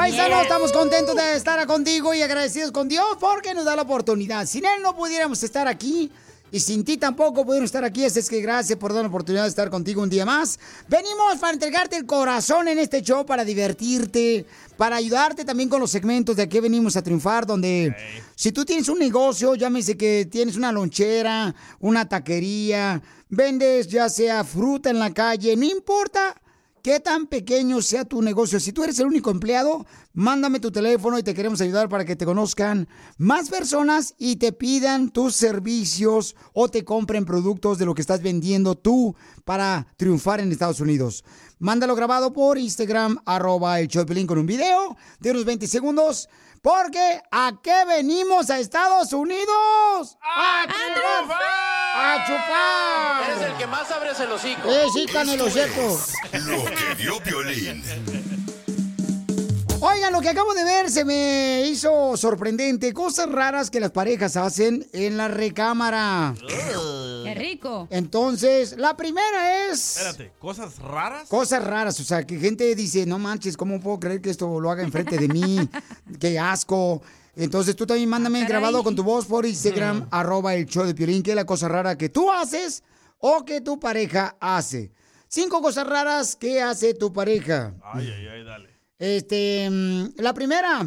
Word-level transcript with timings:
Show 0.00 0.06
de 0.06 0.16
Pilín, 0.16 0.16
paisano. 0.16 0.42
Estamos 0.42 0.72
contentos 0.72 1.14
de 1.14 1.34
estar 1.34 1.66
contigo 1.66 2.14
y 2.14 2.22
agradecidos 2.22 2.72
con 2.72 2.88
Dios 2.88 3.04
porque 3.18 3.54
nos 3.54 3.64
da 3.64 3.76
la 3.76 3.82
oportunidad. 3.82 4.46
Sin 4.46 4.64
Él 4.64 4.82
no 4.82 4.96
pudiéramos 4.96 5.42
estar 5.42 5.68
aquí. 5.68 6.10
Y 6.52 6.58
sin 6.58 6.84
ti 6.84 6.96
tampoco 6.96 7.44
pudieron 7.44 7.64
estar 7.64 7.84
aquí, 7.84 8.04
así 8.04 8.18
es 8.18 8.28
que 8.28 8.40
gracias 8.40 8.76
por 8.76 8.92
dar 8.92 9.02
la 9.02 9.08
oportunidad 9.08 9.44
de 9.44 9.50
estar 9.50 9.70
contigo 9.70 10.02
un 10.02 10.10
día 10.10 10.26
más. 10.26 10.58
Venimos 10.88 11.36
para 11.40 11.52
entregarte 11.52 11.94
el 11.94 12.06
corazón 12.06 12.66
en 12.66 12.80
este 12.80 13.02
show, 13.02 13.24
para 13.24 13.44
divertirte, 13.44 14.44
para 14.76 14.96
ayudarte 14.96 15.44
también 15.44 15.68
con 15.68 15.78
los 15.78 15.92
segmentos 15.92 16.34
de 16.34 16.42
aquí 16.42 16.58
venimos 16.58 16.96
a 16.96 17.02
triunfar, 17.02 17.46
donde 17.46 17.94
si 18.34 18.50
tú 18.50 18.64
tienes 18.64 18.88
un 18.88 18.98
negocio, 18.98 19.54
llámese 19.54 19.96
que 19.96 20.26
tienes 20.28 20.56
una 20.56 20.72
lonchera, 20.72 21.54
una 21.78 22.08
taquería, 22.08 23.00
vendes 23.28 23.86
ya 23.86 24.08
sea 24.08 24.42
fruta 24.42 24.90
en 24.90 24.98
la 24.98 25.14
calle, 25.14 25.54
no 25.54 25.66
importa 25.66 26.34
qué 26.82 27.00
tan 27.00 27.26
pequeño 27.26 27.82
sea 27.82 28.04
tu 28.04 28.22
negocio. 28.22 28.60
Si 28.60 28.72
tú 28.72 28.84
eres 28.84 28.98
el 28.98 29.06
único 29.06 29.30
empleado, 29.30 29.86
mándame 30.12 30.60
tu 30.60 30.70
teléfono 30.70 31.18
y 31.18 31.22
te 31.22 31.34
queremos 31.34 31.60
ayudar 31.60 31.88
para 31.88 32.04
que 32.04 32.16
te 32.16 32.24
conozcan 32.24 32.88
más 33.18 33.48
personas 33.48 34.14
y 34.18 34.36
te 34.36 34.52
pidan 34.52 35.10
tus 35.10 35.34
servicios 35.34 36.36
o 36.52 36.68
te 36.68 36.84
compren 36.84 37.24
productos 37.24 37.78
de 37.78 37.86
lo 37.86 37.94
que 37.94 38.02
estás 38.02 38.22
vendiendo 38.22 38.74
tú 38.76 39.14
para 39.44 39.86
triunfar 39.96 40.40
en 40.40 40.52
Estados 40.52 40.80
Unidos. 40.80 41.24
Mándalo 41.58 41.94
grabado 41.94 42.32
por 42.32 42.56
Instagram, 42.56 43.18
arroba 43.26 43.80
el 43.80 43.88
con 44.26 44.38
un 44.38 44.46
video 44.46 44.96
de 45.20 45.30
unos 45.32 45.44
20 45.44 45.66
segundos. 45.66 46.28
Porque 46.62 47.22
¿a 47.30 47.52
qué 47.62 47.84
venimos 47.86 48.50
a 48.50 48.58
Estados 48.58 49.14
Unidos? 49.14 50.18
¡A, 50.20 50.64
triunfar! 50.66 51.40
¡A 51.94 52.24
chupar! 52.26 53.30
Eres 53.30 53.50
el 53.50 53.56
que 53.56 53.66
más 53.66 53.90
abres 53.90 54.20
el 54.20 54.30
hocico. 54.30 54.70
Eh, 54.70 54.86
sí, 54.92 55.06
canelo 55.06 55.48
seco. 55.48 55.98
Lo 56.32 56.64
que 56.64 56.94
vio 56.98 57.18
Piolín. 57.22 57.82
Oigan, 59.82 60.12
lo 60.12 60.20
que 60.20 60.28
acabo 60.28 60.52
de 60.52 60.62
ver 60.62 60.90
se 60.90 61.06
me 61.06 61.62
hizo 61.66 62.14
sorprendente. 62.18 62.92
Cosas 62.92 63.30
raras 63.32 63.70
que 63.70 63.80
las 63.80 63.90
parejas 63.90 64.36
hacen 64.36 64.86
en 64.92 65.16
la 65.16 65.28
recámara. 65.28 66.34
¡Qué 67.24 67.34
rico! 67.34 67.88
Entonces, 67.90 68.76
la 68.76 68.94
primera 68.96 69.68
es... 69.70 69.96
Espérate, 69.96 70.32
¿cosas 70.38 70.78
raras? 70.80 71.28
Cosas 71.28 71.64
raras, 71.64 71.98
o 71.98 72.04
sea, 72.04 72.26
que 72.26 72.38
gente 72.38 72.74
dice, 72.74 73.06
no 73.06 73.18
manches, 73.18 73.56
¿cómo 73.56 73.80
puedo 73.80 73.98
creer 74.00 74.20
que 74.20 74.28
esto 74.28 74.60
lo 74.60 74.70
haga 74.70 74.82
enfrente 74.82 75.16
de 75.16 75.28
mí? 75.28 75.56
¡Qué 76.20 76.38
asco! 76.38 77.00
Entonces 77.34 77.74
tú 77.74 77.86
también 77.86 78.10
mándame 78.10 78.44
grabado 78.44 78.82
con 78.82 78.94
tu 78.94 79.02
voz 79.02 79.24
por 79.24 79.46
Instagram, 79.46 80.08
arroba 80.10 80.54
el 80.54 80.66
show 80.66 80.84
de 80.84 80.94
Piolín, 80.94 81.22
que 81.22 81.30
es 81.30 81.36
la 81.36 81.46
cosa 81.46 81.68
rara 81.68 81.96
que 81.96 82.10
tú 82.10 82.30
haces 82.30 82.82
o 83.18 83.46
que 83.46 83.62
tu 83.62 83.80
pareja 83.80 84.36
hace. 84.40 84.92
Cinco 85.26 85.62
cosas 85.62 85.86
raras 85.86 86.36
que 86.36 86.60
hace 86.60 86.92
tu 86.92 87.12
pareja. 87.12 87.72
Ay, 87.82 88.10
ay, 88.10 88.28
ay, 88.28 88.44
dale. 88.44 88.79
Este, 89.00 89.66
mm, 89.70 90.10
la 90.18 90.34
primera, 90.34 90.86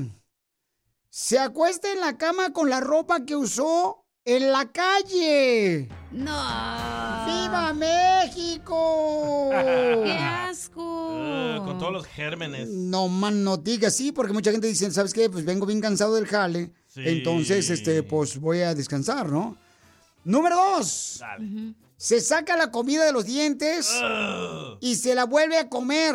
se 1.09 1.39
acuesta 1.39 1.91
en 1.91 1.99
la 1.99 2.15
cama 2.15 2.53
con 2.53 2.69
la 2.69 2.79
ropa 2.79 3.25
que 3.25 3.35
usó 3.35 4.05
en 4.23 4.51
la 4.51 4.71
calle. 4.71 5.89
¡No! 6.11 6.31
¡Viva 7.25 7.73
México! 7.73 9.49
¡Qué 10.03 10.11
asco! 10.11 11.63
Con 11.65 11.79
todos 11.79 11.91
los 11.91 12.05
gérmenes. 12.05 12.69
No 12.69 13.07
man, 13.07 13.43
no 13.43 13.57
digas 13.57 13.95
sí, 13.95 14.11
porque 14.11 14.31
mucha 14.31 14.51
gente 14.51 14.67
dice, 14.67 14.91
¿sabes 14.91 15.11
qué? 15.11 15.27
Pues 15.27 15.43
vengo 15.43 15.65
bien 15.65 15.81
cansado 15.81 16.13
del 16.13 16.27
jale. 16.27 16.71
Sí. 16.85 17.01
Entonces, 17.03 17.71
este, 17.71 18.03
pues 18.03 18.39
voy 18.39 18.61
a 18.61 18.75
descansar, 18.75 19.27
¿no? 19.27 19.57
Número 20.23 20.55
dos. 20.55 21.17
Dale. 21.19 21.73
Se 21.97 22.21
saca 22.21 22.57
la 22.57 22.69
comida 22.69 23.05
de 23.05 23.11
los 23.11 23.25
dientes 23.25 23.91
y 24.81 24.95
se 24.95 25.15
la 25.15 25.23
vuelve 25.23 25.57
a 25.57 25.69
comer. 25.69 26.13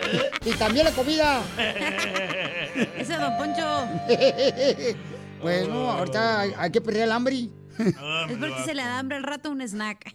y 0.44 0.52
también 0.52 0.84
la 0.86 0.92
comida. 0.92 1.42
Ese 2.96 3.16
don 3.16 3.36
Poncho. 3.36 3.86
bueno, 5.42 5.90
ahorita 5.90 6.40
hay, 6.40 6.52
hay 6.56 6.70
que 6.70 6.80
perder 6.80 7.04
el 7.04 7.12
hambre. 7.12 7.48
Es 7.78 8.36
porque 8.38 8.62
se 8.64 8.74
le 8.74 8.82
da 8.82 8.98
hambre 8.98 9.16
al 9.16 9.22
rato 9.22 9.50
un 9.50 9.62
snack. 9.62 10.14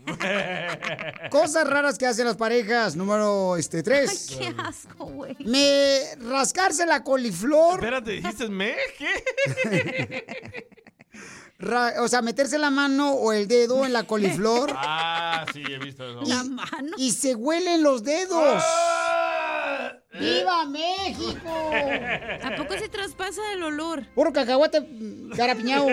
Cosas 1.32 1.68
raras 1.68 1.98
que 1.98 2.06
hacen 2.06 2.26
las 2.28 2.36
parejas. 2.38 2.96
Número 2.96 3.58
este, 3.58 3.78
Ay, 3.78 3.84
tres. 3.84 4.36
qué 4.38 4.54
asco, 4.58 5.06
güey. 5.06 5.36
Me 5.40 6.02
rascarse 6.30 6.86
la 6.86 7.04
coliflor. 7.04 7.76
Espérate, 7.76 8.12
¿dijiste 8.12 8.50
me? 8.50 8.76
¿Qué? 9.00 10.28
ra- 11.58 11.94
o 12.04 12.08
sea, 12.08 12.22
meterse 12.22 12.58
la 12.60 12.70
mano 12.70 13.14
o 13.14 13.32
el 13.34 13.48
dedo 13.48 13.86
en 13.86 13.94
la 13.94 14.04
coliflor. 14.04 14.72
Ah, 14.76 15.46
sí, 15.54 15.64
he 15.68 15.80
visto 15.80 16.08
eso. 16.08 16.22
La 16.30 16.44
mano. 16.44 16.92
y 16.98 17.12
se 17.14 17.34
huelen 17.34 17.82
los 17.82 18.04
dedos. 18.04 18.64
Ah, 18.64 19.45
¡Viva 20.20 20.66
México! 20.66 21.72
¿A 22.44 22.56
poco 22.56 22.78
se 22.78 22.88
traspasa 22.90 23.42
el 23.54 23.64
olor? 23.64 24.06
Puro 24.16 24.32
cacahuate 24.32 24.88
carapiñado. 25.36 25.88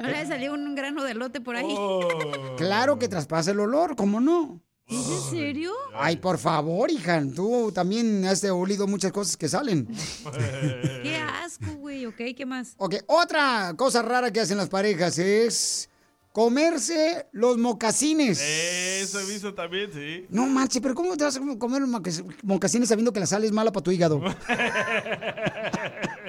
¿No 0.00 0.08
le 0.08 0.26
salió 0.26 0.54
un 0.54 0.74
grano 0.74 1.04
de 1.04 1.14
lote 1.14 1.40
por 1.40 1.56
ahí? 1.56 1.66
oh. 1.68 2.56
Claro 2.56 2.98
que 2.98 3.08
traspasa 3.08 3.50
el 3.50 3.60
olor, 3.60 3.96
¿cómo 3.96 4.20
no? 4.20 4.60
¿Es 4.88 5.08
en 5.08 5.30
serio? 5.30 5.72
Ay, 5.94 6.16
por 6.16 6.38
favor, 6.38 6.90
hija, 6.92 7.20
tú 7.34 7.72
también 7.72 8.24
has 8.24 8.44
olido 8.44 8.86
muchas 8.86 9.10
cosas 9.10 9.36
que 9.36 9.48
salen. 9.48 9.86
Qué 11.02 11.16
asco, 11.16 11.72
güey. 11.78 12.06
Ok, 12.06 12.20
¿qué 12.36 12.46
más? 12.46 12.74
Ok, 12.78 12.94
otra 13.08 13.74
cosa 13.76 14.02
rara 14.02 14.30
que 14.30 14.40
hacen 14.40 14.56
las 14.56 14.68
parejas 14.68 15.18
es 15.18 15.90
comerse 16.36 17.26
los 17.32 17.56
mocasines. 17.56 18.38
Eso 18.38 19.20
he 19.20 19.24
visto 19.24 19.54
también, 19.54 19.90
sí. 19.90 20.26
No 20.28 20.44
manches, 20.44 20.82
pero 20.82 20.94
¿cómo 20.94 21.16
te 21.16 21.24
vas 21.24 21.34
a 21.38 21.40
comer 21.58 21.80
los 21.80 21.88
mocas- 21.88 22.22
mocasines 22.42 22.90
sabiendo 22.90 23.10
que 23.10 23.20
la 23.20 23.24
sal 23.26 23.42
es 23.44 23.52
mala 23.52 23.72
para 23.72 23.82
tu 23.82 23.90
hígado? 23.90 24.20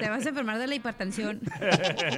Te 0.00 0.08
vas 0.08 0.24
a 0.24 0.28
enfermar 0.30 0.58
de 0.58 0.66
la 0.66 0.74
hipertensión. 0.74 1.42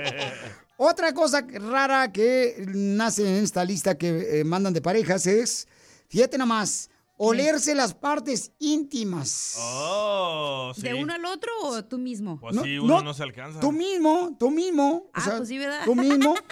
Otra 0.76 1.12
cosa 1.12 1.44
rara 1.68 2.12
que 2.12 2.64
nace 2.68 3.22
en 3.26 3.42
esta 3.42 3.64
lista 3.64 3.98
que 3.98 4.38
eh, 4.38 4.44
mandan 4.44 4.72
de 4.72 4.80
parejas 4.80 5.26
es, 5.26 5.66
fíjate 6.08 6.38
nomás, 6.38 6.89
olerse 7.22 7.74
las 7.74 7.92
partes 7.94 8.52
íntimas. 8.58 9.56
Oh, 9.60 10.72
sí. 10.74 10.82
¿De 10.82 10.94
uno 10.94 11.12
al 11.12 11.24
otro 11.26 11.50
o 11.62 11.84
tú 11.84 11.98
mismo? 11.98 12.38
Pues 12.40 12.54
No, 12.54 12.62
sí, 12.64 12.78
uno 12.78 12.96
no, 12.96 13.02
no, 13.02 13.14
se 13.14 13.22
alcanza. 13.22 13.60
Tú 13.60 13.72
mismo, 13.72 14.36
tú 14.38 14.50
mismo. 14.50 15.04
o 15.06 15.10
Ah, 15.12 15.20
sea, 15.20 15.36
pues 15.36 15.48
sí, 15.48 15.58
¿verdad? 15.58 15.82
Tú 15.84 15.94
mismo. 15.94 16.34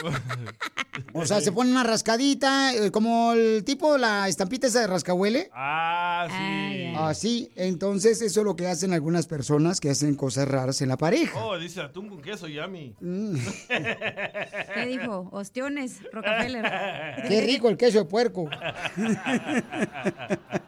O 1.15 1.25
sea, 1.25 1.41
se 1.41 1.53
pone 1.53 1.71
una 1.71 1.85
rascadita, 1.85 2.75
eh, 2.75 2.91
como 2.91 3.33
el 3.33 3.63
tipo, 3.65 3.97
la 3.99 4.27
estampita 4.29 4.67
esa 4.67 4.81
de 4.81 4.89
rascahuele. 4.89 5.49
Ah, 5.55 6.27
sí. 6.29 6.35
Ay, 6.37 6.85
ay. 6.87 6.95
Así, 6.99 7.51
entonces 7.55 8.21
eso 8.21 8.41
es 8.41 8.45
lo 8.45 8.57
que 8.57 8.67
hacen 8.67 8.93
algunas 8.93 9.27
personas 9.29 9.79
que 9.81 9.91
hacen 9.91 10.17
cosas 10.17 10.49
raras 10.49 10.83
en 10.83 10.89
la 10.89 10.97
pareja. 10.97 11.39
Oh, 11.45 11.57
dice 11.57 11.81
atún 11.81 12.09
con 12.09 12.21
queso, 12.21 12.49
yummy. 12.49 12.97
Mm, 13.01 13.37
¿Qué 14.75 14.87
dijo? 14.87 15.29
Ostiones, 15.31 15.99
Rockefeller. 16.13 16.65
qué 17.29 17.43
rico 17.43 17.69
el 17.69 17.77
queso 17.77 17.99
de 17.99 18.05
puerco. 18.05 18.51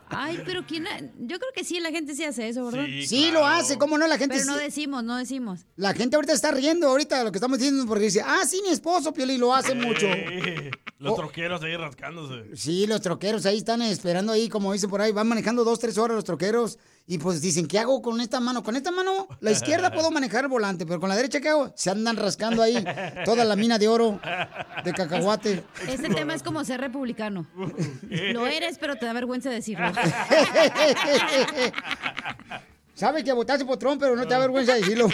Ay, 0.08 0.40
pero 0.44 0.64
quién. 0.66 0.86
ha- 0.86 1.00
Yo 1.00 1.38
creo 1.38 1.50
que 1.54 1.64
sí, 1.64 1.78
la 1.80 1.90
gente 1.90 2.14
sí 2.14 2.24
hace 2.24 2.48
eso, 2.48 2.64
¿verdad? 2.66 2.86
Sí, 3.06 3.30
lo 3.32 3.46
hace, 3.46 3.78
¿cómo 3.78 3.96
no? 3.98 4.06
La 4.06 4.18
gente 4.18 4.36
Pero 4.36 4.46
no 4.52 4.56
decimos, 4.58 5.04
no 5.04 5.16
decimos. 5.16 5.66
La 5.76 5.94
gente 5.94 6.16
ahorita 6.16 6.32
está 6.32 6.50
riendo 6.50 6.88
ahorita 6.88 7.18
de 7.18 7.24
lo 7.24 7.32
que 7.32 7.38
estamos 7.38 7.58
diciendo 7.58 7.86
porque 7.86 8.04
dice, 8.04 8.22
ah, 8.24 8.40
sí, 8.46 8.60
mi 8.64 8.70
esposo, 8.72 9.12
Pioli, 9.12 9.38
lo 9.38 9.54
hace 9.54 9.74
mucho. 9.74 10.06
Los 10.98 11.12
Oh. 11.12 11.16
troqueros 11.16 11.62
ahí 11.62 11.76
rascándose. 11.76 12.56
Sí, 12.56 12.86
los 12.86 13.00
troqueros 13.00 13.46
ahí 13.46 13.58
están 13.58 13.80
esperando 13.82 14.32
ahí, 14.32 14.48
como 14.48 14.72
dicen 14.72 14.90
por 14.90 15.00
ahí, 15.00 15.12
van 15.12 15.28
manejando 15.28 15.64
dos, 15.64 15.78
tres 15.78 15.96
horas 15.96 16.14
los 16.14 16.24
troqueros 16.24 16.78
y 17.06 17.18
pues 17.18 17.40
dicen, 17.40 17.66
¿qué 17.66 17.78
hago 17.78 18.00
con 18.02 18.20
esta 18.20 18.38
mano? 18.40 18.62
Con 18.62 18.76
esta 18.76 18.90
mano, 18.90 19.26
la 19.40 19.50
izquierda 19.50 19.90
puedo 19.92 20.10
manejar 20.12 20.44
el 20.44 20.48
volante, 20.48 20.86
pero 20.86 21.00
con 21.00 21.08
la 21.08 21.16
derecha, 21.16 21.40
¿qué 21.40 21.48
hago? 21.48 21.72
Se 21.74 21.90
andan 21.90 22.16
rascando 22.16 22.62
ahí 22.62 22.84
toda 23.24 23.44
la 23.44 23.56
mina 23.56 23.78
de 23.78 23.88
oro 23.88 24.20
de 24.84 24.92
cacahuate. 24.92 25.64
Este 25.88 26.08
tema 26.08 26.34
es 26.34 26.42
como 26.42 26.64
ser 26.64 26.80
republicano. 26.80 27.46
Lo 28.32 28.46
eres, 28.46 28.78
pero 28.78 28.96
te 28.96 29.06
da 29.06 29.12
vergüenza 29.12 29.50
decirlo. 29.50 29.90
Sabes 32.94 33.24
que 33.24 33.32
votaste 33.32 33.64
por 33.64 33.78
Trump, 33.78 33.98
pero 34.00 34.14
no 34.14 34.24
te 34.24 34.34
da 34.34 34.38
vergüenza 34.40 34.74
decirlo. 34.74 35.08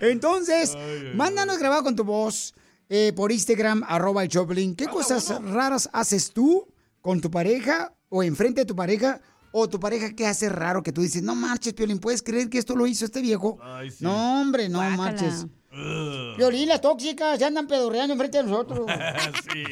Entonces, 0.00 0.76
mándanos 1.14 1.58
grabado 1.58 1.82
con 1.82 1.96
tu 1.96 2.04
voz 2.04 2.54
eh, 2.88 3.12
por 3.16 3.32
Instagram, 3.32 3.82
arroba 3.88 4.22
el 4.22 4.28
Choplin. 4.28 4.76
¿Qué 4.76 4.86
cosas 4.86 5.40
raras 5.42 5.88
haces 5.92 6.30
tú 6.32 6.68
con 7.00 7.20
tu 7.20 7.30
pareja 7.30 7.92
o 8.10 8.22
enfrente 8.22 8.60
de 8.60 8.66
tu 8.66 8.76
pareja? 8.76 9.20
O 9.56 9.68
tu 9.68 9.78
pareja, 9.78 10.10
¿qué 10.16 10.26
hace 10.26 10.48
raro 10.48 10.82
que 10.82 10.90
tú 10.90 11.00
dices, 11.00 11.22
no 11.22 11.36
marches, 11.36 11.74
Piolín, 11.74 12.00
¿puedes 12.00 12.24
creer 12.24 12.50
que 12.50 12.58
esto 12.58 12.74
lo 12.74 12.88
hizo 12.88 13.04
este 13.04 13.20
viejo? 13.22 13.56
Ay, 13.62 13.88
sí. 13.88 13.98
No, 14.02 14.40
hombre, 14.40 14.68
no 14.68 14.78
Guácala. 14.78 14.96
marches. 14.96 15.46
Ugh. 15.72 16.36
Piolín, 16.36 16.68
las 16.68 16.80
tóxicas 16.80 17.38
se 17.38 17.44
andan 17.44 17.68
pedorreando 17.68 18.14
enfrente 18.14 18.38
de 18.38 18.42
nosotros. 18.44 18.80
sí. 19.52 19.64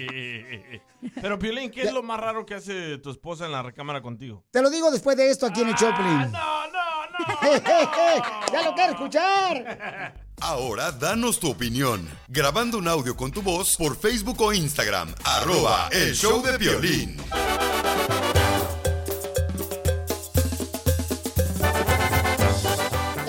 Pero, 1.20 1.36
Piolín, 1.36 1.68
¿qué 1.72 1.82
es 1.82 1.92
lo 1.92 2.04
más 2.04 2.20
raro 2.20 2.46
que 2.46 2.54
hace 2.54 2.98
tu 2.98 3.10
esposa 3.10 3.44
en 3.44 3.50
la 3.50 3.60
recámara 3.60 4.00
contigo? 4.00 4.44
Te 4.52 4.62
lo 4.62 4.70
digo 4.70 4.88
después 4.92 5.16
de 5.16 5.28
esto 5.30 5.46
aquí 5.46 5.62
en 5.62 5.70
el 5.70 5.74
Choplin. 5.74 6.30
Ah, 6.32 6.66
no, 6.72 7.18
no, 7.18 7.18
no. 7.18 8.52
¡Ya 8.52 8.62
lo 8.62 8.74
quiero 8.76 8.92
escuchar! 8.92 10.14
Ahora 10.40 10.92
danos 10.92 11.40
tu 11.40 11.50
opinión. 11.50 12.08
Grabando 12.28 12.78
un 12.78 12.86
audio 12.86 13.16
con 13.16 13.32
tu 13.32 13.42
voz 13.42 13.76
por 13.76 13.96
Facebook 13.96 14.40
o 14.42 14.52
Instagram. 14.52 15.12
Arroba 15.24 15.88
el 15.90 16.14
show 16.14 16.40
de 16.40 16.56
violín. 16.56 17.16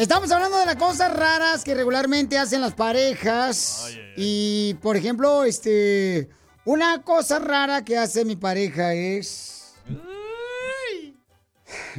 Estamos 0.04 0.30
hablando 0.32 0.58
de 0.58 0.66
las 0.66 0.76
cosas 0.76 1.14
raras 1.16 1.64
que 1.64 1.74
regularmente 1.74 2.38
hacen 2.38 2.60
las 2.60 2.74
parejas. 2.74 3.88
Y, 4.18 4.74
por 4.82 4.98
ejemplo, 4.98 5.46
este. 5.46 6.28
Una 6.66 7.02
cosa 7.04 7.40
rara 7.40 7.86
que 7.86 7.98
hace 7.98 8.26
mi 8.26 8.36
pareja 8.36 8.94
es. 8.94 9.76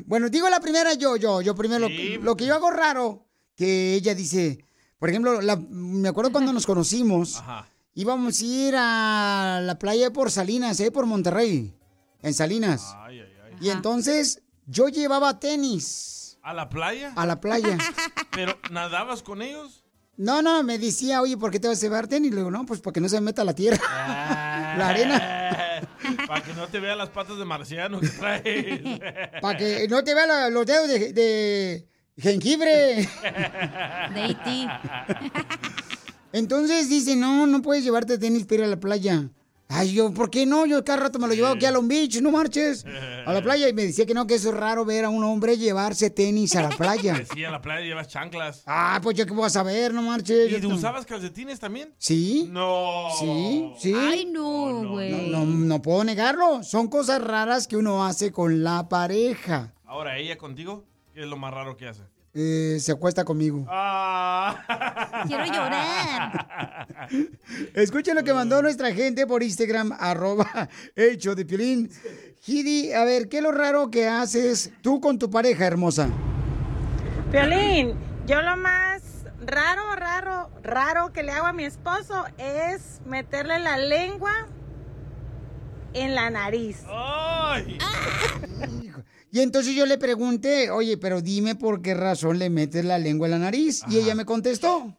Bueno, 0.04 0.28
digo 0.28 0.50
la 0.50 0.60
primera 0.60 0.92
yo, 0.92 1.16
yo, 1.16 1.40
yo 1.40 1.54
primero. 1.54 1.86
Sí. 1.88 2.16
Lo, 2.16 2.22
lo 2.24 2.36
que 2.36 2.44
yo 2.44 2.54
hago 2.54 2.70
raro, 2.70 3.24
que 3.56 3.94
ella 3.94 4.14
dice. 4.14 4.66
Por 4.98 5.08
ejemplo, 5.08 5.40
la- 5.40 5.56
me 5.56 6.10
acuerdo 6.10 6.30
cuando 6.30 6.52
nos 6.52 6.66
conocimos. 6.66 7.36
Ajá. 7.40 7.66
Íbamos 7.94 8.38
a 8.38 8.44
ir 8.44 8.74
a 8.76 9.60
la 9.62 9.78
playa 9.78 10.12
por 10.12 10.30
Salinas, 10.30 10.78
¿eh? 10.80 10.90
Por 10.90 11.06
Monterrey. 11.06 11.74
En 12.20 12.34
Salinas. 12.34 12.94
Y 13.62 13.70
entonces 13.70 14.42
yo 14.66 14.88
llevaba 14.88 15.40
tenis 15.40 16.13
¿A 16.44 16.52
la 16.54 16.68
playa? 16.68 17.12
a 17.16 17.26
la 17.26 17.40
playa. 17.40 17.78
¿Pero 18.30 18.58
nadabas 18.70 19.22
con 19.22 19.40
ellos? 19.42 19.82
No, 20.16 20.42
no, 20.42 20.62
me 20.62 20.78
decía, 20.78 21.20
oye, 21.22 21.36
¿por 21.36 21.50
qué 21.50 21.58
te 21.58 21.66
vas 21.68 21.78
a 21.78 21.80
llevar 21.80 22.06
tenis? 22.06 22.30
Le 22.30 22.36
digo, 22.36 22.50
no, 22.50 22.64
pues 22.66 22.80
porque 22.80 23.00
no 23.00 23.08
se 23.08 23.16
me 23.16 23.22
meta 23.26 23.42
la 23.44 23.54
tierra. 23.54 23.78
La 24.76 24.88
arena. 24.88 25.88
Para 26.26 26.42
que 26.42 26.52
no 26.54 26.66
te 26.68 26.80
vean 26.80 26.98
las 26.98 27.08
patas 27.08 27.38
de 27.38 27.44
marciano 27.44 28.00
que 28.00 28.08
traes. 28.08 29.00
Para 29.40 29.56
que 29.58 29.86
no 29.88 30.02
te 30.04 30.14
vean 30.14 30.28
la- 30.28 30.50
los 30.50 30.66
dedos 30.66 30.88
de, 30.88 31.12
de 31.12 31.88
jengibre. 32.18 33.08
De 34.14 34.24
E.T. 34.30 34.68
Entonces 36.32 36.88
dice, 36.88 37.14
no, 37.16 37.46
no 37.46 37.62
puedes 37.62 37.84
llevarte 37.84 38.18
tenis 38.18 38.44
para 38.44 38.56
ir 38.56 38.64
a 38.64 38.66
la 38.68 38.80
playa. 38.80 39.30
Ay, 39.68 39.92
yo, 39.94 40.12
¿por 40.12 40.30
qué 40.30 40.46
no? 40.46 40.66
Yo 40.66 40.84
cada 40.84 41.00
rato 41.04 41.18
me 41.18 41.26
lo 41.26 41.34
llevaba 41.34 41.54
aquí 41.54 41.64
a 41.64 41.72
Long 41.72 41.88
Beach, 41.88 42.20
no 42.20 42.30
marches. 42.30 42.84
A 43.26 43.32
la 43.32 43.42
playa 43.42 43.68
y 43.68 43.72
me 43.72 43.86
decía 43.86 44.04
que 44.06 44.14
no, 44.14 44.26
que 44.26 44.34
eso 44.34 44.50
es 44.50 44.54
raro 44.56 44.84
ver 44.84 45.04
a 45.04 45.08
un 45.08 45.24
hombre 45.24 45.56
llevarse 45.56 46.10
tenis 46.10 46.54
a 46.54 46.62
la 46.62 46.68
playa. 46.68 47.22
Sí, 47.34 47.44
a 47.44 47.50
la 47.50 47.60
playa 47.60 47.80
llevas 47.84 48.08
chanclas. 48.08 48.62
Ah, 48.66 49.00
pues 49.02 49.16
yo 49.16 49.26
qué 49.26 49.32
voy 49.32 49.46
a 49.46 49.50
saber, 49.50 49.92
no 49.94 50.02
marches. 50.02 50.52
¿Y 50.52 50.60
Yo- 50.60 50.68
usabas 50.68 51.06
calcetines 51.06 51.58
también? 51.58 51.92
Sí, 51.98 52.48
No. 52.52 53.08
sí, 53.18 53.72
sí. 53.78 53.94
Ay, 53.96 54.26
no, 54.26 54.90
güey. 54.90 55.30
No, 55.30 55.44
no 55.46 55.82
puedo 55.82 56.04
negarlo. 56.04 56.62
Son 56.62 56.86
cosas 56.88 57.22
raras 57.22 57.66
que 57.66 57.76
uno 57.76 58.04
hace 58.04 58.30
con 58.30 58.62
la 58.62 58.88
pareja. 58.88 59.72
Ahora, 59.86 60.18
¿ella 60.18 60.36
contigo? 60.38 60.84
¿Qué 61.14 61.22
es 61.22 61.26
lo 61.26 61.36
más 61.36 61.52
raro 61.54 61.76
que 61.76 61.88
hace? 61.88 62.02
Eh, 62.36 62.78
se 62.80 62.90
acuesta 62.90 63.24
conmigo. 63.24 63.64
Ah. 63.68 65.24
Quiero 65.28 65.44
llorar. 65.46 67.08
Escuchen 67.74 68.16
lo 68.16 68.24
que 68.24 68.34
mandó 68.34 68.60
nuestra 68.60 68.92
gente 68.92 69.24
por 69.26 69.44
Instagram, 69.44 69.92
arroba 69.98 70.68
hecho 70.96 71.36
de 71.36 71.44
Piolín. 71.44 71.90
Gidi, 72.40 72.92
a 72.92 73.04
ver, 73.04 73.28
¿qué 73.28 73.36
es 73.36 73.42
lo 73.42 73.52
raro 73.52 73.90
que 73.90 74.08
haces 74.08 74.72
tú 74.82 75.00
con 75.00 75.18
tu 75.18 75.30
pareja, 75.30 75.64
hermosa? 75.64 76.08
Violín, 77.30 77.94
yo 78.26 78.42
lo 78.42 78.56
más 78.56 79.02
raro, 79.46 79.94
raro, 79.94 80.50
raro 80.62 81.12
que 81.12 81.22
le 81.22 81.30
hago 81.30 81.46
a 81.46 81.52
mi 81.52 81.64
esposo 81.64 82.24
es 82.38 83.00
meterle 83.06 83.60
la 83.60 83.76
lengua 83.76 84.48
en 85.92 86.16
la 86.16 86.30
nariz. 86.30 86.82
¡Ay! 86.88 87.78
Y 89.34 89.40
entonces 89.40 89.74
yo 89.74 89.84
le 89.84 89.98
pregunté, 89.98 90.70
oye, 90.70 90.96
pero 90.96 91.20
dime 91.20 91.56
por 91.56 91.82
qué 91.82 91.92
razón 91.92 92.38
le 92.38 92.50
metes 92.50 92.84
la 92.84 93.00
lengua 93.00 93.26
en 93.26 93.32
la 93.32 93.38
nariz. 93.40 93.82
Y 93.90 93.96
ella 93.96 94.14
me 94.14 94.24
contestó. 94.24 94.96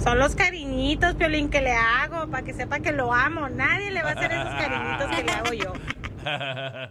Son 0.00 0.16
los 0.16 0.36
cariñitos, 0.36 1.16
Piolín, 1.16 1.50
que 1.50 1.60
le 1.60 1.72
hago 1.72 2.30
para 2.30 2.44
que 2.44 2.54
sepa 2.54 2.78
que 2.78 2.92
lo 2.92 3.12
amo. 3.12 3.48
Nadie 3.48 3.90
le 3.90 4.04
va 4.04 4.10
a 4.10 4.12
hacer 4.12 4.30
esos 4.30 4.54
cariñitos 4.54 5.16
que 5.16 5.24
le 5.24 5.32
hago 5.32 5.52
yo. 5.54 5.72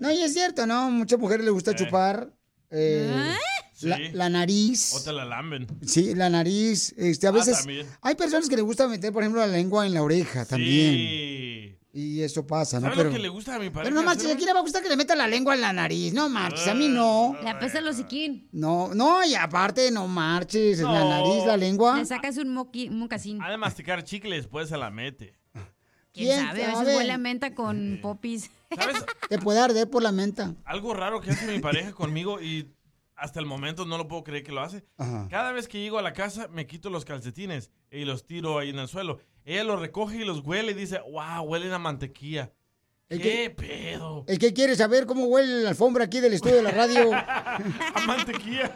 No, 0.02 0.12
y 0.12 0.22
es 0.22 0.34
cierto, 0.34 0.68
¿no? 0.68 0.92
Muchas 0.92 1.18
mujeres 1.20 1.46
les 1.46 1.54
gusta 1.54 1.74
chupar 1.74 2.30
eh, 2.70 3.10
la, 3.80 3.96
Sí. 3.96 4.10
la 4.12 4.28
nariz. 4.28 4.94
O 4.96 5.02
te 5.02 5.14
la 5.14 5.24
lamben. 5.24 5.68
Sí, 5.86 6.14
la 6.16 6.30
nariz. 6.30 6.94
Este, 6.98 7.28
a 7.28 7.32
veces 7.32 7.60
también. 7.60 7.88
hay 8.02 8.16
personas 8.16 8.50
que 8.50 8.58
les 8.58 8.66
gusta 8.66 8.90
meter, 8.90 9.14
por 9.14 9.24
ejemplo, 9.24 9.40
la 9.40 9.48
lengua 9.48 9.86
en 9.88 9.94
la 9.94 10.04
oreja 10.04 10.44
también. 10.44 10.98
Sí. 11.92 12.00
Y 12.18 12.22
eso 12.22 12.46
pasa, 12.46 12.78
¿no? 12.80 12.84
¿Sabes 12.84 12.98
Pero, 12.98 13.10
lo 13.10 13.16
que 13.16 13.22
le 13.22 13.30
gusta 13.30 13.56
a 13.56 13.60
mi 13.60 13.70
pareja? 13.70 13.84
pero 13.90 13.96
no 13.96 14.04
marches, 14.04 14.26
hacer? 14.26 14.36
¿a 14.36 14.38
quién 14.38 14.48
le 14.48 14.54
va 14.54 14.60
a 14.60 14.62
gustar 14.62 14.84
que 14.84 14.90
le 14.90 14.96
meta 14.96 15.16
la 15.16 15.28
lengua 15.28 15.56
en 15.56 15.62
la 15.62 15.74
nariz? 15.74 16.14
No 16.14 16.30
marches, 16.30 16.68
a 16.68 16.74
mí 16.76 16.88
no. 16.88 17.36
Le 17.42 17.50
apesta 17.50 17.80
el 17.80 17.88
hociquín. 17.88 18.48
No, 18.52 18.94
no, 18.94 19.24
y 19.26 19.34
aparte 19.34 19.90
no 19.90 20.08
marches, 20.08 20.80
en 20.80 20.86
la 20.86 21.04
nariz, 21.04 21.46
la 21.46 21.58
lengua. 21.58 21.98
Le 21.98 22.06
sacas 22.06 22.38
un, 22.38 22.54
moqui, 22.54 22.90
un 22.90 23.00
mocasín. 23.00 23.42
Ha 23.42 23.50
de 23.50 23.58
masticar 23.58 24.04
chicle 24.04 24.36
después 24.36 24.70
se 24.70 24.78
la 24.78 24.92
mete. 24.92 25.34
¿Quién 26.12 26.28
¿quién 26.28 26.48
sabe? 26.48 26.66
A 26.66 26.72
sabe? 26.74 26.86
veces 26.86 26.98
huele 26.98 27.12
a 27.14 27.18
menta 27.18 27.56
con 27.56 28.00
popis. 28.02 28.52
¿Sabes? 28.76 29.06
Te 29.28 29.38
puede 29.40 29.60
arder 29.60 29.90
por 29.90 30.04
la 30.04 30.12
menta. 30.12 30.54
Algo 30.66 30.94
raro 30.94 31.22
que 31.22 31.32
hace 31.32 31.48
mi 31.52 31.60
pareja 31.60 31.92
conmigo 31.94 32.40
y 32.42 32.72
hasta 33.16 33.40
el 33.40 33.46
momento 33.46 33.86
no 33.86 33.98
lo 33.98 34.08
puedo 34.08 34.24
creer 34.24 34.44
que 34.44 34.52
lo 34.52 34.62
hace. 34.62 34.84
Ajá. 34.98 35.28
Cada 35.30 35.52
vez 35.52 35.68
que 35.68 35.82
llego 35.82 36.00
a 36.00 36.02
la 36.02 36.14
casa 36.14 36.48
me 36.50 36.66
quito 36.68 36.90
los 36.90 37.04
calcetines 37.06 37.72
y 37.92 38.06
los 38.06 38.26
tiro 38.26 38.58
ahí 38.60 38.70
en 38.70 38.80
el 38.80 38.88
suelo. 38.88 39.20
Ella 39.46 39.64
los 39.64 39.80
recoge 39.80 40.18
y 40.18 40.26
los 40.26 40.42
huele 40.46 40.72
y 40.72 40.76
dice, 40.76 41.00
wow, 41.12 41.44
huelen 41.44 41.72
a 41.74 41.80
mantequilla. 41.80 42.52
¿El 43.10 43.20
¿Qué 43.22 43.50
pedo? 43.50 44.24
El 44.28 44.38
que 44.38 44.54
quiere 44.54 44.76
saber 44.76 45.08
cómo 45.08 45.26
huele 45.26 45.64
la 45.64 45.70
alfombra 45.70 46.04
aquí 46.06 46.20
del 46.20 46.34
estudio 46.34 46.58
de 46.58 46.62
la 46.62 46.70
radio, 46.70 47.10
A 47.16 48.04
mantequilla. 48.06 48.76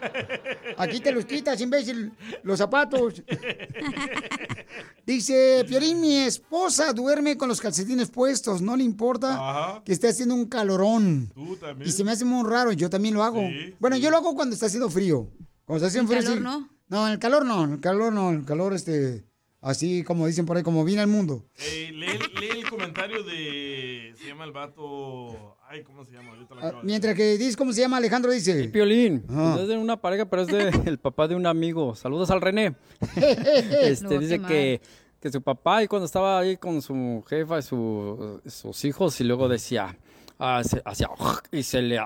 aquí 0.75 1.00
te 1.01 1.12
los 1.12 1.25
quitas, 1.25 1.62
imbécil, 1.62 2.12
los 2.41 2.58
zapatos. 2.58 3.22
Dice, 5.05 5.65
Piorín, 5.67 6.01
mi 6.01 6.15
esposa 6.17 6.93
duerme 6.93 7.38
con 7.38 7.48
los 7.50 7.60
calcetines 7.62 8.10
puestos, 8.10 8.62
no 8.62 8.75
le 8.75 8.84
importa 8.84 9.34
Ajá. 9.34 9.84
que 9.84 9.91
esté 9.93 10.08
haciendo 10.08 10.34
un 10.34 10.46
calorón. 10.48 11.32
Tú 11.36 11.55
también. 11.58 11.88
Y 11.88 11.91
se 11.91 12.03
me 12.03 12.12
hace 12.12 12.25
muy 12.25 12.50
raro, 12.50 12.72
yo 12.72 12.89
también 12.89 13.13
lo 13.13 13.24
hago. 13.24 13.41
Sí, 13.41 13.75
bueno, 13.79 13.98
yo 13.98 14.10
lo 14.10 14.17
hago 14.17 14.34
cuando 14.34 14.53
está 14.55 14.65
haciendo 14.67 14.89
frío. 14.89 15.29
Cuando 15.65 15.86
está 15.86 15.89
haciendo 15.89 16.12
¿En 16.13 16.24
frío. 16.24 16.36
calor 16.36 16.38
sí. 16.38 16.43
no? 16.43 16.70
No, 16.88 17.08
en 17.08 17.13
el 17.13 17.20
calor 17.20 17.46
no, 17.46 17.63
en 17.65 17.74
el 17.74 17.79
calor 17.82 18.13
no, 18.13 18.29
en 18.29 18.36
el 18.39 18.46
calor 18.46 18.74
este, 18.74 19.25
así 19.63 20.03
como 20.03 20.27
dicen 20.27 20.46
por 20.46 20.58
ahí, 20.58 20.63
como 20.63 20.84
viene 20.86 21.01
el 21.01 21.08
mundo. 21.08 21.43
Lee, 21.58 21.91
lee 21.91 22.60
el 22.60 22.70
comentario 22.70 23.24
de... 23.24 24.13
Se 24.17 24.27
llama 24.27 24.43
el 24.46 24.51
vato... 24.51 25.58
Ay, 25.67 25.82
¿cómo 25.84 26.05
se 26.05 26.12
llama? 26.12 26.32
Ahorita 26.34 26.53
lo 26.55 26.62
Ah, 26.62 26.82
mientras 26.84 27.15
que 27.15 27.38
dices 27.38 27.58
cómo 27.58 27.74
se 27.74 27.82
llama 27.82 27.98
Alejandro, 27.98 28.32
dice. 28.32 28.65
Piolín, 28.70 29.25
Ajá. 29.27 29.55
no 29.55 29.60
es 29.62 29.67
de 29.67 29.77
una 29.77 29.98
pareja, 30.00 30.25
pero 30.25 30.43
es 30.43 30.48
del 30.86 31.00
papá 31.01 31.27
de 31.27 31.34
un 31.36 31.48
amigo. 31.48 31.96
Saludos 31.96 32.29
al 32.29 32.41
René. 32.41 32.75
Este, 33.15 34.03
No, 34.05 34.20
dice 34.20 34.39
que, 34.41 34.82
que 35.20 35.32
su 35.32 35.41
papá, 35.41 35.82
y 35.84 35.88
cuando 35.88 36.05
estaba 36.05 36.39
ahí 36.39 36.58
con 36.58 36.82
su 36.82 37.24
jefa 37.27 37.60
y 37.60 37.62
su- 37.63 38.41
sus 38.46 38.86
hijos, 38.86 39.20
y 39.20 39.24
luego 39.24 39.48
decía, 39.50 39.96
ah, 39.98 39.98
hacía, 40.39 41.09
y 41.51 41.63
se 41.63 41.81
le 41.81 41.99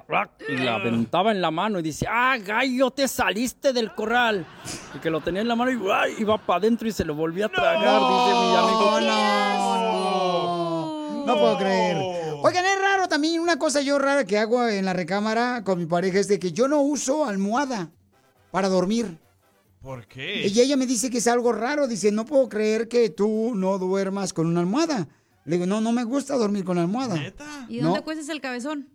y 0.50 0.56
le 0.56 0.70
aventaba 0.70 1.32
en 1.32 1.42
la 1.42 1.52
mano 1.52 1.80
y 1.80 1.84
dice, 1.84 2.06
ah, 2.10 2.38
gallo, 2.38 2.92
te 2.92 3.08
saliste 3.08 3.74
del 3.74 3.94
corral. 3.94 4.46
Y 4.96 5.00
que 5.00 5.10
lo 5.10 5.22
tenía 5.22 5.42
en 5.42 5.48
la 5.48 5.56
mano 5.56 5.72
y 5.72 5.92
¡ay! 5.92 6.16
iba 6.20 6.38
para 6.38 6.58
adentro 6.58 6.88
y 6.88 6.92
se 6.92 7.06
lo 7.06 7.16
volvía 7.16 7.46
a 7.46 7.50
tragar, 7.50 8.02
dice 8.02 8.34
mi 8.40 8.56
amigo. 8.56 9.00
no, 9.02 9.78
no, 9.82 11.26
no 11.26 11.40
puedo 11.40 11.58
creer. 11.58 11.98
Oigan, 12.44 12.66
es 12.66 12.82
raro 12.82 12.88
raro 12.98 13.08
también, 13.08 13.42
una 13.42 13.60
cosa 13.60 13.82
yo 13.82 14.00
rara 14.00 14.26
que 14.26 14.38
hago 14.38 14.68
en 14.68 14.86
la 14.86 14.94
recámara 14.94 15.64
con 15.64 15.78
mi 15.78 15.86
pareja 15.86 16.20
es 16.20 16.28
de 16.28 16.40
que 16.40 16.52
yo 16.52 16.68
no 16.68 16.82
uso 16.82 17.26
almohada 17.26 17.92
para 18.52 18.70
dormir. 18.70 19.18
¿Por 19.82 20.08
qué? 20.08 20.48
Y 20.48 20.60
ella 20.60 20.76
me 20.78 20.88
dice 20.88 21.10
que 21.10 21.20
es 21.20 21.28
algo 21.28 21.54
raro. 21.54 21.88
Dice, 21.88 22.12
no 22.12 22.26
puedo 22.26 22.50
creer 22.50 22.88
que 22.88 23.10
tú 23.10 23.54
no 23.56 23.78
duermas 23.78 24.34
con 24.34 24.48
una 24.48 24.62
almohada. 24.62 25.08
Le 25.48 25.56
digo, 25.56 25.66
no, 25.66 25.80
no 25.82 25.92
me 25.94 26.04
gusta 26.04 26.36
dormir 26.36 26.64
con 26.66 26.78
almohada. 26.78 27.16
¿Y 27.70 27.78
No. 27.80 27.88
dónde 27.88 28.04
cuestas 28.04 28.28
el 28.28 28.42
cabezón? 28.42 28.90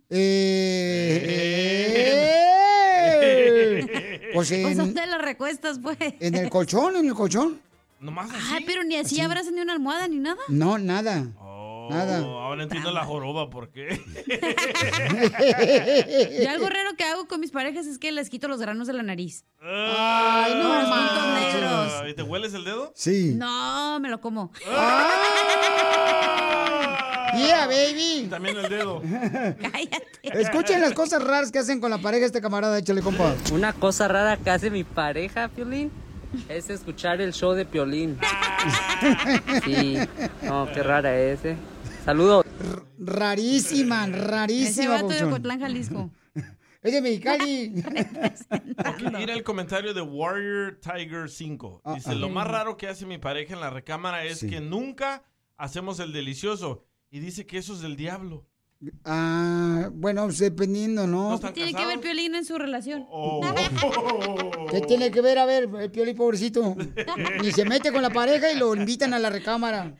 Eh, 3.03 3.85
pues 4.33 4.49
Pues 4.49 4.51
en, 4.51 4.77
¿dónde 4.77 5.05
la 5.07 5.17
recuestas, 5.17 5.79
pues? 5.79 5.97
en 5.99 6.35
el 6.35 6.49
colchón, 6.51 6.95
en 6.95 7.07
el 7.07 7.13
colchón. 7.15 7.59
¿Nomás 7.99 8.29
así? 8.31 8.45
Ay, 8.51 8.63
pero 8.67 8.83
ni 8.83 8.95
así, 8.97 9.19
abrazas 9.19 9.51
ni 9.51 9.61
una 9.61 9.73
almohada 9.73 10.07
ni 10.07 10.17
nada. 10.19 10.37
No, 10.47 10.77
nada. 10.77 11.25
Nada. 11.89 12.21
Oh, 12.25 12.39
ahora 12.39 12.63
entiendo 12.63 12.91
la 12.91 13.03
joroba, 13.03 13.49
¿por 13.49 13.69
qué? 13.71 13.99
Yo 16.43 16.49
algo 16.49 16.69
raro 16.69 16.95
que 16.97 17.03
hago 17.03 17.27
con 17.27 17.39
mis 17.41 17.51
parejas 17.51 17.87
es 17.87 17.97
que 17.99 18.11
les 18.13 18.29
quito 18.29 18.47
los 18.47 18.61
granos 18.61 18.87
de 18.87 18.93
la 18.93 19.03
nariz. 19.03 19.43
Ay, 19.61 20.53
no 20.55 20.81
los 20.81 20.89
puntos 20.89 21.27
negros. 21.33 22.09
¿Y 22.09 22.13
te 22.13 22.21
hueles 22.23 22.53
el 22.53 22.63
dedo? 22.63 22.93
Sí. 22.95 23.33
No, 23.35 23.99
me 23.99 24.09
lo 24.09 24.21
como. 24.21 24.51
Yeah, 27.35 27.67
baby. 27.67 28.27
También 28.29 28.57
el 28.57 28.69
dedo. 28.69 29.01
Escuchen 30.23 30.81
las 30.81 30.93
cosas 30.93 31.23
raras 31.23 31.51
que 31.51 31.59
hacen 31.59 31.79
con 31.79 31.89
la 31.91 31.97
pareja 31.97 32.25
este 32.25 32.41
camarada, 32.41 32.77
échale 32.77 33.01
compa. 33.01 33.35
Una 33.51 33.73
cosa 33.73 34.07
rara 34.07 34.37
que 34.37 34.49
hace 34.49 34.69
mi 34.69 34.83
pareja, 34.83 35.47
Piolín, 35.49 35.91
es 36.49 36.69
escuchar 36.69 37.21
el 37.21 37.33
show 37.33 37.53
de 37.53 37.65
Piolín. 37.65 38.17
Sí, 39.65 39.97
no, 40.43 40.67
qué 40.73 40.81
rara 40.83 41.17
es, 41.19 41.43
eh. 41.43 41.57
Saludos. 42.05 42.45
Rarísima, 42.97 44.05
Ese 44.07 44.17
rarísima, 44.17 44.93
vato 44.93 45.07
de. 45.09 45.23
Ocotlán, 45.23 45.59
Jalisco. 45.59 46.09
Es 46.81 46.91
de 46.91 47.01
Mexicali. 47.01 47.83
Mira 49.17 49.33
el 49.33 49.43
comentario 49.43 49.93
de 49.93 50.01
Warrior 50.01 50.79
Tiger 50.81 51.29
5. 51.29 51.81
Dice, 51.95 52.09
ah. 52.11 52.13
lo 52.15 52.27
más 52.27 52.45
raro 52.45 52.75
que 52.75 52.87
hace 52.89 53.05
mi 53.05 53.17
pareja 53.17 53.53
en 53.53 53.61
la 53.61 53.69
recámara 53.69 54.25
es 54.25 54.39
Sí. 54.39 54.49
que 54.49 54.59
nunca 54.59 55.23
hacemos 55.57 55.99
el 55.99 56.11
delicioso. 56.11 56.85
Y 57.13 57.19
dice 57.19 57.45
que 57.45 57.59
eso 57.59 57.73
es 57.75 57.81
del 57.81 57.95
diablo. 57.95 58.43
Ah, 59.05 59.91
bueno, 59.93 60.23
pues, 60.25 60.39
dependiendo, 60.39 61.05
¿no? 61.05 61.35
están 61.35 61.53
Tiene 61.53 61.71
que 61.71 61.85
ver 61.85 61.99
Piolín 61.99 62.33
en 62.33 62.43
su 62.43 62.57
relación. 62.57 63.05
Oh. 63.07 63.39
¿Qué 64.71 64.81
tiene 64.81 65.11
que 65.11 65.21
ver? 65.21 65.37
A 65.37 65.45
ver, 65.45 65.69
el 65.79 65.91
pioli 65.91 66.15
pobrecito. 66.15 66.75
Ni 67.43 67.51
se 67.51 67.65
mete 67.65 67.91
con 67.91 68.01
la 68.01 68.09
pareja 68.09 68.51
y 68.51 68.57
lo 68.57 68.73
invitan 68.75 69.13
a 69.13 69.19
la 69.19 69.29
recámara. 69.29 69.95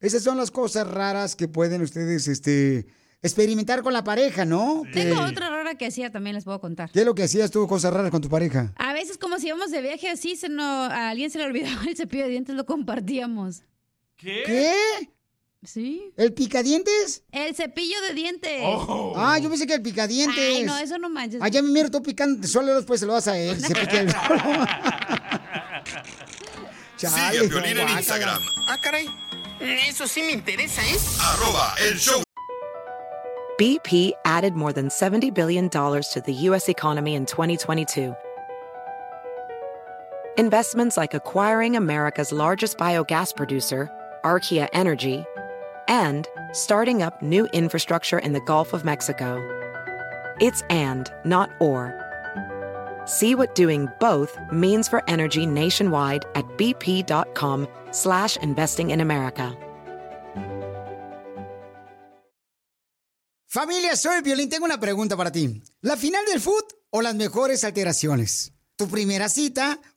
Esas 0.00 0.22
son 0.22 0.36
las 0.36 0.52
cosas 0.52 0.86
raras 0.88 1.34
que 1.34 1.48
pueden 1.48 1.82
ustedes, 1.82 2.28
este, 2.28 2.86
experimentar 3.20 3.82
con 3.82 3.92
la 3.92 4.04
pareja, 4.04 4.44
¿no? 4.44 4.84
Que- 4.92 5.06
Tengo 5.06 5.22
otra 5.22 5.50
rara 5.50 5.74
que 5.74 5.86
hacía, 5.86 6.12
también 6.12 6.36
les 6.36 6.44
puedo 6.44 6.60
contar. 6.60 6.92
¿Qué 6.92 7.00
es 7.00 7.06
lo 7.06 7.16
que 7.16 7.24
hacías 7.24 7.50
tú, 7.50 7.66
cosas 7.66 7.92
raras 7.92 8.12
con 8.12 8.20
tu 8.22 8.28
pareja? 8.28 8.72
A 8.76 8.92
veces, 8.92 9.18
como 9.18 9.40
si 9.40 9.48
íbamos 9.48 9.72
de 9.72 9.82
viaje 9.82 10.08
así, 10.08 10.36
se 10.36 10.48
no, 10.48 10.62
a 10.62 11.08
alguien 11.08 11.28
se 11.28 11.38
le 11.38 11.44
olvidaba 11.46 11.82
el 11.88 11.96
cepillo 11.96 12.22
de 12.22 12.30
dientes, 12.30 12.54
lo 12.54 12.66
compartíamos. 12.66 13.62
¿Qué? 14.16 14.44
¿Qué? 14.46 14.72
Sí. 15.68 16.14
¿El 16.16 16.32
picadientes? 16.32 17.24
El 17.30 17.54
cepillo 17.54 18.00
de 18.00 18.14
dientes. 18.14 18.62
Oh. 18.64 19.12
Ah, 19.14 19.38
yo 19.38 19.50
pensé 19.50 19.66
que 19.66 19.74
el 19.74 19.82
picadientes. 19.82 20.38
Ay, 20.38 20.62
no, 20.62 20.78
eso 20.78 20.96
no 20.96 21.10
manches. 21.10 21.42
Allá 21.42 21.60
me 21.60 21.68
miro 21.68 21.90
tú 21.90 22.02
picando 22.02 22.48
solo 22.48 22.74
después 22.74 23.00
se 23.00 23.04
lo 23.06 23.12
vas 23.12 23.28
a 23.28 23.36
él. 23.38 23.60
Se 23.60 23.74
pica 23.74 24.00
el 24.00 24.10
solo. 24.12 24.38
Sigue 26.96 27.12
Chale, 27.12 27.38
a 27.38 27.48
Piolín 27.50 27.78
en. 27.80 27.88
Instagram. 27.90 28.42
Ah, 28.66 28.78
caray. 28.82 29.06
Eso 29.60 30.06
sí 30.06 30.22
me 30.22 30.32
interesa, 30.32 30.80
¿eh? 30.82 30.96
Arroba 31.20 31.74
el 31.86 31.98
show. 31.98 32.22
BP 33.58 34.12
added 34.24 34.54
more 34.54 34.72
than 34.72 34.88
$70 34.88 35.34
billion 35.34 35.68
to 35.68 36.22
the 36.24 36.32
U.S. 36.48 36.70
economy 36.70 37.14
in 37.14 37.26
2022. 37.26 38.14
Investments 40.38 40.96
like 40.96 41.12
acquiring 41.12 41.76
America's 41.76 42.32
largest 42.32 42.78
biogas 42.78 43.34
producer, 43.36 43.90
Archaea 44.24 44.68
Energy, 44.72 45.24
and 45.88 46.28
starting 46.52 47.02
up 47.02 47.20
new 47.22 47.46
infrastructure 47.52 48.18
in 48.18 48.32
the 48.32 48.40
Gulf 48.40 48.72
of 48.72 48.84
Mexico. 48.84 49.42
It's 50.40 50.62
and, 50.70 51.10
not 51.24 51.50
or. 51.58 51.94
See 53.06 53.34
what 53.34 53.54
doing 53.54 53.88
both 53.98 54.38
means 54.52 54.86
for 54.86 55.02
energy 55.08 55.46
nationwide 55.46 56.24
at 56.34 56.44
bp.com 56.58 57.66
slash 57.90 58.36
investing 58.36 58.90
in 58.90 59.00
America. 59.00 59.56
Familia, 63.50 63.96
soy 63.96 64.20
Violín. 64.20 64.50
Tengo 64.50 64.66
una 64.66 64.78
pregunta 64.78 65.16
para 65.16 65.32
ti. 65.32 65.62
¿La 65.80 65.96
final 65.96 66.22
del 66.26 66.38
foot 66.38 66.70
o 66.90 67.00
las 67.00 67.14
mejores 67.14 67.64
alteraciones? 67.64 68.52
¿Tu 68.76 68.86
primera 68.88 69.30
cita 69.30 69.80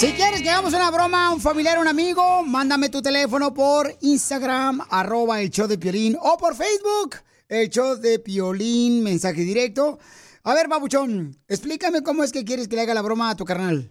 Si 0.00 0.12
quieres 0.14 0.40
que 0.42 0.48
hagamos 0.48 0.72
una 0.72 0.90
broma 0.90 1.26
a 1.28 1.32
un 1.34 1.40
familiar 1.40 1.76
o 1.76 1.82
un 1.82 1.88
amigo, 1.88 2.42
mándame 2.46 2.88
tu 2.88 3.02
teléfono 3.02 3.52
por 3.52 3.86
Instagram, 4.00 4.80
arroba 4.90 5.42
el 5.42 5.50
show 5.50 5.66
de 5.68 5.76
Piolín, 5.76 6.16
o 6.18 6.38
por 6.38 6.54
Facebook, 6.54 7.16
el 7.48 7.68
show 7.68 7.96
de 7.96 8.18
Piolín, 8.18 9.02
mensaje 9.04 9.42
directo. 9.42 9.98
A 10.44 10.54
ver, 10.54 10.68
babuchón, 10.68 11.32
explícame 11.48 12.02
cómo 12.02 12.22
es 12.24 12.32
que 12.32 12.46
quieres 12.46 12.66
que 12.66 12.76
le 12.76 12.82
haga 12.82 12.94
la 12.94 13.02
broma 13.02 13.28
a 13.30 13.36
tu 13.36 13.44
carnal. 13.44 13.90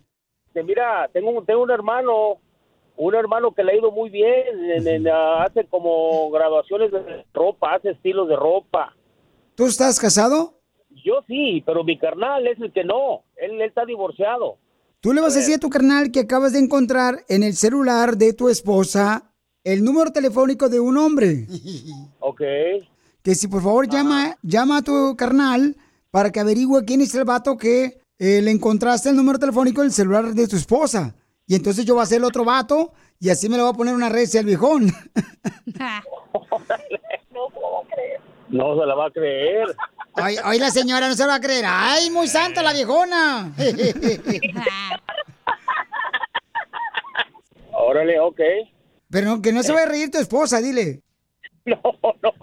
Mira, 0.55 1.07
tengo, 1.13 1.29
un- 1.29 1.45
tengo 1.45 1.61
un 1.61 1.69
hermano, 1.69 2.37
un 2.97 3.13
hermano 3.15 3.51
que 3.53 3.63
le 3.63 3.73
ha 3.73 3.77
ido 3.77 3.91
muy 3.91 4.09
bien, 4.09 4.71
en- 4.77 4.87
en, 4.87 5.07
ah, 5.09 5.43
hace 5.43 5.65
como 5.65 6.31
graduaciones 6.31 6.91
de 6.91 7.23
ropa, 7.35 7.75
hace 7.75 7.91
estilos 7.91 8.27
de 8.27 8.35
ropa. 8.35 8.95
¿Tú 9.55 9.67
estás 9.67 9.99
casado? 9.99 10.55
Yo 11.05 11.21
sí, 11.27 11.61
pero 11.67 11.83
mi 11.83 11.99
carnal 11.99 12.47
es 12.47 12.59
el 12.59 12.73
que 12.73 12.83
no, 12.83 13.25
él, 13.35 13.51
él 13.51 13.61
está 13.61 13.85
divorciado. 13.85 14.57
Tú 15.01 15.13
le 15.13 15.22
vas 15.22 15.34
a 15.36 15.39
decir 15.39 15.56
a 15.56 15.60
tu 15.60 15.70
carnal 15.70 16.12
que 16.12 16.20
acabas 16.20 16.51
de 16.51 16.60
encontrar 16.60 17.24
en 17.29 17.44
el 17.44 17.56
celular 17.56 18.18
de 18.18 18.34
tu 18.34 18.50
esposa 18.50 19.32
el 19.63 19.84
número 19.84 20.12
telefónico 20.12 20.68
de 20.68 20.79
un 20.79 20.98
hombre. 20.98 21.48
Ok. 22.22 22.41
Que 23.24 23.36
si 23.36 23.48
por 23.48 23.63
favor 23.63 23.89
llama, 23.89 24.38
llama 24.44 24.77
a 24.77 24.82
tu 24.82 25.15
carnal 25.18 25.75
para 26.12 26.32
que 26.32 26.39
averigüe 26.39 26.86
quién 26.86 27.01
es 27.01 27.13
el 27.15 27.25
vato 27.25 27.58
que 27.58 28.01
eh, 28.18 28.41
le 28.41 28.51
encontraste 28.51 29.10
el 29.10 29.15
número 29.15 29.39
telefónico 29.39 29.82
del 29.82 29.91
celular 29.91 30.34
de 30.34 30.48
tu 30.48 30.56
esposa. 30.56 31.15
Y 31.48 31.56
entonces 31.56 31.86
yo 31.86 31.96
voy 31.96 32.03
a 32.03 32.06
ser 32.06 32.20
el 32.20 32.25
otro 32.25 32.46
vato 32.46 32.94
y 33.20 33.29
así 33.29 33.50
me 33.50 33.58
lo 33.58 33.63
voy 33.63 33.74
a 33.74 33.77
poner 33.77 33.96
una 33.96 34.10
red 34.10 34.27
al 34.36 34.46
viejón. 34.46 34.88
No 38.50 38.79
se 38.79 38.86
la 38.86 38.96
va 38.96 39.06
a 39.06 39.12
creer. 39.12 39.68
Ay, 39.68 39.70
ay, 39.70 39.75
la 39.88 39.99
señora 40.71 41.07
no 41.07 41.15
se 41.15 41.23
lo 41.23 41.29
va 41.29 41.35
a 41.35 41.41
creer. 41.41 41.65
Ay, 41.67 42.09
muy 42.09 42.27
santa 42.27 42.61
la 42.63 42.73
viejona. 42.73 43.53
Órale, 47.71 48.19
ok. 48.19 48.41
Pero 49.09 49.25
no, 49.27 49.41
que 49.41 49.51
no 49.51 49.63
se 49.63 49.71
vaya 49.71 49.85
a 49.85 49.89
reír 49.89 50.11
tu 50.11 50.17
esposa, 50.19 50.61
dile. 50.61 51.01
No, 51.65 51.81
no. 52.23 52.33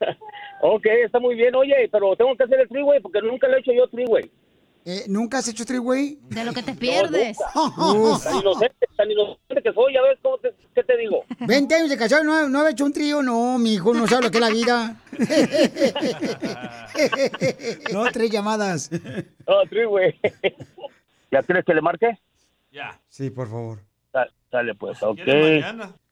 Ok, 0.62 0.86
está 0.86 1.20
muy 1.20 1.34
bien. 1.34 1.54
Oye, 1.54 1.88
pero 1.92 2.16
tengo 2.16 2.34
que 2.36 2.44
hacer 2.44 2.58
el 2.60 2.68
freeway 2.68 2.98
porque 3.00 3.20
nunca 3.20 3.46
lo 3.46 3.56
he 3.56 3.60
hecho 3.60 3.72
yo 3.72 3.86
freeway. 3.88 4.30
Eh, 4.88 5.04
¿Nunca 5.08 5.38
has 5.38 5.48
hecho 5.48 5.66
three-way? 5.66 6.20
De 6.28 6.44
lo 6.44 6.52
que 6.52 6.62
te 6.62 6.72
pierdes. 6.72 7.36
Uf. 7.56 7.76
Tan 8.24 8.36
inocente, 8.36 8.86
tan 8.96 9.10
inocente 9.10 9.60
que 9.60 9.72
soy, 9.72 9.94
ya 9.94 10.02
ves 10.02 10.16
cómo 10.22 10.38
te, 10.38 10.54
qué 10.76 10.84
te 10.84 10.96
digo. 10.96 11.24
20 11.40 11.74
años 11.74 11.90
de 11.90 11.96
casado, 11.96 12.22
no, 12.22 12.48
no 12.48 12.62
ha 12.62 12.70
hecho 12.70 12.84
un 12.84 12.92
trío, 12.92 13.20
no, 13.20 13.58
mi 13.58 13.74
hijo, 13.74 13.92
no 13.92 14.06
sabe 14.06 14.26
lo 14.26 14.30
que 14.30 14.36
es 14.36 14.40
la 14.40 14.50
vida. 14.50 15.00
no, 17.92 18.04
tres 18.12 18.30
llamadas. 18.30 18.88
No, 18.92 19.88
güey. 19.88 20.14
¿Ya 21.32 21.42
quieres 21.42 21.64
que 21.64 21.74
le 21.74 21.82
marque? 21.82 22.20
Ya. 22.70 23.00
Sí, 23.08 23.30
por 23.30 23.50
favor. 23.50 23.80
Sale 24.50 24.74
pues, 24.74 25.02
ok. 25.02 25.18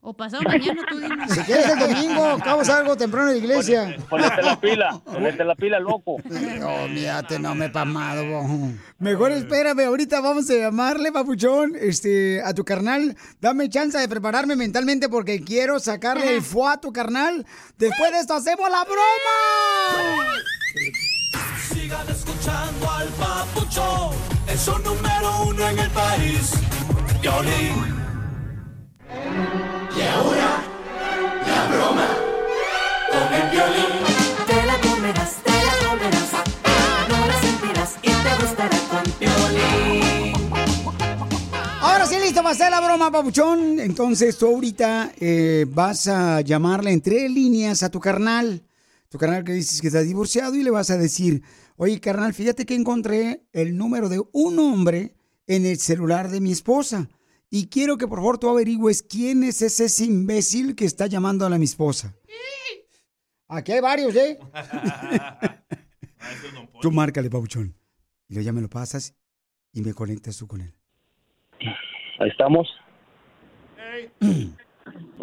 O 0.06 0.12
pasado 0.12 0.42
mañana, 0.42 0.82
tú 0.86 0.98
dime. 0.98 1.26
Si 1.30 1.40
quieres 1.40 1.66
el 1.66 1.78
domingo, 1.78 2.24
acabas 2.38 2.68
algo 2.68 2.94
temprano 2.94 3.30
en 3.30 3.38
la 3.38 3.42
iglesia. 3.42 3.96
Ponete 4.10 4.42
la 4.42 4.60
pila, 4.60 5.00
ponete 5.02 5.44
la 5.44 5.54
pila, 5.54 5.80
loco. 5.80 6.16
No, 6.60 6.88
mírate, 6.88 7.38
no 7.38 7.54
me 7.54 7.66
he 7.66 7.70
pamado. 7.70 8.22
Mejor 8.98 9.32
espérame, 9.32 9.86
ahorita 9.86 10.20
vamos 10.20 10.50
a 10.50 10.54
llamarle, 10.54 11.10
papuchón, 11.10 11.72
este, 11.80 12.42
a 12.42 12.52
tu 12.52 12.64
carnal. 12.66 13.16
Dame 13.40 13.70
chance 13.70 13.96
de 13.96 14.06
prepararme 14.06 14.56
mentalmente 14.56 15.08
porque 15.08 15.42
quiero 15.42 15.78
sacarle 15.78 16.36
el 16.36 16.42
fuá 16.42 16.74
a 16.74 16.80
tu 16.80 16.92
carnal. 16.92 17.46
Después 17.78 18.12
de 18.12 18.18
esto 18.18 18.34
hacemos 18.34 18.68
la 18.68 18.84
broma. 18.84 20.34
Sigan 21.72 22.08
escuchando 22.10 22.90
al 22.90 23.08
papuchón, 23.08 24.10
es 24.48 24.68
un 24.68 24.82
número 24.82 25.44
uno 25.46 25.66
en 25.66 25.78
el 25.78 25.90
país. 25.92 26.52
Violín. 27.22 28.03
Y 29.96 30.00
ahora, 30.02 30.62
la 31.46 31.66
broma 31.68 32.08
con 33.10 33.34
el 33.34 33.50
violín. 33.50 33.92
Te 34.46 34.66
la 34.66 34.80
comerás, 34.80 35.36
te 35.42 35.50
la 35.50 35.88
comerás. 35.88 36.30
No 37.08 37.26
la 37.26 37.40
sentirás 37.40 37.94
y 38.02 38.08
te 38.08 38.42
gustará 38.42 38.78
con 38.90 39.04
Piolín. 39.18 40.32
Ahora 41.80 42.06
sí, 42.06 42.16
listo, 42.18 42.42
va 42.42 42.50
a 42.50 42.54
ser 42.54 42.70
la 42.70 42.80
broma, 42.80 43.10
papuchón. 43.10 43.78
Entonces 43.78 44.36
tú 44.36 44.46
ahorita 44.46 45.12
eh, 45.20 45.66
vas 45.68 46.08
a 46.08 46.40
llamarle 46.40 46.92
en 46.92 47.00
tres 47.00 47.30
líneas 47.30 47.82
a 47.82 47.90
tu 47.90 48.00
carnal. 48.00 48.62
Tu 49.08 49.18
carnal 49.18 49.44
que 49.44 49.52
dices 49.52 49.80
que 49.80 49.86
está 49.88 50.00
divorciado 50.00 50.56
y 50.56 50.64
le 50.64 50.70
vas 50.70 50.90
a 50.90 50.96
decir, 50.98 51.42
oye, 51.76 52.00
carnal, 52.00 52.34
fíjate 52.34 52.66
que 52.66 52.74
encontré 52.74 53.44
el 53.52 53.76
número 53.76 54.08
de 54.08 54.20
un 54.32 54.58
hombre 54.58 55.14
en 55.46 55.66
el 55.66 55.78
celular 55.78 56.30
de 56.30 56.40
mi 56.40 56.50
esposa. 56.50 57.08
Y 57.50 57.68
quiero 57.68 57.96
que 57.96 58.08
por 58.08 58.18
favor 58.18 58.38
tú 58.38 58.48
averigües 58.48 59.02
quién 59.02 59.44
es 59.44 59.62
ese 59.62 60.04
imbécil 60.04 60.74
que 60.74 60.84
está 60.84 61.06
llamando 61.06 61.46
a 61.46 61.50
la 61.50 61.58
mi 61.58 61.64
esposa. 61.64 62.14
Aquí 63.48 63.72
hay 63.72 63.80
varios, 63.80 64.14
¿eh? 64.16 64.38
Tú 66.80 66.90
márcale, 66.90 67.30
papuchón. 67.30 67.74
Y 68.28 68.34
luego 68.34 68.46
ya 68.46 68.52
me 68.52 68.60
lo 68.60 68.68
pasas 68.68 69.14
y 69.72 69.82
me 69.82 69.94
conectas 69.94 70.38
tú 70.38 70.46
con 70.46 70.60
él. 70.60 70.72
Ahí 72.18 72.28
estamos. 72.28 72.68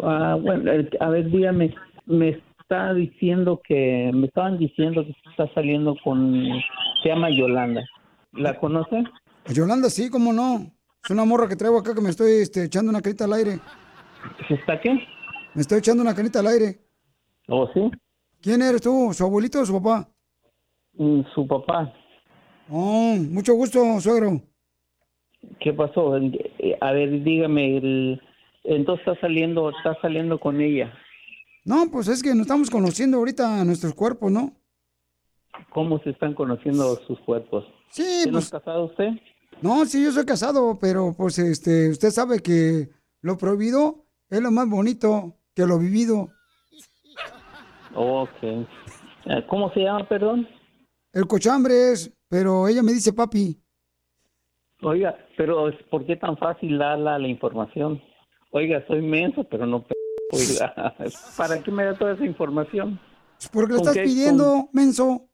Ah, 0.02 0.36
bueno, 0.40 0.72
a 0.98 1.08
ver, 1.10 1.30
dígame, 1.30 1.72
me 2.06 2.42
está 2.60 2.92
diciendo 2.94 3.60
que, 3.62 4.10
me 4.12 4.26
estaban 4.26 4.58
diciendo 4.58 5.04
que 5.04 5.14
está 5.30 5.52
saliendo 5.54 5.94
con, 6.02 6.32
se 7.02 7.08
llama 7.08 7.30
Yolanda. 7.30 7.84
¿La 8.32 8.58
conoce? 8.58 9.04
Yolanda, 9.54 9.88
sí, 9.88 10.10
cómo 10.10 10.32
no. 10.32 10.72
Es 11.04 11.10
una 11.10 11.24
morra 11.24 11.48
que 11.48 11.56
traigo 11.56 11.78
acá 11.78 11.94
que 11.94 12.00
me 12.00 12.10
estoy 12.10 12.42
este, 12.42 12.64
echando 12.64 12.90
una 12.90 13.00
carita 13.02 13.24
al 13.24 13.32
aire. 13.32 13.58
¿Está 14.48 14.80
qué? 14.80 14.90
Me 15.54 15.62
estoy 15.62 15.78
echando 15.78 16.02
una 16.02 16.14
carita 16.14 16.38
al 16.40 16.46
aire. 16.46 16.78
¿Oh, 17.48 17.68
sí? 17.74 17.90
¿Quién 18.40 18.62
eres 18.62 18.82
tú? 18.82 19.10
¿Su 19.12 19.24
abuelito 19.24 19.60
o 19.60 19.66
su 19.66 19.72
papá? 19.82 20.08
Mm, 20.94 21.22
Su 21.34 21.46
papá. 21.46 21.92
Oh, 22.70 23.16
mucho 23.16 23.54
gusto, 23.54 24.00
suegro. 24.00 24.40
¿Qué 25.60 25.72
pasó? 25.72 26.16
Eh, 26.16 26.76
A 26.80 26.92
ver, 26.92 27.22
dígame, 27.24 27.78
el, 27.78 28.22
entonces 28.62 29.04
está 29.06 29.20
saliendo, 29.20 29.70
está 29.70 30.00
saliendo 30.00 30.38
con 30.38 30.60
ella. 30.60 30.92
No, 31.64 31.84
pues 31.90 32.06
es 32.08 32.22
que 32.22 32.30
nos 32.30 32.42
estamos 32.42 32.70
conociendo 32.70 33.16
ahorita 33.18 33.64
nuestros 33.64 33.94
cuerpos, 33.94 34.30
¿no? 34.30 34.52
¿Cómo 35.70 35.98
se 36.00 36.10
están 36.10 36.34
conociendo 36.34 36.94
sus 37.06 37.18
cuerpos? 37.20 37.64
Sí, 37.90 38.22
¿No 38.26 38.32
pues- 38.32 38.44
es 38.44 38.50
casado 38.50 38.84
usted? 38.86 39.08
No, 39.62 39.84
sí, 39.86 40.02
yo 40.02 40.10
soy 40.12 40.24
casado, 40.24 40.78
pero 40.80 41.14
pues 41.16 41.38
este, 41.38 41.90
usted 41.90 42.10
sabe 42.10 42.40
que 42.40 42.88
lo 43.20 43.36
prohibido 43.38 44.06
es 44.28 44.40
lo 44.40 44.50
más 44.50 44.68
bonito 44.68 45.36
que 45.54 45.66
lo 45.66 45.78
vivido. 45.78 46.30
Ok. 47.94 48.42
Eh, 48.42 48.66
¿Cómo 49.48 49.72
se 49.72 49.80
llama, 49.80 50.08
perdón? 50.08 50.48
El 51.12 51.26
cochambre 51.26 51.92
es, 51.92 52.12
pero 52.28 52.66
ella 52.66 52.82
me 52.82 52.92
dice 52.92 53.12
papi. 53.12 53.60
Oiga, 54.82 55.16
pero 55.36 55.68
es- 55.68 55.80
¿por 55.90 56.04
qué 56.06 56.16
tan 56.16 56.36
fácil 56.38 56.78
darla 56.78 57.18
la 57.18 57.28
información? 57.28 58.02
Oiga, 58.50 58.84
soy 58.88 59.00
menso, 59.00 59.44
pero 59.44 59.64
no... 59.66 59.84
p- 59.84 59.94
Oiga, 60.32 60.74
¿para 61.36 61.62
qué 61.62 61.70
me 61.70 61.84
da 61.84 61.94
toda 61.96 62.14
esa 62.14 62.24
información? 62.24 62.98
Porque 63.52 63.74
lo 63.74 63.78
¿Con 63.80 63.88
estás 63.88 63.94
qué- 64.02 64.04
pidiendo, 64.08 64.68
menso. 64.72 65.28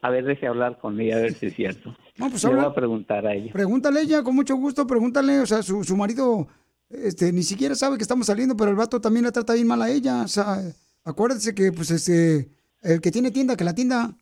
A 0.00 0.10
ver, 0.10 0.24
deje 0.24 0.46
hablar 0.46 0.78
con 0.78 0.98
ella, 1.00 1.16
a 1.16 1.20
ver 1.20 1.34
si 1.34 1.46
es 1.46 1.54
cierto. 1.54 1.94
No, 2.16 2.28
pues 2.30 2.44
Le 2.44 2.54
voy 2.54 2.64
a 2.64 2.74
preguntar 2.74 3.26
a 3.26 3.34
ella. 3.34 3.52
Pregúntale 3.52 4.00
a 4.00 4.02
ella, 4.02 4.22
con 4.22 4.34
mucho 4.34 4.54
gusto, 4.56 4.86
pregúntale, 4.86 5.40
o 5.40 5.46
sea, 5.46 5.62
su, 5.62 5.82
su 5.82 5.96
marido 5.96 6.46
este, 6.90 7.32
ni 7.32 7.42
siquiera 7.42 7.74
sabe 7.74 7.96
que 7.96 8.02
estamos 8.02 8.26
saliendo, 8.26 8.54
pero 8.56 8.70
el 8.70 8.76
vato 8.76 9.00
también 9.00 9.24
la 9.24 9.32
trata 9.32 9.54
bien 9.54 9.66
mal 9.66 9.80
a 9.80 9.90
ella, 9.90 10.22
o 10.22 10.28
sea, 10.28 10.58
acuérdese 11.04 11.54
que, 11.54 11.72
pues, 11.72 11.90
este, 11.90 12.50
el 12.82 13.00
que 13.00 13.10
tiene 13.10 13.30
tienda, 13.30 13.56
que 13.56 13.64
la 13.64 13.74
tienda, 13.74 14.14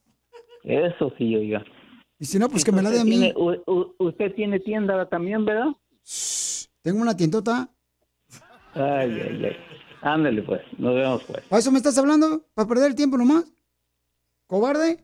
Eso 0.63 1.13
sí, 1.19 1.35
oiga. 1.35 1.65
y 2.19 2.25
si 2.27 2.39
no, 2.39 2.49
pues 2.49 2.65
que 2.65 2.71
me 2.73 2.83
la 2.83 2.91
dé 2.91 3.01
a 3.01 3.05
mí. 3.05 3.11
tiene- 3.11 3.35
u- 3.37 3.61
u- 3.67 3.95
usted 3.99 4.35
tiene 4.37 4.61
tienda 4.61 5.09
también, 5.09 5.45
¿verdad? 5.45 5.71
Tengo 6.83 7.01
una 7.03 7.17
tiendota, 7.17 7.69
Ay, 8.75 9.21
ay, 9.21 9.45
ay. 9.47 9.57
Ándale, 10.03 10.43
pues. 10.43 10.61
Nos 10.79 10.95
vemos, 10.95 11.23
pues. 11.25 11.43
¿a 11.51 11.59
eso 11.59 11.73
me 11.73 11.79
estás 11.79 11.99
hablando? 11.99 12.47
¿Para 12.55 12.69
perder 12.69 12.91
el 12.91 12.95
tiempo 12.95 13.19
nomás? 13.19 13.45
¿Cobarde? 14.47 14.99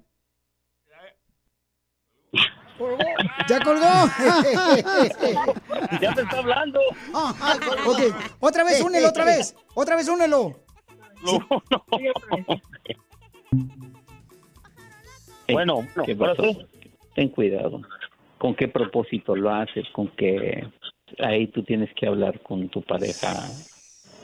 ¡Ya 3.49 3.61
colgó! 3.61 3.87
Ya 6.01 6.15
te 6.15 6.23
está 6.23 6.39
hablando. 6.39 6.81
ok, 7.87 8.01
otra 8.41 8.65
vez, 8.65 8.83
únelo, 8.83 9.09
otra 9.09 9.25
vez, 9.25 9.55
otra 9.75 9.97
vez, 9.97 10.09
únelo. 10.09 10.55
Bueno, 15.49 15.87
¿Qué 16.05 16.15
bueno, 16.15 16.35
pasó? 16.35 16.67
Ten 17.15 17.29
cuidado. 17.29 17.83
¿Con 18.39 18.55
qué 18.55 18.69
propósito 18.69 19.37
lo 19.37 19.51
haces? 19.51 19.87
¿Con 19.93 20.09
qué? 20.09 20.67
Ahí 21.21 21.47
tú 21.47 21.63
tienes 21.63 21.91
que 21.95 22.07
hablar 22.07 22.41
con 22.41 22.69
tu 22.69 22.83
pareja. 22.83 23.33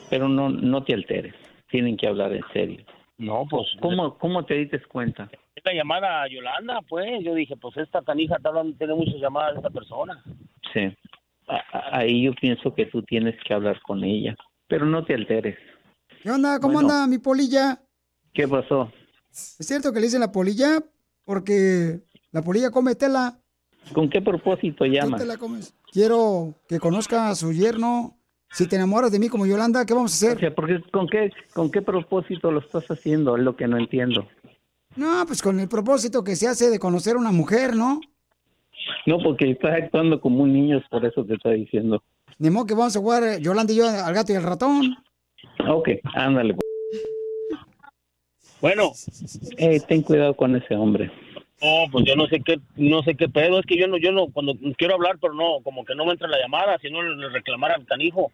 Pero 0.09 0.27
no, 0.27 0.49
no 0.49 0.83
te 0.83 0.93
alteres. 0.93 1.33
Tienen 1.69 1.97
que 1.97 2.07
hablar 2.07 2.33
en 2.33 2.43
serio. 2.51 2.85
No, 3.17 3.45
pues. 3.49 3.67
¿Cómo, 3.81 4.17
cómo 4.17 4.45
te 4.45 4.55
diste 4.55 4.79
cuenta? 4.81 5.29
Esta 5.65 5.77
llamada 5.77 6.23
a 6.23 6.27
Yolanda, 6.27 6.81
pues, 6.89 7.23
yo 7.23 7.33
dije, 7.33 7.55
pues 7.55 7.77
esta 7.77 8.01
canija 8.01 8.35
está 8.35 8.51
dando, 8.51 8.75
tiene 8.77 8.95
muchas 8.95 9.15
llamadas 9.15 9.53
de 9.53 9.57
esta 9.59 9.69
persona. 9.69 10.21
Sí. 10.73 10.93
Ahí 11.93 12.25
yo 12.25 12.33
pienso 12.33 12.75
que 12.75 12.85
tú 12.87 13.01
tienes 13.03 13.35
que 13.47 13.53
hablar 13.53 13.81
con 13.83 14.03
ella. 14.03 14.35
Pero 14.67 14.85
no 14.85 15.05
te 15.05 15.13
alteres. 15.13 15.57
¿Qué 16.21 16.29
onda? 16.31 16.59
¿Cómo 16.59 16.73
Bueno. 16.73 16.89
anda 16.89 17.07
mi 17.07 17.17
polilla? 17.17 17.79
¿Qué 18.33 18.45
pasó? 18.45 18.91
¿Es 19.31 19.55
cierto 19.61 19.93
que 19.93 20.01
le 20.01 20.07
dicen 20.07 20.19
la 20.19 20.33
polilla? 20.33 20.79
Porque 21.23 22.01
la 22.33 22.41
polilla 22.41 22.69
come 22.69 22.95
tela. 22.95 23.39
¿Con 23.93 24.09
qué 24.09 24.21
propósito 24.21 24.83
Tú 24.83 24.91
llamas? 24.91 25.21
te 25.21 25.25
la 25.25 25.37
comes. 25.37 25.73
Quiero 25.93 26.55
que 26.67 26.77
conozca 26.79 27.29
a 27.29 27.35
su 27.35 27.53
yerno. 27.53 28.17
Si 28.51 28.67
te 28.67 28.75
enamoras 28.75 29.13
de 29.13 29.19
mí 29.19 29.29
como 29.29 29.45
Yolanda, 29.45 29.85
¿qué 29.85 29.93
vamos 29.93 30.11
a 30.11 30.15
hacer? 30.27 30.37
O 30.37 30.39
sea, 30.41 30.53
porque, 30.53 30.81
¿con, 30.91 31.07
qué, 31.07 31.31
¿con 31.53 31.71
qué 31.71 31.81
propósito 31.81 32.51
lo 32.51 32.59
estás 32.59 32.85
haciendo? 32.91 33.37
Es 33.37 33.43
lo 33.43 33.55
que 33.55 33.65
no 33.69 33.77
entiendo. 33.77 34.27
No, 34.95 35.23
pues 35.25 35.41
con 35.41 35.59
el 35.59 35.67
propósito 35.67 36.23
que 36.23 36.35
se 36.35 36.47
hace 36.47 36.69
de 36.69 36.79
conocer 36.79 37.15
a 37.15 37.19
una 37.19 37.31
mujer, 37.31 37.75
¿no? 37.75 37.99
No, 39.05 39.17
porque 39.19 39.51
estás 39.51 39.81
actuando 39.83 40.19
como 40.19 40.43
un 40.43 40.53
niño, 40.53 40.77
es 40.77 40.87
por 40.89 41.05
eso 41.05 41.25
te 41.25 41.35
estoy 41.35 41.61
diciendo. 41.61 42.03
Ni 42.37 42.49
modo 42.49 42.65
que 42.65 42.73
vamos 42.73 42.95
a 42.95 42.99
jugar 42.99 43.23
eh, 43.23 43.41
Yolanda 43.41 43.73
y 43.73 43.77
yo 43.77 43.87
al 43.87 44.13
gato 44.13 44.33
y 44.33 44.35
al 44.35 44.43
ratón. 44.43 44.97
Ok, 45.67 45.89
ándale. 46.15 46.55
pues. 46.55 46.63
Bueno. 48.61 48.91
Eh, 49.57 49.79
ten 49.87 50.01
cuidado 50.01 50.35
con 50.35 50.55
ese 50.55 50.75
hombre. 50.75 51.11
No, 51.61 51.85
pues 51.91 52.05
yo 52.05 52.15
no 52.15 52.27
sé 52.27 52.41
qué, 52.41 52.59
no 52.75 53.03
sé 53.03 53.15
qué 53.15 53.29
pedo, 53.29 53.59
es 53.59 53.65
que 53.65 53.77
yo 53.77 53.87
no, 53.87 53.97
yo 53.97 54.11
no, 54.11 54.27
cuando 54.27 54.53
quiero 54.77 54.95
hablar, 54.95 55.17
pero 55.21 55.33
no, 55.33 55.61
como 55.63 55.85
que 55.85 55.95
no 55.95 56.05
me 56.05 56.11
entra 56.11 56.27
la 56.27 56.39
llamada, 56.39 56.77
si 56.79 56.89
no 56.91 57.01
le 57.01 57.29
reclamara 57.29 57.75
al 57.75 57.85
canijo. 57.85 58.31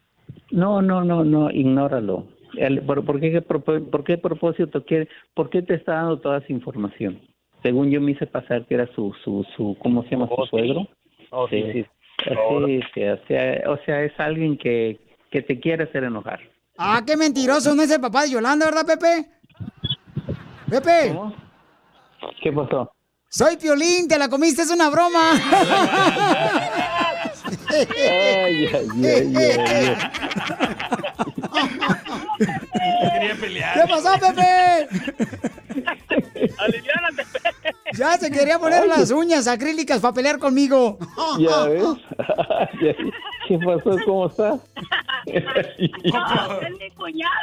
No, 0.49 0.81
no, 0.81 1.03
no, 1.03 1.23
no, 1.23 1.51
ignóralo. 1.51 2.27
El- 2.55 2.81
¿por, 2.81 3.05
por 3.05 3.19
qué, 3.19 3.41
¿Por 3.41 4.03
qué 4.03 4.17
propósito 4.17 4.83
quiere? 4.85 5.07
¿Por 5.33 5.49
qué 5.49 5.61
te 5.61 5.75
está 5.75 5.93
dando 5.95 6.19
toda 6.19 6.39
esa 6.39 6.51
información? 6.51 7.21
Según 7.63 7.91
yo 7.91 7.99
me 8.01 8.11
hice 8.11 8.25
pasar 8.25 8.65
que 8.65 8.75
era 8.75 8.87
su, 8.95 9.13
su, 9.23 9.45
su 9.55 9.75
¿cómo 9.81 10.03
se 10.03 10.11
llama? 10.11 10.29
Su 10.35 10.45
suegro. 10.45 10.87
Oh, 11.31 11.47
sí, 11.49 11.63
sí. 11.73 11.85
Sí, 12.23 12.81
sí, 12.93 13.03
o 13.03 13.17
sea, 13.27 13.61
o 13.67 13.77
sea, 13.85 14.03
es 14.03 14.11
alguien 14.19 14.57
que, 14.57 14.99
que 15.31 15.41
te 15.41 15.59
quiere 15.59 15.83
hacer 15.85 16.03
enojar. 16.03 16.39
Ah, 16.77 17.01
qué 17.05 17.15
mentiroso, 17.15 17.75
no 17.75 17.81
es 17.83 17.91
el 17.91 18.01
papá 18.01 18.23
de 18.23 18.31
Yolanda, 18.31 18.65
¿verdad, 18.65 18.85
Pepe? 18.85 19.29
Pepe. 20.69 21.15
¿Qué 22.41 22.51
pasó? 22.51 22.91
Soy 23.29 23.57
Piolín, 23.57 24.07
te 24.07 24.17
la 24.17 24.27
comiste, 24.27 24.63
es 24.63 24.71
una 24.71 24.89
broma. 24.89 25.31
Ay, 27.69 28.65
ay, 28.73 28.87
ay, 29.05 29.35
ay, 29.35 29.97
Quería 33.13 33.35
pelear. 33.35 33.73
¿Qué 33.81 33.87
pasó, 33.87 34.13
Pepe? 34.19 34.87
Ya 37.93 38.17
se 38.17 38.31
quería 38.31 38.59
poner 38.59 38.87
las 38.87 39.11
uñas 39.11 39.47
acrílicas 39.47 39.99
para 39.99 40.13
pelear 40.13 40.39
conmigo. 40.39 40.97
¿Qué 43.47 43.57
pasó? 43.57 43.97
¿Cómo 44.05 44.27
estás? 44.27 44.59
Es 45.25 45.43
mi 46.79 46.89
cuñado. 46.91 47.33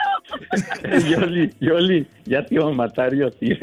Yoli, 1.09 1.51
Yoli, 1.61 2.07
ya 2.25 2.45
te 2.45 2.55
iba 2.55 2.66
a 2.66 2.73
matar 2.73 3.14
yo, 3.14 3.31
sí. 3.38 3.57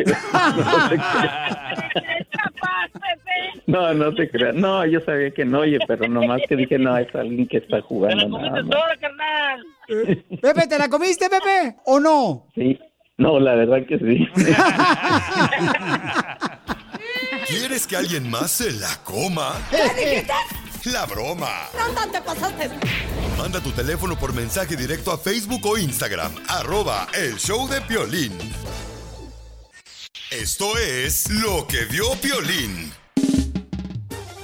No, 3.65 3.93
no 3.93 4.13
te 4.13 4.29
creas. 4.29 4.55
No, 4.55 4.85
yo 4.85 4.99
sabía 5.01 5.31
que 5.31 5.45
no, 5.45 5.59
oye, 5.59 5.79
pero 5.87 6.07
nomás 6.07 6.41
que 6.47 6.55
dije, 6.55 6.77
no, 6.77 6.97
es 6.97 7.13
alguien 7.15 7.47
que 7.47 7.57
está 7.57 7.81
jugando 7.81 8.27
nada 8.29 8.63
más. 8.63 8.97
carnal. 8.99 9.65
Pepe, 10.41 10.67
¿te 10.67 10.77
la 10.77 10.89
comiste, 10.89 11.29
Pepe? 11.29 11.77
¿O 11.85 11.99
no? 11.99 12.47
Sí, 12.55 12.79
no, 13.17 13.39
la 13.39 13.55
verdad 13.55 13.85
que 13.87 13.97
sí. 13.99 14.27
¿Quieres 17.47 17.87
que 17.87 17.95
alguien 17.97 18.29
más 18.29 18.51
se 18.51 18.71
la 18.71 18.95
coma? 19.03 19.53
La 20.85 21.05
broma. 21.05 21.69
No, 21.77 21.91
no 21.93 22.11
te 22.11 22.21
pasaste. 22.21 22.69
Manda 23.37 23.61
tu 23.61 23.71
teléfono 23.71 24.17
por 24.17 24.33
mensaje 24.33 24.75
directo 24.75 25.11
a 25.11 25.17
Facebook 25.17 25.65
o 25.65 25.77
Instagram. 25.77 26.33
Arroba 26.47 27.07
el 27.13 27.37
show 27.37 27.69
de 27.69 27.79
Piolín. 27.81 28.33
Esto 30.29 30.77
es 30.77 31.29
lo 31.29 31.65
que 31.67 31.85
vio 31.85 32.11
Piolín. 32.21 32.91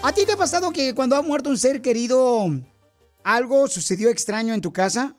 ¿A 0.01 0.13
ti 0.13 0.25
te 0.25 0.32
ha 0.34 0.38
pasado 0.38 0.71
que 0.71 0.95
cuando 0.95 1.17
ha 1.17 1.21
muerto 1.21 1.49
un 1.49 1.58
ser 1.58 1.82
querido, 1.82 2.47
algo 3.23 3.67
sucedió 3.67 4.10
extraño 4.10 4.53
en 4.53 4.62
tu 4.62 4.71
casa? 4.71 5.17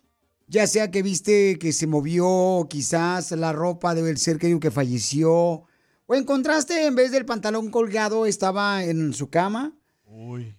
Ya 0.51 0.67
sea 0.67 0.91
que 0.91 1.05
viste 1.05 1.61
que 1.61 1.73
se 1.73 1.87
movió 1.87 2.67
quizás 2.69 3.31
la 3.31 3.53
ropa 3.53 3.95
del 3.95 4.19
ser 4.19 4.37
querido 4.37 4.59
que 4.59 4.73
falleció, 4.73 5.63
o 6.07 6.15
encontraste 6.17 6.87
en 6.87 6.97
vez 6.97 7.13
del 7.13 7.25
pantalón 7.25 7.71
colgado 7.71 8.27
estaba 8.27 8.83
en 8.83 9.15
su 9.15 9.31
cama. 9.31 9.79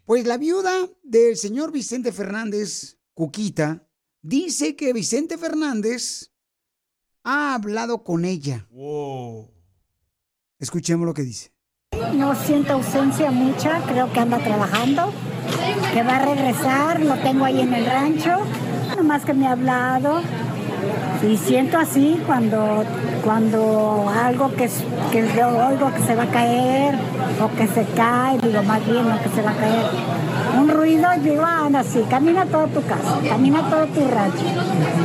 Pues 0.06 0.25
la 0.25 0.38
viuda 0.38 0.71
del 1.04 1.36
señor 1.36 1.73
Vicente 1.73 2.13
Fernández, 2.13 2.99
Cuquita, 3.13 3.86
dice 4.21 4.77
que 4.77 4.93
Vicente 4.93 5.38
Fernández 5.38 6.32
ha 7.25 7.54
hablado 7.54 8.06
con 8.06 8.23
ella. 8.23 8.69
Escuchemos 10.58 11.06
lo 11.06 11.13
que 11.13 11.23
dice. 11.23 11.51
No 12.15 12.34
siento 12.34 12.71
ausencia 12.73 13.30
mucha, 13.30 13.86
creo 13.88 14.10
que 14.13 14.21
anda 14.21 14.41
trabajando, 14.41 15.12
que 15.93 16.01
va 16.01 16.15
a 16.15 16.34
regresar, 16.34 17.01
lo 17.01 17.21
tengo 17.21 17.43
ahí 17.43 17.60
en 17.60 17.73
el 17.73 17.86
rancho, 17.86 18.38
nomás 19.01 19.25
que 19.25 19.33
me 19.33 19.47
ha 19.47 19.53
hablado. 19.53 20.21
Y 21.27 21.37
siento 21.37 21.77
así 21.77 22.19
cuando, 22.25 22.83
cuando 23.23 24.09
algo 24.09 24.51
que, 24.55 24.65
es- 24.65 24.83
que 25.11 25.27
yo 25.37 25.47
oigo 25.67 25.91
que 25.93 26.01
se 26.03 26.15
va 26.15 26.23
a 26.23 26.31
caer 26.31 26.95
o 27.41 27.49
que 27.55 27.67
se 27.67 27.85
cae, 27.95 28.39
digo 28.39 28.63
más 28.63 28.83
bien 28.85 29.07
no 29.07 29.21
que 29.21 29.29
se 29.29 29.41
va 29.41 29.51
a 29.51 29.55
caer. 29.57 29.85
Un 30.59 30.69
ruido 30.69 31.07
y 31.17 31.19
digo, 31.29 31.43
ah, 31.45 31.65
anda 31.67 31.79
así, 31.81 32.01
camina 32.09 32.45
todo 32.45 32.67
tu 32.67 32.81
casa, 32.85 33.19
camina 33.27 33.69
todo 33.69 33.85
tu 33.87 34.07
rancho. 34.07 34.43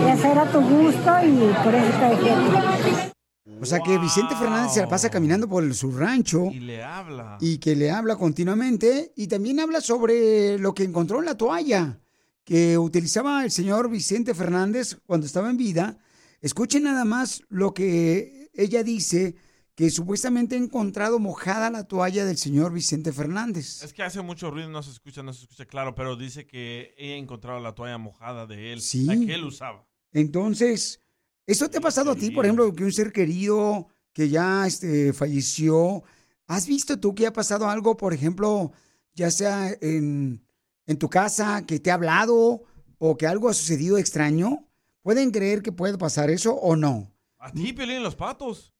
Y 0.06 0.10
ese 0.10 0.30
era 0.30 0.44
tu 0.50 0.60
gusto 0.60 1.10
y 1.24 1.52
por 1.64 1.74
eso 1.74 1.98
te 2.00 2.08
dejé. 2.08 2.30
aquí. 2.32 3.12
O 3.60 3.64
sea 3.64 3.80
que 3.80 3.98
Vicente 3.98 4.34
Fernández 4.36 4.72
se 4.72 4.80
la 4.82 4.88
pasa 4.88 5.08
caminando 5.10 5.48
por 5.48 5.72
su 5.74 5.90
rancho. 5.92 6.46
Y 6.52 6.60
le 6.60 6.82
habla. 6.84 7.36
y 7.40 7.58
que 7.58 7.74
le 7.76 7.90
habla 7.90 8.16
continuamente 8.16 9.12
y 9.16 9.26
también 9.28 9.60
habla 9.60 9.80
sobre 9.80 10.58
lo 10.58 10.74
que 10.74 10.84
encontró 10.84 11.18
en 11.20 11.26
la 11.26 11.36
toalla 11.36 11.98
que 12.46 12.78
utilizaba 12.78 13.44
el 13.44 13.50
señor 13.50 13.90
Vicente 13.90 14.32
Fernández 14.32 14.96
cuando 15.04 15.26
estaba 15.26 15.50
en 15.50 15.56
vida. 15.56 15.98
Escuchen 16.40 16.84
nada 16.84 17.04
más 17.04 17.42
lo 17.48 17.74
que 17.74 18.50
ella 18.54 18.84
dice, 18.84 19.34
que 19.74 19.90
supuestamente 19.90 20.54
ha 20.54 20.58
encontrado 20.58 21.18
mojada 21.18 21.70
la 21.70 21.84
toalla 21.88 22.24
del 22.24 22.38
señor 22.38 22.72
Vicente 22.72 23.12
Fernández. 23.12 23.82
Es 23.82 23.92
que 23.92 24.04
hace 24.04 24.22
mucho 24.22 24.50
ruido, 24.52 24.70
no 24.70 24.80
se 24.84 24.92
escucha, 24.92 25.24
no 25.24 25.32
se 25.32 25.42
escucha 25.42 25.66
claro, 25.66 25.96
pero 25.96 26.16
dice 26.16 26.46
que 26.46 26.94
he 26.96 27.16
encontrado 27.16 27.58
la 27.58 27.74
toalla 27.74 27.98
mojada 27.98 28.46
de 28.46 28.72
él, 28.72 28.80
Sí. 28.80 29.04
la 29.04 29.16
que 29.16 29.34
él 29.34 29.44
usaba. 29.44 29.84
Entonces, 30.12 31.02
¿esto 31.46 31.68
te 31.68 31.78
ha 31.78 31.80
pasado 31.82 32.12
a 32.12 32.16
ti, 32.16 32.30
por 32.30 32.44
ejemplo, 32.46 32.72
que 32.72 32.84
un 32.84 32.92
ser 32.92 33.12
querido 33.12 33.88
que 34.12 34.28
ya 34.28 34.66
este, 34.68 35.12
falleció, 35.12 36.04
has 36.46 36.68
visto 36.68 36.98
tú 37.00 37.12
que 37.12 37.26
ha 37.26 37.32
pasado 37.32 37.68
algo, 37.68 37.96
por 37.96 38.14
ejemplo, 38.14 38.70
ya 39.14 39.32
sea 39.32 39.76
en, 39.80 40.45
en 40.86 40.98
tu 40.98 41.08
casa, 41.08 41.64
que 41.66 41.78
te 41.80 41.90
ha 41.90 41.94
hablado 41.94 42.62
o 42.98 43.16
que 43.16 43.26
algo 43.26 43.48
ha 43.48 43.54
sucedido 43.54 43.98
extraño? 43.98 44.66
¿Pueden 45.02 45.30
creer 45.30 45.62
que 45.62 45.72
puede 45.72 45.96
pasar 45.98 46.30
eso 46.30 46.54
o 46.54 46.76
no? 46.76 47.12
A 47.38 47.52
ti, 47.52 47.72
Pelín, 47.72 48.02
los 48.02 48.16
patos. 48.16 48.72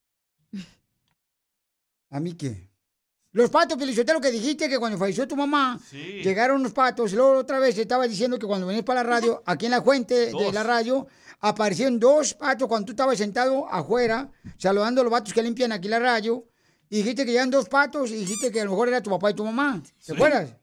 ¿A 2.11 2.21
mí 2.21 2.33
qué? 2.35 2.67
Los 3.33 3.51
patos, 3.51 3.77
lo 3.79 4.21
que 4.21 4.31
dijiste 4.31 4.69
que 4.69 4.79
cuando 4.79 4.97
falleció 4.97 5.29
tu 5.29 5.37
mamá, 5.37 5.79
Sí. 5.91 6.23
llegaron 6.23 6.61
unos 6.61 6.73
patos. 6.73 7.13
Y 7.13 7.17
luego 7.17 7.37
otra 7.39 7.59
vez 7.59 7.77
estaba 7.77 8.09
diciendo 8.09 8.39
que 8.39 8.47
cuando 8.47 8.67
venías 8.67 8.85
para 8.85 9.03
la 9.03 9.11
radio, 9.11 9.43
aquí 9.45 9.67
en 9.67 9.73
la 9.73 9.83
fuente 9.83 10.33
de 10.33 10.53
la 10.53 10.63
radio, 10.63 11.07
aparecieron 11.41 12.01
dos 12.01 12.33
patos 12.33 12.67
cuando 12.67 12.87
tú 12.87 12.93
estabas 12.93 13.19
sentado 13.19 13.71
afuera, 13.71 14.31
saludando 14.57 15.03
a 15.03 15.05
los 15.05 15.11
patos 15.11 15.35
que 15.35 15.43
limpian 15.43 15.71
aquí 15.73 15.87
la 15.87 15.99
radio. 15.99 16.47
Y 16.89 16.99
dijiste 16.99 17.27
que 17.27 17.33
llegan 17.33 17.51
dos 17.51 17.69
patos 17.69 18.11
y 18.11 18.15
dijiste 18.15 18.51
que 18.51 18.63
a 18.63 18.65
lo 18.65 18.71
mejor 18.71 18.89
era 18.89 19.03
tu 19.03 19.11
papá 19.11 19.31
y 19.33 19.35
tu 19.35 19.45
mamá. 19.45 19.83
¿Te 20.05 20.15
acuerdas? 20.15 20.55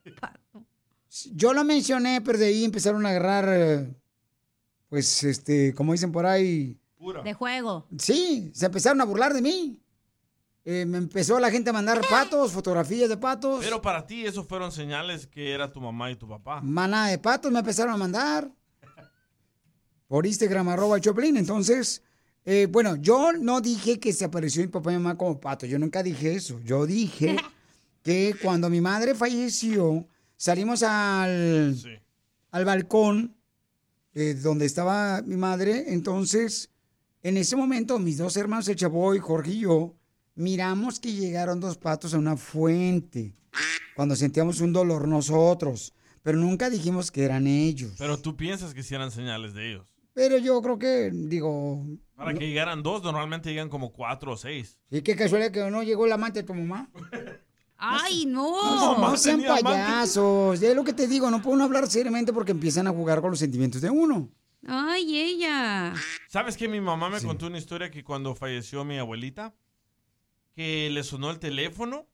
Yo 1.33 1.53
lo 1.53 1.63
mencioné, 1.63 2.21
pero 2.21 2.39
de 2.39 2.47
ahí 2.47 2.63
empezaron 2.63 3.05
a 3.05 3.09
agarrar, 3.09 3.45
eh, 3.49 3.95
pues, 4.89 5.23
este, 5.23 5.73
como 5.73 5.91
dicen 5.91 6.11
por 6.11 6.25
ahí. 6.25 6.79
De 7.23 7.33
juego. 7.33 7.85
Sí, 7.97 8.51
se 8.53 8.65
empezaron 8.65 9.01
a 9.01 9.05
burlar 9.05 9.33
de 9.33 9.41
mí. 9.41 9.79
Eh, 10.65 10.85
me 10.85 10.97
empezó 10.97 11.37
la 11.39 11.51
gente 11.51 11.69
a 11.69 11.73
mandar 11.73 11.99
patos, 12.09 12.53
fotografías 12.53 13.09
de 13.09 13.17
patos. 13.17 13.59
Pero 13.61 13.81
para 13.81 14.07
ti, 14.07 14.25
esos 14.25 14.47
fueron 14.47 14.71
señales 14.71 15.27
que 15.27 15.51
era 15.51 15.71
tu 15.71 15.81
mamá 15.81 16.09
y 16.09 16.15
tu 16.15 16.27
papá. 16.27 16.61
Manada 16.61 17.07
de 17.07 17.17
patos 17.17 17.51
me 17.51 17.59
empezaron 17.59 17.93
a 17.93 17.97
mandar. 17.97 18.49
Por 20.07 20.25
Instagram, 20.25 20.69
arroba 20.69 21.01
Choplin. 21.01 21.35
Entonces, 21.35 22.01
eh, 22.45 22.67
bueno, 22.71 22.95
yo 22.95 23.33
no 23.33 23.59
dije 23.59 23.99
que 23.99 24.13
se 24.13 24.23
apareció 24.23 24.61
mi 24.61 24.69
papá 24.69 24.93
y 24.93 24.95
mi 24.95 25.03
mamá 25.03 25.17
como 25.17 25.39
patos. 25.39 25.67
Yo 25.67 25.77
nunca 25.77 26.01
dije 26.01 26.33
eso. 26.33 26.59
Yo 26.61 26.85
dije 26.85 27.35
que 28.03 28.35
cuando 28.41 28.69
mi 28.69 28.79
madre 28.79 29.15
falleció, 29.15 30.07
salimos 30.43 30.83
al, 30.83 31.77
al 32.51 32.65
balcón 32.65 33.33
eh, 34.13 34.33
donde 34.33 34.65
estaba 34.65 35.21
mi 35.21 35.37
madre. 35.37 35.93
Entonces, 35.93 36.69
en 37.21 37.37
ese 37.37 37.55
momento, 37.55 37.97
mis 37.97 38.17
dos 38.17 38.35
hermanos, 38.35 38.67
el 38.67 38.75
Chavoy, 38.75 39.19
Jorge 39.19 39.51
y 39.51 39.59
yo, 39.59 39.95
miramos 40.35 40.99
que 40.99 41.13
llegaron 41.13 41.61
dos 41.61 41.77
patos 41.77 42.13
a 42.13 42.17
una 42.17 42.35
fuente. 42.35 43.37
Cuando 43.95 44.17
sentíamos 44.17 44.59
un 44.59 44.73
dolor 44.73 45.07
nosotros. 45.07 45.93
Pero 46.23 46.37
nunca 46.37 46.69
dijimos 46.69 47.09
que 47.09 47.23
eran 47.23 47.47
ellos. 47.47 47.93
Pero 47.97 48.17
tú 48.17 48.35
piensas 48.35 48.73
que 48.73 48.83
sí 48.83 48.95
eran 48.95 49.11
señales 49.11 49.53
de 49.53 49.71
ellos. 49.71 49.87
Pero 50.13 50.37
yo 50.39 50.61
creo 50.61 50.77
que, 50.77 51.09
digo... 51.13 51.85
Para 52.17 52.33
que 52.33 52.47
llegaran 52.47 52.83
dos, 52.83 53.01
normalmente 53.01 53.49
llegan 53.49 53.69
como 53.69 53.93
cuatro 53.93 54.33
o 54.33 54.37
seis. 54.37 54.77
¿Y 54.91 55.01
qué 55.03 55.15
casualidad 55.15 55.51
que 55.51 55.71
no 55.71 55.83
llegó 55.83 56.05
el 56.05 56.11
amante 56.11 56.41
de 56.41 56.47
tu 56.47 56.53
mamá? 56.53 56.89
¡Ay, 57.85 58.25
No, 58.25 58.95
no! 58.95 58.97
no 59.09 59.17
sean 59.17 59.43
payasos. 59.43 60.61
Es 60.61 60.75
lo 60.75 60.83
que 60.83 60.93
te 60.93 61.07
digo, 61.07 61.29
no 61.29 61.41
puedo 61.41 61.55
uno 61.55 61.65
hablar 61.65 61.89
seriamente 61.89 62.31
porque 62.31 62.51
empiezan 62.51 62.87
a 62.87 62.91
jugar 62.91 63.19
con 63.21 63.31
los 63.31 63.39
sentimientos 63.39 63.81
de 63.81 63.89
uno. 63.89 64.29
¡Ay, 64.65 65.17
ella! 65.19 65.93
¿Sabes 66.29 66.55
que 66.55 66.69
mi 66.69 66.79
mamá 66.79 67.09
me 67.09 67.19
contó 67.21 67.47
una 67.47 67.57
historia 67.57 67.91
que 67.91 68.03
cuando 68.03 68.33
falleció 68.35 68.85
mi 68.85 68.97
abuelita, 68.97 69.53
que 70.55 70.89
le 70.89 71.03
sonó 71.03 71.29
el 71.31 71.39
teléfono 71.39 72.07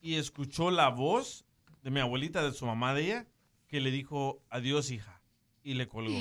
y 0.00 0.14
escuchó 0.14 0.70
la 0.70 0.88
voz 0.90 1.44
de 1.82 1.90
mi 1.90 1.98
abuelita, 1.98 2.44
de 2.44 2.52
su 2.52 2.64
mamá 2.66 2.94
de 2.94 3.04
ella, 3.06 3.26
que 3.66 3.80
le 3.80 3.90
dijo, 3.90 4.42
adiós 4.50 4.92
hija, 4.92 5.20
y 5.64 5.74
le 5.74 5.88
colgó. 5.88 6.18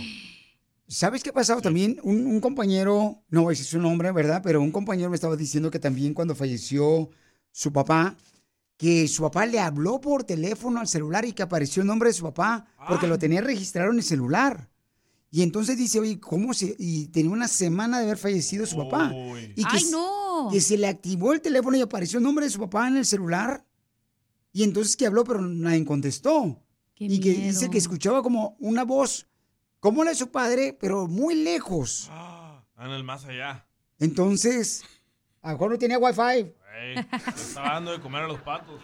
¿Sabes 0.88 1.22
qué 1.22 1.30
ha 1.30 1.34
pasado 1.34 1.62
también? 1.62 2.00
Un, 2.02 2.26
un 2.26 2.40
compañero, 2.42 3.22
no 3.30 3.44
voy 3.44 3.52
a 3.52 3.54
decir 3.54 3.68
su 3.68 3.80
nombre, 3.80 4.12
¿verdad? 4.12 4.42
Pero 4.44 4.60
un 4.62 4.72
compañero 4.72 5.12
me 5.12 5.16
estaba 5.16 5.36
diciendo 5.36 5.70
que 5.70 5.78
también 5.78 6.16
cuando 6.16 6.34
falleció 6.34 7.10
su 7.52 7.72
papá, 7.72 8.16
que 8.80 9.10
su 9.10 9.24
papá 9.24 9.46
le 9.46 9.60
habló 9.60 10.00
por 10.00 10.24
teléfono 10.24 10.80
al 10.80 10.88
celular 10.88 11.26
y 11.26 11.34
que 11.34 11.44
apareció 11.44 11.82
el 11.82 11.88
nombre 11.88 12.12
de 12.12 12.14
su 12.14 12.24
papá 12.24 12.66
porque 12.88 13.08
lo 13.08 13.20
tenía 13.20 13.42
registrado 13.42 13.92
en 13.92 13.98
el 13.98 14.04
celular. 14.04 14.70
Y 15.30 15.42
entonces 15.42 15.78
dice, 15.78 16.00
oye, 16.00 16.18
¿cómo 16.18 16.54
se...? 16.54 16.78
Y 16.80 17.08
tenía 17.08 17.30
una 17.30 17.50
semana 17.50 17.98
de 17.98 18.06
haber 18.06 18.18
fallecido 18.18 18.66
su 18.66 18.78
papá. 18.78 19.12
Y 19.14 19.64
que, 19.66 19.70
¡Ay, 19.70 19.84
no! 19.92 20.48
Que 20.50 20.62
se 20.62 20.78
le 20.78 20.88
activó 20.88 21.34
el 21.34 21.42
teléfono 21.42 21.76
y 21.76 21.82
apareció 21.82 22.20
el 22.20 22.24
nombre 22.24 22.46
de 22.46 22.52
su 22.52 22.60
papá 22.62 22.88
en 22.88 22.96
el 22.96 23.06
celular. 23.06 23.66
Y 24.54 24.64
entonces 24.64 24.96
que 24.96 25.08
habló, 25.08 25.26
pero 25.26 25.42
nadie 25.42 25.84
contestó. 25.84 26.64
y 26.96 27.20
que 27.20 27.34
dice 27.34 27.70
que 27.70 27.80
escuchaba 27.80 28.24
como 28.24 28.56
una 28.62 28.86
voz, 28.86 29.28
como 29.82 30.06
la 30.06 30.12
de 30.12 30.16
su 30.16 30.32
padre, 30.32 30.72
pero 30.80 31.06
muy 31.06 31.36
lejos. 31.36 32.10
En 32.80 32.92
el 32.92 33.04
más 33.04 33.26
allá. 33.26 33.68
Entonces, 34.00 34.84
a 35.42 35.50
lo 35.50 35.56
mejor 35.56 35.72
no 35.72 35.78
tenía 35.78 36.00
wifi. 36.00 36.54
Ey, 36.80 36.96
estaba 37.36 37.74
dando 37.74 37.92
de 37.92 38.00
comer 38.00 38.24
a 38.24 38.28
los 38.28 38.40
patos. 38.42 38.80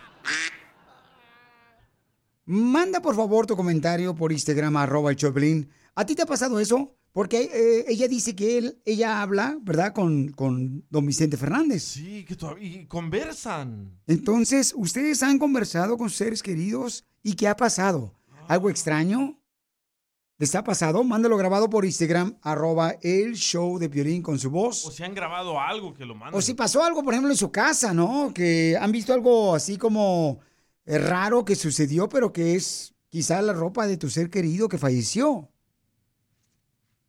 Manda 2.46 3.02
por 3.02 3.16
favor 3.16 3.48
tu 3.48 3.56
comentario 3.56 4.14
por 4.16 4.32
Instagram, 4.32 4.76
arroba 4.78 5.12
el 5.12 5.16
Choplin. 5.16 5.70
¿A 5.96 6.06
ti 6.06 6.14
te 6.14 6.24
ha 6.24 6.26
pasado 6.26 6.60
eso? 6.60 6.96
Porque 7.14 7.50
eh, 7.54 7.86
ella 7.88 8.10
dice 8.10 8.36
que 8.36 8.58
él, 8.58 8.82
ella 8.84 9.22
habla, 9.22 9.58
¿verdad? 9.62 9.94
Con, 9.94 10.28
con 10.34 10.86
don 10.90 11.06
Vicente 11.06 11.38
Fernández. 11.38 11.84
Sí, 11.84 12.26
que 12.26 12.36
todavía 12.36 12.82
y 12.82 12.86
conversan. 12.86 13.98
Entonces, 14.06 14.74
¿ustedes 14.76 15.24
han 15.24 15.40
conversado 15.40 15.98
con 15.98 16.10
seres 16.10 16.44
queridos? 16.44 17.06
¿Y 17.24 17.36
qué 17.36 17.48
ha 17.48 17.56
pasado? 17.56 18.14
¿Algo 18.50 18.70
extraño? 18.70 19.40
¿Les 20.38 20.54
ha 20.54 20.64
pasado? 20.66 21.04
Mándalo 21.06 21.38
grabado 21.38 21.70
por 21.70 21.86
Instagram, 21.86 22.38
arroba 22.42 22.96
el 23.02 23.36
show 23.36 23.80
de 23.80 23.90
Piolín 23.90 24.22
con 24.22 24.38
su 24.38 24.50
voz. 24.52 24.86
O 24.86 24.92
si 24.92 25.02
han 25.04 25.14
grabado 25.16 25.60
algo 25.62 25.94
que 25.94 26.06
lo 26.06 26.14
manden. 26.14 26.38
O 26.38 26.42
si 26.42 26.54
pasó 26.54 26.84
algo, 26.84 27.04
por 27.04 27.14
ejemplo, 27.14 27.32
en 27.32 27.38
su 27.38 27.52
casa, 27.52 27.94
¿no? 27.94 28.34
Que 28.34 28.78
han 28.80 28.92
visto 28.92 29.14
algo 29.14 29.56
así 29.56 29.78
como 29.78 30.40
eh, 30.86 30.98
raro 30.98 31.46
que 31.46 31.56
sucedió, 31.56 32.10
pero 32.10 32.34
que 32.34 32.56
es 32.56 32.94
quizá 33.08 33.42
la 33.42 33.54
ropa 33.54 33.88
de 33.88 33.96
tu 33.96 34.10
ser 34.10 34.30
querido 34.30 34.68
que 34.68 34.78
falleció. 34.78 35.50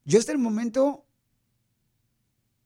Yo 0.05 0.19
hasta 0.21 0.31
el 0.31 0.39
momento... 0.39 1.03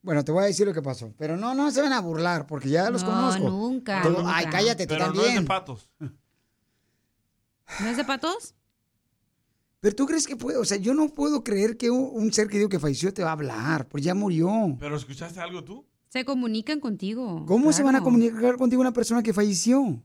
Bueno, 0.02 0.24
te 0.24 0.32
voy 0.32 0.44
a 0.44 0.46
decir 0.46 0.66
lo 0.66 0.74
que 0.74 0.82
pasó. 0.82 1.14
Pero 1.16 1.36
no, 1.38 1.54
no 1.54 1.70
se 1.70 1.80
van 1.80 1.92
a 1.94 2.00
burlar, 2.00 2.46
porque 2.46 2.68
ya 2.68 2.90
los 2.90 3.02
No, 3.02 3.08
conozco. 3.10 3.48
nunca. 3.50 4.02
Ay, 4.26 4.46
cállate 4.50 4.86
tú 4.86 4.94
Pero 4.94 5.06
no 5.08 5.12
también. 5.14 5.34
es 5.36 5.40
de 5.42 5.46
patos. 5.46 5.90
¿No 5.98 7.86
es 7.88 7.96
de 7.96 8.04
patos? 8.04 8.54
Pero 9.80 9.96
tú 9.96 10.06
crees 10.06 10.26
que 10.26 10.36
puede, 10.36 10.58
o 10.58 10.64
sea, 10.64 10.76
yo 10.76 10.92
no 10.92 11.08
puedo 11.08 11.42
creer 11.42 11.78
que 11.78 11.90
un, 11.90 12.32
ser 12.32 12.48
querido 12.48 12.68
que 12.68 12.78
falleció 12.78 13.14
te 13.14 13.22
va 13.22 13.30
a 13.30 13.32
hablar, 13.32 13.88
pues 13.88 14.04
ya 14.04 14.14
murió. 14.14 14.76
¿Pero 14.78 14.94
escuchaste 14.94 15.40
algo 15.40 15.64
tú? 15.64 15.86
Se 16.08 16.24
comunican 16.24 16.80
contigo. 16.80 17.44
¿Cómo 17.46 17.72
se 17.72 17.82
van 17.82 17.96
a 17.96 18.02
comunicar 18.02 18.56
contigo 18.56 18.82
una 18.82 18.92
persona 18.92 19.22
que 19.22 19.32
falleció? 19.32 20.02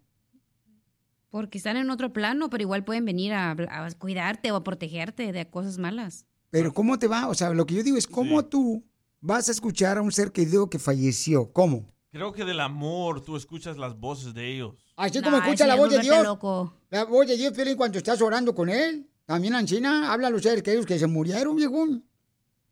Porque 1.30 1.58
están 1.58 1.76
en 1.76 1.90
otro 1.90 2.14
plano, 2.14 2.50
pero 2.50 2.62
igual 2.62 2.86
pueden 2.86 3.04
venir 3.04 3.34
a, 3.34 3.52
a 3.52 3.92
cuidarte 3.92 4.52
o 4.52 4.56
a 4.56 4.64
protegerte 4.64 5.34
de 5.34 5.50
cosas 5.50 5.78
malas. 5.78 6.26
Pero 6.52 6.74
¿cómo 6.74 6.98
te 6.98 7.08
va? 7.08 7.28
O 7.28 7.34
sea, 7.34 7.50
lo 7.50 7.66
que 7.66 7.76
yo 7.76 7.84
digo 7.84 7.98
es, 7.98 8.08
¿cómo 8.08 8.46
tú 8.46 8.86
vas 9.20 9.50
a 9.50 9.52
escuchar 9.52 9.98
a 9.98 10.02
un 10.02 10.14
ser 10.14 10.32
querido 10.32 10.70
que 10.70 10.80
falleció? 10.80 11.52
¿Cómo? 11.52 11.92
Creo 12.12 12.32
que 12.32 12.46
del 12.46 12.62
amor 12.62 13.26
tú 13.26 13.36
escuchas 13.36 13.78
las 13.78 14.00
voces 14.00 14.34
de 14.34 14.54
ellos. 14.54 14.76
Así 14.96 15.22
como 15.22 15.36
escucha 15.36 15.68
la 15.68 15.76
voz 15.76 15.90
de 15.90 16.00
Dios. 16.00 16.24
loco. 16.24 16.74
La 16.90 17.04
voz 17.04 17.28
de 17.28 17.36
Dios, 17.36 17.52
Piolín, 17.52 17.76
cuando 17.76 17.98
estás 17.98 18.22
orando 18.22 18.56
con 18.56 18.70
él. 18.70 19.10
También 19.26 19.56
en 19.56 19.66
China 19.66 20.14
habla 20.14 20.30
los 20.30 20.42
seres 20.42 20.62
queridos 20.62 20.86
que 20.86 21.00
se 21.00 21.08
murieron, 21.08 21.56
viejón. 21.56 22.08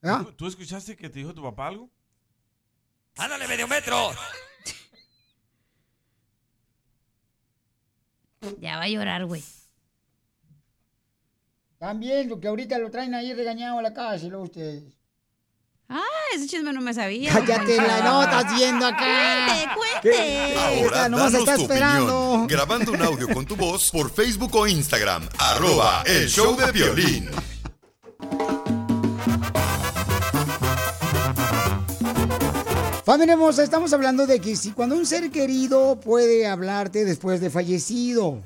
¿Ah? 0.03 0.23
¿Tú, 0.25 0.33
tú 0.33 0.47
escuchaste 0.47 0.95
que 0.95 1.09
te 1.09 1.19
dijo 1.19 1.33
tu 1.33 1.41
papá 1.41 1.67
algo? 1.67 1.89
¡Ándale, 3.17 3.47
medio 3.47 3.67
metro! 3.67 4.11
Ya 8.59 8.77
va 8.77 8.83
a 8.83 8.89
llorar, 8.89 9.25
güey. 9.25 9.43
También, 11.77 12.29
lo 12.29 12.39
que 12.39 12.47
ahorita 12.47 12.77
lo 12.77 12.91
traen 12.91 13.13
ahí 13.13 13.33
regañado 13.33 13.79
a 13.79 13.81
la 13.81 13.93
casa, 13.93 14.27
luego 14.27 14.45
ustedes. 14.45 14.83
Ah, 15.89 16.01
ese 16.35 16.47
chisme 16.47 16.73
no 16.73 16.81
me 16.81 16.93
sabía. 16.93 17.31
Cállate, 17.31 17.77
la 17.77 18.01
no, 18.01 18.23
estás 18.23 18.55
viendo 18.55 18.85
acá. 18.85 19.45
Cuente, 19.75 19.75
cuente. 20.01 20.57
Ahora 20.57 21.09
nomás 21.09 21.31
danos 21.33 21.47
está 21.47 21.55
tu 21.55 21.61
esperando. 21.63 22.19
opinión 22.29 22.47
grabando 22.47 22.91
un 22.93 23.01
audio 23.01 23.27
con 23.29 23.45
tu 23.45 23.55
voz 23.55 23.91
por 23.91 24.09
Facebook 24.11 24.55
o 24.55 24.67
Instagram. 24.67 25.27
Arroba 25.37 26.03
el 26.05 26.27
show 26.29 26.55
de 26.55 26.71
violín. 26.71 27.29
Familia 33.05 33.33
hermosa, 33.33 33.63
estamos 33.63 33.91
hablando 33.91 34.25
de 34.25 34.39
que 34.39 34.55
si 34.55 34.71
cuando 34.71 34.95
un 34.95 35.05
ser 35.05 35.29
querido 35.29 35.99
puede 35.99 36.47
hablarte 36.47 37.03
después 37.03 37.41
de 37.41 37.49
fallecido, 37.49 38.41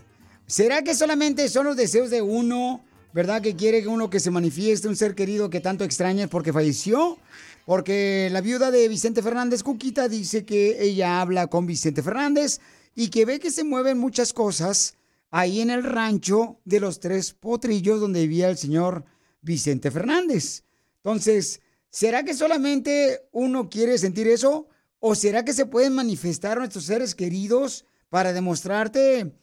¿será 0.48 0.82
que 0.82 0.96
solamente 0.96 1.48
son 1.48 1.68
los 1.68 1.76
deseos 1.78 2.10
de 2.10 2.24
uno, 2.24 2.84
verdad? 3.14 3.42
Que 3.42 3.56
quiere 3.56 3.82
que 3.82 3.88
uno 3.88 4.10
que 4.10 4.20
se 4.20 4.32
manifieste 4.32 4.88
un 4.88 4.96
ser 4.96 5.16
querido 5.16 5.50
que 5.50 5.60
tanto 5.60 5.84
extrañas 5.84 6.30
porque 6.30 6.54
falleció? 6.54 7.18
Porque 7.66 8.30
la 8.32 8.42
viuda 8.42 8.72
de 8.72 8.88
Vicente 8.88 9.22
Fernández, 9.22 9.64
Cuquita, 9.64 10.08
dice 10.08 10.46
que 10.46 10.82
ella 10.82 11.20
habla 11.20 11.48
con 11.48 11.66
Vicente 11.66 12.02
Fernández 12.02 12.60
y 12.96 13.10
que 13.10 13.26
ve 13.26 13.40
que 13.40 13.52
se 13.52 13.64
mueven 13.64 13.98
muchas 13.98 14.34
cosas 14.34 14.96
ahí 15.32 15.62
en 15.62 15.70
el 15.70 15.84
rancho 15.84 16.60
de 16.66 16.80
los 16.80 17.00
tres 17.00 17.34
potrillos 17.34 18.00
donde 18.00 18.22
vivía 18.22 18.50
el 18.50 18.58
señor 18.58 19.04
Vicente 19.42 19.92
Fernández. 19.92 20.64
Entonces, 20.98 21.62
¿será 21.90 22.24
que 22.24 22.34
solamente 22.34 23.22
uno 23.32 23.70
quiere 23.70 23.98
sentir 23.98 24.28
eso? 24.28 24.68
¿O 25.00 25.16
será 25.16 25.46
que 25.46 25.54
se 25.54 25.66
pueden 25.66 25.94
manifestar 25.94 26.58
nuestros 26.58 26.86
seres 26.86 27.16
queridos 27.16 27.86
para 28.10 28.34
demostrarte 28.34 29.34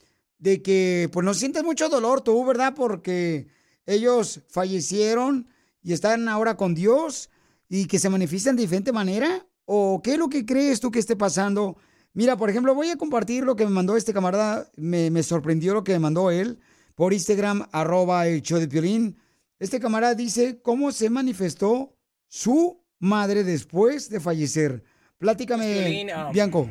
de 0.45 0.61
que 0.61 1.09
pues 1.11 1.25
no 1.25 1.33
sientes 1.33 1.65
mucho 1.65 1.89
dolor 1.89 2.21
tú, 2.21 2.45
¿verdad? 2.45 2.75
Porque 2.77 3.47
ellos 3.87 4.43
fallecieron 4.51 5.49
y 5.83 5.95
están 5.95 6.29
ahora 6.29 6.55
con 6.59 6.75
Dios 6.75 7.31
y 7.67 7.87
que 7.87 7.99
se 7.99 8.11
manifiestan 8.11 8.55
de 8.55 8.61
diferente 8.61 8.93
manera? 8.93 9.47
¿O 9.65 10.03
qué 10.03 10.13
es 10.13 10.19
lo 10.19 10.29
que 10.29 10.45
crees 10.45 10.81
tú 10.81 10.91
que 10.91 10.99
esté 10.99 11.17
pasando? 11.17 11.79
Mira, 12.13 12.37
por 12.37 12.51
ejemplo, 12.51 12.75
voy 12.75 12.91
a 12.91 12.97
compartir 12.97 13.43
lo 13.43 13.57
que 13.57 13.65
me 13.65 13.71
mandó 13.71 13.97
este 13.97 14.13
camarada. 14.13 14.71
Me, 14.77 15.11
me 15.11 15.23
sorprendió 15.23 15.73
lo 15.73 15.83
que 15.83 15.95
me 15.95 16.01
mandó 16.01 16.31
él 16.31 16.61
por 16.95 17.15
Instagram, 17.15 17.67
arroba 17.73 18.27
el 18.27 18.43
show 18.43 18.59
de 18.59 18.69
Piolín. 18.69 19.17
Este 19.59 19.81
camarada 19.81 20.15
dice 20.15 20.61
cómo 20.61 20.93
se 20.93 21.09
manifestó 21.09 21.97
su 22.29 22.85
madre 22.99 23.45
después 23.45 24.11
de 24.11 24.21
fallecer. 24.21 24.85
Pláticame, 25.17 25.73
Piolín, 25.73 26.11
ah, 26.11 26.31
Bianco. 26.35 26.69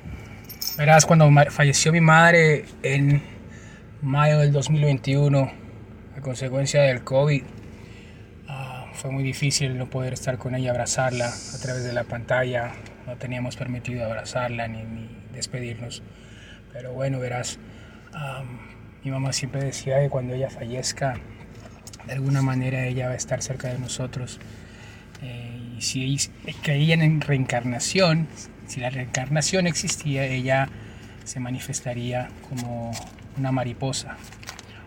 Verás, 0.77 1.07
cuando 1.07 1.27
falleció 1.49 1.91
mi 1.91 2.01
madre 2.01 2.65
en 2.83 3.32
mayo 4.03 4.39
del 4.39 4.51
2021, 4.51 5.51
a 6.17 6.21
consecuencia 6.21 6.81
del 6.81 7.05
COVID, 7.05 7.41
ah, 8.49 8.87
fue 8.93 9.11
muy 9.11 9.23
difícil 9.23 9.77
no 9.77 9.89
poder 9.89 10.11
estar 10.11 10.37
con 10.37 10.55
ella, 10.55 10.71
abrazarla 10.71 11.27
a 11.27 11.57
través 11.61 11.85
de 11.85 11.93
la 11.93 12.03
pantalla. 12.03 12.73
No 13.07 13.15
teníamos 13.15 13.55
permitido 13.55 14.05
abrazarla 14.05 14.67
ni, 14.67 15.09
despedirnos. 15.31 16.03
Pero 16.73 16.91
bueno, 16.91 17.19
verás, 17.19 17.59
mi 19.03 19.11
mamá 19.11 19.31
siempre 19.31 19.63
decía 19.63 20.01
que 20.01 20.09
cuando 20.09 20.33
ella 20.33 20.49
fallezca, 20.49 21.15
de 22.05 22.13
alguna 22.13 22.41
manera 22.41 22.85
ella 22.85 23.07
va 23.07 23.13
a 23.13 23.17
estar 23.17 23.41
cerca 23.41 23.69
de 23.69 23.79
nosotros. 23.79 24.39
Eh, 25.21 25.75
y 25.77 25.81
si 25.81 26.17
creían 26.61 27.01
en 27.01 27.21
reencarnación, 27.21 28.27
si 28.67 28.81
la 28.81 28.89
reencarnación 28.89 29.65
existía, 29.65 30.25
ella 30.25 30.67
se 31.23 31.39
manifestaría 31.39 32.27
como 32.49 32.91
una 33.37 33.51
mariposa 33.51 34.17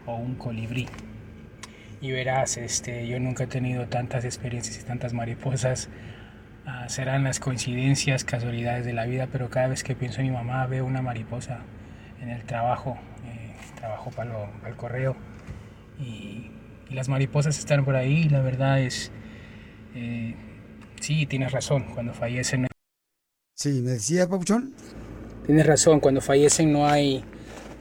o 0.06 0.16
un 0.16 0.35
colibrí. 0.37 0.88
Y 2.00 2.12
verás, 2.12 2.56
este, 2.56 3.06
yo 3.09 3.18
nunca 3.20 3.44
he 3.44 3.46
tenido 3.46 3.87
tantas 3.88 4.24
experiencias 4.24 4.78
y 4.78 4.85
tantas 4.85 5.12
mariposas. 5.12 5.88
Ah, 6.66 6.88
serán 6.88 7.24
las 7.24 7.40
coincidencias, 7.40 8.24
casualidades 8.24 8.85
de 8.85 8.92
la 8.92 9.06
vida, 9.06 9.28
pero 9.32 9.50
cada 9.50 9.68
vez 9.68 9.82
que 9.85 9.94
pienso 9.96 10.20
en 10.20 10.28
mi 10.28 10.32
mamá 10.32 10.66
veo 10.66 10.85
una 10.85 11.02
mariposa 11.02 11.61
en 12.20 12.28
el 12.30 12.42
trabajo. 12.44 12.98
eh, 13.26 13.54
trabajo 13.76 14.11
para, 14.11 14.30
lo- 14.32 14.50
para 14.61 14.68
el 14.70 14.76
correo. 14.76 15.16
Y, 15.98 16.50
y 16.90 16.94
las 16.94 17.09
mariposas 17.09 17.59
están 17.59 17.85
por 17.85 17.96
ahí, 17.96 18.22
y 18.24 18.28
la 18.28 18.40
verdad 18.40 18.80
es, 18.80 19.12
eh, 19.94 20.35
sí, 21.00 21.26
tienes 21.26 21.52
razón, 21.52 21.85
cuando 21.94 22.12
fallecen 22.14 22.62
no 22.62 22.68
Sí, 23.54 23.80
¿me 23.82 23.92
decía, 23.92 24.28
Papuchón? 24.28 24.74
Tienes 25.46 25.66
razón, 25.66 26.00
cuando 26.00 26.20
fallecen 26.20 26.72
no 26.72 26.87
hay, 26.87 27.24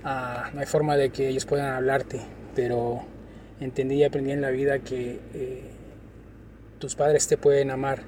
ah, 0.05 0.49
no 0.53 0.61
hay 0.61 0.65
forma 0.65 0.95
de 0.95 1.09
que 1.09 1.27
ellos 1.27 1.45
puedan 1.45 1.73
hablarte, 1.73 2.21
pero 2.55 3.03
entendí 3.59 3.95
y 3.95 4.03
aprendí 4.05 4.31
en 4.31 4.41
la 4.41 4.51
vida 4.51 4.79
que 4.79 5.19
eh, 5.33 5.63
tus 6.79 6.95
padres 6.95 7.27
te 7.27 7.35
pueden 7.37 7.71
amar, 7.71 8.03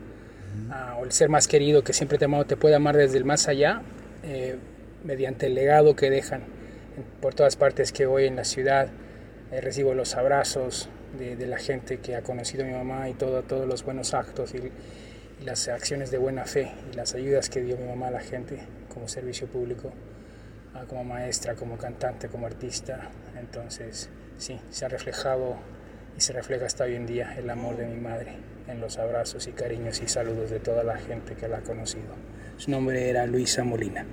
ah, 0.72 0.98
o 1.00 1.04
el 1.04 1.12
ser 1.12 1.28
más 1.28 1.48
querido 1.50 1.84
que 1.84 1.92
siempre 1.92 2.18
te 2.18 2.26
ha 2.26 2.28
amado 2.28 2.46
te 2.46 2.56
puede 2.56 2.76
amar 2.76 2.96
desde 2.96 3.18
el 3.18 3.26
más 3.26 3.50
allá, 3.50 3.82
eh, 4.24 4.56
mediante 5.04 5.48
el 5.48 5.56
legado 5.56 5.96
que 5.96 6.10
dejan 6.10 6.42
por 7.22 7.34
todas 7.34 7.56
partes 7.58 7.92
que 7.92 8.06
voy 8.06 8.26
en 8.26 8.38
la 8.38 8.46
ciudad. 8.46 8.88
eh, 9.52 9.62
recibo 9.62 9.94
los 9.94 10.16
abrazos 10.16 10.90
de, 11.18 11.36
de 11.36 11.48
la 11.48 11.58
gente 11.58 12.00
que 12.00 12.16
ha 12.16 12.22
conocido 12.22 12.64
a 12.64 12.68
mi 12.68 12.74
mamá 12.74 13.10
y 13.10 13.14
todo, 13.14 13.44
todos 13.44 13.68
los 13.68 13.84
buenos 13.84 14.14
actos 14.14 14.54
y, 14.54 14.58
y 15.42 15.46
las 15.46 15.68
acciones 15.68 16.12
de 16.12 16.18
buena 16.18 16.46
fe 16.46 16.72
y 16.92 16.96
las 16.96 17.16
ayudas 17.16 17.50
que 17.50 17.62
dio 17.62 17.78
mi 17.78 17.86
mamá 17.86 18.08
a 18.08 18.12
la 18.12 18.20
gente 18.20 18.60
como 18.94 19.08
servicio 19.08 19.48
público, 19.48 19.92
como 20.86 21.04
maestra, 21.04 21.56
como 21.56 21.78
cantante, 21.78 22.28
como 22.30 22.46
artista. 22.46 23.10
Entonces, 23.40 24.10
sí, 24.38 24.60
se 24.70 24.86
ha 24.86 24.88
reflejado 24.90 25.56
y 26.18 26.22
se 26.22 26.34
refleja 26.34 26.66
hasta 26.66 26.84
hoy 26.86 26.96
en 26.96 27.06
día 27.06 27.36
el 27.38 27.50
amor 27.50 27.78
de 27.78 27.86
mi 27.88 28.00
madre 28.00 28.34
en 28.68 28.80
los 28.82 28.98
abrazos 28.98 29.48
y 29.48 29.52
cariños 29.52 30.02
y 30.02 30.08
saludos 30.08 30.50
de 30.50 30.60
toda 30.60 30.84
la 30.84 30.98
gente 30.98 31.36
que 31.36 31.48
la 31.48 31.58
ha 31.60 31.62
conocido. 31.62 32.16
Su 32.58 32.72
nombre 32.72 33.10
era 33.10 33.26
Luisa 33.26 33.64
Molina, 33.64 34.06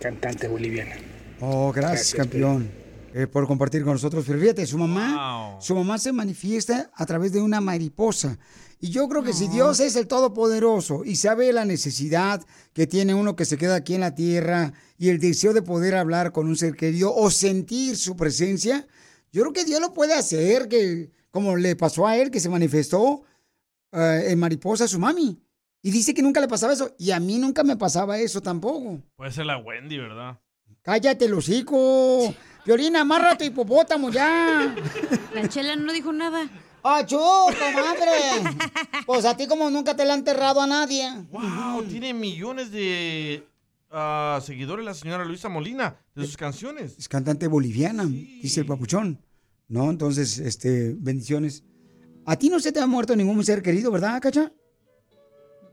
cantante 0.00 0.48
boliviana. 0.48 0.96
Oh, 1.40 1.72
gracias, 1.72 2.14
Gracias, 2.14 2.14
campeón. 2.14 2.70
eh, 3.14 3.26
por 3.26 3.46
compartir 3.46 3.82
con 3.84 3.92
nosotros. 3.94 4.24
Pero 4.26 4.38
fíjate, 4.38 4.66
su 4.66 4.78
mamá, 4.78 5.56
su 5.60 5.74
mamá 5.74 5.98
se 5.98 6.12
manifiesta 6.12 6.90
a 6.94 7.06
través 7.06 7.32
de 7.32 7.40
una 7.40 7.60
mariposa. 7.60 8.38
Y 8.82 8.90
yo 8.90 9.08
creo 9.10 9.22
que 9.22 9.34
si 9.34 9.46
Dios 9.48 9.78
es 9.80 9.94
el 9.94 10.06
Todopoderoso 10.06 11.04
y 11.04 11.16
sabe 11.16 11.52
la 11.52 11.66
necesidad 11.66 12.42
que 12.72 12.86
tiene 12.86 13.12
uno 13.12 13.36
que 13.36 13.44
se 13.44 13.58
queda 13.58 13.74
aquí 13.74 13.94
en 13.94 14.00
la 14.00 14.14
tierra 14.14 14.72
y 14.96 15.10
el 15.10 15.20
deseo 15.20 15.52
de 15.52 15.60
poder 15.60 15.94
hablar 15.94 16.32
con 16.32 16.46
un 16.46 16.56
ser 16.56 16.74
querido 16.74 17.14
o 17.14 17.30
sentir 17.30 17.98
su 17.98 18.16
presencia, 18.16 18.86
yo 19.32 19.42
creo 19.42 19.52
que 19.52 19.64
Dios 19.66 19.82
lo 19.82 19.92
puede 19.92 20.14
hacer, 20.14 20.68
que 20.68 21.10
como 21.30 21.56
le 21.56 21.76
pasó 21.76 22.06
a 22.06 22.16
él, 22.16 22.30
que 22.30 22.40
se 22.40 22.48
manifestó 22.48 23.22
eh, 23.92 24.28
en 24.28 24.38
mariposa 24.38 24.84
a 24.84 24.88
su 24.88 24.98
mami. 24.98 25.38
Y 25.82 25.90
dice 25.90 26.14
que 26.14 26.22
nunca 26.22 26.40
le 26.40 26.48
pasaba 26.48 26.72
eso. 26.72 26.94
Y 26.98 27.10
a 27.10 27.20
mí 27.20 27.38
nunca 27.38 27.62
me 27.62 27.76
pasaba 27.76 28.18
eso 28.18 28.40
tampoco. 28.40 29.02
Puede 29.16 29.30
ser 29.30 29.46
la 29.46 29.58
Wendy, 29.58 29.98
¿verdad? 29.98 30.40
Cállate, 30.82 31.26
el 31.26 31.34
hocico. 31.34 32.34
Violina, 32.64 33.02
amarra 33.02 33.36
tu 33.36 33.44
hipopótamo 33.44 34.10
ya. 34.10 34.74
La 35.34 35.48
chela 35.48 35.76
no 35.76 35.92
dijo 35.92 36.12
nada. 36.12 36.48
¡Achú, 36.82 37.18
comadre! 37.18 38.56
Pues 39.06 39.24
a 39.24 39.36
ti 39.36 39.46
como 39.46 39.70
nunca 39.70 39.94
te 39.96 40.04
la 40.04 40.14
ha 40.14 40.16
enterrado 40.16 40.60
a 40.60 40.66
nadie. 40.66 41.10
¡Wow! 41.30 41.84
Tiene 41.84 42.14
millones 42.14 42.70
de 42.70 43.46
ah, 43.90 44.40
seguidores 44.42 44.84
la 44.84 44.94
señora 44.94 45.24
Luisa 45.24 45.48
Molina 45.48 45.96
de 46.14 46.24
sus 46.24 46.36
canciones. 46.36 46.96
Es 46.98 47.08
cantante 47.08 47.46
boliviana, 47.48 48.04
dice 48.06 48.60
el 48.60 48.66
papuchón. 48.66 49.20
¿No? 49.68 49.88
Entonces, 49.90 50.38
este, 50.38 50.94
bendiciones. 50.98 51.62
A 52.26 52.36
ti 52.36 52.48
no 52.48 52.58
se 52.58 52.72
te 52.72 52.80
ha 52.80 52.86
muerto 52.86 53.14
ningún 53.14 53.44
ser 53.44 53.62
querido, 53.62 53.92
¿verdad, 53.92 54.20
Cacha? 54.20 54.52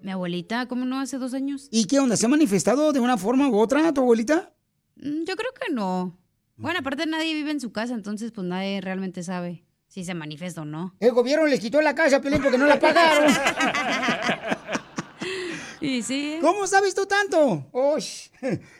Mi 0.02 0.12
abuelita, 0.12 0.68
¿cómo 0.68 0.86
no? 0.86 1.00
Hace 1.00 1.18
dos 1.18 1.34
años. 1.34 1.68
¿Y 1.72 1.86
qué 1.86 2.00
onda? 2.00 2.16
¿Se 2.16 2.28
ha 2.28 2.30
manifestado 2.30 2.94
de 2.94 3.00
una 3.00 3.18
forma 3.18 3.50
u 3.50 3.58
otra 3.58 3.92
tu 3.94 4.02
abuelita? 4.02 4.54
Mm, 4.98 5.24
Yo 5.26 5.36
creo 5.36 5.52
que 5.60 5.74
no. 5.74 6.18
Bueno, 6.58 6.80
aparte 6.80 7.06
nadie 7.06 7.34
vive 7.34 7.52
en 7.52 7.60
su 7.60 7.72
casa, 7.72 7.94
entonces 7.94 8.32
pues 8.32 8.46
nadie 8.48 8.82
realmente 8.82 9.22
sabe 9.24 9.67
si 9.88 10.04
se 10.04 10.14
manifiesta 10.14 10.62
o 10.62 10.66
no. 10.66 10.96
El 11.00 11.12
gobierno 11.12 11.46
les 11.48 11.60
quitó 11.60 11.82
la 11.82 11.96
casa, 11.96 12.22
Pelín, 12.22 12.42
porque 12.42 12.58
no 12.58 12.68
la 12.68 12.80
pagaron. 12.80 13.34
Y 15.80 16.02
sí. 16.02 16.38
¿Cómo 16.42 16.66
sabes 16.66 16.96
tú 16.96 17.06
tanto? 17.06 17.70
Ush. 17.72 18.30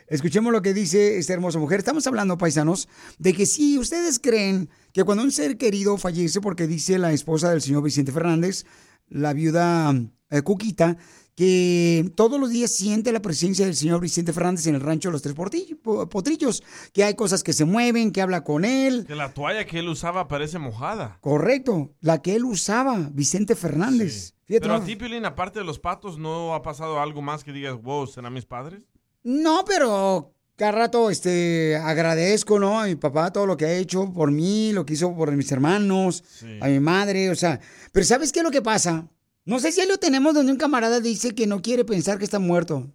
Escuchemos 0.08 0.52
lo 0.52 0.62
que 0.62 0.74
dice 0.74 1.18
esta 1.18 1.32
hermosa 1.32 1.58
mujer. 1.58 1.78
Estamos 1.78 2.06
hablando, 2.06 2.36
paisanos, 2.38 2.88
de 3.18 3.34
que 3.34 3.46
si 3.46 3.78
ustedes 3.78 4.18
creen 4.18 4.68
que 4.92 5.04
cuando 5.04 5.22
un 5.22 5.30
ser 5.30 5.56
querido 5.58 5.96
fallece, 5.96 6.40
porque 6.40 6.66
dice 6.66 6.98
la 6.98 7.12
esposa 7.12 7.50
del 7.50 7.62
señor 7.62 7.82
Vicente 7.82 8.12
Fernández, 8.12 8.64
la 9.08 9.32
viuda 9.32 9.94
eh, 10.30 10.42
Cuquita, 10.42 10.96
que 11.38 12.10
todos 12.16 12.40
los 12.40 12.50
días 12.50 12.72
siente 12.72 13.12
la 13.12 13.22
presencia 13.22 13.64
del 13.64 13.76
señor 13.76 14.00
Vicente 14.00 14.32
Fernández 14.32 14.66
en 14.66 14.74
el 14.74 14.80
rancho 14.80 15.08
de 15.08 15.12
los 15.12 15.22
Tres 15.22 15.36
Potrillos, 15.36 16.64
que 16.92 17.04
hay 17.04 17.14
cosas 17.14 17.44
que 17.44 17.52
se 17.52 17.64
mueven, 17.64 18.10
que 18.10 18.20
habla 18.20 18.42
con 18.42 18.64
él. 18.64 19.04
Que 19.06 19.14
la 19.14 19.32
toalla 19.32 19.64
que 19.64 19.78
él 19.78 19.88
usaba 19.88 20.26
parece 20.26 20.58
mojada. 20.58 21.18
Correcto, 21.20 21.92
la 22.00 22.22
que 22.22 22.34
él 22.34 22.44
usaba, 22.44 23.08
Vicente 23.12 23.54
Fernández. 23.54 24.34
Fíjate, 24.46 24.62
Pero 24.62 24.78
¿no? 24.78 24.82
a 24.82 24.84
ti, 24.84 24.96
Piolín, 24.96 25.24
aparte 25.26 25.60
de 25.60 25.64
los 25.64 25.78
patos, 25.78 26.18
¿no 26.18 26.56
ha 26.56 26.62
pasado 26.62 27.00
algo 27.00 27.22
más 27.22 27.44
que 27.44 27.52
digas, 27.52 27.80
wow, 27.80 28.08
¿serán 28.08 28.32
mis 28.32 28.44
padres? 28.44 28.82
No, 29.22 29.64
pero 29.64 30.34
cada 30.56 30.72
rato 30.72 31.08
este, 31.08 31.76
agradezco, 31.76 32.58
¿no? 32.58 32.80
A 32.80 32.86
mi 32.86 32.96
papá 32.96 33.32
todo 33.32 33.46
lo 33.46 33.56
que 33.56 33.64
ha 33.64 33.74
hecho 33.74 34.12
por 34.12 34.32
mí, 34.32 34.72
lo 34.72 34.84
que 34.84 34.94
hizo 34.94 35.14
por 35.14 35.30
mis 35.30 35.52
hermanos, 35.52 36.24
a 36.60 36.66
mi 36.66 36.80
madre, 36.80 37.30
o 37.30 37.36
sea. 37.36 37.60
Pero 37.92 38.04
¿sabes 38.04 38.32
qué 38.32 38.40
es 38.40 38.44
lo 38.44 38.50
que 38.50 38.60
pasa? 38.60 39.06
No 39.48 39.58
sé 39.60 39.72
si 39.72 39.80
ahí 39.80 39.88
lo 39.88 39.96
tenemos 39.96 40.34
donde 40.34 40.52
un 40.52 40.58
camarada 40.58 41.00
dice 41.00 41.34
que 41.34 41.46
no 41.46 41.62
quiere 41.62 41.82
pensar 41.82 42.18
que 42.18 42.24
está 42.24 42.38
muerto. 42.38 42.92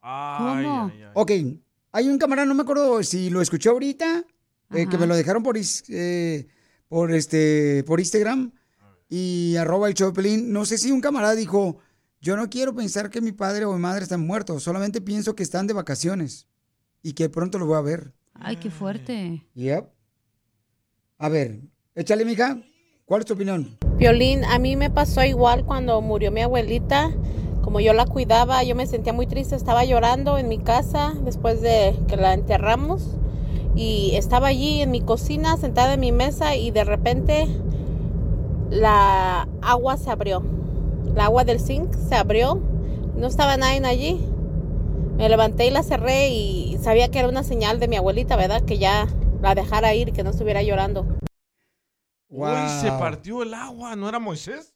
¿Cómo? 0.00 0.92
Ok, 1.14 1.32
hay 1.90 2.08
un 2.08 2.18
camarada, 2.18 2.46
no 2.46 2.54
me 2.54 2.62
acuerdo 2.62 3.02
si 3.02 3.30
lo 3.30 3.42
escuchó 3.42 3.70
ahorita, 3.72 4.24
eh, 4.74 4.86
que 4.88 4.96
me 4.96 5.08
lo 5.08 5.16
dejaron 5.16 5.42
por, 5.42 5.56
is- 5.56 5.82
eh, 5.88 6.46
por, 6.88 7.12
este, 7.12 7.82
por 7.84 7.98
Instagram 7.98 8.52
y 9.08 9.56
arroba 9.56 9.88
el 9.88 9.94
Pelín. 10.14 10.52
No 10.52 10.64
sé 10.66 10.78
si 10.78 10.92
un 10.92 11.00
camarada 11.00 11.34
dijo, 11.34 11.78
yo 12.20 12.36
no 12.36 12.48
quiero 12.48 12.76
pensar 12.76 13.10
que 13.10 13.20
mi 13.20 13.32
padre 13.32 13.64
o 13.64 13.72
mi 13.72 13.80
madre 13.80 14.04
están 14.04 14.24
muertos, 14.24 14.62
solamente 14.62 15.00
pienso 15.00 15.34
que 15.34 15.42
están 15.42 15.66
de 15.66 15.74
vacaciones 15.74 16.46
y 17.02 17.14
que 17.14 17.28
pronto 17.28 17.58
lo 17.58 17.66
voy 17.66 17.76
a 17.76 17.80
ver. 17.80 18.14
Ay, 18.34 18.54
qué 18.54 18.70
fuerte. 18.70 19.44
Yep. 19.54 19.84
A 21.18 21.28
ver, 21.28 21.58
échale, 21.96 22.24
mija. 22.24 22.62
¿Cuál 23.04 23.22
es 23.22 23.26
tu 23.26 23.34
opinión? 23.34 23.76
Violín, 23.98 24.44
a 24.44 24.60
mí 24.60 24.76
me 24.76 24.90
pasó 24.90 25.24
igual 25.24 25.64
cuando 25.64 26.00
murió 26.00 26.30
mi 26.30 26.40
abuelita. 26.40 27.10
Como 27.62 27.80
yo 27.80 27.92
la 27.94 28.06
cuidaba, 28.06 28.62
yo 28.62 28.76
me 28.76 28.86
sentía 28.86 29.12
muy 29.12 29.26
triste, 29.26 29.56
estaba 29.56 29.84
llorando 29.84 30.38
en 30.38 30.46
mi 30.46 30.58
casa 30.58 31.14
después 31.24 31.60
de 31.62 31.96
que 32.06 32.16
la 32.16 32.32
enterramos. 32.32 33.16
Y 33.74 34.12
estaba 34.14 34.46
allí 34.46 34.82
en 34.82 34.92
mi 34.92 35.00
cocina, 35.00 35.56
sentada 35.56 35.94
en 35.94 36.00
mi 36.00 36.12
mesa, 36.12 36.54
y 36.54 36.70
de 36.70 36.84
repente 36.84 37.48
la 38.70 39.48
agua 39.62 39.96
se 39.96 40.10
abrió. 40.10 40.44
La 41.16 41.24
agua 41.24 41.42
del 41.42 41.58
zinc 41.58 41.92
se 41.94 42.14
abrió. 42.14 42.60
No 43.16 43.26
estaba 43.26 43.56
nadie 43.56 43.84
allí. 43.84 44.24
Me 45.16 45.28
levanté 45.28 45.66
y 45.66 45.70
la 45.70 45.82
cerré 45.82 46.28
y 46.28 46.78
sabía 46.80 47.08
que 47.08 47.18
era 47.18 47.28
una 47.28 47.42
señal 47.42 47.80
de 47.80 47.88
mi 47.88 47.96
abuelita, 47.96 48.36
¿verdad? 48.36 48.62
Que 48.62 48.78
ya 48.78 49.08
la 49.42 49.56
dejara 49.56 49.92
ir, 49.92 50.12
que 50.12 50.22
no 50.22 50.30
estuviera 50.30 50.62
llorando. 50.62 51.04
Uy, 52.30 52.48
se 52.80 52.88
partió 52.88 53.42
el 53.42 53.54
agua, 53.54 53.96
¿no 53.96 54.08
era 54.08 54.18
Moisés? 54.18 54.74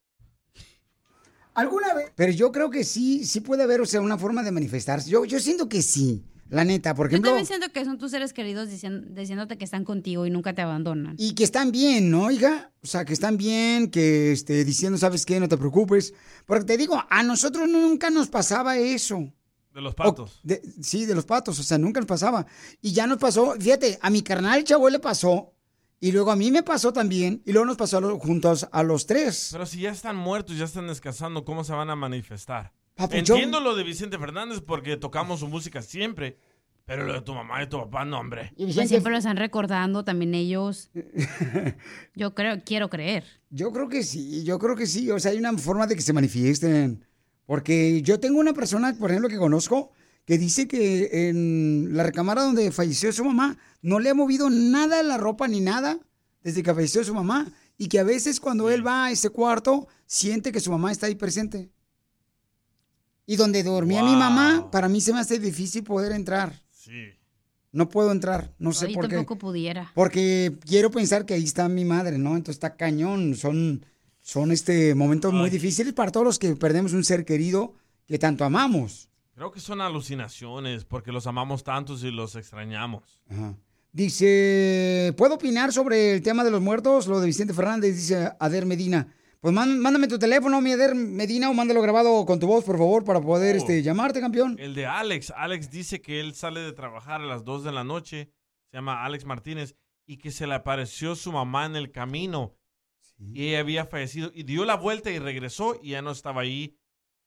¿Alguna 1.54 1.92
vez? 1.92 2.10
Pero 2.14 2.32
yo 2.32 2.50
creo 2.50 2.70
que 2.70 2.82
sí, 2.82 3.24
sí 3.26 3.40
puede 3.40 3.62
haber, 3.62 3.80
o 3.82 3.86
sea, 3.86 4.00
una 4.00 4.16
forma 4.16 4.42
de 4.42 4.50
manifestarse. 4.52 5.10
Yo, 5.10 5.26
yo 5.26 5.38
siento 5.38 5.68
que 5.68 5.82
sí, 5.82 6.24
la 6.48 6.64
neta, 6.64 6.94
por 6.94 7.06
Yo 7.06 7.08
ejemplo. 7.10 7.30
también 7.32 7.46
siento 7.46 7.70
que 7.70 7.84
son 7.84 7.98
tus 7.98 8.10
seres 8.10 8.32
queridos 8.32 8.70
dicien- 8.70 9.12
diciéndote 9.14 9.58
que 9.58 9.64
están 9.66 9.84
contigo 9.84 10.24
y 10.24 10.30
nunca 10.30 10.54
te 10.54 10.62
abandonan. 10.62 11.14
Y 11.18 11.34
que 11.34 11.44
están 11.44 11.70
bien, 11.70 12.10
¿no, 12.10 12.30
hija? 12.30 12.72
O 12.82 12.86
sea, 12.86 13.04
que 13.04 13.12
están 13.12 13.36
bien, 13.36 13.90
que 13.90 14.32
este, 14.32 14.64
diciendo, 14.64 14.96
¿sabes 14.96 15.26
qué? 15.26 15.38
No 15.40 15.48
te 15.48 15.58
preocupes. 15.58 16.14
Porque 16.46 16.64
te 16.64 16.76
digo, 16.78 17.02
a 17.10 17.22
nosotros 17.22 17.68
nunca 17.68 18.08
nos 18.08 18.28
pasaba 18.28 18.78
eso. 18.78 19.30
De 19.74 19.80
los 19.82 19.94
patos. 19.94 20.40
De- 20.42 20.62
sí, 20.82 21.04
de 21.04 21.14
los 21.14 21.26
patos, 21.26 21.58
o 21.58 21.62
sea, 21.62 21.76
nunca 21.76 22.00
nos 22.00 22.06
pasaba. 22.08 22.46
Y 22.80 22.92
ya 22.92 23.06
nos 23.06 23.18
pasó, 23.18 23.56
fíjate, 23.60 23.98
a 24.00 24.08
mi 24.08 24.22
carnal 24.22 24.58
el 24.58 24.64
chavo 24.64 24.88
le 24.88 24.98
pasó, 25.00 25.51
y 26.02 26.12
luego 26.12 26.30
a 26.32 26.36
mí 26.36 26.50
me 26.50 26.62
pasó 26.62 26.92
también, 26.92 27.40
y 27.46 27.52
luego 27.52 27.64
nos 27.64 27.76
pasó 27.78 27.96
a 27.96 28.00
los- 28.02 28.18
juntos 28.20 28.68
a 28.70 28.82
los 28.82 29.06
tres. 29.06 29.48
Pero 29.52 29.64
si 29.64 29.80
ya 29.80 29.90
están 29.92 30.16
muertos, 30.16 30.58
ya 30.58 30.64
están 30.66 30.86
descansando, 30.88 31.44
¿cómo 31.46 31.64
se 31.64 31.72
van 31.72 31.88
a 31.88 31.96
manifestar? 31.96 32.72
Papuchón. 32.94 33.36
Entiendo 33.36 33.60
lo 33.60 33.74
de 33.74 33.84
Vicente 33.84 34.18
Fernández 34.18 34.60
porque 34.60 34.98
tocamos 34.98 35.40
su 35.40 35.48
música 35.48 35.80
siempre, 35.80 36.36
pero 36.84 37.06
lo 37.06 37.12
de 37.14 37.22
tu 37.22 37.32
mamá 37.32 37.62
y 37.62 37.68
tu 37.68 37.78
papá, 37.78 38.04
no, 38.04 38.18
hombre. 38.18 38.52
Pues 38.56 38.74
siempre 38.88 39.12
lo 39.12 39.18
están 39.18 39.36
recordando 39.36 40.04
también 40.04 40.34
ellos. 40.34 40.90
Yo 42.14 42.34
creo, 42.34 42.60
quiero 42.64 42.90
creer. 42.90 43.24
Yo 43.50 43.72
creo 43.72 43.88
que 43.88 44.02
sí, 44.02 44.44
yo 44.44 44.58
creo 44.58 44.76
que 44.76 44.86
sí. 44.86 45.10
O 45.10 45.18
sea, 45.20 45.30
hay 45.32 45.38
una 45.38 45.56
forma 45.56 45.86
de 45.86 45.94
que 45.96 46.02
se 46.02 46.12
manifiesten. 46.12 47.04
Porque 47.46 48.02
yo 48.02 48.18
tengo 48.20 48.38
una 48.40 48.52
persona, 48.54 48.94
por 48.98 49.10
ejemplo, 49.10 49.28
que 49.28 49.36
conozco, 49.36 49.92
que 50.24 50.38
dice 50.38 50.68
que 50.68 51.28
en 51.28 51.96
la 51.96 52.04
recámara 52.04 52.42
donde 52.42 52.70
falleció 52.70 53.12
su 53.12 53.24
mamá 53.24 53.58
no 53.80 53.98
le 53.98 54.10
ha 54.10 54.14
movido 54.14 54.50
nada 54.50 55.02
la 55.02 55.18
ropa 55.18 55.48
ni 55.48 55.60
nada 55.60 55.98
desde 56.42 56.62
que 56.62 56.74
falleció 56.74 57.04
su 57.04 57.14
mamá. 57.14 57.50
Y 57.78 57.88
que 57.88 57.98
a 57.98 58.04
veces 58.04 58.38
cuando 58.38 58.70
él 58.70 58.86
va 58.86 59.06
a 59.06 59.10
ese 59.10 59.30
cuarto, 59.30 59.88
siente 60.06 60.52
que 60.52 60.60
su 60.60 60.70
mamá 60.70 60.92
está 60.92 61.06
ahí 61.06 61.14
presente. 61.14 61.70
Y 63.26 63.36
donde 63.36 63.62
dormía 63.62 64.02
mi 64.02 64.14
mamá, 64.14 64.70
para 64.70 64.88
mí 64.88 65.00
se 65.00 65.12
me 65.12 65.20
hace 65.20 65.38
difícil 65.38 65.82
poder 65.82 66.12
entrar. 66.12 66.62
Sí. 66.70 67.14
No 67.72 67.88
puedo 67.88 68.12
entrar, 68.12 68.54
no 68.58 68.72
sé 68.72 68.88
por 68.88 69.08
qué. 69.08 69.16
tampoco 69.16 69.38
pudiera. 69.38 69.90
Porque 69.94 70.58
quiero 70.66 70.90
pensar 70.90 71.24
que 71.24 71.34
ahí 71.34 71.44
está 71.44 71.68
mi 71.68 71.84
madre, 71.84 72.18
¿no? 72.18 72.36
Entonces 72.36 72.56
está 72.56 72.76
cañón. 72.76 73.34
Son, 73.34 73.84
son 74.20 74.52
este 74.52 74.94
momentos 74.94 75.32
muy 75.32 75.48
difíciles 75.48 75.94
para 75.94 76.12
todos 76.12 76.26
los 76.26 76.38
que 76.38 76.54
perdemos 76.54 76.92
un 76.92 77.04
ser 77.04 77.24
querido 77.24 77.74
que 78.06 78.18
tanto 78.18 78.44
amamos. 78.44 79.08
Creo 79.34 79.50
que 79.50 79.60
son 79.60 79.80
alucinaciones 79.80 80.84
porque 80.84 81.10
los 81.12 81.26
amamos 81.26 81.64
tantos 81.64 82.04
y 82.04 82.10
los 82.10 82.36
extrañamos. 82.36 83.22
Ajá. 83.30 83.56
Dice, 83.92 85.14
¿puedo 85.16 85.34
opinar 85.34 85.72
sobre 85.72 86.14
el 86.14 86.22
tema 86.22 86.44
de 86.44 86.50
los 86.50 86.60
muertos? 86.60 87.06
Lo 87.06 87.20
de 87.20 87.26
Vicente 87.26 87.52
Fernández, 87.54 87.94
dice 87.94 88.30
Ader 88.40 88.64
Medina. 88.66 89.06
Pues 89.40 89.52
mándame 89.52 90.06
tu 90.06 90.18
teléfono, 90.18 90.60
mi 90.60 90.72
Ader 90.72 90.94
Medina, 90.94 91.50
o 91.50 91.54
mándalo 91.54 91.82
grabado 91.82 92.24
con 92.24 92.38
tu 92.38 92.46
voz, 92.46 92.64
por 92.64 92.78
favor, 92.78 93.04
para 93.04 93.20
poder 93.20 93.56
Oh. 93.56 93.58
este, 93.58 93.82
llamarte, 93.82 94.20
campeón. 94.20 94.56
El 94.58 94.74
de 94.74 94.86
Alex, 94.86 95.32
Alex 95.36 95.70
dice 95.70 96.00
que 96.00 96.20
él 96.20 96.34
sale 96.34 96.60
de 96.60 96.72
trabajar 96.72 97.20
a 97.20 97.26
las 97.26 97.44
2 97.44 97.64
de 97.64 97.72
la 97.72 97.84
noche, 97.84 98.30
se 98.70 98.76
llama 98.76 99.04
Alex 99.04 99.24
Martínez, 99.24 99.74
y 100.06 100.18
que 100.18 100.30
se 100.30 100.46
le 100.46 100.54
apareció 100.54 101.14
su 101.16 101.32
mamá 101.32 101.66
en 101.66 101.76
el 101.76 101.90
camino. 101.90 102.54
Y 103.32 103.48
ella 103.48 103.60
había 103.60 103.84
fallecido, 103.86 104.30
y 104.34 104.44
dio 104.44 104.64
la 104.64 104.76
vuelta 104.76 105.10
y 105.10 105.18
regresó, 105.18 105.78
y 105.82 105.90
ya 105.90 106.02
no 106.02 106.12
estaba 106.12 106.42
ahí 106.42 106.76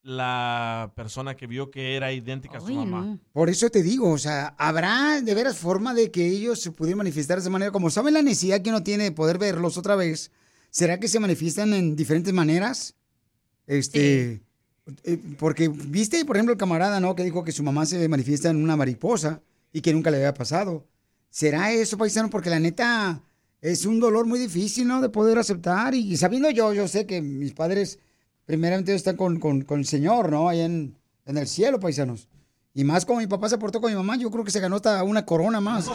la 0.06 0.94
persona 0.96 1.36
que 1.36 1.48
vio 1.48 1.72
que 1.72 1.96
era 1.96 2.14
idéntica 2.14 2.60
a 2.60 2.62
su 2.62 2.72
mamá. 2.72 3.18
Por 3.34 3.50
eso 3.50 3.72
te 3.72 3.82
digo, 3.82 4.12
o 4.12 4.20
sea, 4.20 4.54
¿habrá 4.60 5.20
de 5.20 5.34
veras 5.34 5.58
forma 5.58 5.96
de 5.96 6.12
que 6.12 6.28
ellos 6.28 6.62
se 6.62 6.70
pudieran 6.70 7.00
manifestar 7.00 7.38
de 7.38 7.42
esa 7.42 7.50
manera? 7.50 7.72
Como 7.72 7.90
saben 7.90 8.14
la 8.14 8.22
necesidad 8.22 8.62
que 8.62 8.70
uno 8.70 8.84
tiene 8.84 9.06
de 9.06 9.12
poder 9.12 9.40
verlos 9.40 9.80
otra 9.80 9.96
vez, 9.96 10.32
¿será 10.70 11.00
que 11.00 11.08
se 11.08 11.20
manifiestan 11.20 11.74
en 11.74 11.96
diferentes 11.96 12.32
maneras? 12.36 12.94
Este, 13.66 14.44
eh, 15.04 15.18
porque, 15.40 15.70
viste, 15.70 16.24
por 16.24 16.36
ejemplo, 16.36 16.54
el 16.54 16.60
camarada, 16.60 17.00
¿no? 17.00 17.16
Que 17.16 17.24
dijo 17.24 17.44
que 17.44 17.52
su 17.52 17.64
mamá 17.64 17.88
se 17.88 18.08
manifiesta 18.08 18.52
en 18.52 18.58
una 18.58 18.76
mariposa 18.76 19.42
y 19.74 19.82
que 19.82 19.92
nunca 19.92 20.12
le 20.12 20.18
había 20.18 20.36
pasado. 20.36 20.86
¿Será 21.32 21.72
eso, 21.72 21.98
paisano? 21.98 22.30
Porque 22.30 22.52
la 22.52 22.60
neta 22.60 23.24
es 23.60 23.88
un 23.88 24.00
dolor 24.00 24.28
muy 24.28 24.38
difícil, 24.38 24.88
¿no? 24.88 25.02
De 25.02 25.10
poder 25.10 25.40
aceptar. 25.40 25.96
Y 25.96 26.16
sabiendo 26.16 26.52
yo, 26.52 26.74
yo 26.74 26.88
sé 26.88 27.08
que 27.08 27.24
mis 27.24 27.54
padres 27.54 27.98
primeramente 28.46 28.94
están 28.96 29.16
con, 29.18 29.40
con- 29.40 29.62
con 29.64 29.80
el 29.80 29.86
Señor, 29.86 30.32
¿no? 30.32 30.50
Ahí 30.50 30.62
en, 30.62 30.96
en 31.26 31.38
el 31.38 31.48
cielo, 31.48 31.80
paisanos. 31.80 32.28
Y 32.74 32.84
más 32.84 33.06
como 33.06 33.20
mi 33.20 33.28
papá 33.28 33.48
se 33.48 33.58
portó 33.58 33.80
con 33.80 33.90
mi 33.90 33.96
mamá, 33.96 34.18
yo 34.18 34.30
creo 34.30 34.44
que 34.44 34.52
se 34.52 34.60
ganó 34.60 34.76
hasta 34.76 35.02
una 35.04 35.26
corona 35.26 35.62
más. 35.62 35.90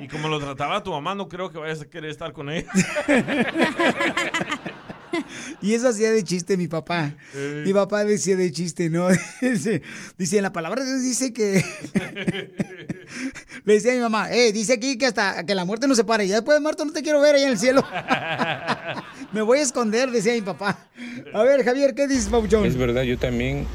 Y 0.00 0.08
como 0.08 0.28
lo 0.28 0.38
trataba 0.40 0.82
tu 0.82 0.90
mamá, 0.90 1.14
no 1.14 1.26
creo 1.28 1.50
que 1.50 1.56
vayas 1.58 1.80
a 1.80 1.86
querer 1.88 2.10
estar 2.10 2.32
con 2.34 2.50
ella. 2.50 2.68
Y 5.62 5.74
eso 5.74 5.88
hacía 5.88 6.10
de 6.10 6.22
chiste 6.24 6.56
mi 6.56 6.68
papá. 6.68 7.14
Mi 7.64 7.72
papá 7.72 8.04
decía 8.04 8.36
de 8.36 8.50
chiste, 8.50 8.90
¿no? 8.90 9.08
Dice, 9.40 9.82
dice, 10.18 10.36
en 10.36 10.42
la 10.42 10.52
palabra 10.52 10.84
de 10.84 10.90
Dios 10.90 11.02
dice 11.02 11.32
que... 11.32 11.64
Le 13.64 13.74
decía 13.74 13.92
a 13.92 13.94
mi 13.94 14.00
mamá, 14.00 14.32
eh, 14.32 14.52
dice 14.52 14.72
aquí 14.72 14.96
que 14.96 15.06
hasta 15.06 15.44
que 15.44 15.54
la 15.54 15.64
muerte 15.64 15.86
nos 15.86 15.96
separe. 15.96 16.26
Ya 16.26 16.36
después 16.36 16.56
de 16.56 16.60
muerto 16.60 16.84
no 16.84 16.92
te 16.92 17.02
quiero 17.02 17.20
ver 17.20 17.34
ahí 17.34 17.42
en 17.42 17.50
el 17.50 17.58
cielo. 17.58 17.84
Me 19.32 19.42
voy 19.42 19.58
a 19.58 19.62
esconder, 19.62 20.10
decía 20.10 20.32
mi 20.32 20.40
papá. 20.40 20.78
A 21.32 21.42
ver, 21.42 21.62
Javier, 21.64 21.94
¿qué 21.94 22.08
dices, 22.08 22.28
Pauchón? 22.28 22.64
Es 22.64 22.76
verdad, 22.76 23.02
yo 23.02 23.18
también, 23.18 23.66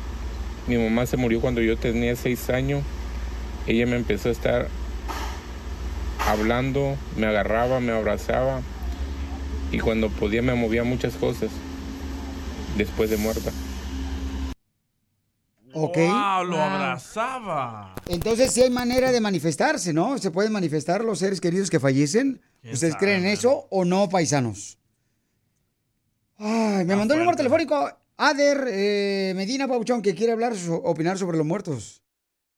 mi 0.67 0.77
mamá 0.77 1.05
se 1.05 1.17
murió 1.17 1.39
cuando 1.39 1.61
yo 1.61 1.77
tenía 1.77 2.15
seis 2.15 2.49
años. 2.49 2.83
Ella 3.67 3.85
me 3.85 3.95
empezó 3.95 4.29
a 4.29 4.31
estar 4.31 4.67
hablando, 6.25 6.97
me 7.15 7.27
agarraba, 7.27 7.79
me 7.79 7.91
abrazaba 7.91 8.61
y 9.71 9.79
cuando 9.79 10.09
podía 10.09 10.41
me 10.41 10.53
movía 10.55 10.83
muchas 10.83 11.13
cosas 11.15 11.49
después 12.77 13.09
de 13.09 13.17
muerta. 13.17 13.51
Ok. 15.73 15.97
¡Wow! 15.97 16.43
Lo 16.45 16.55
Wow. 16.55 16.59
abrazaba. 16.65 17.95
Entonces 18.07 18.51
sí 18.51 18.61
hay 18.61 18.69
manera 18.69 19.11
de 19.11 19.19
manifestarse, 19.21 19.93
¿no? 19.93 20.17
Se 20.17 20.31
pueden 20.31 20.51
manifestar 20.51 21.03
los 21.03 21.19
seres 21.19 21.39
queridos 21.41 21.69
que 21.69 21.79
fallecen. 21.79 22.41
¿Ustedes 22.71 22.95
creen 22.95 23.25
en 23.25 23.31
eso 23.31 23.67
o 23.69 23.85
no, 23.85 24.09
paisanos? 24.09 24.77
Ay, 26.37 26.85
me 26.85 26.95
mandó 26.95 27.13
el 27.13 27.19
número 27.21 27.37
telefónico 27.37 27.89
Ader 28.17 28.65
eh, 28.69 29.33
Medina 29.35 29.67
Pauchón 29.67 30.01
que 30.01 30.15
quiere 30.15 30.33
hablar, 30.33 30.55
so- 30.55 30.75
opinar 30.83 31.17
sobre 31.17 31.37
los 31.37 31.45
muertos. 31.45 32.01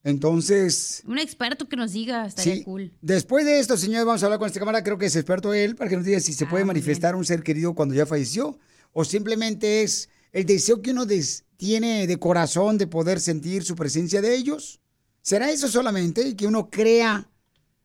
Entonces, 0.03 1.03
Un 1.05 1.19
experto 1.19 1.67
que 1.67 1.75
nos 1.75 1.91
diga, 1.91 2.25
estaría 2.25 2.55
Sí. 2.55 2.63
cool. 2.63 2.91
después 3.01 3.45
de 3.45 3.59
esto, 3.59 3.75
señores, 3.77 4.05
vamos 4.05 4.23
a 4.23 4.27
hablar 4.27 4.39
con 4.39 4.47
este 4.47 4.59
cámara. 4.59 4.83
Creo 4.83 4.97
que 4.97 5.07
es 5.07 5.15
experto 5.15 5.53
él 5.53 5.75
para 5.75 5.89
que 5.89 5.97
nos 5.97 6.05
diga 6.05 6.19
si 6.19 6.33
se 6.33 6.45
puede 6.45 6.63
manifestar 6.65 7.15
un 7.15 7.25
ser 7.25 7.43
querido 7.43 7.73
cuando 7.73 7.95
ya 7.95 8.05
falleció 8.05 8.57
o 8.93 9.03
simplemente 9.05 9.83
es 9.83 10.09
el 10.31 10.45
deseo 10.45 10.81
que 10.81 10.91
uno 10.91 11.05
des- 11.05 11.43
tiene 11.57 12.07
de 12.07 12.17
corazón 12.17 12.77
de 12.77 12.87
poder 12.87 13.19
sentir 13.19 13.63
su 13.63 13.75
presencia 13.75 14.21
de 14.21 14.35
ellos. 14.35 14.79
¿Será 15.21 15.51
eso 15.51 15.67
solamente? 15.67 16.35
Que 16.37 16.47
uno 16.47 16.69
crea, 16.69 17.29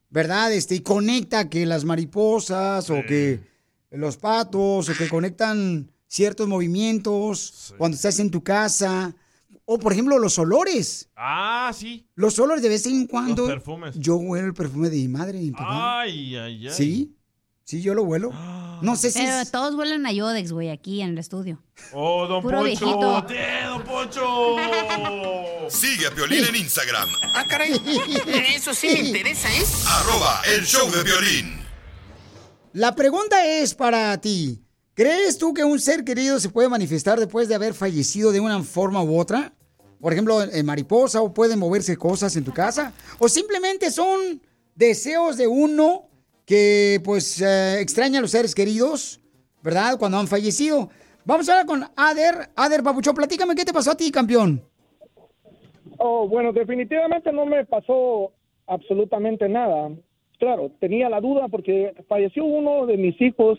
¿verdad? 0.08 0.52
Este, 0.52 0.76
y 0.76 0.80
conecta 0.80 1.50
que 1.50 1.66
las 1.66 1.84
mariposas 1.84 2.88
o 2.90 3.02
que 3.06 3.40
los 3.90 4.16
patos 4.16 4.88
o 4.88 4.92
que 4.96 5.08
conectan 5.08 5.90
ciertos 6.06 6.46
movimientos 6.46 7.74
cuando 7.76 7.96
estás 7.96 8.20
en 8.20 8.30
tu 8.30 8.44
casa. 8.44 9.16
O, 9.66 9.78
por 9.78 9.92
ejemplo, 9.92 10.18
los 10.18 10.38
olores. 10.38 11.08
Ah, 11.16 11.72
sí. 11.74 12.06
Los 12.14 12.38
olores 12.38 12.62
de 12.62 12.68
vez 12.68 12.84
en 12.86 13.06
cuando. 13.06 13.42
Los 13.42 13.50
perfumes. 13.54 13.94
Yo 13.98 14.16
huelo 14.16 14.46
el 14.48 14.54
perfume 14.54 14.90
de 14.90 14.96
mi 14.96 15.08
madre 15.08 15.38
mi 15.38 15.50
papá. 15.52 16.00
Ay, 16.02 16.36
ay, 16.36 16.68
ay. 16.68 16.74
Sí, 16.74 17.16
sí, 17.64 17.80
yo 17.80 17.94
lo 17.94 18.02
huelo. 18.02 18.30
No 18.82 18.94
sé 18.96 19.10
si 19.10 19.20
Pero 19.20 19.40
es- 19.40 19.50
todos 19.50 19.74
huelen 19.74 20.04
a 20.04 20.12
Yodex, 20.12 20.52
güey, 20.52 20.68
aquí 20.68 21.00
en 21.00 21.10
el 21.10 21.18
estudio. 21.18 21.62
Oh, 21.92 22.26
don 22.26 22.42
Puro 22.42 22.58
Poncho. 22.58 22.66
viejito. 22.84 23.26
¡Eh, 23.30 23.62
don 23.66 23.82
Poncho! 23.84 24.56
Sigue 25.70 26.08
a 26.08 26.10
Piolín 26.10 26.44
en 26.44 26.56
Instagram. 26.56 27.08
Ah, 27.34 27.44
caray. 27.48 27.72
Eso 28.54 28.74
sí 28.74 28.88
me 28.88 28.98
interesa, 29.08 29.48
¿eh? 29.50 29.62
Arroba 29.88 30.42
el 30.54 30.64
show 30.66 30.90
de 30.90 31.02
violín. 31.04 31.60
La 32.74 32.94
pregunta 32.94 33.46
es 33.46 33.74
para 33.74 34.20
ti. 34.20 34.60
¿Crees 34.94 35.38
tú 35.38 35.52
que 35.52 35.64
un 35.64 35.80
ser 35.80 36.04
querido 36.04 36.38
se 36.38 36.50
puede 36.50 36.68
manifestar 36.68 37.18
después 37.18 37.48
de 37.48 37.56
haber 37.56 37.74
fallecido 37.74 38.30
de 38.30 38.38
una 38.38 38.62
forma 38.62 39.02
u 39.02 39.18
otra? 39.18 39.52
Por 40.00 40.12
ejemplo, 40.12 40.40
en 40.40 40.66
mariposa 40.66 41.20
o 41.20 41.34
pueden 41.34 41.58
moverse 41.58 41.96
cosas 41.96 42.36
en 42.36 42.44
tu 42.44 42.52
casa. 42.52 42.92
O 43.18 43.28
simplemente 43.28 43.90
son 43.90 44.40
deseos 44.76 45.36
de 45.36 45.48
uno 45.48 46.08
que 46.46 47.00
pues 47.04 47.40
eh, 47.40 47.80
extraña 47.80 48.20
a 48.20 48.22
los 48.22 48.30
seres 48.30 48.54
queridos, 48.54 49.20
¿verdad? 49.62 49.98
Cuando 49.98 50.18
han 50.18 50.28
fallecido. 50.28 50.90
Vamos 51.24 51.48
ahora 51.48 51.64
con 51.64 51.82
Ader. 51.96 52.50
Ader 52.54 52.84
Papucho, 52.84 53.14
platícame 53.14 53.56
qué 53.56 53.64
te 53.64 53.72
pasó 53.72 53.92
a 53.92 53.96
ti, 53.96 54.12
campeón. 54.12 54.62
Oh, 55.98 56.28
bueno, 56.28 56.52
definitivamente 56.52 57.32
no 57.32 57.46
me 57.46 57.64
pasó 57.64 58.30
absolutamente 58.68 59.48
nada. 59.48 59.90
Claro, 60.38 60.70
tenía 60.78 61.08
la 61.08 61.20
duda 61.20 61.48
porque 61.48 61.94
falleció 62.06 62.44
uno 62.44 62.86
de 62.86 62.96
mis 62.96 63.20
hijos 63.20 63.58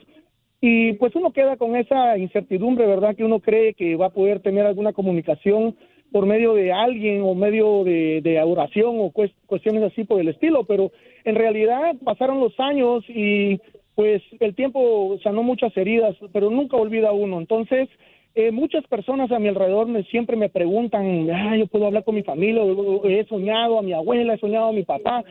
y 0.62 0.94
pues 0.94 1.16
uno 1.16 1.32
queda 1.32 1.58
con 1.58 1.76
esa 1.76 2.18
incertidumbre, 2.18 2.88
¿verdad? 2.88 3.16
Que 3.16 3.24
uno 3.24 3.40
cree 3.40 3.74
que 3.74 3.96
va 3.96 4.08
a 4.08 4.14
poder 4.14 4.40
tener 4.42 4.66
alguna 4.66 4.94
comunicación 4.94 5.76
por 6.12 6.26
medio 6.26 6.54
de 6.54 6.72
alguien 6.72 7.22
o 7.24 7.36
medio 7.36 7.84
de, 7.84 8.22
de 8.22 8.42
oración 8.42 8.96
o 9.00 9.12
cues- 9.12 9.34
cuestiones 9.48 9.84
así 9.84 10.04
por 10.06 10.22
el 10.22 10.30
estilo, 10.30 10.64
pero 10.64 10.92
en 11.26 11.36
realidad 11.36 11.96
pasaron 12.04 12.40
los 12.40 12.58
años 12.60 13.04
y 13.10 13.60
pues 13.96 14.22
el 14.40 14.56
tiempo 14.56 15.18
sanó 15.24 15.44
muchas 15.44 15.76
heridas, 15.78 16.16
pero 16.34 16.50
nunca 16.50 16.78
olvida 16.78 17.12
uno. 17.12 17.40
Entonces, 17.40 17.90
eh, 18.36 18.52
muchas 18.52 18.86
personas 18.88 19.32
a 19.32 19.40
mi 19.40 19.48
alrededor 19.48 19.88
me, 19.88 20.04
siempre 20.04 20.36
me 20.36 20.50
preguntan, 20.50 21.30
ah, 21.32 21.56
yo 21.58 21.68
puedo 21.68 21.86
hablar 21.86 22.04
con 22.04 22.16
mi 22.16 22.24
familia, 22.24 22.62
he 23.06 23.24
soñado 23.26 23.80
a 23.80 23.82
mi 23.82 23.94
abuela, 23.94 24.34
he 24.34 24.40
soñado 24.40 24.68
a 24.68 24.74
mi 24.74 24.84
papá. 24.84 25.24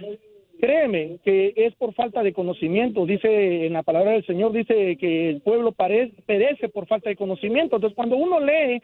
Créeme 0.64 1.18
que 1.22 1.52
es 1.56 1.74
por 1.74 1.92
falta 1.92 2.22
de 2.22 2.32
conocimiento. 2.32 3.04
Dice 3.04 3.66
en 3.66 3.74
la 3.74 3.82
palabra 3.82 4.12
del 4.12 4.24
Señor, 4.24 4.52
dice 4.52 4.96
que 4.96 5.28
el 5.28 5.42
pueblo 5.42 5.72
perece 5.72 6.70
por 6.70 6.86
falta 6.86 7.10
de 7.10 7.16
conocimiento. 7.16 7.76
Entonces, 7.76 7.94
cuando 7.94 8.16
uno 8.16 8.40
lee, 8.40 8.80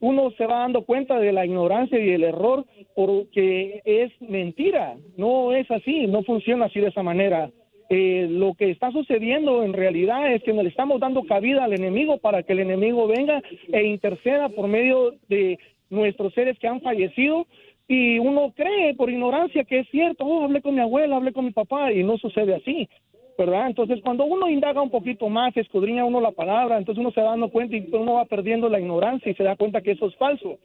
uno 0.00 0.30
se 0.32 0.44
va 0.44 0.58
dando 0.58 0.82
cuenta 0.82 1.18
de 1.18 1.32
la 1.32 1.46
ignorancia 1.46 1.98
y 1.98 2.10
el 2.10 2.24
error 2.24 2.66
porque 2.94 3.80
es 3.86 4.12
mentira. 4.20 4.98
No 5.16 5.54
es 5.54 5.70
así, 5.70 6.06
no 6.06 6.22
funciona 6.22 6.66
así 6.66 6.80
de 6.80 6.88
esa 6.88 7.02
manera. 7.02 7.50
Eh, 7.88 8.26
lo 8.28 8.52
que 8.52 8.68
está 8.68 8.92
sucediendo 8.92 9.64
en 9.64 9.72
realidad 9.72 10.34
es 10.34 10.42
que 10.42 10.52
le 10.52 10.68
estamos 10.68 11.00
dando 11.00 11.22
cabida 11.22 11.64
al 11.64 11.72
enemigo 11.72 12.18
para 12.18 12.42
que 12.42 12.52
el 12.52 12.60
enemigo 12.60 13.06
venga 13.06 13.42
e 13.72 13.84
interceda 13.84 14.50
por 14.50 14.68
medio 14.68 15.14
de 15.30 15.58
nuestros 15.88 16.34
seres 16.34 16.58
que 16.58 16.68
han 16.68 16.82
fallecido 16.82 17.46
y 17.92 18.18
uno 18.18 18.54
cree 18.56 18.94
por 18.94 19.10
ignorancia 19.10 19.64
que 19.64 19.80
es 19.80 19.88
cierto, 19.90 20.24
oh, 20.24 20.44
hablé 20.44 20.62
con 20.62 20.74
mi 20.74 20.80
abuela, 20.80 21.16
hablé 21.16 21.30
con 21.30 21.44
mi 21.44 21.50
papá 21.50 21.92
y 21.92 22.02
no 22.02 22.16
sucede 22.16 22.54
así, 22.54 22.88
¿verdad? 23.36 23.66
Entonces 23.66 24.00
cuando 24.02 24.24
uno 24.24 24.48
indaga 24.48 24.80
un 24.80 24.88
poquito 24.88 25.28
más, 25.28 25.54
escudriña 25.54 26.06
uno 26.06 26.18
la 26.18 26.30
palabra, 26.30 26.78
entonces 26.78 27.00
uno 27.00 27.12
se 27.12 27.20
va 27.20 27.32
dando 27.32 27.50
cuenta 27.50 27.76
y 27.76 27.86
uno 27.92 28.14
va 28.14 28.24
perdiendo 28.24 28.70
la 28.70 28.80
ignorancia 28.80 29.30
y 29.30 29.34
se 29.34 29.44
da 29.44 29.56
cuenta 29.56 29.82
que 29.82 29.90
eso 29.90 30.06
es 30.06 30.16
falso. 30.16 30.58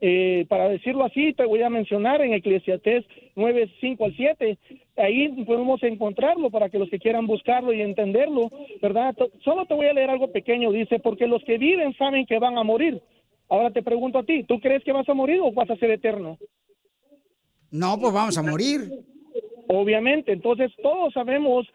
Eh, 0.00 0.46
para 0.48 0.70
decirlo 0.70 1.04
así, 1.04 1.34
te 1.34 1.44
voy 1.44 1.60
a 1.60 1.68
mencionar 1.68 2.22
en 2.22 2.32
Eclesiastés 2.32 3.04
9, 3.36 3.68
5 3.80 4.04
al 4.06 4.16
7. 4.16 4.58
Ahí 4.96 5.28
podemos 5.44 5.82
encontrarlo 5.82 6.48
para 6.48 6.70
que 6.70 6.78
los 6.78 6.88
que 6.88 6.98
quieran 6.98 7.26
buscarlo 7.26 7.74
y 7.74 7.82
entenderlo, 7.82 8.48
¿verdad? 8.80 9.14
Solo 9.44 9.66
te 9.66 9.74
voy 9.74 9.88
a 9.88 9.92
leer 9.92 10.08
algo 10.08 10.32
pequeño. 10.32 10.72
Dice, 10.72 10.98
porque 10.98 11.26
los 11.26 11.44
que 11.44 11.58
viven 11.58 11.92
saben 11.98 12.24
que 12.24 12.38
van 12.38 12.56
a 12.56 12.62
morir. 12.62 13.02
Ahora 13.50 13.70
te 13.70 13.82
pregunto 13.82 14.20
a 14.20 14.22
ti, 14.22 14.44
¿tú 14.44 14.60
crees 14.60 14.82
que 14.82 14.92
vas 14.92 15.08
a 15.08 15.14
morir 15.14 15.40
o 15.42 15.52
vas 15.52 15.68
a 15.68 15.76
ser 15.76 15.90
eterno? 15.90 16.38
No, 17.70 17.98
pues 17.98 18.12
vamos 18.12 18.36
a 18.36 18.42
morir. 18.42 18.80
Obviamente, 19.68 20.32
entonces 20.32 20.72
todos 20.82 21.12
sabemos, 21.12 21.66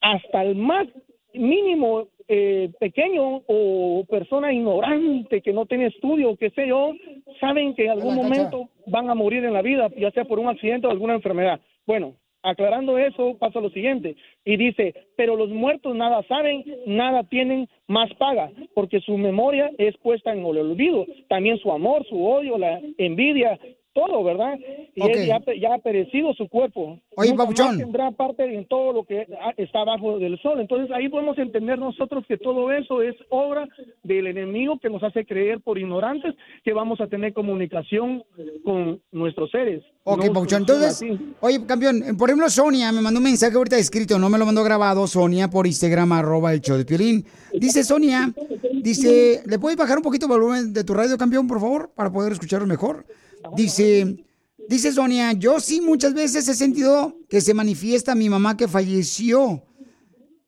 hasta 0.00 0.42
el 0.42 0.54
más 0.54 0.86
mínimo 1.34 2.08
eh, 2.28 2.70
pequeño 2.80 3.42
o 3.46 4.04
persona 4.08 4.52
ignorante 4.52 5.42
que 5.42 5.52
no 5.52 5.66
tiene 5.66 5.86
estudio 5.86 6.30
o 6.30 6.36
qué 6.36 6.50
sé 6.50 6.66
yo, 6.66 6.92
saben 7.40 7.74
que 7.74 7.84
en 7.84 7.90
algún 7.90 8.14
momento 8.14 8.70
van 8.86 9.10
a 9.10 9.14
morir 9.14 9.44
en 9.44 9.52
la 9.52 9.62
vida, 9.62 9.90
ya 9.96 10.10
sea 10.12 10.24
por 10.24 10.38
un 10.38 10.48
accidente 10.48 10.86
o 10.86 10.90
alguna 10.90 11.14
enfermedad. 11.14 11.60
Bueno, 11.86 12.14
aclarando 12.42 12.98
eso, 12.98 13.36
pasa 13.38 13.60
lo 13.60 13.70
siguiente, 13.70 14.16
y 14.44 14.56
dice, 14.56 14.94
pero 15.16 15.34
los 15.34 15.50
muertos 15.50 15.96
nada 15.96 16.22
saben, 16.28 16.64
nada 16.86 17.24
tienen, 17.24 17.68
más 17.88 18.12
paga, 18.14 18.50
porque 18.74 19.00
su 19.00 19.16
memoria 19.16 19.70
es 19.78 19.96
puesta 19.98 20.32
en 20.32 20.40
el 20.40 20.58
olvido, 20.58 21.06
también 21.28 21.58
su 21.58 21.72
amor, 21.72 22.06
su 22.06 22.24
odio, 22.24 22.58
la 22.58 22.80
envidia, 22.98 23.58
todo, 23.94 24.22
¿verdad? 24.24 24.58
Y 24.94 25.02
él 25.02 25.26
ya, 25.26 25.40
ya 25.60 25.74
ha 25.74 25.78
perecido 25.78 26.34
su 26.34 26.48
cuerpo. 26.48 27.00
Oye, 27.16 27.30
Nunca 27.30 27.44
Papuchón. 27.44 27.78
tendrá 27.78 28.10
parte 28.10 28.42
en 28.54 28.66
todo 28.66 28.92
lo 28.92 29.04
que 29.04 29.26
está 29.56 29.80
abajo 29.80 30.18
del 30.18 30.38
sol. 30.42 30.60
Entonces 30.60 30.90
ahí 30.94 31.08
podemos 31.08 31.38
entender 31.38 31.78
nosotros 31.78 32.24
que 32.28 32.36
todo 32.36 32.72
eso 32.72 33.00
es 33.02 33.14
obra 33.30 33.66
del 34.02 34.26
enemigo 34.26 34.78
que 34.80 34.90
nos 34.90 35.02
hace 35.02 35.24
creer 35.24 35.60
por 35.60 35.78
ignorantes 35.78 36.34
que 36.64 36.72
vamos 36.72 37.00
a 37.00 37.06
tener 37.06 37.32
comunicación 37.32 38.24
con 38.64 39.00
nuestros 39.12 39.50
seres. 39.50 39.82
Ok, 40.02 40.24
No 40.26 40.42
Entonces, 40.42 40.84
así. 41.02 41.18
oye, 41.40 41.64
campeón, 41.64 42.02
eh, 42.02 42.14
por 42.18 42.28
ejemplo, 42.28 42.50
Sonia 42.50 42.92
me 42.92 43.00
mandó 43.00 43.18
un 43.20 43.24
mensaje 43.24 43.56
ahorita 43.56 43.78
escrito, 43.78 44.18
no 44.18 44.28
me 44.28 44.38
lo 44.38 44.44
mandó 44.44 44.62
grabado, 44.64 45.06
Sonia, 45.06 45.48
por 45.48 45.66
Instagram, 45.66 46.12
arroba 46.12 46.52
el 46.52 46.60
show 46.60 46.76
de 46.76 46.84
Piolín. 46.84 47.24
Dice 47.54 47.84
Sonia, 47.84 48.32
dice, 48.82 49.42
¿le 49.46 49.58
puedes 49.58 49.78
bajar 49.78 49.96
un 49.98 50.02
poquito 50.02 50.26
el 50.26 50.32
volumen 50.32 50.72
de 50.72 50.84
tu 50.84 50.92
radio, 50.94 51.16
campeón, 51.16 51.46
por 51.46 51.60
favor, 51.60 51.90
para 51.94 52.10
poder 52.12 52.32
escucharlo 52.32 52.66
mejor? 52.66 53.06
Dice, 53.56 54.24
Dice 54.68 54.92
Sonia, 54.92 55.32
yo 55.32 55.60
sí 55.60 55.80
muchas 55.82 56.14
veces 56.14 56.48
he 56.48 56.54
sentido 56.54 57.18
que 57.28 57.40
se 57.42 57.52
manifiesta 57.52 58.14
mi 58.14 58.30
mamá 58.30 58.56
que 58.56 58.66
falleció. 58.66 59.62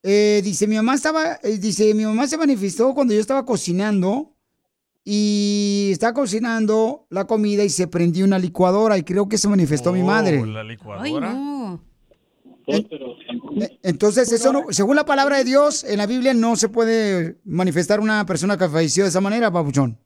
Eh, 0.02 0.40
dice, 0.42 0.66
mi 0.66 0.76
mamá 0.76 0.94
estaba, 0.94 1.38
eh, 1.42 1.58
dice, 1.58 1.92
mi 1.92 2.04
mamá 2.04 2.26
se 2.26 2.38
manifestó 2.38 2.94
cuando 2.94 3.12
yo 3.12 3.20
estaba 3.20 3.44
cocinando 3.44 4.34
y 5.04 5.90
estaba 5.92 6.14
cocinando 6.14 7.06
la 7.10 7.26
comida 7.26 7.62
y 7.64 7.68
se 7.70 7.88
prendió 7.88 8.24
una 8.24 8.38
licuadora 8.38 8.96
y 8.96 9.02
creo 9.02 9.28
que 9.28 9.36
se 9.36 9.48
manifestó 9.48 9.92
mi 9.92 10.02
madre. 10.02 10.40
Oh, 10.40 10.46
la 10.46 10.64
licuadora. 10.64 11.78
En- 12.68 12.86
eh, 13.62 13.78
Entonces, 13.82 14.32
eso 14.32 14.52
no, 14.52 14.64
según 14.70 14.96
la 14.96 15.04
palabra 15.04 15.36
de 15.38 15.44
Dios, 15.44 15.84
en 15.84 15.98
la 15.98 16.06
Biblia 16.06 16.32
no 16.34 16.56
se 16.56 16.68
puede 16.68 17.38
manifestar 17.44 18.00
una 18.00 18.24
persona 18.26 18.56
que 18.56 18.68
falleció 18.68 19.04
de 19.04 19.10
esa 19.10 19.20
manera, 19.20 19.50
papuchón. 19.52 19.98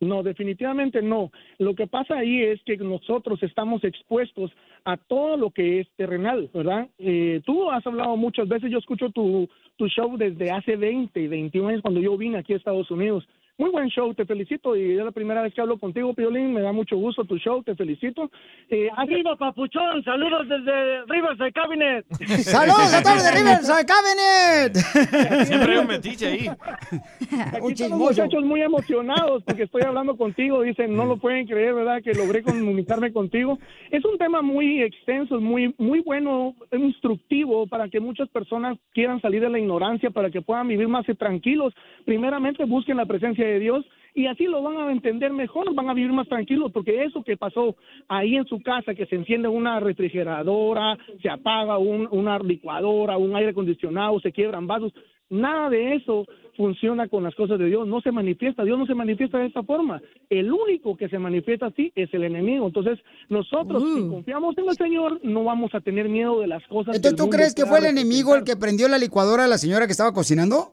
No, 0.00 0.22
definitivamente 0.22 1.02
no. 1.02 1.30
Lo 1.58 1.74
que 1.74 1.86
pasa 1.86 2.18
ahí 2.18 2.42
es 2.42 2.62
que 2.64 2.78
nosotros 2.78 3.42
estamos 3.42 3.84
expuestos 3.84 4.50
a 4.84 4.96
todo 4.96 5.36
lo 5.36 5.50
que 5.50 5.80
es 5.80 5.88
terrenal, 5.96 6.48
¿verdad? 6.54 6.88
Eh, 6.98 7.42
tú 7.44 7.70
has 7.70 7.86
hablado 7.86 8.16
muchas 8.16 8.48
veces, 8.48 8.70
yo 8.70 8.78
escucho 8.78 9.10
tu, 9.10 9.46
tu 9.76 9.88
show 9.88 10.16
desde 10.16 10.50
hace 10.50 10.76
20, 10.76 11.28
21 11.28 11.68
años 11.68 11.82
cuando 11.82 12.00
yo 12.00 12.16
vine 12.16 12.38
aquí 12.38 12.54
a 12.54 12.56
Estados 12.56 12.90
Unidos. 12.90 13.28
Muy 13.60 13.68
buen 13.68 13.90
show, 13.90 14.14
te 14.14 14.24
felicito 14.24 14.74
y 14.74 14.96
es 14.96 15.04
la 15.04 15.10
primera 15.10 15.42
vez 15.42 15.52
que 15.52 15.60
hablo 15.60 15.76
contigo, 15.78 16.14
Piolín, 16.14 16.54
me 16.54 16.62
da 16.62 16.72
mucho 16.72 16.96
gusto 16.96 17.26
tu 17.26 17.36
show, 17.36 17.62
te 17.62 17.76
felicito. 17.76 18.30
Eh, 18.70 18.88
¡Arriba, 18.96 19.36
papuchón! 19.36 20.02
¡Saludos 20.02 20.48
desde 20.48 21.04
Riverside 21.04 21.52
Cabinet! 21.52 22.06
¡Saludos 22.40 22.94
a 22.94 23.02
todos 23.02 23.22
de 23.22 23.30
Riverside 23.32 23.84
Cabinet! 23.84 24.76
Siempre 25.44 25.72
hay 25.72 25.78
un 25.78 25.86
metiche 25.88 26.26
ahí. 26.26 26.48
Aquí 27.52 27.72
están 27.72 27.90
los 27.90 27.98
muchachos 27.98 28.42
muy 28.44 28.62
emocionados 28.62 29.42
porque 29.44 29.64
estoy 29.64 29.82
hablando 29.82 30.16
contigo. 30.16 30.62
Dicen, 30.62 30.96
no 30.96 31.04
lo 31.04 31.18
pueden 31.18 31.46
creer, 31.46 31.74
¿verdad? 31.74 32.00
Que 32.02 32.14
logré 32.14 32.42
comunicarme 32.42 33.12
contigo. 33.12 33.58
Es 33.90 34.02
un 34.06 34.16
tema 34.16 34.40
muy 34.40 34.82
extenso, 34.82 35.38
muy, 35.38 35.74
muy 35.76 36.00
bueno, 36.00 36.54
instructivo 36.72 37.66
para 37.66 37.90
que 37.90 38.00
muchas 38.00 38.30
personas 38.30 38.78
quieran 38.94 39.20
salir 39.20 39.42
de 39.42 39.50
la 39.50 39.58
ignorancia, 39.58 40.08
para 40.08 40.30
que 40.30 40.40
puedan 40.40 40.66
vivir 40.66 40.88
más 40.88 41.04
tranquilos. 41.18 41.74
Primeramente, 42.06 42.64
busquen 42.64 42.96
la 42.96 43.04
presencia 43.04 43.49
de 43.50 43.60
Dios 43.60 43.84
y 44.14 44.26
así 44.26 44.44
lo 44.44 44.60
van 44.62 44.76
a 44.76 44.90
entender 44.90 45.32
mejor, 45.32 45.72
van 45.74 45.88
a 45.88 45.94
vivir 45.94 46.12
más 46.12 46.28
tranquilos, 46.28 46.72
porque 46.72 47.04
eso 47.04 47.22
que 47.22 47.36
pasó 47.36 47.76
ahí 48.08 48.34
en 48.36 48.44
su 48.46 48.60
casa, 48.60 48.94
que 48.94 49.06
se 49.06 49.14
enciende 49.14 49.46
una 49.48 49.78
refrigeradora, 49.80 50.98
se 51.22 51.28
apaga 51.30 51.78
un- 51.78 52.08
una 52.10 52.38
licuadora, 52.38 53.16
un 53.16 53.34
aire 53.36 53.50
acondicionado, 53.50 54.18
se 54.20 54.32
quiebran 54.32 54.66
vasos, 54.66 54.92
nada 55.28 55.70
de 55.70 55.94
eso 55.94 56.26
funciona 56.56 57.06
con 57.08 57.22
las 57.22 57.34
cosas 57.36 57.58
de 57.60 57.66
Dios, 57.66 57.86
no 57.86 58.00
se 58.00 58.10
manifiesta, 58.10 58.64
Dios 58.64 58.78
no 58.78 58.84
se 58.84 58.94
manifiesta 58.94 59.38
de 59.38 59.46
esta 59.46 59.62
forma. 59.62 60.02
El 60.28 60.52
único 60.52 60.96
que 60.96 61.08
se 61.08 61.18
manifiesta 61.18 61.66
así 61.66 61.92
es 61.94 62.12
el 62.12 62.24
enemigo. 62.24 62.66
Entonces, 62.66 62.98
nosotros 63.28 63.82
si 63.94 64.08
confiamos 64.08 64.58
en 64.58 64.68
el 64.68 64.74
Señor, 64.76 65.20
no 65.22 65.44
vamos 65.44 65.72
a 65.74 65.80
tener 65.80 66.08
miedo 66.08 66.40
de 66.40 66.48
las 66.48 66.62
cosas. 66.66 66.96
Entonces, 66.96 67.02
del 67.02 67.16
¿tú 67.16 67.22
mundo 67.24 67.36
crees 67.36 67.54
que 67.54 67.64
fue 67.64 67.78
el 67.78 67.86
enemigo 67.86 68.34
el 68.34 68.42
que 68.44 68.56
prendió 68.56 68.88
la 68.88 68.98
licuadora 68.98 69.44
a 69.44 69.48
la 69.48 69.56
señora 69.56 69.86
que 69.86 69.92
estaba 69.92 70.12
cocinando? 70.12 70.72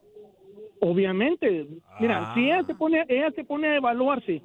Obviamente, 0.79 1.67
mira, 1.99 2.33
si 2.33 2.45
ella 2.45 2.63
se 2.63 2.75
pone, 2.75 3.05
ella 3.07 3.31
se 3.31 3.43
pone 3.43 3.67
a 3.67 3.75
evaluarse 3.77 4.41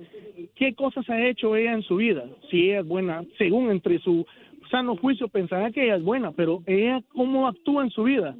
qué 0.55 0.75
cosas 0.75 1.09
ha 1.11 1.21
hecho 1.27 1.57
ella 1.57 1.73
en 1.73 1.83
su 1.83 1.97
vida, 1.97 2.25
si 2.51 2.71
ella 2.71 2.81
es 2.81 2.87
buena, 2.87 3.25
según 3.39 3.71
entre 3.71 3.99
su 3.99 4.25
sano 4.71 4.97
juicio 4.97 5.29
pensará 5.29 5.71
que 5.71 5.85
ella 5.85 5.97
es 5.97 6.03
buena, 6.03 6.33
pero 6.33 6.63
ella 6.67 7.03
cómo 7.15 7.47
actúa 7.47 7.85
en 7.85 7.91
su 7.91 8.05
vida, 8.05 8.35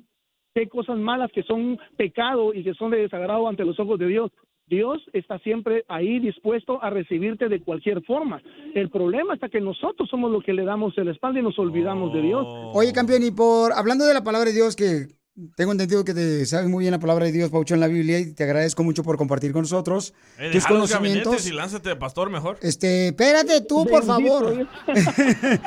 qué 0.55 0.69
cosas 0.69 0.99
malas 0.99 1.31
que 1.33 1.43
son 1.43 1.79
pecado 1.97 2.55
y 2.55 2.65
que 2.65 2.75
son 2.75 2.91
de 2.91 3.03
desagrado 3.03 3.47
ante 3.47 3.65
los 3.65 3.79
ojos 3.79 3.99
de 3.99 4.07
Dios. 4.07 4.31
Dios 4.67 5.03
está 5.13 5.39
siempre 5.41 5.85
ahí 5.89 6.19
dispuesto 6.19 6.83
a 6.83 6.89
recibirte 6.89 7.49
de 7.49 7.61
cualquier 7.61 8.03
forma. 8.05 8.41
El 8.75 8.89
problema 8.89 9.35
está 9.35 9.51
que 9.51 9.61
nosotros 9.61 10.09
somos 10.09 10.31
los 10.31 10.43
que 10.45 10.55
le 10.55 10.65
damos 10.65 10.97
el 10.97 11.09
espalda 11.09 11.41
y 11.41 11.43
nos 11.43 11.59
olvidamos 11.59 12.15
de 12.15 12.23
Dios. 12.23 12.47
Oye, 12.73 12.93
campeón, 12.93 13.23
y 13.23 13.31
por 13.31 13.73
hablando 13.75 14.07
de 14.07 14.15
la 14.15 14.25
palabra 14.25 14.49
de 14.49 14.55
Dios, 14.55 14.75
que 14.75 15.09
tengo 15.57 15.73
entendido 15.73 16.05
que 16.05 16.13
te 16.15 16.45
sabes 16.47 16.69
muy 16.69 16.83
bien 16.85 16.91
la 16.93 16.99
palabra 16.99 17.25
de 17.27 17.33
Dios, 17.33 17.51
Paucho, 17.51 17.75
en 17.75 17.81
la 17.81 17.89
Biblia, 17.89 18.19
y 18.19 18.33
te 18.33 18.45
agradezco 18.45 18.83
mucho 18.85 19.03
por 19.03 19.17
compartir 19.17 19.53
con 19.53 19.63
nosotros 19.63 20.13
Eh, 20.39 20.51
tus 20.53 20.67
conocimientos. 20.67 21.47
y 21.47 21.53
lánzate 21.53 21.91
de 21.91 21.97
pastor 21.97 22.29
mejor. 22.31 22.59
Este, 22.61 23.09
espérate 23.09 23.61
tú, 23.63 23.87
por 23.87 24.05
Bendito 24.07 24.41
favor. 24.41 24.69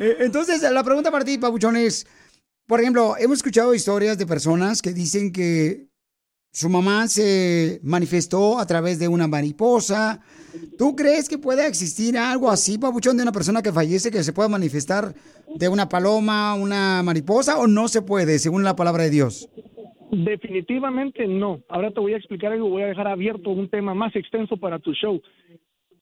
Eh, 0.00 0.16
Entonces, 0.20 0.62
la 0.62 0.82
pregunta 0.82 1.10
para 1.10 1.24
ti, 1.24 1.38
Pabuchón, 1.38 1.76
es, 1.76 2.06
por 2.66 2.80
ejemplo, 2.80 3.14
hemos 3.18 3.36
escuchado 3.38 3.74
historias 3.74 4.18
de 4.18 4.26
personas 4.26 4.82
que 4.82 4.92
dicen 4.92 5.30
que 5.32 5.86
su 6.52 6.68
mamá 6.68 7.06
se 7.08 7.78
manifestó 7.82 8.58
a 8.58 8.66
través 8.66 8.98
de 8.98 9.08
una 9.08 9.28
mariposa. 9.28 10.20
¿Tú 10.78 10.96
crees 10.96 11.28
que 11.28 11.38
pueda 11.38 11.66
existir 11.66 12.16
algo 12.16 12.50
así, 12.50 12.78
Pabuchón, 12.78 13.16
de 13.16 13.22
una 13.22 13.32
persona 13.32 13.62
que 13.62 13.72
fallece 13.72 14.10
que 14.10 14.22
se 14.22 14.32
pueda 14.32 14.48
manifestar 14.48 15.14
de 15.54 15.68
una 15.68 15.88
paloma, 15.88 16.54
una 16.54 17.02
mariposa, 17.02 17.58
o 17.58 17.66
no 17.66 17.88
se 17.88 18.02
puede, 18.02 18.38
según 18.38 18.64
la 18.64 18.76
palabra 18.76 19.04
de 19.04 19.10
Dios? 19.10 19.48
Definitivamente 20.10 21.26
no. 21.26 21.62
Ahora 21.68 21.90
te 21.90 22.00
voy 22.00 22.12
a 22.12 22.18
explicar 22.18 22.52
algo, 22.52 22.68
voy 22.68 22.82
a 22.82 22.86
dejar 22.86 23.08
abierto 23.08 23.50
un 23.50 23.68
tema 23.68 23.94
más 23.94 24.14
extenso 24.14 24.56
para 24.56 24.78
tu 24.78 24.92
show. 24.92 25.20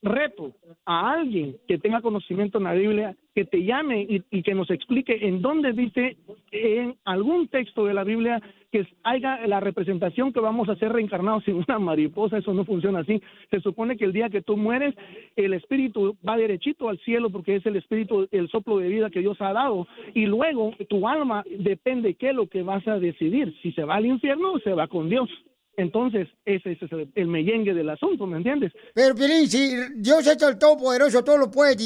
Reto 0.03 0.53
a 0.87 1.13
alguien 1.13 1.57
que 1.69 1.77
tenga 1.77 2.01
conocimiento 2.01 2.57
en 2.57 2.65
la 2.65 2.73
Biblia 2.73 3.17
que 3.35 3.45
te 3.45 3.63
llame 3.63 4.07
y, 4.09 4.43
que 4.43 4.55
nos 4.55 4.71
explique 4.71 5.27
en 5.27 5.43
dónde 5.43 5.73
dice 5.73 6.17
en 6.53 6.97
algún 7.05 7.49
texto 7.49 7.85
de 7.85 7.93
la 7.93 8.03
Biblia 8.03 8.41
que 8.73 8.87
haya 9.03 9.47
la 9.47 9.61
representación 9.61 10.33
que 10.33 10.41
vamos 10.41 10.69
a 10.69 10.77
ser 10.77 10.93
reencarnados 10.93 11.47
en 11.49 11.57
una 11.57 11.79
mariposa. 11.79 12.39
Eso 12.39 12.55
no 12.55 12.65
funciona 12.65 13.01
así. 13.01 13.21
Se 13.51 13.61
supone 13.61 13.97
que 13.97 14.07
el 14.07 14.13
día 14.13 14.31
que 14.31 14.41
tú 14.41 14.57
mueres, 14.57 14.95
el 15.37 15.53
espíritu 15.53 16.17
va 16.27 16.37
derechito 16.37 16.89
al 16.89 16.99
cielo 17.01 17.29
porque 17.29 17.57
es 17.57 17.67
el 17.67 17.77
espíritu, 17.77 18.27
el 18.31 18.49
soplo 18.49 18.79
de 18.79 18.89
vida 18.89 19.11
que 19.11 19.21
Dios 19.21 19.37
ha 19.41 19.53
dado. 19.53 19.87
Y 20.15 20.27
luego 20.27 20.73
tu 20.89 21.07
alma 21.07 21.45
depende 21.59 22.15
qué 22.15 22.31
es 22.31 22.35
lo 22.35 22.47
que 22.47 22.63
vas 22.63 22.87
a 22.89 22.99
decidir. 22.99 23.55
Si 23.63 23.73
se 23.73 23.85
va 23.85 23.97
al 23.97 24.07
infierno 24.07 24.53
o 24.53 24.59
se 24.61 24.73
va 24.73 24.87
con 24.87 25.11
Dios. 25.11 25.29
Entonces, 25.77 26.29
ese, 26.45 26.73
ese 26.73 26.85
es 26.85 26.93
el, 26.93 27.11
el 27.15 27.27
meyengue 27.27 27.75
del 27.75 27.89
asunto, 27.89 28.27
¿me 28.27 28.37
entiendes? 28.37 28.73
Pero, 28.95 29.15
Piolín, 29.15 29.49
si 29.49 29.75
Dios 29.97 30.27
es 30.27 30.43
el 30.43 30.59
Todopoderoso, 30.59 31.25
todo 31.25 31.39
lo 31.39 31.51
puede, 31.51 31.77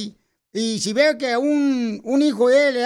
y 0.53 0.79
si 0.79 0.93
ve 0.93 1.17
que 1.19 1.37
un, 1.37 2.01
un 2.05 2.23
hijo 2.23 2.49
de 2.49 2.69
él 2.69 2.77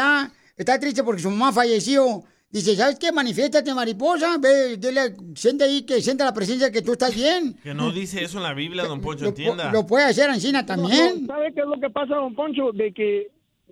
está 0.57 0.79
triste 0.81 1.05
porque 1.05 1.21
su 1.21 1.31
mamá 1.31 1.53
falleció, 1.53 2.25
dice, 2.51 2.75
¿sabes 2.75 2.99
qué? 2.99 3.13
Manifiéstate, 3.13 3.75
mariposa, 3.75 4.39
ve, 4.39 4.77
dile, 4.79 5.15
siente 5.35 5.65
ahí 5.65 5.83
que 5.83 6.01
sienta 6.01 6.25
la 6.25 6.33
presencia 6.33 6.73
que 6.73 6.83
tú 6.83 6.93
estás 6.93 7.15
bien. 7.15 7.55
Que 7.63 7.75
no 7.75 7.93
dice 7.93 8.25
eso 8.25 8.39
en 8.39 8.45
la 8.45 8.55
Biblia, 8.55 8.85
don 8.85 9.01
Poncho, 9.01 9.27
entienda. 9.27 9.71
Lo 9.71 9.87
puede 9.87 10.07
hacer 10.07 10.31
Ancina 10.31 10.65
también. 10.65 11.27
No, 11.27 11.35
¿Sabe 11.35 11.53
qué 11.53 11.61
es 11.61 11.67
lo 11.67 11.79
que 11.79 11.91
pasa, 11.91 12.15
don 12.15 12.35
Poncho? 12.35 12.73
De 12.73 12.93
que 12.93 13.29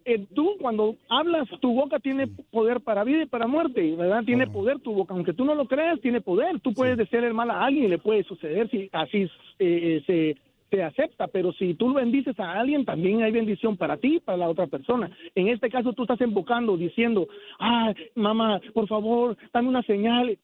eh, 0.07 0.24
tú 0.34 0.57
cuando 0.61 0.94
hablas, 1.09 1.48
tu 1.61 1.74
boca 1.74 1.98
tiene 1.98 2.28
poder 2.28 2.80
para 2.80 3.02
vida 3.02 3.24
y 3.24 3.26
para 3.26 3.48
muerte, 3.48 3.96
¿verdad? 3.96 4.22
Tiene 4.24 4.46
poder 4.46 4.78
tu 4.78 4.92
boca, 4.92 5.12
aunque 5.12 5.32
tú 5.32 5.44
no 5.44 5.57
lo 5.57 5.66
creas, 5.66 6.00
tiene 6.00 6.20
poder. 6.20 6.61
Tú 6.61 6.72
puedes 6.72 6.96
decir 6.96 7.24
el 7.24 7.34
mal 7.34 7.50
a 7.50 7.64
alguien 7.64 7.86
y 7.86 7.88
le 7.88 7.98
puede 7.98 8.22
suceder 8.22 8.70
si 8.70 8.88
así 8.92 9.22
eh, 9.22 9.28
eh, 9.59 10.02
se, 10.07 10.36
se 10.70 10.82
acepta, 10.84 11.26
pero 11.26 11.52
si 11.52 11.74
tú 11.74 11.92
bendices 11.92 12.38
a 12.38 12.52
alguien, 12.52 12.84
también 12.84 13.24
hay 13.24 13.32
bendición 13.32 13.76
para 13.76 13.96
ti 13.96 14.16
y 14.16 14.20
para 14.20 14.38
la 14.38 14.48
otra 14.48 14.68
persona. 14.68 15.11
En 15.34 15.48
este 15.48 15.68
caso, 15.68 15.92
tú 15.92 16.02
estás 16.02 16.20
invocando, 16.20 16.76
diciendo, 16.76 17.26
ah, 17.59 17.92
mamá, 18.14 18.61
por 18.74 18.86
favor, 18.86 19.36
dame 19.52 19.68
una 19.68 19.82
señal. 19.82 20.38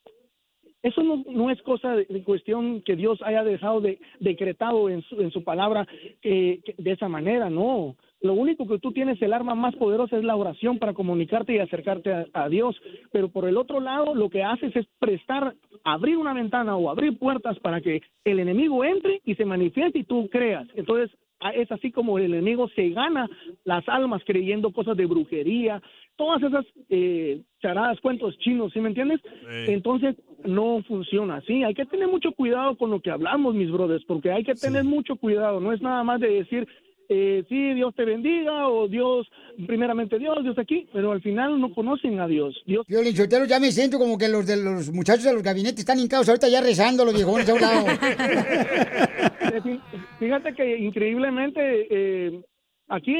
Eso 0.82 1.02
no, 1.02 1.22
no 1.28 1.50
es 1.50 1.62
cosa 1.62 1.94
de, 1.94 2.24
cuestión 2.24 2.82
que 2.82 2.96
Dios 2.96 3.20
haya 3.22 3.44
dejado 3.44 3.80
de, 3.80 4.00
decretado 4.20 4.88
en 4.88 5.02
su, 5.02 5.20
en 5.20 5.30
su 5.30 5.44
palabra 5.44 5.86
eh, 6.22 6.60
de 6.76 6.90
esa 6.90 7.08
manera, 7.08 7.50
no. 7.50 7.96
Lo 8.20 8.34
único 8.34 8.68
que 8.68 8.78
tú 8.78 8.92
tienes, 8.92 9.20
el 9.20 9.32
arma 9.32 9.54
más 9.54 9.74
poderosa 9.74 10.16
es 10.16 10.24
la 10.24 10.36
oración 10.36 10.78
para 10.78 10.94
comunicarte 10.94 11.54
y 11.54 11.58
acercarte 11.58 12.12
a, 12.12 12.26
a 12.32 12.48
Dios. 12.48 12.80
Pero 13.10 13.28
por 13.28 13.48
el 13.48 13.56
otro 13.56 13.80
lado, 13.80 14.14
lo 14.14 14.30
que 14.30 14.44
haces 14.44 14.74
es 14.76 14.86
prestar, 14.98 15.54
abrir 15.84 16.16
una 16.16 16.32
ventana 16.32 16.76
o 16.76 16.90
abrir 16.90 17.18
puertas 17.18 17.58
para 17.60 17.80
que 17.80 18.00
el 18.24 18.38
enemigo 18.38 18.84
entre 18.84 19.20
y 19.24 19.34
se 19.34 19.44
manifieste 19.44 20.00
y 20.00 20.04
tú 20.04 20.28
creas. 20.30 20.68
Entonces, 20.74 21.10
es 21.50 21.70
así 21.72 21.90
como 21.90 22.18
el 22.18 22.26
enemigo 22.32 22.68
se 22.68 22.90
gana 22.90 23.28
las 23.64 23.88
almas 23.88 24.22
creyendo 24.24 24.72
cosas 24.72 24.96
de 24.96 25.06
brujería, 25.06 25.82
todas 26.16 26.42
esas 26.42 26.64
eh, 26.88 27.40
charadas, 27.60 28.00
cuentos 28.00 28.38
chinos, 28.38 28.72
¿sí 28.72 28.80
me 28.80 28.88
entiendes? 28.88 29.20
Entonces 29.66 30.16
no 30.44 30.82
funciona 30.86 31.36
así. 31.36 31.64
Hay 31.64 31.74
que 31.74 31.86
tener 31.86 32.08
mucho 32.08 32.32
cuidado 32.32 32.76
con 32.76 32.90
lo 32.90 33.00
que 33.00 33.10
hablamos, 33.10 33.54
mis 33.54 33.70
brothers, 33.70 34.04
porque 34.04 34.30
hay 34.30 34.44
que 34.44 34.54
tener 34.54 34.84
mucho 34.84 35.16
cuidado. 35.16 35.60
No 35.60 35.72
es 35.72 35.80
nada 35.80 36.04
más 36.04 36.20
de 36.20 36.28
decir, 36.28 36.68
eh, 37.14 37.44
sí, 37.48 37.74
Dios 37.74 37.94
te 37.94 38.04
bendiga 38.04 38.68
o 38.68 38.88
Dios, 38.88 39.28
primeramente 39.66 40.18
Dios, 40.18 40.42
Dios 40.42 40.56
aquí, 40.58 40.88
pero 40.92 41.12
al 41.12 41.20
final 41.20 41.60
no 41.60 41.72
conocen 41.74 42.18
a 42.20 42.26
Dios. 42.26 42.60
Dios 42.66 42.86
Violín 42.88 43.14
Sotelo, 43.14 43.44
ya 43.44 43.60
me 43.60 43.70
siento 43.70 43.98
como 43.98 44.16
que 44.16 44.28
los 44.28 44.46
de 44.46 44.56
los 44.56 44.90
muchachos 44.92 45.24
de 45.24 45.34
los 45.34 45.42
gabinetes 45.42 45.80
están 45.80 45.98
hincados 45.98 46.28
ahorita 46.28 46.48
ya 46.48 46.60
rezando 46.60 47.04
los 47.04 47.14
viejones 47.14 47.48
a 47.50 47.54
un 47.54 47.60
lado. 47.60 47.86
Fí- 49.62 49.80
Fíjate 50.18 50.54
que 50.54 50.78
increíblemente 50.78 51.86
eh, 51.90 52.40
aquí, 52.88 53.14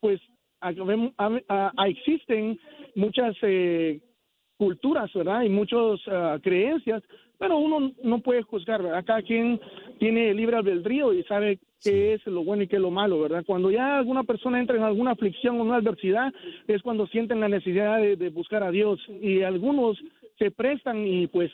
pues, 0.00 0.20
a- 0.60 1.72
existen 1.88 2.58
muchas 2.94 3.34
eh, 3.42 4.00
culturas, 4.58 5.10
¿verdad? 5.14 5.42
Y 5.42 5.48
muchas 5.48 6.00
ah, 6.08 6.38
creencias, 6.42 7.02
pero 7.38 7.56
uno 7.58 7.92
no 8.02 8.20
puede 8.20 8.42
juzgar, 8.42 8.82
¿verdad? 8.82 9.04
Cada 9.06 9.22
quien 9.22 9.58
tiene 9.98 10.34
libre 10.34 10.56
albedrío 10.58 11.14
y 11.14 11.22
sabe 11.24 11.58
qué 11.82 12.14
es 12.14 12.26
lo 12.26 12.44
bueno 12.44 12.62
y 12.62 12.68
qué 12.68 12.76
es 12.76 12.82
lo 12.82 12.90
malo, 12.90 13.20
¿verdad? 13.20 13.44
Cuando 13.46 13.70
ya 13.70 13.98
alguna 13.98 14.24
persona 14.24 14.60
entra 14.60 14.76
en 14.76 14.82
alguna 14.82 15.12
aflicción 15.12 15.58
o 15.58 15.64
una 15.64 15.76
adversidad, 15.76 16.32
es 16.68 16.82
cuando 16.82 17.06
sienten 17.06 17.40
la 17.40 17.48
necesidad 17.48 17.98
de, 17.98 18.16
de 18.16 18.30
buscar 18.30 18.62
a 18.62 18.70
Dios. 18.70 19.00
Y 19.20 19.42
algunos 19.42 19.98
se 20.40 20.50
prestan 20.50 21.06
y 21.06 21.26
pues 21.26 21.50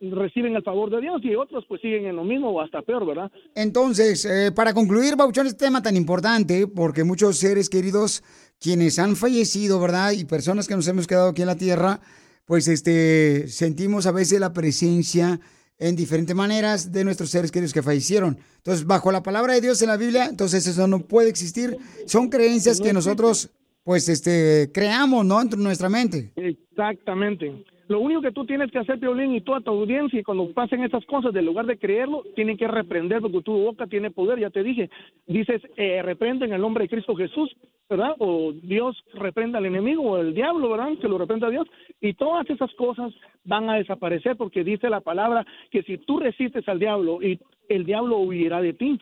reciben 0.00 0.56
el 0.56 0.62
favor 0.62 0.90
de 0.90 1.02
Dios 1.02 1.20
y 1.22 1.34
otros 1.34 1.62
pues 1.68 1.80
siguen 1.82 2.06
en 2.06 2.16
lo 2.16 2.24
mismo 2.24 2.48
o 2.48 2.60
hasta 2.62 2.80
peor, 2.80 3.06
¿verdad? 3.06 3.30
Entonces, 3.54 4.24
eh, 4.24 4.50
para 4.50 4.72
concluir, 4.72 5.14
Bauchón, 5.14 5.46
este 5.46 5.66
tema 5.66 5.82
tan 5.82 5.94
importante, 5.94 6.66
porque 6.66 7.04
muchos 7.04 7.36
seres 7.36 7.68
queridos, 7.68 8.24
quienes 8.58 8.98
han 8.98 9.14
fallecido, 9.14 9.78
¿verdad? 9.78 10.12
Y 10.12 10.24
personas 10.24 10.66
que 10.66 10.74
nos 10.74 10.88
hemos 10.88 11.06
quedado 11.06 11.28
aquí 11.28 11.42
en 11.42 11.48
la 11.48 11.58
tierra, 11.58 12.00
pues 12.46 12.66
este, 12.66 13.46
sentimos 13.48 14.06
a 14.06 14.12
veces 14.12 14.40
la 14.40 14.54
presencia 14.54 15.38
en 15.80 15.96
diferentes 15.96 16.36
maneras 16.36 16.92
de 16.92 17.02
nuestros 17.04 17.30
seres 17.30 17.50
queridos 17.50 17.72
que 17.72 17.82
fallecieron. 17.82 18.38
Entonces, 18.58 18.86
bajo 18.86 19.10
la 19.10 19.22
palabra 19.22 19.54
de 19.54 19.62
Dios 19.62 19.80
en 19.82 19.88
la 19.88 19.96
Biblia, 19.96 20.26
entonces 20.26 20.66
eso 20.66 20.86
no 20.86 21.00
puede 21.00 21.30
existir. 21.30 21.76
Son 22.06 22.28
creencias 22.28 22.80
que 22.80 22.92
nosotros, 22.92 23.50
pues, 23.82 24.08
este, 24.08 24.70
creamos, 24.72 25.24
¿no? 25.24 25.40
En 25.40 25.48
nuestra 25.56 25.88
mente. 25.88 26.32
Exactamente. 26.36 27.64
Lo 27.90 27.98
único 27.98 28.22
que 28.22 28.30
tú 28.30 28.46
tienes 28.46 28.70
que 28.70 28.78
hacer, 28.78 29.00
Piolín, 29.00 29.34
y 29.34 29.40
toda 29.40 29.62
tu 29.62 29.72
audiencia, 29.72 30.22
cuando 30.22 30.48
pasen 30.52 30.84
estas 30.84 31.04
cosas, 31.06 31.34
en 31.34 31.44
lugar 31.44 31.66
de 31.66 31.76
creerlo, 31.76 32.22
tienen 32.36 32.56
que 32.56 32.68
reprender, 32.68 33.20
porque 33.20 33.42
tu 33.42 33.52
boca 33.52 33.88
tiene 33.88 34.12
poder, 34.12 34.38
ya 34.38 34.48
te 34.48 34.62
dije. 34.62 34.88
Dices, 35.26 35.60
eh, 35.76 36.00
reprende 36.00 36.44
en 36.44 36.52
el 36.52 36.60
nombre 36.60 36.84
de 36.84 36.88
Cristo 36.88 37.16
Jesús, 37.16 37.52
¿verdad? 37.88 38.14
O 38.20 38.52
Dios 38.52 38.96
reprenda 39.14 39.58
al 39.58 39.66
enemigo, 39.66 40.04
o 40.04 40.18
el 40.18 40.34
diablo, 40.34 40.70
¿verdad? 40.70 40.98
Que 41.00 41.08
lo 41.08 41.18
reprenda 41.18 41.48
a 41.48 41.50
Dios. 41.50 41.66
Y 42.00 42.14
todas 42.14 42.48
esas 42.48 42.72
cosas 42.74 43.12
van 43.42 43.68
a 43.68 43.74
desaparecer, 43.74 44.36
porque 44.36 44.62
dice 44.62 44.88
la 44.88 45.00
palabra 45.00 45.44
que 45.72 45.82
si 45.82 45.98
tú 45.98 46.20
resistes 46.20 46.68
al 46.68 46.78
diablo, 46.78 47.20
y 47.20 47.40
el 47.68 47.84
diablo 47.84 48.18
huirá 48.18 48.62
de 48.62 48.72
ti. 48.72 49.00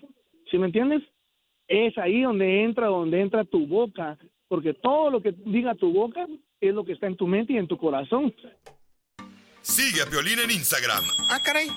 ¿Sí 0.50 0.56
me 0.56 0.64
entiendes? 0.64 1.02
Es 1.66 1.98
ahí 1.98 2.22
donde 2.22 2.64
entra, 2.64 2.86
donde 2.86 3.20
entra 3.20 3.44
tu 3.44 3.66
boca, 3.66 4.16
porque 4.48 4.72
todo 4.72 5.10
lo 5.10 5.20
que 5.20 5.34
diga 5.44 5.74
tu 5.74 5.92
boca 5.92 6.26
es 6.58 6.74
lo 6.74 6.84
que 6.84 6.92
está 6.92 7.06
en 7.06 7.16
tu 7.16 7.26
mente 7.26 7.52
y 7.52 7.58
en 7.58 7.68
tu 7.68 7.76
corazón. 7.76 8.32
Sigue 9.62 10.02
a 10.02 10.06
Piolín 10.06 10.38
en 10.38 10.50
Instagram, 10.50 11.04
Ah, 11.28 11.40
caray. 11.42 11.70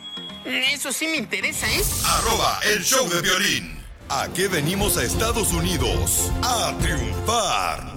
Eso 0.45 0.91
sí 0.91 1.07
me 1.07 1.17
interesa, 1.17 1.67
¿eh? 1.71 1.81
arroba 2.05 2.59
el 2.63 2.83
show 2.83 3.07
de 3.09 3.21
violín. 3.21 3.79
¿A 4.09 4.27
qué 4.33 4.47
venimos 4.47 4.97
a 4.97 5.03
Estados 5.03 5.53
Unidos? 5.53 6.31
A 6.43 6.75
triunfar. 6.81 7.91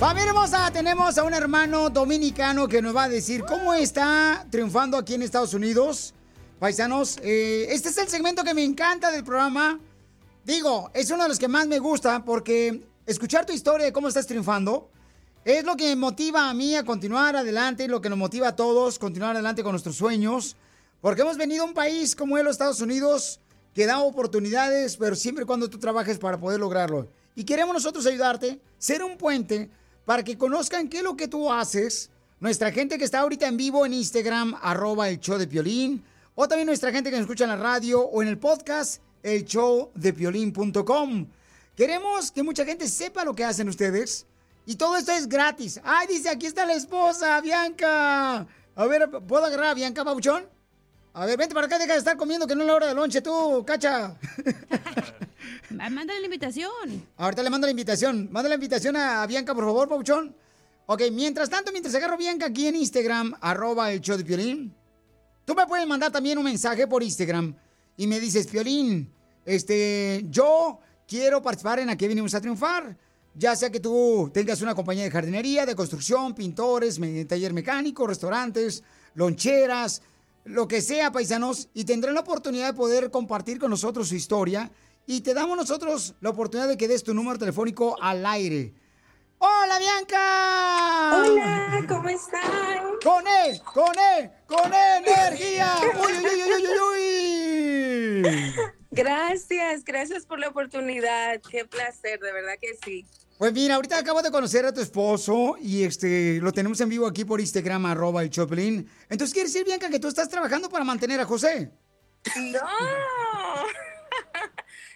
Familia 0.00 0.28
hermosa, 0.30 0.70
tenemos 0.72 1.16
a 1.18 1.22
un 1.24 1.34
hermano 1.34 1.90
dominicano 1.90 2.66
que 2.68 2.82
nos 2.82 2.94
va 2.96 3.04
a 3.04 3.08
decir 3.08 3.42
cómo 3.44 3.72
está 3.74 4.46
triunfando 4.50 4.96
aquí 4.96 5.14
en 5.14 5.22
Estados 5.22 5.54
Unidos. 5.54 6.14
Paisanos, 6.58 7.18
eh, 7.22 7.66
este 7.70 7.90
es 7.90 7.98
el 7.98 8.08
segmento 8.08 8.42
que 8.42 8.54
me 8.54 8.64
encanta 8.64 9.10
del 9.10 9.24
programa. 9.24 9.78
Digo, 10.44 10.90
es 10.94 11.10
uno 11.10 11.24
de 11.24 11.28
los 11.28 11.38
que 11.38 11.48
más 11.48 11.66
me 11.66 11.78
gusta 11.78 12.24
porque 12.24 12.82
escuchar 13.06 13.44
tu 13.46 13.52
historia 13.52 13.86
de 13.86 13.92
cómo 13.92 14.08
estás 14.08 14.26
triunfando 14.26 14.90
es 15.46 15.64
lo 15.64 15.76
que 15.76 15.94
motiva 15.94 16.50
a 16.50 16.54
mí 16.54 16.74
a 16.74 16.84
continuar 16.84 17.36
adelante 17.36 17.84
y 17.84 17.86
lo 17.86 18.00
que 18.00 18.08
nos 18.08 18.18
motiva 18.18 18.48
a 18.48 18.56
todos 18.56 18.98
continuar 18.98 19.36
adelante 19.36 19.62
con 19.62 19.70
nuestros 19.70 19.94
sueños. 19.94 20.56
Porque 21.00 21.22
hemos 21.22 21.36
venido 21.36 21.62
a 21.62 21.66
un 21.66 21.72
país 21.72 22.16
como 22.16 22.36
es 22.36 22.42
los 22.42 22.54
Estados 22.54 22.80
Unidos 22.80 23.38
que 23.72 23.86
da 23.86 24.00
oportunidades, 24.00 24.96
pero 24.96 25.14
siempre 25.14 25.44
cuando 25.44 25.70
tú 25.70 25.78
trabajes 25.78 26.18
para 26.18 26.36
poder 26.36 26.58
lograrlo. 26.58 27.06
Y 27.36 27.44
queremos 27.44 27.74
nosotros 27.74 28.04
ayudarte, 28.06 28.60
ser 28.76 29.04
un 29.04 29.16
puente 29.16 29.70
para 30.04 30.24
que 30.24 30.36
conozcan 30.36 30.88
qué 30.88 30.96
es 30.96 31.04
lo 31.04 31.16
que 31.16 31.28
tú 31.28 31.52
haces. 31.52 32.10
Nuestra 32.40 32.72
gente 32.72 32.98
que 32.98 33.04
está 33.04 33.20
ahorita 33.20 33.46
en 33.46 33.56
vivo 33.56 33.86
en 33.86 33.94
Instagram, 33.94 34.56
arroba 34.60 35.08
el 35.08 35.20
show 35.20 35.38
de 35.38 35.46
Piolín. 35.46 36.02
O 36.34 36.48
también 36.48 36.66
nuestra 36.66 36.90
gente 36.90 37.08
que 37.08 37.18
nos 37.18 37.22
escucha 37.22 37.44
en 37.44 37.50
la 37.50 37.56
radio 37.56 38.00
o 38.00 38.20
en 38.20 38.26
el 38.26 38.38
podcast, 38.38 39.00
el 39.22 39.44
show 39.44 39.92
de. 39.94 41.28
Queremos 41.76 42.32
que 42.32 42.42
mucha 42.42 42.64
gente 42.64 42.88
sepa 42.88 43.24
lo 43.24 43.36
que 43.36 43.44
hacen 43.44 43.68
ustedes. 43.68 44.26
Y 44.66 44.74
todo 44.74 44.96
esto 44.96 45.12
es 45.12 45.28
gratis. 45.28 45.80
Ay, 45.84 46.08
dice, 46.08 46.28
aquí 46.28 46.46
está 46.46 46.66
la 46.66 46.74
esposa, 46.74 47.40
Bianca. 47.40 48.46
A 48.74 48.86
ver, 48.86 49.08
¿puedo 49.26 49.44
agarrar 49.44 49.68
a 49.68 49.74
Bianca, 49.74 50.04
Pabuchón? 50.04 50.44
A 51.14 51.24
ver, 51.24 51.38
vente 51.38 51.54
para 51.54 51.66
acá, 51.66 51.78
deja 51.78 51.92
de 51.92 51.98
estar 52.00 52.16
comiendo, 52.16 52.46
que 52.46 52.54
no 52.54 52.62
es 52.62 52.66
la 52.66 52.74
hora 52.74 52.86
de 52.88 52.94
lonche, 52.94 53.22
tú, 53.22 53.64
cacha. 53.64 54.18
Mándale 55.70 56.18
la 56.18 56.26
invitación. 56.26 57.06
Ahorita 57.16 57.42
le 57.42 57.48
mando 57.48 57.66
la 57.66 57.70
invitación. 57.70 58.28
Manda 58.30 58.48
la 58.48 58.56
invitación 58.56 58.96
a 58.96 59.24
Bianca, 59.26 59.54
por 59.54 59.64
favor, 59.64 59.88
Pauchón. 59.88 60.34
Ok, 60.86 61.02
mientras 61.12 61.48
tanto, 61.48 61.70
mientras 61.70 61.94
agarro 61.94 62.18
Bianca 62.18 62.46
aquí 62.46 62.66
en 62.66 62.76
Instagram, 62.76 63.34
arroba 63.40 63.92
el 63.92 64.00
show 64.00 64.16
de 64.16 64.24
Piolín, 64.24 64.74
tú 65.44 65.54
me 65.54 65.66
puedes 65.66 65.86
mandar 65.86 66.10
también 66.10 66.38
un 66.38 66.44
mensaje 66.44 66.86
por 66.86 67.02
Instagram 67.02 67.54
y 67.96 68.06
me 68.06 68.20
dices, 68.20 68.46
Piolín, 68.48 69.10
este, 69.44 70.24
yo 70.28 70.80
quiero 71.06 71.40
participar 71.40 71.78
en 71.78 71.88
Aquí 71.88 72.06
Venimos 72.08 72.34
a 72.34 72.40
Triunfar. 72.40 73.05
Ya 73.38 73.54
sea 73.54 73.68
que 73.68 73.80
tú 73.80 74.30
tengas 74.32 74.62
una 74.62 74.74
compañía 74.74 75.04
de 75.04 75.10
jardinería, 75.10 75.66
de 75.66 75.76
construcción, 75.76 76.34
pintores, 76.34 76.98
taller 77.28 77.52
mecánico, 77.52 78.06
restaurantes, 78.06 78.82
loncheras, 79.14 80.00
lo 80.44 80.66
que 80.66 80.80
sea, 80.80 81.12
paisanos, 81.12 81.68
y 81.74 81.84
tendrán 81.84 82.14
la 82.14 82.22
oportunidad 82.22 82.68
de 82.68 82.72
poder 82.72 83.10
compartir 83.10 83.58
con 83.58 83.68
nosotros 83.68 84.08
su 84.08 84.14
historia. 84.14 84.70
Y 85.04 85.20
te 85.20 85.34
damos 85.34 85.54
nosotros 85.54 86.14
la 86.22 86.30
oportunidad 86.30 86.66
de 86.66 86.78
que 86.78 86.88
des 86.88 87.04
tu 87.04 87.12
número 87.12 87.38
telefónico 87.38 88.00
al 88.00 88.24
aire. 88.24 88.72
¡Hola, 89.36 89.78
Bianca! 89.80 91.22
Hola, 91.22 91.84
¿cómo 91.86 92.08
están? 92.08 92.84
¡Con 93.04 93.26
él! 93.26 93.60
¡Con 93.74 93.94
él! 94.16 94.30
¡Con 94.46 94.72
energía! 94.72 95.76
¡Uy, 96.02 96.12
uy, 96.12 96.24
uy, 96.24 96.52
uy, 96.54 96.66
uy, 96.94 98.24
uy! 98.24 98.54
Gracias, 98.90 99.84
gracias 99.84 100.24
por 100.24 100.38
la 100.38 100.48
oportunidad. 100.48 101.38
Qué 101.50 101.66
placer, 101.66 102.18
de 102.18 102.32
verdad 102.32 102.54
que 102.58 102.74
sí. 102.82 103.04
Pues 103.38 103.52
mira, 103.52 103.74
ahorita 103.74 103.98
acabo 103.98 104.22
de 104.22 104.30
conocer 104.30 104.64
a 104.64 104.72
tu 104.72 104.80
esposo 104.80 105.56
y 105.60 105.84
este 105.84 106.40
lo 106.40 106.52
tenemos 106.52 106.80
en 106.80 106.88
vivo 106.88 107.06
aquí 107.06 107.22
por 107.24 107.38
Instagram, 107.38 107.84
arroba 107.84 108.22
el 108.22 108.30
Choplin. 108.30 108.88
Entonces, 109.10 109.34
¿quiere 109.34 109.48
decir, 109.48 109.64
Bianca, 109.64 109.90
que 109.90 110.00
tú 110.00 110.08
estás 110.08 110.30
trabajando 110.30 110.70
para 110.70 110.84
mantener 110.84 111.20
a 111.20 111.26
José? 111.26 111.70
No. 112.36 112.60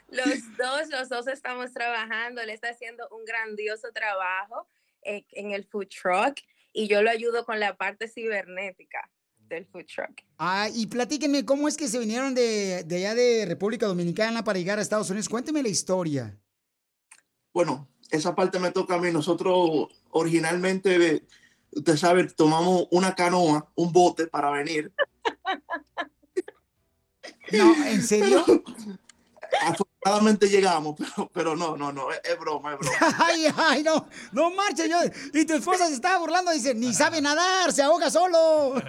Los 0.08 0.56
dos, 0.58 0.88
los 0.90 1.08
dos 1.08 1.28
estamos 1.28 1.72
trabajando. 1.72 2.40
Él 2.40 2.50
está 2.50 2.70
haciendo 2.70 3.08
un 3.10 3.24
grandioso 3.24 3.92
trabajo 3.94 4.66
eh, 5.02 5.24
en 5.30 5.52
el 5.52 5.64
food 5.64 5.86
truck 5.86 6.36
y 6.72 6.88
yo 6.88 7.00
lo 7.02 7.10
ayudo 7.10 7.44
con 7.44 7.60
la 7.60 7.76
parte 7.76 8.08
cibernética 8.08 9.08
del 9.38 9.66
food 9.66 9.86
truck. 9.86 10.22
Ah, 10.36 10.68
y 10.74 10.88
platíquenme, 10.88 11.44
¿cómo 11.44 11.68
es 11.68 11.76
que 11.76 11.86
se 11.86 12.00
vinieron 12.00 12.34
de, 12.34 12.82
de 12.84 12.96
allá 12.96 13.14
de 13.14 13.46
República 13.46 13.86
Dominicana 13.86 14.42
para 14.42 14.58
llegar 14.58 14.80
a 14.80 14.82
Estados 14.82 15.10
Unidos? 15.10 15.28
Cuénteme 15.28 15.62
la 15.62 15.68
historia. 15.68 16.36
Bueno, 17.52 17.88
esa 18.10 18.34
parte 18.34 18.58
me 18.58 18.70
toca 18.70 18.94
a 18.94 18.98
mí. 18.98 19.10
Nosotros 19.10 19.88
originalmente, 20.10 21.24
usted 21.72 21.96
sabe, 21.96 22.24
tomamos 22.24 22.86
una 22.90 23.14
canoa, 23.14 23.70
un 23.74 23.92
bote 23.92 24.26
para 24.26 24.50
venir. 24.50 24.92
No, 27.52 27.74
¿en 27.84 28.00
serio? 28.00 28.44
Afortunadamente 29.62 30.48
llegamos, 30.48 30.94
pero, 30.96 31.30
pero 31.32 31.56
no, 31.56 31.76
no, 31.76 31.92
no, 31.92 32.10
es, 32.12 32.20
es 32.24 32.38
broma, 32.38 32.74
es 32.74 32.78
broma. 32.78 33.16
Ay, 33.18 33.46
ay, 33.56 33.82
no, 33.82 34.06
no 34.32 34.50
marche 34.50 34.88
yo. 34.88 34.96
Y 35.34 35.44
tu 35.44 35.54
esposa 35.54 35.88
se 35.88 35.94
estaba 35.94 36.18
burlando, 36.18 36.52
dice, 36.52 36.74
ni 36.74 36.94
sabe 36.94 37.20
nadar, 37.20 37.72
se 37.72 37.82
ahoga 37.82 38.10
solo. 38.10 38.74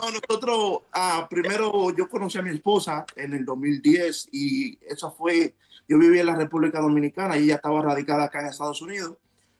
No, 0.00 0.10
nosotros, 0.10 0.82
ah, 0.92 1.26
primero 1.28 1.94
yo 1.94 2.08
conocí 2.08 2.38
a 2.38 2.42
mi 2.42 2.50
esposa 2.50 3.04
en 3.16 3.34
el 3.34 3.44
2010 3.44 4.28
y 4.32 4.78
eso 4.86 5.10
fue, 5.10 5.54
yo 5.88 5.98
vivía 5.98 6.20
en 6.20 6.26
la 6.26 6.36
República 6.36 6.80
Dominicana 6.80 7.36
y 7.38 7.44
ella 7.44 7.56
estaba 7.56 7.80
radicada 7.80 8.24
acá 8.24 8.40
en 8.40 8.46
Estados 8.48 8.82
Unidos. 8.82 9.16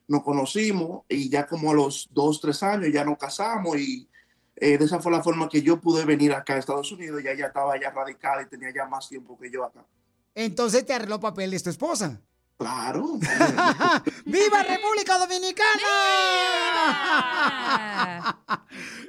Nos 0.06 0.22
conocimos 0.22 1.04
y 1.08 1.30
ya 1.30 1.46
como 1.46 1.70
a 1.70 1.74
los 1.74 2.08
dos, 2.12 2.40
tres 2.40 2.62
años 2.62 2.90
ya 2.92 3.04
nos 3.04 3.18
casamos 3.18 3.78
y 3.78 4.08
eh, 4.56 4.76
de 4.76 4.84
esa 4.84 5.00
fue 5.00 5.10
la 5.10 5.22
forma 5.22 5.48
que 5.48 5.62
yo 5.62 5.80
pude 5.80 6.04
venir 6.04 6.34
acá 6.34 6.54
a 6.54 6.58
Estados 6.58 6.92
Unidos. 6.92 7.22
Ya 7.22 7.30
ella 7.30 7.46
estaba 7.46 7.80
ya 7.80 7.90
radicada 7.90 8.42
y 8.42 8.46
tenía 8.46 8.72
ya 8.74 8.86
más 8.86 9.08
tiempo 9.08 9.38
que 9.38 9.50
yo 9.50 9.64
acá. 9.64 9.84
Entonces 10.34 10.84
te 10.84 10.92
arregló 10.92 11.18
papeles 11.18 11.62
tu 11.62 11.70
esposa. 11.70 12.20
Claro. 12.58 13.18
¡Viva 14.24 14.62
República 14.64 15.16
Dominicana! 15.16 15.86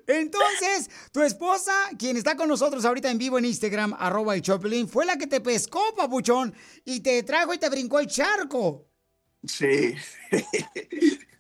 Entonces, 0.06 0.90
tu 1.12 1.24
esposa, 1.24 1.74
quien 1.98 2.16
está 2.16 2.36
con 2.36 2.48
nosotros 2.48 2.86
ahorita 2.86 3.10
en 3.10 3.18
vivo 3.18 3.40
en 3.40 3.46
Instagram, 3.46 3.96
arroba 3.98 4.36
el 4.36 4.44
Choplin, 4.44 4.88
fue 4.88 5.04
la 5.08 5.18
que 5.18 5.26
te 5.26 5.42
pescó, 5.42 5.82
papuchón, 5.96 6.54
y 6.86 7.00
te 7.00 7.24
trajo 7.24 7.52
y 7.52 7.58
te 7.58 7.70
brincó 7.70 8.00
el 8.00 8.06
charco. 8.06 8.88
Sí. 9.44 9.96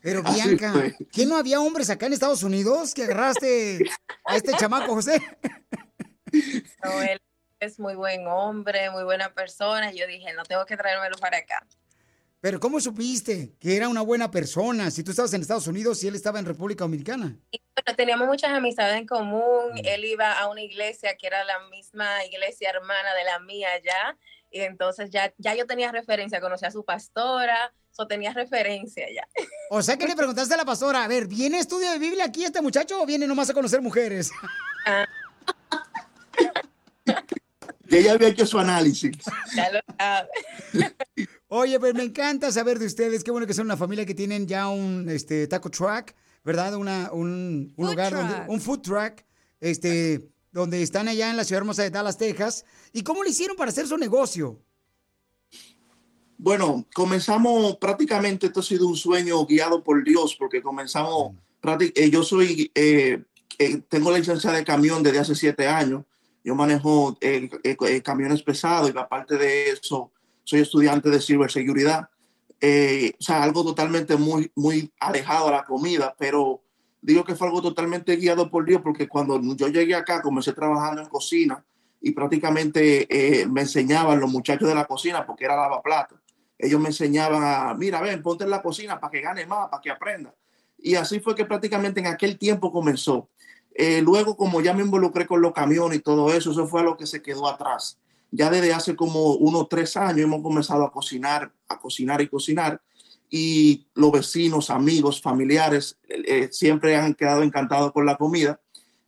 Pero 0.01 0.23
Bianca. 0.23 0.73
¿qué 1.11 1.27
no 1.27 1.37
había 1.37 1.61
hombres 1.61 1.91
acá 1.91 2.07
en 2.07 2.13
Estados 2.13 2.41
Unidos 2.41 2.95
que 2.95 3.03
agarraste 3.03 3.79
a 4.25 4.35
este 4.35 4.53
chamaco, 4.53 4.95
José? 4.95 5.21
No, 6.83 7.01
él 7.01 7.21
es 7.59 7.79
muy 7.79 7.93
buen 7.95 8.25
hombre, 8.27 8.89
muy 8.89 9.03
buena 9.03 9.33
persona. 9.33 9.91
y 9.93 9.97
Yo 9.99 10.07
dije, 10.07 10.33
no 10.33 10.43
tengo 10.43 10.65
que 10.65 10.77
traérmelo 10.77 11.17
para 11.17 11.37
acá. 11.37 11.67
Pero 12.41 12.59
¿cómo 12.59 12.79
supiste 12.79 13.53
que 13.59 13.75
era 13.75 13.89
una 13.89 14.01
buena 14.01 14.31
persona 14.31 14.91
si 14.91 15.03
tú 15.03 15.11
estabas 15.11 15.33
en 15.33 15.41
Estados 15.41 15.67
Unidos 15.67 16.01
y 16.03 16.07
él 16.07 16.15
estaba 16.15 16.39
en 16.39 16.45
República 16.45 16.85
Dominicana? 16.85 17.37
Bueno, 17.51 17.95
teníamos 17.97 18.27
muchas 18.27 18.51
amistades 18.51 18.97
en 18.97 19.05
común. 19.05 19.73
Él 19.83 20.05
iba 20.05 20.31
a 20.39 20.47
una 20.47 20.61
iglesia 20.61 21.17
que 21.17 21.27
era 21.27 21.43
la 21.43 21.59
misma 21.69 22.23
iglesia 22.25 22.69
hermana 22.69 23.13
de 23.13 23.23
la 23.25 23.39
mía 23.39 23.67
ya. 23.83 24.17
Y 24.51 24.61
entonces 24.61 25.09
ya, 25.09 25.33
ya 25.37 25.53
yo 25.53 25.67
tenía 25.67 25.91
referencia, 25.91 26.39
conocí 26.39 26.65
a 26.65 26.71
su 26.71 26.85
pastora, 26.85 27.73
so 27.91 28.07
tenía 28.07 28.33
referencia 28.33 29.05
ya. 29.13 29.27
O 29.69 29.81
sea 29.81 29.97
que 29.97 30.07
le 30.07 30.15
preguntaste 30.15 30.53
a 30.53 30.57
la 30.57 30.65
pastora, 30.65 31.03
a 31.03 31.07
ver, 31.09 31.27
¿viene 31.27 31.59
estudio 31.59 31.91
de 31.91 31.99
Biblia 31.99 32.25
aquí 32.25 32.45
este 32.45 32.61
muchacho 32.61 33.01
o 33.01 33.05
viene 33.05 33.27
nomás 33.27 33.49
a 33.49 33.53
conocer 33.53 33.81
mujeres? 33.81 34.31
Y 37.91 37.97
ella 37.97 38.13
había 38.13 38.27
hecho 38.27 38.45
su 38.45 38.59
análisis. 38.59 39.17
Ya 39.55 39.71
lo 39.71 39.79
sabe. 39.97 40.29
Oye, 41.51 41.79
pues 41.79 41.95
me 41.95 42.03
encanta 42.03 42.51
saber 42.51 42.77
de 42.77 42.85
ustedes. 42.85 43.23
Qué 43.23 43.31
bueno 43.31 43.47
que 43.47 43.53
son 43.55 43.65
una 43.65 43.75
familia 43.77 44.05
que 44.05 44.13
tienen 44.13 44.45
ya 44.47 44.69
un 44.69 45.09
este, 45.09 45.47
taco 45.47 45.69
truck, 45.71 46.13
¿verdad? 46.43 46.75
Una, 46.75 47.09
un, 47.11 47.73
lugar 47.75 48.13
donde. 48.13 48.35
Un 48.47 48.61
food 48.61 48.81
truck, 48.81 49.23
este, 49.59 50.29
donde 50.51 50.83
están 50.83 51.07
allá 51.07 51.29
en 51.29 51.37
la 51.37 51.43
ciudad 51.43 51.61
hermosa 51.61 51.81
de 51.81 51.89
Dallas, 51.89 52.17
Texas. 52.17 52.65
¿Y 52.93 53.01
cómo 53.01 53.23
le 53.23 53.31
hicieron 53.31 53.57
para 53.57 53.69
hacer 53.71 53.87
su 53.87 53.97
negocio? 53.97 54.61
Bueno, 56.37 56.85
comenzamos 56.93 57.77
prácticamente, 57.77 58.45
esto 58.47 58.61
ha 58.61 58.63
sido 58.63 58.87
un 58.87 58.95
sueño 58.95 59.43
guiado 59.45 59.83
por 59.83 60.03
Dios, 60.03 60.35
porque 60.39 60.61
comenzamos, 60.61 61.33
prácti- 61.61 61.91
eh, 61.95 62.09
yo 62.09 62.23
soy, 62.23 62.71
eh, 62.75 63.23
eh, 63.57 63.81
tengo 63.89 64.09
la 64.11 64.19
licencia 64.19 64.51
de 64.51 64.63
camión 64.63 65.03
desde 65.03 65.19
hace 65.19 65.35
siete 65.35 65.67
años, 65.67 66.05
yo 66.41 66.55
manejo 66.55 67.17
eh, 67.19 67.49
eh, 67.63 67.75
eh, 67.81 68.01
camiones 68.01 68.41
pesados 68.41 68.89
y 68.95 68.97
aparte 68.97 69.35
de 69.37 69.71
eso, 69.71 70.13
soy 70.49 70.61
estudiante 70.61 71.09
de 71.09 71.21
ciberseguridad, 71.21 72.09
Eh, 72.61 73.13
o 73.17 73.23
sea, 73.23 73.41
algo 73.41 73.63
totalmente 73.63 74.17
muy, 74.17 74.51
muy 74.53 74.91
alejado 74.99 75.47
a 75.47 75.51
la 75.51 75.63
comida, 75.63 76.13
pero 76.19 76.61
digo 77.01 77.23
que 77.23 77.35
fue 77.35 77.47
algo 77.47 77.61
totalmente 77.61 78.17
guiado 78.17 78.49
por 78.49 78.65
Dios, 78.65 78.81
porque 78.81 79.07
cuando 79.07 79.39
yo 79.55 79.67
llegué 79.69 79.95
acá, 79.95 80.21
comencé 80.21 80.51
trabajando 80.51 81.01
en 81.01 81.07
cocina 81.07 81.63
y 82.01 82.11
prácticamente 82.11 83.07
eh, 83.09 83.47
me 83.47 83.61
enseñaban 83.61 84.19
los 84.19 84.29
muchachos 84.29 84.67
de 84.67 84.75
la 84.75 84.85
cocina, 84.85 85.25
porque 85.25 85.45
era 85.45 85.55
lavaplatos 85.55 86.19
ellos 86.59 86.81
me 86.81 86.89
enseñaban 86.89 87.41
a, 87.41 87.73
mira, 87.73 88.01
ven, 88.01 88.21
ponte 88.21 88.43
en 88.43 88.49
la 88.49 88.61
cocina 88.61 88.99
para 88.99 89.09
que 89.09 89.21
gane 89.21 89.45
más, 89.45 89.69
para 89.69 89.81
que 89.81 89.89
aprenda. 89.89 90.35
Y 90.77 90.95
así 90.95 91.21
fue 91.21 91.33
que 91.33 91.45
prácticamente 91.45 92.01
en 92.01 92.07
aquel 92.07 92.37
tiempo 92.37 92.71
comenzó. 92.71 93.29
Eh, 93.73 94.01
luego, 94.01 94.35
como 94.35 94.59
ya 94.59 94.73
me 94.73 94.83
involucré 94.83 95.25
con 95.25 95.41
los 95.41 95.53
camiones 95.53 95.99
y 95.99 96.01
todo 96.01 96.33
eso, 96.33 96.51
eso 96.51 96.67
fue 96.67 96.83
lo 96.83 96.97
que 96.97 97.07
se 97.07 97.21
quedó 97.21 97.47
atrás. 97.47 97.97
Ya 98.31 98.49
desde 98.49 98.73
hace 98.73 98.95
como 98.95 99.33
unos 99.33 99.67
tres 99.69 99.97
años 99.97 100.19
hemos 100.21 100.41
comenzado 100.41 100.83
a 100.83 100.91
cocinar, 100.91 101.51
a 101.67 101.79
cocinar 101.79 102.21
y 102.21 102.27
cocinar. 102.27 102.81
Y 103.29 103.87
los 103.93 104.11
vecinos, 104.11 104.69
amigos, 104.69 105.21
familiares, 105.21 105.97
eh, 106.07 106.23
eh, 106.27 106.49
siempre 106.51 106.95
han 106.95 107.13
quedado 107.13 107.43
encantados 107.43 107.91
con 107.91 108.05
la 108.05 108.15
comida. 108.17 108.59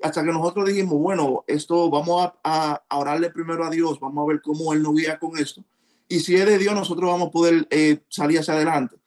Hasta 0.01 0.24
que 0.24 0.32
nosotros 0.32 0.67
dijimos, 0.67 0.99
bueno, 0.99 1.43
esto 1.47 1.89
vamos 1.89 2.32
a, 2.43 2.82
a- 2.89 2.97
orarle 2.97 3.30
primero 3.30 3.63
a 3.65 3.69
Dios, 3.69 3.99
vamos 3.99 4.24
a 4.24 4.28
ver 4.32 4.41
cómo 4.41 4.74
Él 4.74 4.82
nos 4.82 4.95
guía 4.95 5.17
con 5.19 5.38
esto 5.38 5.63
y 6.11 6.19
si 6.19 6.36
es 6.36 6.45
de 6.45 6.57
Dios, 6.57 6.76
nosotros 6.76 7.09
vamos 7.09 7.30
a 7.30 7.32
poder 7.32 7.65
eh, 7.69 7.99
salir 8.09 8.38
hacia 8.39 8.53
adelante. 8.55 8.97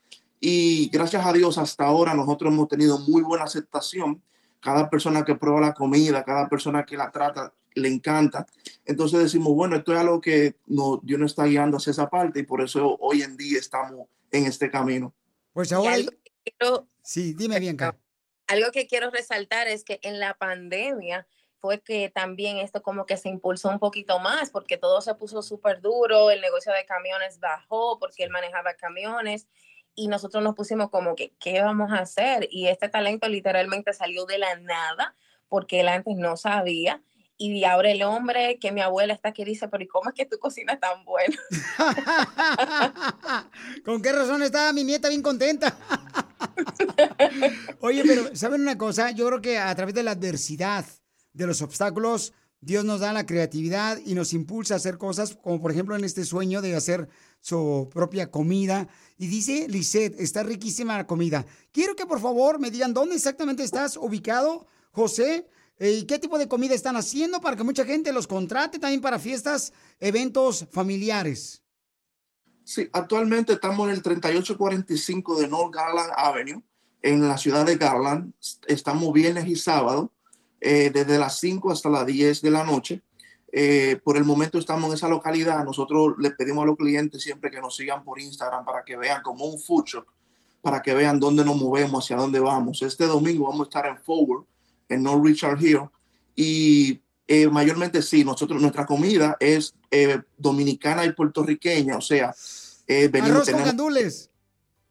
Y 0.41 0.89
gracias 0.89 1.27
a 1.27 1.35
Dios, 1.35 1.59
hasta 1.59 1.85
ahora 1.85 2.15
nosotros 2.15 2.51
hemos 2.51 2.67
tenido 2.67 2.99
muy 3.01 3.21
buena 3.21 3.45
aceptación. 3.45 4.23
Cada 4.59 4.89
persona 4.89 5.23
que 5.23 5.35
prueba 5.35 5.61
la 5.61 5.75
comida, 5.75 6.25
cada 6.25 6.49
persona 6.49 6.83
que 6.87 6.97
la 6.97 7.11
trata, 7.11 7.53
le 7.75 7.89
encanta. 7.89 8.47
Entonces 8.85 9.21
decimos, 9.21 9.55
bueno, 9.55 9.77
esto 9.77 9.93
es 9.93 9.99
algo 9.99 10.21
que 10.21 10.57
no, 10.67 11.01
Dios 11.03 11.19
nos 11.19 11.33
está 11.33 11.45
guiando 11.45 11.77
hacia 11.77 11.91
esa 11.91 12.09
parte 12.09 12.41
y 12.41 12.45
por 12.45 12.63
eso 12.63 12.97
hoy 13.01 13.23
en 13.23 13.37
día 13.37 13.59
estamos 13.59 14.07
en 14.31 14.47
este 14.47 14.71
camino. 14.71 15.15
Pues 15.53 15.71
Y 15.71 15.75
ahora. 15.75 15.95
algo 15.95 16.11
que 16.11 16.53
quiero- 16.59 16.89
Sí, 17.03 17.35
dime 17.35 17.59
bien, 17.61 17.77
algo 18.47 18.71
que 18.73 18.87
quiero 18.87 19.11
resaltar 19.11 19.69
es 19.69 19.85
que 19.85 20.01
en 20.03 20.21
la 20.21 20.35
pandemia 20.35 21.27
fue 21.59 21.81
que 21.81 22.11
también 22.11 22.59
esto 22.59 22.83
como 22.83 23.07
que 23.07 23.17
se 23.17 23.31
impulsó 23.31 23.71
un 23.71 23.79
poquito 23.79 24.19
más 24.19 24.51
porque 24.51 24.77
todo 24.77 25.01
se 25.01 25.15
puso 25.15 25.41
súper 25.43 25.81
duro, 25.81 26.31
el 26.31 26.43
negocio 26.43 26.73
de 26.73 26.85
camiones 26.85 27.41
bajó 27.41 27.99
porque 27.99 28.23
él 28.23 28.31
manejaba 28.31 28.75
camiones 28.75 29.47
y 29.95 30.09
nosotros 30.09 30.43
nos 30.45 30.55
pusimos 30.55 30.91
como 30.91 31.15
que, 31.15 31.33
¿qué 31.39 31.63
vamos 31.63 31.91
a 31.93 32.01
hacer? 32.01 32.49
Y 32.51 32.67
este 32.67 32.89
talento 32.91 33.29
literalmente 33.29 33.95
salió 33.95 34.27
de 34.27 34.39
la 34.39 34.57
nada 34.57 35.17
porque 35.49 35.81
él 35.81 35.89
antes 35.89 36.17
no 36.17 36.37
sabía. 36.37 37.03
Y 37.37 37.65
ahora 37.65 37.91
el 37.91 38.03
hombre 38.03 38.59
que 38.61 38.71
mi 38.71 38.81
abuela 38.81 39.13
está 39.13 39.31
aquí 39.31 39.45
dice, 39.45 39.67
pero 39.69 39.83
¿y 39.83 39.89
cómo 39.89 40.09
es 40.09 40.15
que 40.15 40.25
tú 40.25 40.39
cocinas 40.39 40.79
tan 40.79 41.05
bueno? 41.05 41.37
¿Con 43.85 44.01
qué 44.01 44.13
razón 44.13 44.43
está 44.43 44.73
mi 44.73 44.85
nieta 44.85 45.09
bien 45.09 45.23
contenta? 45.23 45.77
Oye, 47.81 48.03
pero 48.07 48.37
¿saben 48.37 48.61
una 48.61 48.79
cosa? 48.79 49.11
Yo 49.11 49.27
creo 49.27 49.41
que 49.41 49.59
a 49.59 49.75
través 49.75 49.95
de 49.95 50.05
la 50.05 50.13
adversidad, 50.13 50.85
de 51.33 51.47
los 51.47 51.61
obstáculos, 51.63 52.33
Dios 52.61 52.85
nos 52.85 53.01
da 53.01 53.13
la 53.13 53.27
creatividad 53.27 53.99
y 54.07 54.15
nos 54.15 54.33
impulsa 54.33 54.75
a 54.75 54.77
hacer 54.79 54.97
cosas, 54.97 55.35
como 55.35 55.61
por 55.61 55.71
ejemplo 55.71 55.97
en 55.97 56.05
este 56.05 56.25
sueño 56.25 56.63
de 56.63 56.77
hacer 56.77 57.09
su 57.41 57.91
propia 57.93 58.31
comida. 58.31 58.89
Y 59.19 59.27
dice 59.27 59.67
Lisette, 59.69 60.19
está 60.19 60.45
riquísima 60.45 60.97
la 60.97 61.07
comida. 61.07 61.45
Quiero 61.73 61.95
que 61.95 62.07
por 62.07 62.21
favor 62.21 62.59
me 62.59 62.71
digan 62.71 62.95
dónde 62.95 63.17
exactamente 63.17 63.65
estás 63.65 63.97
ubicado, 63.97 64.67
José, 64.93 65.47
y 65.79 66.05
qué 66.05 66.19
tipo 66.19 66.39
de 66.39 66.49
comida 66.49 66.75
están 66.75 66.97
haciendo 66.97 67.41
para 67.41 67.57
que 67.57 67.65
mucha 67.65 67.85
gente 67.85 68.13
los 68.13 68.27
contrate 68.27 68.79
también 68.79 69.01
para 69.01 69.19
fiestas, 69.19 69.73
eventos 69.99 70.67
familiares. 70.71 71.63
Sí, 72.65 72.89
actualmente 72.93 73.53
estamos 73.53 73.89
en 73.89 73.95
el 73.95 74.03
3845 74.03 75.41
de 75.41 75.49
North 75.49 75.75
Garland 75.75 76.13
Avenue, 76.17 76.63
en 77.03 77.29
la 77.29 77.37
ciudad 77.37 77.67
de 77.67 77.77
Garland. 77.77 78.33
Estamos 78.67 79.13
viernes 79.13 79.47
y 79.47 79.57
sábado, 79.57 80.13
eh, 80.61 80.91
desde 80.93 81.19
las 81.19 81.39
5 81.41 81.71
hasta 81.71 81.91
las 81.91 82.07
10 82.07 82.41
de 82.41 82.51
la 82.51 82.65
noche. 82.65 83.03
Eh, 83.53 84.01
por 84.03 84.17
el 84.17 84.25
momento 84.25 84.59
estamos 84.59 84.89
en 84.89 84.95
esa 84.95 85.09
localidad. 85.09 85.63
Nosotros 85.65 86.15
les 86.19 86.33
pedimos 86.33 86.63
a 86.63 86.67
los 86.67 86.77
clientes 86.77 87.23
siempre 87.23 87.51
que 87.51 87.61
nos 87.61 87.77
sigan 87.77 88.03
por 88.03 88.19
Instagram 88.19 88.65
para 88.65 88.83
que 88.83 88.97
vean 88.97 89.23
como 89.23 89.45
un 89.45 89.61
food 89.61 89.85
truck, 89.85 90.13
para 90.63 90.81
que 90.81 90.95
vean 90.95 91.21
dónde 91.21 91.45
nos 91.45 91.57
movemos, 91.57 92.05
hacia 92.05 92.17
dónde 92.17 92.41
vamos. 92.41 92.81
Este 92.81 93.05
domingo 93.05 93.45
vamos 93.45 93.61
a 93.61 93.65
estar 93.65 93.87
en 93.87 93.99
Forward, 93.99 94.45
en 94.89 95.03
North 95.03 95.25
Richard 95.25 95.63
Hill. 95.63 95.81
Y 96.37 97.01
eh, 97.27 97.49
mayormente 97.49 98.03
sí, 98.03 98.25
nosotros, 98.25 98.61
nuestra 98.61 98.87
comida 98.87 99.37
es 99.41 99.75
eh, 99.91 100.21
dominicana 100.37 101.05
y 101.05 101.13
puertorriqueña, 101.13 101.97
o 101.97 102.01
sea, 102.01 102.35
eh, 102.87 103.09
venimos, 103.09 103.31
Arroz 103.31 103.45
con 103.47 103.55
tenemos- 103.55 103.67
gandules. 103.67 104.31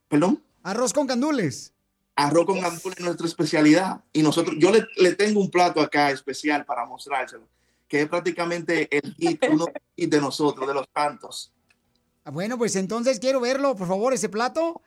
perdón, 0.08 0.44
Arroz 0.64 0.94
con 0.94 1.06
gandules. 1.08 1.74
arroz 2.16 2.46
con 2.46 2.60
gandules 2.62 2.98
es 2.98 3.04
nuestra 3.04 3.28
especialidad. 3.28 4.02
Y 4.14 4.24
nosotros, 4.24 4.56
yo 4.58 4.72
le, 4.72 4.86
le 4.98 5.14
tengo 5.14 5.42
un 5.42 5.50
plato 5.52 5.82
acá 5.82 6.10
especial 6.12 6.66
para 6.66 6.86
mostrárselo, 6.86 7.48
que 7.88 8.02
es 8.02 8.08
prácticamente 8.10 8.88
el 8.98 9.14
hit, 9.16 9.44
uno 9.52 9.66
hits 9.96 10.10
de 10.12 10.22
nosotros, 10.22 10.68
de 10.68 10.74
los 10.74 10.88
cantos. 10.94 11.52
Ah, 12.24 12.32
Bueno, 12.32 12.58
pues 12.58 12.76
entonces 12.78 13.20
quiero 13.20 13.42
verlo, 13.42 13.76
por 13.76 13.88
favor, 13.88 14.14
ese 14.14 14.30
plato. 14.30 14.82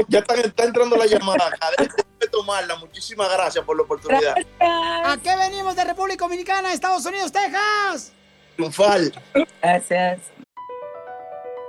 Ya 0.08 0.18
está, 0.18 0.34
está 0.34 0.64
entrando 0.64 0.96
la 0.96 1.06
llamada. 1.06 1.50
Déjeme 1.78 1.96
tomarla. 2.30 2.76
Muchísimas 2.76 3.32
gracias 3.32 3.64
por 3.64 3.74
la 3.74 3.84
oportunidad. 3.84 4.34
¿A 4.60 5.16
qué 5.22 5.34
venimos 5.36 5.76
de 5.76 5.84
República 5.84 6.26
Dominicana, 6.26 6.74
Estados 6.74 7.06
Unidos, 7.06 7.32
Texas? 7.32 8.12
Triunfal. 8.56 9.14
Gracias. 9.62 10.20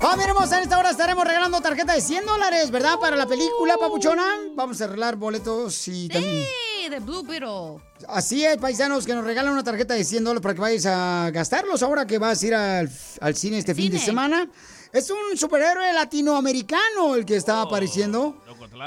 Familia 0.00 0.30
hermosa, 0.30 0.56
en 0.58 0.62
esta 0.64 0.78
hora 0.78 0.90
estaremos 0.90 1.24
regalando 1.24 1.60
tarjeta 1.60 1.94
de 1.94 2.00
100 2.00 2.26
dólares, 2.26 2.70
¿verdad? 2.70 2.98
Para 3.00 3.16
la 3.16 3.26
película, 3.26 3.76
papuchona. 3.78 4.24
Vamos 4.54 4.80
a 4.80 4.84
arreglar 4.84 5.16
boletos 5.16 5.88
y 5.88 6.08
también... 6.08 6.44
Sí, 6.82 6.88
de 6.88 6.98
Blue 7.00 7.22
Beetle. 7.22 7.82
Así 8.08 8.44
es, 8.44 8.56
paisanos, 8.58 9.06
que 9.06 9.14
nos 9.14 9.24
regalan 9.24 9.52
una 9.52 9.64
tarjeta 9.64 9.94
de 9.94 10.04
100 10.04 10.24
dólares 10.24 10.42
para 10.42 10.54
que 10.54 10.60
vayas 10.60 10.86
a 10.86 11.30
gastarlos 11.32 11.82
ahora 11.82 12.06
que 12.06 12.18
vas 12.18 12.42
a 12.42 12.46
ir 12.46 12.54
al, 12.54 12.90
al 13.20 13.36
cine 13.36 13.58
este 13.58 13.74
fin 13.74 13.90
de 13.90 13.98
Cine. 13.98 14.06
semana. 14.06 14.50
Es 14.92 15.10
un 15.10 15.36
superhéroe 15.36 15.92
latinoamericano 15.92 17.14
el 17.14 17.24
que 17.24 17.36
está 17.36 17.62
apareciendo. 17.62 18.42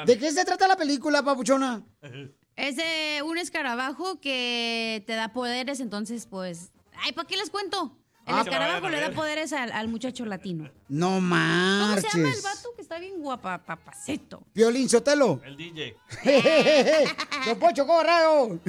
¿De 0.06 0.18
qué 0.20 0.32
se 0.32 0.44
trata 0.46 0.68
la 0.68 0.76
película, 0.76 1.24
papuchona? 1.24 1.84
Es 2.56 2.76
de 2.76 3.24
un 3.26 3.40
escarabajo 3.40 4.20
que 4.22 5.04
te 5.08 5.14
da 5.14 5.34
poderes, 5.34 5.80
entonces, 5.80 6.28
pues. 6.28 6.70
Ay, 7.04 7.12
¿para 7.12 7.28
qué 7.28 7.36
les 7.36 7.50
cuento? 7.50 7.98
El 8.26 8.36
Ah, 8.36 8.42
escarabajo 8.42 8.88
a 8.88 8.90
le 8.90 9.02
da 9.02 9.12
poderes 9.12 9.52
al, 9.52 9.72
al 9.74 9.90
muchacho 9.90 10.26
latino. 10.26 10.72
No 10.88 11.08
¿Cómo 11.08 11.22
marches. 11.22 12.10
se 12.12 12.18
llama 12.18 12.30
el 12.34 12.42
vato 12.42 12.70
que 12.76 12.82
está 12.82 12.98
bien 12.98 13.20
guapa, 13.22 13.58
papacito? 13.66 14.42
Violín 14.56 14.88
Sotelo. 14.88 15.42
El 15.44 15.58
DJ. 15.58 15.96
Don 17.46 17.60
Pocho 17.60 17.86
Corrado. 17.86 18.60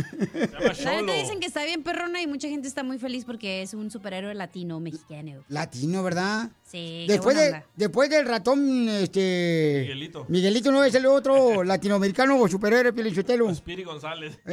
La 0.83 1.01
neta 1.03 1.13
dicen 1.13 1.39
que 1.39 1.47
está 1.47 1.65
bien 1.65 1.85
perrona 1.85 2.21
y 2.21 2.27
mucha 2.27 2.49
gente 2.49 2.67
está 2.67 2.83
muy 2.83 2.99
feliz 2.99 3.25
porque 3.25 3.63
es 3.63 3.75
un 3.75 3.93
superhéroe 3.93 4.35
latino 4.35 4.81
mexicano. 4.81 5.45
Latino, 5.49 6.03
¿verdad? 6.03 6.51
Sí, 6.65 7.05
Después, 7.07 7.37
de, 7.37 7.63
después 7.77 8.11
del 8.11 8.27
ratón, 8.27 8.89
este... 8.89 9.83
Miguelito. 9.83 10.27
Miguelito 10.29 10.73
no 10.73 10.83
es 10.83 10.93
el 10.97 11.07
otro 11.07 11.63
latinoamericano 11.63 12.41
o 12.41 12.49
superhéroe, 12.49 12.93
Piolín 12.93 13.15
Sotelo. 13.15 13.55
Spiri 13.55 13.85
González. 13.85 14.37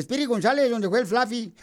Spiri 0.00 0.26
González, 0.26 0.70
donde 0.70 0.88
fue 0.88 1.00
el 1.00 1.06
Fluffy. 1.06 1.54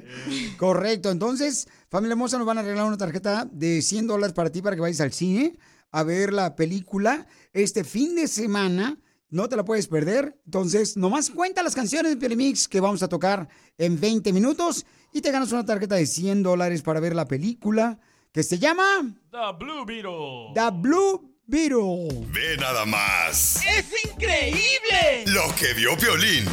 Correcto. 0.58 1.10
Entonces, 1.10 1.68
familia 1.88 2.12
hermosa, 2.12 2.38
nos 2.38 2.46
van 2.46 2.58
a 2.58 2.62
regalar 2.62 2.86
una 2.86 2.96
tarjeta 2.96 3.48
de 3.50 3.82
100 3.82 4.06
dólares 4.06 4.34
para 4.34 4.50
ti 4.50 4.62
para 4.62 4.74
que 4.76 4.82
vayas 4.82 5.00
al 5.00 5.12
cine 5.12 5.56
a 5.90 6.02
ver 6.02 6.32
la 6.32 6.56
película 6.56 7.26
este 7.52 7.84
fin 7.84 8.16
de 8.16 8.26
semana. 8.26 8.98
No 9.30 9.48
te 9.48 9.56
la 9.56 9.64
puedes 9.64 9.86
perder. 9.86 10.36
Entonces, 10.44 10.96
nomás 10.96 11.30
cuenta 11.30 11.62
las 11.62 11.74
canciones 11.74 12.12
de 12.12 12.16
Piolimix 12.16 12.68
que 12.68 12.80
vamos 12.80 13.02
a 13.02 13.08
tocar 13.08 13.48
en 13.78 14.00
20 14.00 14.32
minutos 14.32 14.84
y 15.12 15.20
te 15.20 15.30
ganas 15.30 15.52
una 15.52 15.64
tarjeta 15.64 15.94
de 15.94 16.06
100 16.06 16.42
dólares 16.42 16.82
para 16.82 17.00
ver 17.00 17.14
la 17.14 17.26
película 17.26 17.98
que 18.32 18.42
se 18.42 18.58
llama 18.58 18.84
The 19.30 19.56
Blue 19.58 19.84
Beetle. 19.84 20.52
The 20.54 20.70
Blue 20.72 21.36
Beetle. 21.46 22.26
Ve 22.32 22.56
nada 22.58 22.84
más. 22.84 23.60
¡Es 23.64 23.86
increíble! 24.04 25.24
Lo 25.26 25.54
que 25.54 25.72
vio 25.74 25.96
Piolín. 25.96 26.44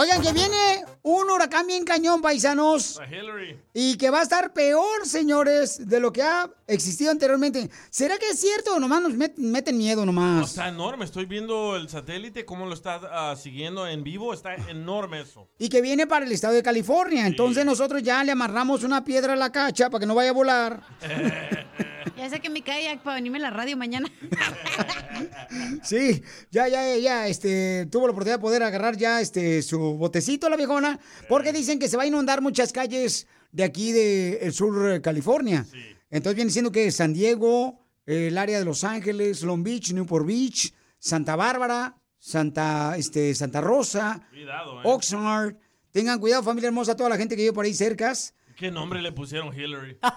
Oigan, 0.00 0.22
que 0.22 0.32
viene 0.32 0.84
un 1.02 1.28
huracán 1.28 1.66
bien 1.66 1.84
cañón, 1.84 2.22
paisanos. 2.22 3.00
La 3.00 3.06
Hillary. 3.08 3.58
Y 3.74 3.96
que 3.96 4.10
va 4.10 4.20
a 4.20 4.22
estar 4.22 4.52
peor, 4.52 5.04
señores, 5.04 5.88
de 5.88 5.98
lo 5.98 6.12
que 6.12 6.22
ha 6.22 6.48
existido 6.68 7.10
anteriormente. 7.10 7.68
¿Será 7.90 8.16
que 8.16 8.28
es 8.28 8.38
cierto 8.38 8.76
o 8.76 8.78
nomás 8.78 9.02
nos 9.02 9.14
met- 9.14 9.36
meten 9.36 9.76
miedo 9.76 10.06
nomás? 10.06 10.50
Está 10.50 10.68
enorme. 10.68 11.04
Estoy 11.04 11.26
viendo 11.26 11.74
el 11.74 11.88
satélite, 11.88 12.44
cómo 12.44 12.64
lo 12.66 12.74
está 12.74 13.00
ah, 13.10 13.34
siguiendo 13.34 13.88
en 13.88 14.04
vivo. 14.04 14.32
Está 14.32 14.54
enorme 14.54 15.22
eso. 15.22 15.48
Y 15.58 15.68
que 15.68 15.82
viene 15.82 16.06
para 16.06 16.24
el 16.24 16.30
estado 16.30 16.54
de 16.54 16.62
California. 16.62 17.26
Entonces 17.26 17.64
nosotros 17.64 18.00
ya 18.00 18.22
le 18.22 18.30
amarramos 18.30 18.84
una 18.84 19.04
piedra 19.04 19.32
a 19.32 19.36
la 19.36 19.50
cacha 19.50 19.90
para 19.90 19.98
que 19.98 20.06
no 20.06 20.14
vaya 20.14 20.30
a 20.30 20.34
volar. 20.34 20.80
Ya 22.18 22.28
sé 22.28 22.40
que 22.40 22.50
me 22.50 22.62
kayak 22.62 23.02
para 23.02 23.14
venirme 23.16 23.38
a 23.38 23.42
la 23.42 23.50
radio 23.50 23.76
mañana. 23.76 24.10
Sí, 25.82 26.22
ya, 26.50 26.68
ya, 26.68 26.96
ya, 26.96 27.26
este, 27.28 27.86
tuvo 27.86 28.06
la 28.06 28.12
oportunidad 28.12 28.36
de 28.36 28.42
poder 28.42 28.62
agarrar 28.62 28.96
ya, 28.96 29.20
este, 29.20 29.62
su 29.62 29.78
botecito 29.96 30.48
la 30.48 30.56
viejona, 30.56 30.98
porque 31.28 31.52
dicen 31.52 31.78
que 31.78 31.88
se 31.88 31.96
va 31.96 32.02
a 32.02 32.06
inundar 32.06 32.42
muchas 32.42 32.72
calles 32.72 33.26
de 33.52 33.64
aquí 33.64 33.92
del 33.92 34.52
sur 34.52 34.92
de 34.92 35.00
California. 35.00 35.66
Entonces 36.10 36.36
viene 36.36 36.50
siendo 36.50 36.70
que 36.70 36.90
San 36.90 37.12
Diego, 37.12 37.84
el 38.06 38.36
área 38.36 38.58
de 38.58 38.64
Los 38.64 38.84
Ángeles, 38.84 39.42
Long 39.42 39.62
Beach, 39.62 39.92
Newport 39.92 40.26
Beach, 40.26 40.74
Santa 40.98 41.36
Bárbara, 41.36 41.96
Santa, 42.18 42.96
este, 42.96 43.34
Santa 43.34 43.60
Rosa, 43.60 44.26
Cuidado, 44.30 44.80
¿eh? 44.80 44.84
Oxnard. 44.84 45.56
Tengan 45.92 46.18
cuidado, 46.18 46.42
familia 46.42 46.68
hermosa, 46.68 46.96
toda 46.96 47.08
la 47.08 47.16
gente 47.16 47.34
que 47.34 47.42
vive 47.42 47.54
por 47.54 47.64
ahí 47.64 47.74
cercas. 47.74 48.34
¿Qué 48.58 48.70
nombre 48.72 49.00
le 49.00 49.12
pusieron 49.12 49.54
Hillary? 49.56 49.96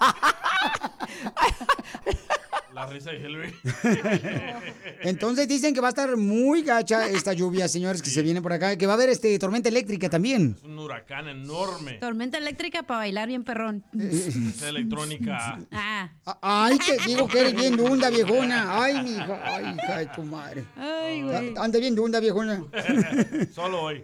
La 2.74 2.88
risa 2.88 3.12
de 3.12 3.18
Hillary. 3.20 3.54
Entonces 5.02 5.48
dicen 5.48 5.76
que 5.76 5.82
va 5.82 5.90
a 5.90 5.90
estar 5.90 6.18
muy 6.18 6.64
gacha 6.64 7.08
esta 7.08 7.34
lluvia, 7.34 7.68
señores, 7.68 8.02
que 8.02 8.10
se 8.10 8.24
viene 8.24 8.42
por 8.42 8.52
acá, 8.52 8.76
que 8.78 8.88
va 8.88 8.94
a 8.94 8.96
haber 8.96 9.10
este 9.10 9.38
tormenta 9.38 9.70
eléctrica 9.70 10.10
también. 10.10 10.56
Es 10.58 10.64
un 10.64 10.80
huracán 10.80 11.28
enorme. 11.28 12.00
Tormenta 12.00 12.40
eléctrica 12.40 12.82
para 12.82 13.02
bailar 13.02 13.28
bien 13.28 13.44
perrón. 13.44 13.84
Es 13.98 14.62
electrónica. 14.64 15.60
Ah. 15.72 16.10
Ay, 16.42 16.80
te 16.80 16.98
digo 17.06 17.28
que 17.28 17.42
eres 17.42 17.54
bien 17.56 17.78
dunda, 17.78 18.10
viejona. 18.10 18.82
Ay, 18.84 19.04
mi 19.04 19.12
hija, 19.12 19.40
ay, 19.44 19.76
hija 19.76 19.98
de 20.00 20.06
tu 20.08 20.24
madre. 20.24 20.66
Ay, 20.76 21.22
güey. 21.22 21.54
Anda 21.58 21.78
bien 21.80 21.94
dunda, 21.96 22.20
viejona. 22.20 22.64
Solo 23.54 23.84
hoy. 23.84 24.04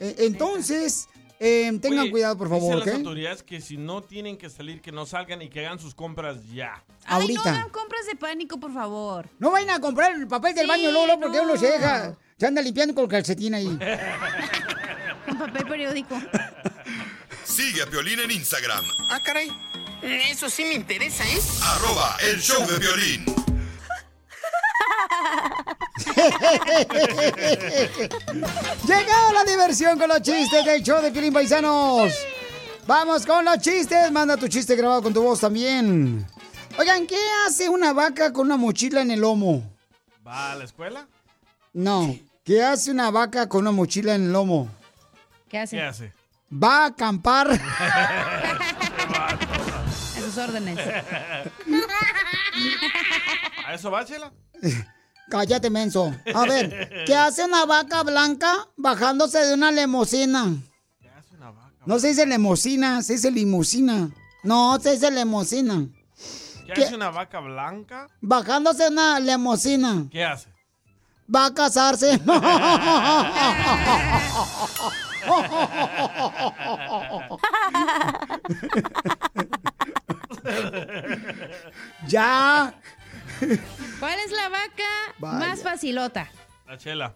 Eh, 0.00 0.16
Entonces, 0.18 1.08
eh, 1.44 1.78
tengan 1.80 2.00
Oye, 2.04 2.10
cuidado, 2.12 2.38
por 2.38 2.48
favor, 2.48 2.62
dicen 2.76 2.78
las 2.78 2.88
¿ok? 2.88 2.94
autoridades 2.94 3.42
que 3.42 3.60
si 3.60 3.76
no 3.76 4.02
tienen 4.02 4.36
que 4.38 4.48
salir, 4.48 4.80
que 4.80 4.92
no 4.92 5.04
salgan 5.06 5.42
y 5.42 5.48
que 5.48 5.66
hagan 5.66 5.78
sus 5.80 5.94
compras 5.94 6.36
ya. 6.52 6.84
Ay, 7.04 7.06
no 7.06 7.14
Ahorita. 7.16 7.50
hagan 7.50 7.70
compras 7.70 8.06
de 8.06 8.14
pánico, 8.16 8.58
por 8.60 8.72
favor. 8.72 9.28
No 9.38 9.50
vayan 9.50 9.70
a 9.70 9.80
comprar 9.80 10.12
el 10.14 10.26
papel 10.28 10.54
del 10.54 10.64
Sí, 10.64 10.68
baño, 10.68 10.90
Lolo, 10.92 11.18
porque 11.20 11.38
no. 11.38 11.42
uno 11.44 11.56
se 11.56 11.66
deja. 11.66 12.16
Se 12.38 12.46
anda 12.46 12.62
limpiando 12.62 12.94
con 12.94 13.06
calcetín 13.08 13.54
ahí. 13.54 13.66
Con 15.26 15.38
papel 15.38 15.66
periódico. 15.68 16.20
Sigue 17.44 17.82
a 17.82 17.86
Piolín 17.86 18.18
en 18.20 18.30
Instagram. 18.30 18.84
Ah, 19.10 19.20
caray. 19.24 19.48
Eso 20.02 20.48
sí 20.50 20.64
me 20.64 20.74
interesa, 20.74 21.24
¿eh? 21.24 21.38
Arroba 21.62 22.16
el 22.28 22.40
show 22.40 22.60
de 22.66 22.78
Piolín. 22.78 23.51
Llegó 28.86 29.32
la 29.32 29.44
diversión 29.46 29.98
con 29.98 30.08
los 30.08 30.22
chistes 30.22 30.64
del 30.64 30.82
show 30.82 31.00
de 31.02 31.10
Piolín 31.10 31.32
Paisanos. 31.32 32.12
Vamos 32.86 33.26
con 33.26 33.44
los 33.44 33.58
chistes. 33.58 34.10
Manda 34.10 34.36
tu 34.36 34.48
chiste 34.48 34.76
grabado 34.76 35.02
con 35.02 35.12
tu 35.12 35.22
voz 35.22 35.40
también. 35.40 36.26
Oigan, 36.78 37.06
¿qué 37.06 37.18
hace 37.46 37.68
una 37.68 37.92
vaca 37.92 38.32
con 38.32 38.46
una 38.46 38.56
mochila 38.56 39.02
en 39.02 39.10
el 39.10 39.20
lomo? 39.20 39.62
¿Va 40.26 40.52
a 40.52 40.56
la 40.56 40.64
escuela? 40.64 41.06
No. 41.72 42.16
¿Qué 42.44 42.62
hace 42.62 42.90
una 42.90 43.10
vaca 43.10 43.48
con 43.48 43.62
una 43.62 43.72
mochila 43.72 44.14
en 44.14 44.24
el 44.24 44.32
lomo? 44.32 44.68
¿Qué 45.48 45.58
hace? 45.58 45.76
¿Qué 45.76 45.82
hace? 45.82 46.12
Va 46.52 46.84
a 46.84 46.86
acampar. 46.86 47.48
A 49.12 50.18
sus 50.18 50.38
órdenes. 50.38 50.78
¿A 53.66 53.74
eso 53.74 53.90
va, 53.90 54.04
Chela? 54.04 54.32
Cállate, 55.28 55.70
menso. 55.70 56.14
A 56.34 56.44
ver, 56.44 57.04
¿qué 57.06 57.16
hace 57.16 57.44
una 57.44 57.64
vaca 57.64 58.02
blanca 58.02 58.68
bajándose 58.76 59.38
de 59.38 59.54
una 59.54 59.72
limusina? 59.72 60.52
No 61.86 61.98
se 61.98 62.08
dice 62.08 62.26
limusina, 62.26 63.02
se 63.02 63.14
dice 63.14 63.30
limusina. 63.30 64.10
No, 64.42 64.78
se 64.78 64.92
dice 64.92 65.10
limusina. 65.10 65.86
¿Qué, 66.66 66.72
¿Qué? 66.74 66.84
hace 66.84 66.94
una 66.94 67.10
vaca 67.10 67.40
blanca? 67.40 68.08
Bajándose 68.20 68.84
de 68.84 68.90
una 68.90 69.18
limusina. 69.20 70.06
¿Qué 70.10 70.24
hace? 70.24 70.48
Va 71.34 71.46
a 71.46 71.54
casarse. 71.54 72.20
ya. 82.06 82.74
¿Cuál 84.00 84.18
es 84.24 84.30
la 84.32 84.48
vaca 84.48 84.84
Vaya. 85.18 85.38
más 85.38 85.62
facilota? 85.62 86.30
La 86.66 86.76
chela. 86.78 87.14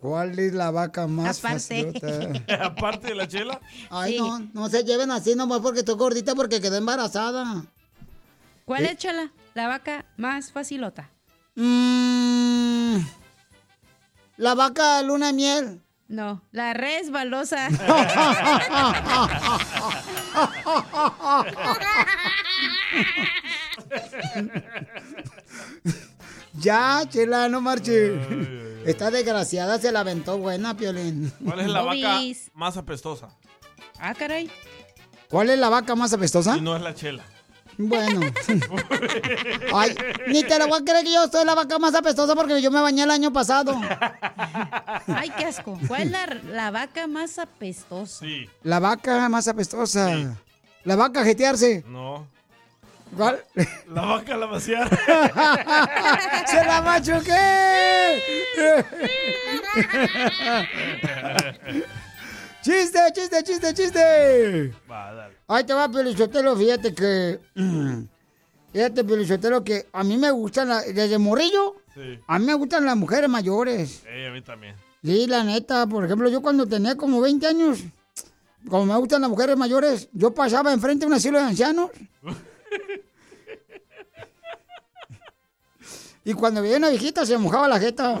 ¿Cuál 0.00 0.38
es 0.38 0.52
la 0.52 0.70
vaca 0.70 1.06
más 1.06 1.38
Aparte. 1.38 1.92
facilota? 1.92 2.64
Aparte 2.66 3.08
de 3.08 3.14
la 3.14 3.26
chela. 3.28 3.60
Ay, 3.90 4.12
Sí. 4.14 4.18
no, 4.18 4.38
no 4.52 4.68
se 4.68 4.84
lleven 4.84 5.10
así 5.10 5.34
nomás 5.34 5.60
porque 5.60 5.80
estoy 5.80 5.94
gordita 5.96 6.34
porque 6.34 6.60
quedé 6.60 6.78
embarazada. 6.78 7.64
¿Cuál 8.64 8.84
¿Eh? 8.84 8.90
es, 8.92 8.98
Chala? 8.98 9.30
La 9.54 9.68
vaca 9.68 10.04
más 10.16 10.52
facilota. 10.52 11.08
Mm, 11.54 12.98
la 14.36 14.54
vaca 14.54 15.00
luna 15.02 15.28
de 15.28 15.32
miel. 15.32 15.82
No, 16.08 16.42
la 16.52 16.72
resbalosa. 16.74 17.68
ya, 26.60 27.02
chela, 27.08 27.48
no 27.48 27.60
marche. 27.60 28.14
Esta 28.84 29.10
desgraciada 29.10 29.78
se 29.78 29.90
la 29.90 30.00
aventó 30.00 30.38
buena, 30.38 30.76
Piolín. 30.76 31.32
¿Cuál 31.44 31.60
es 31.60 31.68
la 31.68 31.82
vaca 31.82 32.20
más 32.54 32.76
apestosa? 32.76 33.28
Ah, 33.98 34.14
caray. 34.14 34.50
¿Cuál 35.28 35.50
es 35.50 35.58
la 35.58 35.68
vaca 35.68 35.94
más 35.96 36.12
apestosa? 36.12 36.56
Y 36.56 36.60
no 36.60 36.76
es 36.76 36.82
la 36.82 36.94
chela. 36.94 37.24
Bueno. 37.78 38.20
Ay, 39.74 39.94
ni 40.28 40.42
te 40.44 40.58
lo 40.58 40.68
voy 40.68 40.80
a 40.80 40.84
creer 40.84 41.04
que 41.04 41.12
yo 41.12 41.28
soy 41.28 41.44
la 41.44 41.54
vaca 41.54 41.78
más 41.78 41.94
apestosa 41.94 42.34
porque 42.34 42.62
yo 42.62 42.70
me 42.70 42.80
bañé 42.80 43.02
el 43.02 43.10
año 43.10 43.32
pasado. 43.32 43.74
Ay, 45.08 45.30
qué 45.36 45.44
asco. 45.46 45.78
¿Cuál 45.86 46.02
es 46.02 46.10
la, 46.10 46.26
la 46.44 46.70
vaca 46.70 47.06
más 47.06 47.38
apestosa? 47.38 48.20
Sí. 48.24 48.48
La 48.62 48.80
vaca 48.80 49.28
más 49.28 49.48
apestosa. 49.48 50.36
La 50.84 50.96
vaca 50.96 51.20
a 51.20 51.24
jetearse. 51.24 51.84
No. 51.86 52.26
¿Cuál? 53.14 53.44
La 53.88 54.02
vaca 54.02 54.36
la 54.36 54.46
vaciar. 54.46 54.88
¡Se 56.46 56.64
la 56.64 56.80
machuqué! 56.82 58.22
¡Chiste, 62.62 62.98
chiste, 63.14 63.42
chiste, 63.44 63.74
chiste! 63.74 64.72
Va, 64.90 65.12
dale. 65.14 65.36
Ahí 65.48 65.64
te 65.64 65.72
va, 65.72 65.88
Pelichotelo, 65.88 66.56
fíjate 66.56 66.94
que... 66.94 67.38
Fíjate, 68.72 69.04
Pelichotelo, 69.04 69.62
que 69.62 69.86
a 69.92 70.02
mí 70.02 70.16
me 70.18 70.30
gustan, 70.32 70.68
la- 70.68 70.82
desde 70.82 71.18
morrillo, 71.18 71.76
Sí. 71.94 72.18
a 72.26 72.38
mí 72.38 72.44
me 72.44 72.54
gustan 72.54 72.84
las 72.84 72.96
mujeres 72.96 73.30
mayores. 73.30 74.02
Eh, 74.06 74.26
a 74.28 74.32
mí 74.32 74.42
también. 74.42 74.74
Sí, 75.02 75.26
la 75.26 75.44
neta, 75.44 75.86
por 75.86 76.04
ejemplo, 76.04 76.28
yo 76.28 76.42
cuando 76.42 76.66
tenía 76.66 76.94
como 76.96 77.20
20 77.22 77.46
años, 77.46 77.78
como 78.68 78.84
me 78.86 78.96
gustan 78.98 79.22
las 79.22 79.30
mujeres 79.30 79.56
mayores, 79.56 80.08
yo 80.12 80.34
pasaba 80.34 80.72
enfrente 80.74 81.06
de 81.06 81.06
un 81.06 81.14
asilo 81.14 81.38
de 81.38 81.44
ancianos. 81.44 81.90
Y 86.24 86.32
cuando 86.34 86.60
veía 86.60 86.76
una 86.76 86.88
viejita 86.88 87.24
se 87.24 87.38
mojaba 87.38 87.68
la 87.68 87.78
jeta. 87.78 88.18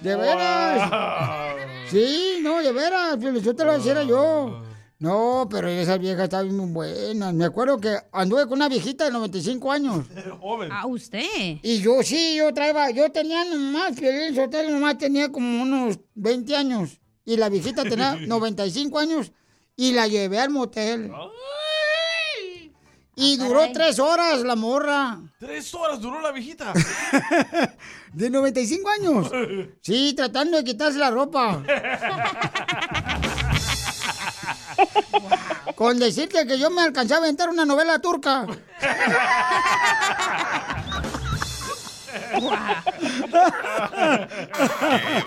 De 0.00 0.16
veras. 0.16 1.54
Sí, 1.90 2.38
no, 2.42 2.60
de 2.60 2.72
veras, 2.72 3.16
pero 3.20 3.38
yo 3.38 3.54
te 3.54 3.64
lo 3.64 3.78
hiciera 3.78 4.02
yo. 4.02 4.62
No, 5.00 5.46
pero 5.48 5.68
esa 5.68 5.96
vieja 5.96 6.24
está 6.24 6.42
bien 6.42 6.74
buena. 6.74 7.32
Me 7.32 7.44
acuerdo 7.44 7.78
que 7.78 7.96
anduve 8.10 8.44
con 8.44 8.54
una 8.54 8.68
viejita 8.68 9.04
de 9.04 9.12
95 9.12 9.70
años. 9.70 10.06
Joven. 10.40 10.70
Ah, 10.72 10.86
usted. 10.86 11.22
Y 11.62 11.78
yo 11.80 12.02
sí, 12.02 12.34
yo 12.36 12.52
traía, 12.52 12.90
yo 12.90 13.10
tenía 13.12 13.44
nomás, 13.44 13.92
Piolín 13.92 14.34
Sotelo 14.34 14.70
nomás 14.70 14.98
tenía 14.98 15.30
como 15.30 15.62
unos 15.62 16.00
20 16.14 16.56
años. 16.56 17.00
Y 17.24 17.36
la 17.36 17.48
viejita 17.48 17.84
tenía 17.84 18.16
95 18.26 18.98
años. 18.98 19.30
Y 19.78 19.92
la 19.92 20.08
llevé 20.08 20.40
al 20.40 20.50
motel. 20.50 21.12
Y 23.14 23.36
duró 23.36 23.60
caray. 23.60 23.72
tres 23.72 24.00
horas 24.00 24.40
la 24.40 24.56
morra. 24.56 25.20
Tres 25.38 25.72
horas 25.72 26.00
duró 26.00 26.20
la 26.20 26.32
viejita. 26.32 26.72
De 28.12 28.28
95 28.28 28.90
años. 28.90 29.30
Sí, 29.80 30.14
tratando 30.16 30.56
de 30.56 30.64
quitarse 30.64 30.98
la 30.98 31.12
ropa. 31.12 31.62
Con 35.76 36.00
decirte 36.00 36.44
que 36.44 36.58
yo 36.58 36.70
me 36.70 36.82
alcancé 36.82 37.14
a 37.14 37.18
aventar 37.18 37.48
una 37.48 37.64
novela 37.64 38.00
turca. 38.00 38.46
¡Qué 42.38 42.46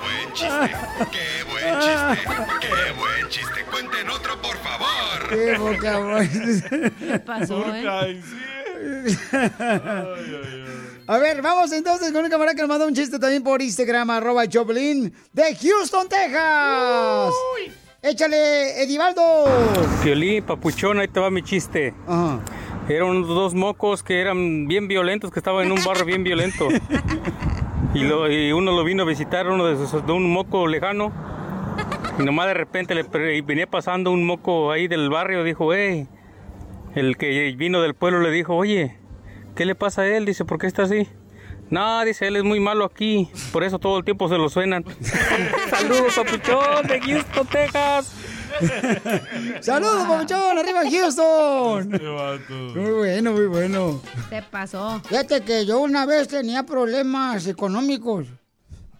buen 0.01 0.33
chiste! 0.33 0.71
¡Qué 1.11 1.43
buen 1.49 1.79
chiste! 1.79 2.17
¡Qué 2.61 2.91
buen 2.97 3.29
chiste! 3.29 3.65
¡Cuenten 3.69 4.09
otro, 4.09 4.41
por 4.41 4.57
favor! 4.57 5.29
Qué 5.29 5.57
voz. 5.57 6.27
¿Qué 6.99 7.19
pasó, 7.19 7.65
eh? 7.73 8.21
A 11.07 11.17
ver, 11.17 11.41
vamos 11.41 11.71
entonces 11.71 12.11
con 12.11 12.23
un 12.23 12.29
camarada 12.29 12.55
que 12.55 12.61
nos 12.61 12.69
mandó 12.69 12.87
un 12.87 12.95
chiste 12.95 13.19
también 13.19 13.43
por 13.43 13.61
Instagram, 13.61 14.09
arroba 14.11 14.43
el 14.43 14.49
Choplin, 14.49 15.13
de 15.33 15.55
Houston, 15.55 16.07
Texas. 16.07 17.33
Échale, 18.01 18.81
Edivaldo. 18.81 19.45
Piolín, 20.03 20.43
papuchón, 20.43 20.99
ahí 20.99 21.07
te 21.07 21.19
va 21.19 21.29
mi 21.29 21.43
chiste. 21.43 21.93
Eran 22.95 23.21
dos 23.23 23.53
mocos 23.53 24.03
que 24.03 24.21
eran 24.21 24.67
bien 24.67 24.87
violentos, 24.87 25.31
que 25.31 25.39
estaban 25.39 25.65
en 25.65 25.71
un 25.71 25.83
barrio 25.83 26.05
bien 26.05 26.23
violento. 26.23 26.67
Y, 27.93 28.03
lo- 28.03 28.31
y 28.31 28.53
uno 28.53 28.71
lo 28.71 28.85
vino 28.85 29.03
a 29.03 29.05
visitar, 29.05 29.49
uno 29.49 29.65
de, 29.65 29.73
esos, 29.73 30.05
de 30.07 30.13
un 30.13 30.31
moco 30.31 30.65
lejano. 30.65 31.11
Y 32.17 32.23
nomás 32.23 32.47
de 32.47 32.53
repente 32.53 32.95
le 32.95 33.03
y 33.35 33.41
venía 33.41 33.67
pasando 33.67 34.11
un 34.11 34.25
moco 34.25 34.71
ahí 34.71 34.87
del 34.87 35.09
barrio, 35.09 35.43
dijo, 35.43 35.73
hey, 35.73 36.07
el 36.95 37.17
que 37.17 37.53
vino 37.57 37.81
del 37.81 37.93
pueblo 37.93 38.21
le 38.21 38.31
dijo, 38.31 38.55
oye, 38.55 38.95
¿qué 39.57 39.65
le 39.65 39.75
pasa 39.75 40.03
a 40.03 40.07
él? 40.07 40.25
Dice, 40.25 40.45
¿por 40.45 40.57
qué 40.57 40.67
está 40.67 40.83
así? 40.83 41.05
No, 41.69 42.05
dice, 42.05 42.27
él 42.27 42.37
es 42.37 42.43
muy 42.45 42.61
malo 42.61 42.85
aquí, 42.85 43.29
por 43.51 43.63
eso 43.65 43.77
todo 43.79 43.97
el 43.97 44.05
tiempo 44.05 44.29
se 44.29 44.37
lo 44.37 44.47
suenan. 44.47 44.85
Saludos, 45.69 46.15
papuchón, 46.15 46.87
de 46.87 47.01
Houston, 47.01 47.47
Texas. 47.47 48.15
Saludos, 49.61 50.07
papuchón, 50.07 50.57
arriba 50.57 50.81
Houston. 50.89 51.93
Este 51.93 52.07
vato. 52.07 52.53
Muy 52.53 52.91
bueno, 52.91 53.31
muy 53.33 53.47
bueno. 53.47 54.01
Se 54.29 54.41
pasó. 54.41 55.01
Fíjate 55.05 55.41
que 55.41 55.65
yo 55.65 55.79
una 55.79 56.05
vez 56.05 56.27
tenía 56.27 56.63
problemas 56.63 57.47
económicos. 57.47 58.27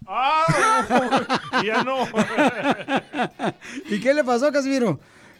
¡Ah! 0.06 1.28
ya 1.64 1.82
no. 1.82 2.06
¿Y 3.94 4.00
qué 4.00 4.14
le 4.14 4.24
pasó, 4.24 4.50
Casimiro? 4.52 4.98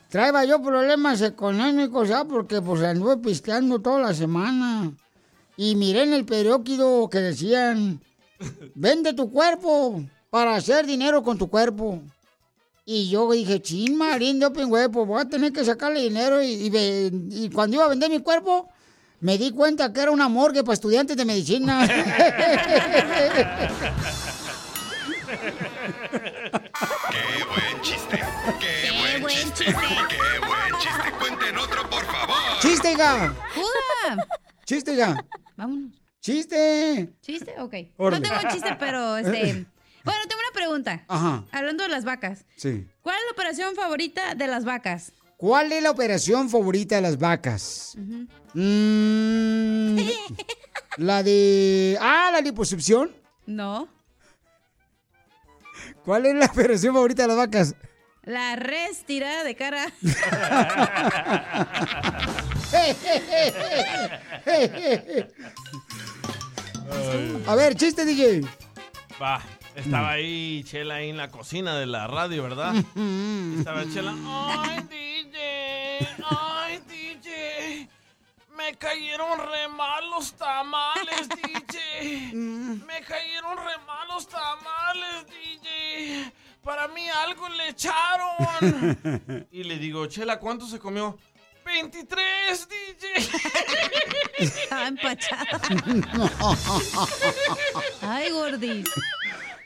Traía 0.09 0.45
yo 0.45 0.63
problemas 0.63 1.23
económicos 1.23 2.09
ya 2.09 2.25
porque 2.25 2.61
pues 2.61 2.83
anduve 2.83 3.17
pisteando 3.17 3.81
toda 3.81 4.01
la 4.01 4.15
semana. 4.15 4.93
Y 5.57 5.75
miré 5.77 6.03
en 6.03 6.13
el 6.13 6.25
periódico 6.25 7.09
que 7.09 7.19
decían, 7.19 8.01
vende 8.75 9.15
tu 9.15 9.31
cuerpo 9.31 10.03
para 10.31 10.55
hacer 10.55 10.87
dinero 10.87 11.23
con 11.23 11.39
tu 11.39 11.49
cuerpo. 11.49 12.03
Y 12.85 13.09
yo 13.11 13.31
dije, 13.31 13.63
chin, 13.63 13.97
marín, 13.97 14.41
yo 14.41 14.53
pingüe, 14.53 14.89
pues 14.89 15.07
voy 15.07 15.21
a 15.21 15.25
tener 15.29 15.53
que 15.53 15.65
sacarle 15.65 16.01
dinero. 16.01 16.43
Y, 16.43 16.49
y 16.53 16.71
ve- 16.71 17.11
y 17.31 17.49
cuando 17.51 17.77
iba 17.77 17.85
a 17.85 17.89
vender 17.89 18.11
mi 18.11 18.21
cuerpo, 18.21 18.69
me 19.21 19.39
di 19.39 19.53
cuenta 19.53 19.93
que 19.93 20.01
era 20.01 20.11
una 20.11 20.29
morgue 20.29 20.65
para 20.65 20.75
estudiantes 20.75 21.17
de 21.17 21.25
medicina. 21.25 21.87
¡Qué 27.11 27.45
buen 27.45 27.81
chiste! 27.83 28.21
¡Qué, 28.61 29.21
buen, 29.21 29.53
chiste! 29.53 29.65
¡Qué 29.65 29.73
buen 30.47 30.81
chiste! 30.81 31.13
¡Cuenten 31.19 31.59
otro, 31.59 31.89
por 31.91 32.05
favor! 32.05 32.37
¡Chiste! 32.61 32.95
¡Juda! 32.95 34.27
¡Chiste, 34.65 34.97
ga! 34.97 35.25
Vámonos. 35.57 35.93
¡Chiste! 36.21 37.13
¿Chiste? 37.21 37.55
Ok. 37.59 37.75
Órale. 37.97 38.29
No 38.29 38.39
tengo 38.39 38.53
chiste, 38.53 38.77
pero 38.79 39.17
este. 39.17 39.67
Bueno, 40.05 40.21
tengo 40.29 40.41
una 40.41 40.55
pregunta. 40.55 41.05
Ajá. 41.09 41.45
Hablando 41.53 41.85
de 41.85 41.89
las 41.89 42.05
vacas. 42.05 42.45
Sí. 42.57 42.87
¿Cuál 43.03 43.17
es 43.17 43.23
la 43.27 43.33
operación 43.33 43.75
favorita 43.75 44.35
de 44.35 44.47
las 44.47 44.65
vacas? 44.65 45.13
¿Cuál 45.37 45.73
es 45.73 45.83
la 45.83 45.91
operación 45.91 46.49
favorita 46.49 46.97
de 46.97 47.03
las 47.03 47.19
vacas? 47.19 47.97
Mm, 48.55 49.97
la 50.99 51.23
de... 51.23 51.99
Ah, 52.01 52.31
la 52.33 52.41
liposucción. 52.41 53.11
No. 53.47 53.89
¿Cuál 56.05 56.27
es 56.27 56.35
la 56.35 56.47
operación 56.47 56.95
favorita 56.95 57.23
de 57.23 57.29
las 57.29 57.37
vacas? 57.37 57.75
La 58.25 58.55
res 58.55 59.05
tirada 59.05 59.43
de 59.43 59.57
cara. 59.57 59.93
A 67.47 67.55
ver, 67.57 67.75
chiste, 67.75 68.05
DJ. 68.05 68.43
Va, 69.21 69.43
estaba 69.77 70.11
ahí 70.13 70.63
Chela 70.65 70.97
ahí 70.97 71.11
en 71.11 71.17
la 71.17 71.31
cocina 71.31 71.77
de 71.79 71.87
la 71.87 72.07
radio, 72.07 72.43
¿verdad? 72.43 72.75
estaba 73.59 73.85
Chela. 73.93 74.15
Ay, 74.27 74.81
DJ, 74.89 76.09
ay, 76.29 76.81
DJ. 76.89 77.89
Me 78.57 78.75
cayeron 78.77 79.39
re 79.39 79.69
mal 79.69 80.09
los 80.11 80.33
tamales, 80.35 81.29
DJ. 81.29 82.33
Me 82.35 83.01
cayeron 83.01 83.57
re 83.57 83.79
mal 83.87 84.09
los 84.09 84.29
tamales, 84.29 85.27
DJ. 85.27 86.33
Para 86.63 86.87
mí 86.89 87.09
algo 87.09 87.49
le 87.49 87.69
echaron. 87.69 89.49
Y 89.51 89.65
le 89.65 89.79
digo, 89.79 90.07
Chela, 90.07 90.39
¿cuánto 90.39 90.67
se 90.67 90.79
comió? 90.79 91.19
23, 91.65 92.69
DJ. 92.69 93.31
Estaba 94.39 94.89
empachada. 94.89 95.61
Ay, 98.03 98.31
gordis. 98.31 98.89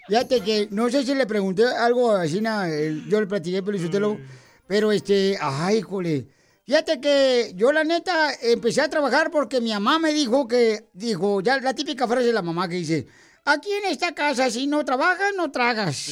Fíjate 0.08 0.40
que 0.40 0.68
no 0.70 0.88
sé 0.88 1.04
si 1.04 1.14
le 1.14 1.26
pregunté 1.26 1.64
algo 1.66 2.12
así, 2.12 2.40
na, 2.40 2.68
el- 2.68 3.06
yo 3.08 3.20
le 3.20 3.26
platiqué, 3.26 3.62
pero 3.62 3.76
Mm. 4.14 4.18
pero 4.66 4.92
este, 4.92 5.36
ay, 5.40 5.82
jole. 5.82 6.26
Fíjate 6.64 7.00
que 7.00 7.52
yo 7.54 7.70
la 7.72 7.84
neta 7.84 8.32
empecé 8.42 8.80
a 8.80 8.88
trabajar 8.90 9.30
porque 9.30 9.60
mi 9.60 9.72
mamá 9.72 9.98
me 10.00 10.12
dijo 10.12 10.48
que, 10.48 10.86
dijo, 10.92 11.40
ya 11.40 11.58
la 11.58 11.74
típica 11.74 12.08
frase 12.08 12.26
de 12.26 12.32
la 12.32 12.42
mamá 12.42 12.68
que 12.68 12.74
dice, 12.76 13.06
aquí 13.44 13.70
en 13.72 13.86
esta 13.92 14.12
casa 14.14 14.50
si 14.50 14.66
no 14.66 14.84
trabajas, 14.84 15.30
no 15.36 15.50
tragas. 15.52 16.08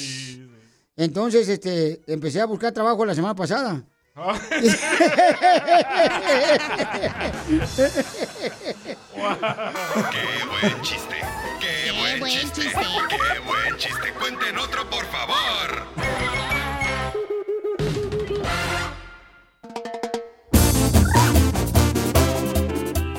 Entonces, 0.96 1.48
este, 1.48 2.00
empecé 2.06 2.40
a 2.40 2.46
buscar 2.46 2.70
trabajo 2.72 3.04
la 3.04 3.14
semana 3.16 3.34
pasada. 3.34 3.82
¡Qué 10.10 10.68
buen 10.68 10.82
chiste! 10.82 11.16
¡Qué 12.24 12.30
buen, 12.30 12.52
chiste! 12.52 12.72
¡Qué 13.10 13.38
buen 13.40 13.76
chiste! 13.76 14.12
¡Cuenten 14.18 14.56
otro, 14.56 14.88
por 14.88 15.04
favor! 15.06 15.84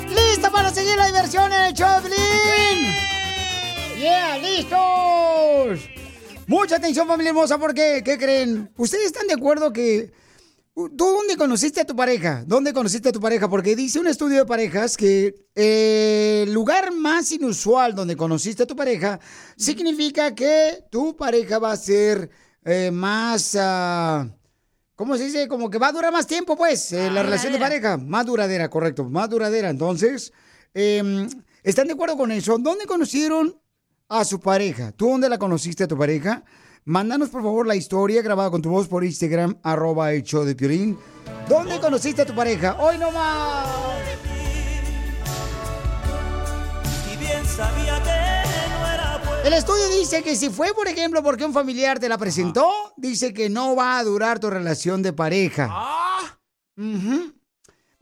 ¡Listo 0.08 0.50
para 0.50 0.70
seguir 0.70 0.96
la 0.96 1.06
diversión 1.06 1.52
en 1.52 1.62
el 1.66 1.74
Piolín! 1.74 2.94
¡Yeah! 3.96 4.38
¡Listos! 4.38 5.88
Mucha 6.48 6.76
atención, 6.76 7.06
familia 7.06 7.30
hermosa, 7.30 7.58
porque, 7.58 8.02
¿qué 8.04 8.18
creen? 8.18 8.72
¿Ustedes 8.76 9.06
están 9.06 9.28
de 9.28 9.34
acuerdo 9.34 9.72
que... 9.72 10.10
¿Tú 10.76 10.90
dónde 10.94 11.38
conociste 11.38 11.80
a 11.80 11.86
tu 11.86 11.96
pareja? 11.96 12.44
¿Dónde 12.46 12.74
conociste 12.74 13.08
a 13.08 13.12
tu 13.12 13.18
pareja? 13.18 13.48
Porque 13.48 13.74
dice 13.74 13.98
un 13.98 14.08
estudio 14.08 14.36
de 14.40 14.44
parejas 14.44 14.94
que 14.98 15.34
eh, 15.54 16.44
el 16.46 16.52
lugar 16.52 16.92
más 16.92 17.32
inusual 17.32 17.94
donde 17.94 18.14
conociste 18.14 18.64
a 18.64 18.66
tu 18.66 18.76
pareja 18.76 19.18
significa 19.56 20.34
que 20.34 20.84
tu 20.90 21.16
pareja 21.16 21.58
va 21.58 21.72
a 21.72 21.76
ser 21.78 22.28
eh, 22.62 22.90
más... 22.90 23.56
ah, 23.58 24.28
¿Cómo 24.96 25.16
se 25.16 25.24
dice? 25.24 25.48
Como 25.48 25.70
que 25.70 25.78
va 25.78 25.88
a 25.88 25.92
durar 25.92 26.12
más 26.12 26.26
tiempo, 26.26 26.56
pues, 26.58 26.92
eh, 26.92 27.10
la 27.10 27.22
relación 27.22 27.54
de 27.54 27.58
pareja. 27.58 27.96
Más 27.96 28.26
duradera, 28.26 28.68
correcto, 28.68 29.04
más 29.04 29.30
duradera. 29.30 29.70
Entonces, 29.70 30.30
eh, 30.74 31.26
¿están 31.62 31.86
de 31.86 31.94
acuerdo 31.94 32.18
con 32.18 32.30
eso? 32.32 32.58
¿Dónde 32.58 32.84
conocieron 32.84 33.58
a 34.10 34.26
su 34.26 34.40
pareja? 34.40 34.92
¿Tú 34.92 35.08
dónde 35.08 35.30
la 35.30 35.38
conociste 35.38 35.84
a 35.84 35.88
tu 35.88 35.96
pareja? 35.96 36.44
Mándanos, 36.88 37.30
por 37.30 37.42
favor, 37.42 37.66
la 37.66 37.74
historia 37.74 38.22
grabada 38.22 38.48
con 38.48 38.62
tu 38.62 38.70
voz 38.70 38.86
por 38.86 39.04
Instagram, 39.04 39.58
arroba 39.64 40.12
el 40.12 40.22
show 40.22 40.44
de 40.44 40.54
Piolín. 40.54 40.96
¿Dónde 41.48 41.80
conociste 41.80 42.22
a 42.22 42.26
tu 42.26 42.32
pareja? 42.32 42.76
¡Hoy 42.78 42.96
no 42.96 43.10
más! 43.10 43.66
El 49.44 49.52
estudio 49.52 49.88
dice 49.98 50.22
que 50.22 50.36
si 50.36 50.48
fue, 50.48 50.72
por 50.74 50.86
ejemplo, 50.86 51.24
porque 51.24 51.44
un 51.44 51.52
familiar 51.52 51.98
te 51.98 52.08
la 52.08 52.18
presentó, 52.18 52.70
dice 52.96 53.34
que 53.34 53.48
no 53.48 53.74
va 53.74 53.98
a 53.98 54.04
durar 54.04 54.38
tu 54.38 54.48
relación 54.48 55.02
de 55.02 55.12
pareja. 55.12 55.68
Ujú. 56.76 57.35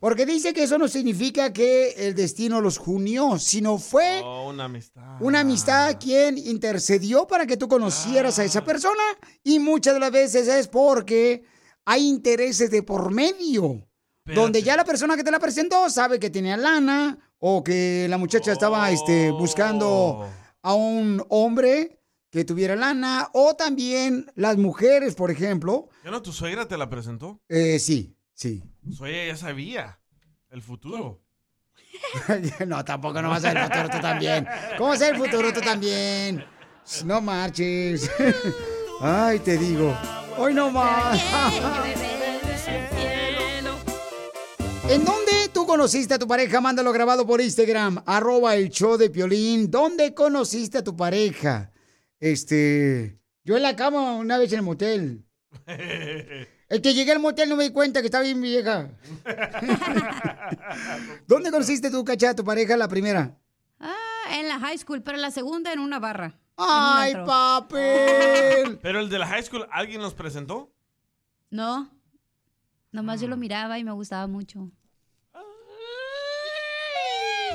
Porque 0.04 0.26
dice 0.26 0.52
que 0.52 0.64
eso 0.64 0.76
no 0.76 0.86
significa 0.86 1.50
que 1.50 1.92
el 1.92 2.14
destino 2.14 2.60
los 2.60 2.78
unió, 2.84 3.38
sino 3.38 3.78
fue 3.78 4.20
Oh, 4.22 4.50
una 4.50 4.66
amistad. 4.66 5.16
una 5.18 5.40
amistad 5.40 5.96
quien 5.98 6.36
intercedió 6.36 7.26
para 7.26 7.46
que 7.46 7.56
tú 7.56 7.68
conocieras 7.68 8.38
a 8.38 8.44
esa 8.44 8.62
persona 8.62 9.02
y 9.42 9.60
muchas 9.60 9.94
de 9.94 10.00
las 10.00 10.12
veces 10.12 10.46
es 10.46 10.68
porque 10.68 11.44
hay 11.86 12.06
intereses 12.06 12.70
de 12.70 12.82
por 12.82 13.12
medio. 13.12 13.88
Donde 14.26 14.62
ya 14.62 14.76
la 14.76 14.84
persona 14.84 15.16
que 15.16 15.24
te 15.24 15.30
la 15.30 15.38
presentó 15.40 15.88
sabe 15.88 16.18
que 16.20 16.28
tenía 16.28 16.58
lana 16.58 17.18
o 17.38 17.64
que 17.64 18.06
la 18.10 18.18
muchacha 18.18 18.52
estaba 18.52 18.90
este, 18.90 19.30
buscando 19.30 20.28
a 20.60 20.74
un 20.74 21.24
hombre 21.30 21.98
que 22.30 22.44
tuviera 22.44 22.76
lana 22.76 23.30
o 23.32 23.54
también 23.54 24.30
las 24.34 24.58
mujeres, 24.58 25.14
por 25.14 25.30
ejemplo. 25.30 25.88
¿Ya 26.04 26.10
no 26.10 26.20
tu 26.20 26.30
suegra 26.30 26.68
te 26.68 26.76
la 26.76 26.90
presentó? 26.90 27.40
Eh, 27.48 27.78
sí, 27.78 28.13
sí. 28.34 28.62
Ella 29.00 29.26
ya 29.26 29.36
sabía 29.36 30.00
el 30.50 30.62
futuro. 30.62 31.22
no, 32.66 32.84
tampoco 32.84 33.22
no 33.22 33.30
vas 33.30 33.44
a 33.44 33.52
ver 33.52 33.58
el 33.58 33.64
futuro 33.64 33.88
tú 33.90 34.00
también. 34.00 34.46
¿Cómo 34.76 34.90
vas 34.90 35.02
a 35.02 35.06
ver 35.06 35.14
el 35.14 35.20
futuro 35.20 35.52
tú 35.52 35.60
también? 35.60 36.44
No 37.04 37.20
marches. 37.20 38.10
Ay, 39.00 39.38
te 39.40 39.56
digo. 39.56 39.96
Hoy 40.36 40.54
no 40.54 40.70
más. 40.70 41.20
¿En 44.88 45.04
dónde 45.04 45.48
tú 45.52 45.66
conociste 45.66 46.14
a 46.14 46.18
tu 46.18 46.28
pareja? 46.28 46.60
Mándalo 46.60 46.92
grabado 46.92 47.26
por 47.26 47.40
Instagram, 47.40 48.02
arroba 48.04 48.54
el 48.54 48.68
show 48.68 48.98
de 48.98 49.08
Piolín. 49.08 49.70
¿Dónde 49.70 50.12
conociste 50.12 50.78
a 50.78 50.84
tu 50.84 50.94
pareja? 50.94 51.72
Este, 52.20 53.18
yo 53.44 53.56
en 53.56 53.62
la 53.62 53.74
cama 53.76 54.16
una 54.16 54.36
vez 54.36 54.52
en 54.52 54.58
el 54.58 54.64
motel. 54.64 55.24
El 56.74 56.82
que 56.82 56.92
llegué 56.92 57.12
al 57.12 57.20
motel 57.20 57.48
no 57.48 57.54
me 57.54 57.62
di 57.62 57.70
cuenta 57.70 58.00
que 58.00 58.06
estaba 58.06 58.24
bien 58.24 58.40
vieja. 58.40 58.90
¿Dónde 61.28 61.52
conociste 61.52 61.88
tú, 61.88 62.04
cacha, 62.04 62.30
a 62.30 62.34
tu 62.34 62.42
pareja 62.42 62.76
la 62.76 62.88
primera? 62.88 63.38
Ah, 63.78 63.94
en 64.32 64.48
la 64.48 64.58
high 64.58 64.76
school, 64.76 65.00
pero 65.00 65.16
la 65.18 65.30
segunda 65.30 65.72
en 65.72 65.78
una 65.78 66.00
barra. 66.00 66.36
¡Ay, 66.56 67.14
papel! 67.24 68.78
Pero 68.82 68.98
el 68.98 69.08
de 69.08 69.20
la 69.20 69.26
high 69.28 69.44
school, 69.44 69.68
¿alguien 69.70 70.02
los 70.02 70.14
presentó? 70.14 70.74
No. 71.50 71.92
Nomás 72.90 73.20
yo 73.20 73.28
lo 73.28 73.36
miraba 73.36 73.78
y 73.78 73.84
me 73.84 73.92
gustaba 73.92 74.26
mucho. 74.26 74.68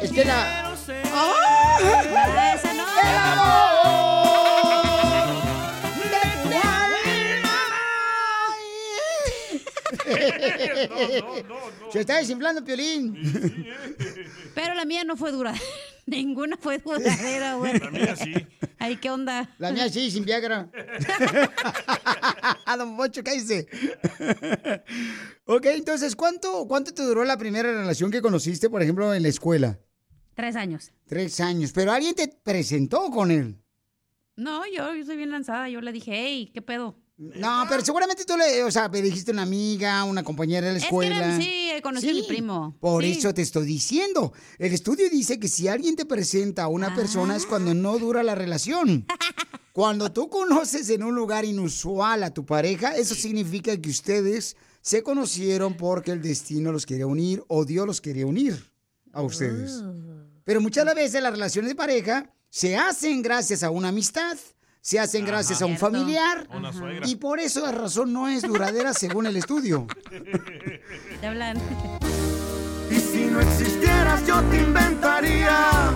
Es 0.01 0.13
que 0.13 0.23
la... 0.23 0.73
Ah, 1.13 2.53
esa 2.55 2.73
no. 2.73 4.08
de 10.05 11.43
tu 11.47 11.91
Se 11.91 12.01
está 12.01 12.17
desinflando, 12.17 12.63
Piolín. 12.63 13.17
Pero 14.55 14.73
la 14.73 14.85
mía 14.85 15.03
no 15.03 15.15
fue 15.17 15.31
dura. 15.31 15.53
Ninguna 16.05 16.57
fue 16.57 16.79
duradera, 16.79 17.55
güey. 17.55 17.79
La 17.79 17.91
mía 17.91 18.15
sí. 18.15 18.33
Ay, 18.79 18.97
¿qué 18.97 19.11
onda? 19.11 19.53
La 19.59 19.71
mía 19.71 19.89
sí, 19.89 20.09
sin 20.09 20.25
Viagra. 20.25 20.69
Don 22.77 22.95
Mocho, 22.95 23.23
cállese. 23.23 23.67
ok, 25.45 25.65
entonces, 25.65 26.15
¿cuánto, 26.15 26.65
¿cuánto 26.67 26.93
te 26.93 27.03
duró 27.03 27.25
la 27.25 27.37
primera 27.37 27.71
relación 27.71 28.09
que 28.09 28.21
conociste, 28.21 28.69
por 28.69 28.81
ejemplo, 28.81 29.13
en 29.13 29.21
la 29.21 29.29
escuela? 29.29 29.79
Tres 30.33 30.55
años. 30.55 30.91
Tres 31.07 31.39
años. 31.41 31.71
Pero 31.73 31.91
alguien 31.91 32.15
te 32.15 32.27
presentó 32.27 33.09
con 33.11 33.29
él. 33.31 33.57
No, 34.35 34.65
yo, 34.65 34.95
yo 34.95 35.05
soy 35.05 35.17
bien 35.17 35.31
lanzada. 35.31 35.67
Yo 35.67 35.81
le 35.81 35.91
dije, 35.91 36.11
hey, 36.13 36.49
¿qué 36.53 36.61
pedo? 36.61 36.95
No, 37.21 37.65
pero 37.67 37.83
seguramente 37.83 38.23
tú 38.23 38.37
le, 38.37 38.63
o 38.63 38.71
sea, 38.71 38.87
me 38.87 39.01
dijiste 39.01 39.31
una 39.31 39.41
amiga, 39.41 40.05
una 40.05 40.23
compañera 40.23 40.67
de 40.67 40.73
la 40.73 40.77
Es 40.77 40.83
que 40.83 40.87
escuela. 40.87 41.17
era- 41.17 41.37
sí, 41.37 41.69
conocí 41.83 42.09
a 42.09 42.13
mi 42.13 42.23
primo. 42.23 42.77
Por 42.79 43.03
Sí. 43.03 43.11
eso 43.11 43.33
te 43.33 43.41
estoy 43.41 43.65
diciendo. 43.65 44.31
El 44.57 44.71
estudio 44.73 45.09
dice 45.09 45.37
que 45.37 45.49
si 45.49 45.67
alguien 45.67 45.97
te 45.97 46.05
presenta 46.05 46.63
a 46.63 46.67
una 46.69 46.95
persona 46.95 47.35
es 47.35 47.45
cuando 47.45 47.73
no 47.73 47.99
dura 47.99 48.23
la 48.23 48.35
relación. 48.35 49.05
Cuando 49.71 50.11
tú 50.11 50.29
conoces 50.29 50.89
en 50.89 51.03
un 51.03 51.15
lugar 51.15 51.45
inusual 51.45 52.23
a 52.23 52.33
tu 52.33 52.45
pareja, 52.45 52.97
eso 52.97 53.15
significa 53.15 53.77
que 53.77 53.89
ustedes 53.89 54.57
se 54.81 55.03
conocieron 55.03 55.77
porque 55.77 56.11
el 56.11 56.21
destino 56.21 56.71
los 56.73 56.85
quería 56.85 57.05
unir 57.07 57.43
o 57.47 57.63
Dios 57.63 57.85
los 57.87 58.01
quería 58.01 58.25
unir 58.25 58.71
a 59.13 59.21
ustedes. 59.21 59.81
Pero 60.43 60.59
muchas 60.59 60.83
veces 60.95 61.21
las 61.21 61.31
relaciones 61.31 61.69
de 61.69 61.75
pareja 61.75 62.33
se 62.49 62.75
hacen 62.75 63.21
gracias 63.21 63.63
a 63.63 63.69
una 63.69 63.89
amistad, 63.89 64.37
se 64.81 64.99
hacen 64.99 65.25
gracias 65.25 65.61
a 65.61 65.65
un 65.65 65.77
Cierto. 65.77 65.85
familiar. 65.97 66.47
A 66.49 66.57
una 66.57 66.73
suegra. 66.73 67.07
Y 67.07 67.15
por 67.15 67.39
eso 67.39 67.61
la 67.61 67.71
razón 67.71 68.13
no 68.13 68.27
es 68.27 68.41
duradera 68.43 68.93
según 68.93 69.25
el 69.27 69.35
estudio. 69.35 69.87
Te 71.21 71.27
hablan. 71.27 71.57
Y 72.89 72.95
si 72.99 73.25
no 73.25 73.39
existieras 73.41 74.25
yo 74.25 74.41
te 74.49 74.57
inventaría 74.57 75.91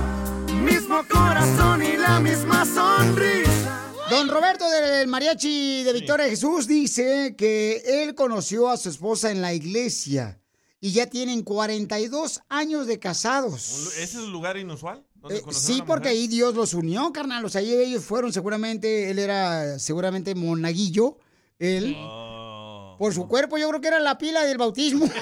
mismo 0.61 1.01
corazón 1.09 1.81
y 1.81 1.97
la 1.97 2.19
misma 2.19 2.65
sonrisa. 2.65 3.79
Don 4.09 4.27
Roberto 4.29 4.69
del 4.69 5.07
mariachi 5.07 5.83
de 5.83 5.93
Victoria 5.93 6.27
Jesús 6.27 6.67
dice 6.67 7.35
que 7.35 8.03
él 8.03 8.13
conoció 8.15 8.69
a 8.69 8.77
su 8.77 8.89
esposa 8.89 9.31
en 9.31 9.41
la 9.41 9.53
iglesia 9.53 10.39
y 10.79 10.91
ya 10.91 11.07
tienen 11.07 11.41
42 11.43 12.41
años 12.49 12.85
de 12.85 12.99
casados. 12.99 13.73
Un 13.79 13.87
¿Ese 13.87 14.03
es 14.03 14.15
el 14.15 14.31
lugar 14.31 14.57
inusual? 14.57 15.03
¿Donde 15.23 15.37
Eh, 15.39 15.43
sí, 15.51 15.81
porque 15.87 16.09
ahí 16.09 16.27
Dios 16.27 16.53
los 16.53 16.73
unió, 16.75 17.11
carnal. 17.11 17.43
O 17.45 17.49
sea, 17.49 17.61
ahí 17.61 17.73
ellos 17.73 18.03
fueron 18.05 18.31
seguramente, 18.31 19.09
él 19.09 19.17
era 19.17 19.79
seguramente 19.79 20.35
monaguillo. 20.35 21.17
Él, 21.59 21.95
Oh. 21.97 22.95
por 22.99 23.13
su 23.13 23.27
cuerpo, 23.27 23.57
yo 23.57 23.67
creo 23.69 23.81
que 23.81 23.87
era 23.87 23.99
la 24.01 24.17
pila 24.17 24.43
del 24.43 24.57
bautismo. 24.57 25.09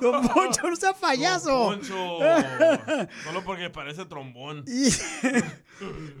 Don 0.00 0.28
Poncho, 0.28 0.68
no 0.68 0.76
sea 0.76 0.92
payaso. 0.92 1.50
Don 1.50 1.78
Poncho. 1.80 2.18
Solo 3.24 3.44
porque 3.44 3.70
parece 3.70 4.04
trombón. 4.04 4.64
Y- 4.66 4.90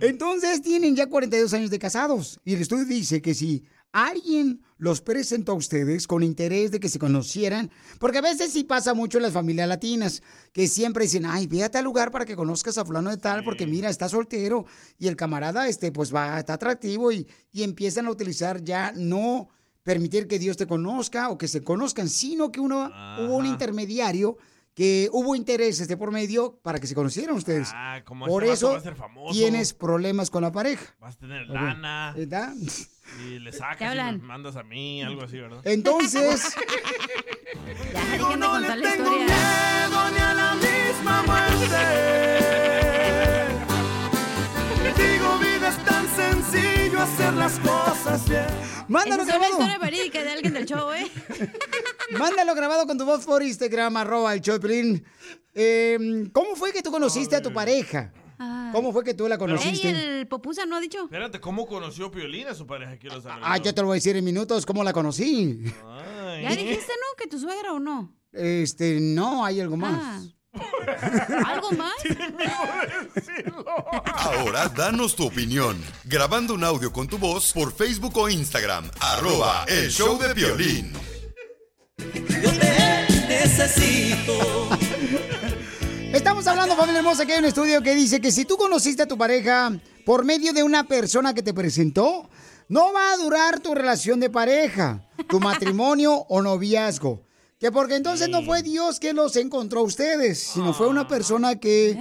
Entonces 0.00 0.62
tienen 0.62 0.96
ya 0.96 1.06
42 1.08 1.52
años 1.54 1.70
de 1.70 1.78
casados. 1.78 2.40
Y 2.44 2.54
el 2.54 2.60
estudio 2.62 2.84
dice 2.84 3.20
que 3.22 3.34
si 3.34 3.64
alguien 3.92 4.62
los 4.78 5.00
presentó 5.00 5.52
a 5.52 5.56
ustedes 5.56 6.06
con 6.06 6.22
interés 6.22 6.70
de 6.70 6.80
que 6.80 6.88
se 6.88 6.98
conocieran, 6.98 7.70
porque 7.98 8.18
a 8.18 8.22
veces 8.22 8.52
sí 8.52 8.64
pasa 8.64 8.92
mucho 8.94 9.18
en 9.18 9.22
las 9.22 9.32
familias 9.32 9.68
latinas, 9.68 10.22
que 10.52 10.68
siempre 10.68 11.04
dicen, 11.04 11.24
ay, 11.24 11.46
ve 11.46 11.64
a 11.64 11.70
tal 11.70 11.84
lugar 11.84 12.10
para 12.10 12.26
que 12.26 12.36
conozcas 12.36 12.76
a 12.76 12.84
fulano 12.84 13.10
de 13.10 13.16
tal, 13.16 13.42
porque 13.42 13.66
mira, 13.66 13.88
está 13.88 14.08
soltero 14.08 14.66
y 14.98 15.08
el 15.08 15.16
camarada, 15.16 15.68
este, 15.68 15.92
pues 15.92 16.14
va, 16.14 16.38
está 16.38 16.54
atractivo 16.54 17.10
y, 17.10 17.26
y 17.52 17.62
empiezan 17.62 18.06
a 18.06 18.10
utilizar 18.10 18.62
ya 18.62 18.92
no 18.92 19.48
permitir 19.82 20.26
que 20.26 20.38
Dios 20.38 20.56
te 20.56 20.66
conozca 20.66 21.30
o 21.30 21.38
que 21.38 21.46
se 21.46 21.62
conozcan, 21.62 22.08
sino 22.08 22.50
que 22.50 22.60
uno 22.60 22.90
hubo 23.20 23.36
un 23.36 23.46
intermediario 23.46 24.36
que 24.76 25.08
hubo 25.10 25.34
intereses 25.34 25.88
de 25.88 25.96
por 25.96 26.12
medio 26.12 26.58
para 26.62 26.78
que 26.78 26.86
se 26.86 26.94
conocieran 26.94 27.34
ustedes. 27.34 27.70
Ah, 27.72 28.02
como 28.04 28.26
Por 28.26 28.44
este 28.44 28.54
eso 28.54 28.72
va 28.72 28.76
a 28.76 28.80
ser 28.82 28.94
famoso. 28.94 29.32
tienes 29.32 29.72
problemas 29.72 30.28
con 30.28 30.42
la 30.42 30.52
pareja. 30.52 30.94
Vas 31.00 31.14
a 31.16 31.18
tener 31.18 31.46
lana. 31.48 32.12
¿Verdad? 32.14 32.52
Y 33.26 33.38
le 33.38 33.52
sacas 33.52 33.94
y 33.94 33.98
me 33.98 34.18
mandas 34.18 34.54
a 34.56 34.62
mí, 34.62 35.02
algo 35.02 35.22
así, 35.22 35.38
¿verdad? 35.38 35.62
Entonces, 35.64 36.54
Ya, 37.92 38.04
dejen 38.04 38.40
de 38.40 38.46
contar 38.46 38.78
la 38.78 38.92
tengo 38.92 39.04
historia. 39.16 39.24
miedo 39.24 40.10
ni 40.10 40.18
a 40.18 40.34
la 40.34 40.54
misma 40.56 41.22
muerte. 41.22 41.82
Digo, 44.98 45.38
vida 45.38 45.68
es 45.70 45.84
tan 45.84 46.06
sencillo 46.16 47.00
hacer 47.00 47.32
las 47.32 47.58
cosas 47.60 48.28
bien. 48.28 48.44
Mándalo 48.88 49.22
Esa 49.22 49.32
es 49.32 49.38
una 49.38 49.48
historia 49.48 49.78
verídica 49.78 50.22
de 50.22 50.30
alguien 50.32 50.52
del 50.52 50.66
show, 50.66 50.92
¿eh? 50.92 51.10
mándalo 52.12 52.54
grabado 52.54 52.86
con 52.86 52.98
tu 52.98 53.04
voz 53.04 53.24
por 53.24 53.42
Instagram, 53.42 53.96
arroba 53.96 54.34
el 54.34 54.40
Choplin. 54.40 55.04
Eh, 55.54 56.28
¿Cómo 56.32 56.56
fue 56.56 56.72
que 56.72 56.82
tú 56.82 56.90
conociste 56.90 57.36
a 57.36 57.42
tu 57.42 57.52
pareja? 57.52 58.12
¿Cómo 58.72 58.92
fue 58.92 59.02
que 59.02 59.14
tú 59.14 59.26
la 59.28 59.36
Ey, 59.36 59.38
conociste? 59.38 59.90
el 59.90 60.28
popusa 60.28 60.66
no 60.66 60.76
ha 60.76 60.80
dicho. 60.80 61.04
Espérate, 61.04 61.40
¿cómo 61.40 61.66
conoció 61.66 62.10
Piolín 62.10 62.48
a 62.48 62.54
su 62.54 62.66
pareja? 62.66 62.98
Quiero 62.98 63.20
saber. 63.20 63.42
Ah, 63.42 63.56
yo 63.56 63.74
te 63.74 63.80
lo 63.80 63.86
voy 63.86 63.94
a 63.94 63.98
decir 63.98 64.16
en 64.16 64.24
minutos 64.24 64.66
cómo 64.66 64.84
la 64.84 64.92
conocí. 64.92 65.62
Ya 66.42 66.50
dijiste, 66.50 66.92
¿no? 66.92 67.16
Que 67.16 67.26
tu 67.28 67.38
suegra 67.38 67.72
o 67.72 67.78
no. 67.78 68.14
Este, 68.32 68.98
no, 69.00 69.44
hay 69.44 69.60
algo 69.60 69.76
más. 69.78 69.98
Ah. 70.02 70.32
¿Algo 71.46 71.72
más? 71.72 71.94
Ahora 74.06 74.68
danos 74.68 75.14
tu 75.16 75.26
opinión. 75.26 75.82
Grabando 76.04 76.54
un 76.54 76.64
audio 76.64 76.92
con 76.92 77.08
tu 77.08 77.18
voz 77.18 77.52
por 77.52 77.72
Facebook 77.72 78.16
o 78.16 78.28
Instagram. 78.28 78.90
Arroba 79.00 79.64
el 79.68 79.90
show 79.90 80.18
de 80.18 81.15
violín. 81.96 83.28
Necesito. 83.28 84.32
Estamos 86.12 86.46
hablando, 86.46 86.76
familia 86.76 87.00
hermosa, 87.00 87.26
que 87.26 87.32
hay 87.34 87.38
un 87.40 87.44
estudio 87.46 87.82
que 87.82 87.94
dice 87.94 88.20
que 88.20 88.32
si 88.32 88.44
tú 88.44 88.56
conociste 88.56 89.02
a 89.02 89.08
tu 89.08 89.18
pareja 89.18 89.72
por 90.04 90.24
medio 90.24 90.52
de 90.52 90.62
una 90.62 90.84
persona 90.84 91.34
que 91.34 91.42
te 91.42 91.52
presentó, 91.52 92.28
no 92.68 92.92
va 92.92 93.12
a 93.12 93.16
durar 93.16 93.60
tu 93.60 93.74
relación 93.74 94.20
de 94.20 94.30
pareja, 94.30 95.06
tu 95.28 95.40
matrimonio 95.40 96.14
o 96.28 96.42
noviazgo. 96.42 97.25
Que 97.58 97.72
porque 97.72 97.96
entonces 97.96 98.28
no 98.28 98.42
fue 98.42 98.62
Dios 98.62 99.00
que 99.00 99.14
los 99.14 99.34
encontró 99.36 99.80
a 99.80 99.84
ustedes, 99.84 100.38
sino 100.38 100.74
fue 100.74 100.88
una 100.88 101.08
persona 101.08 101.58
que 101.58 101.98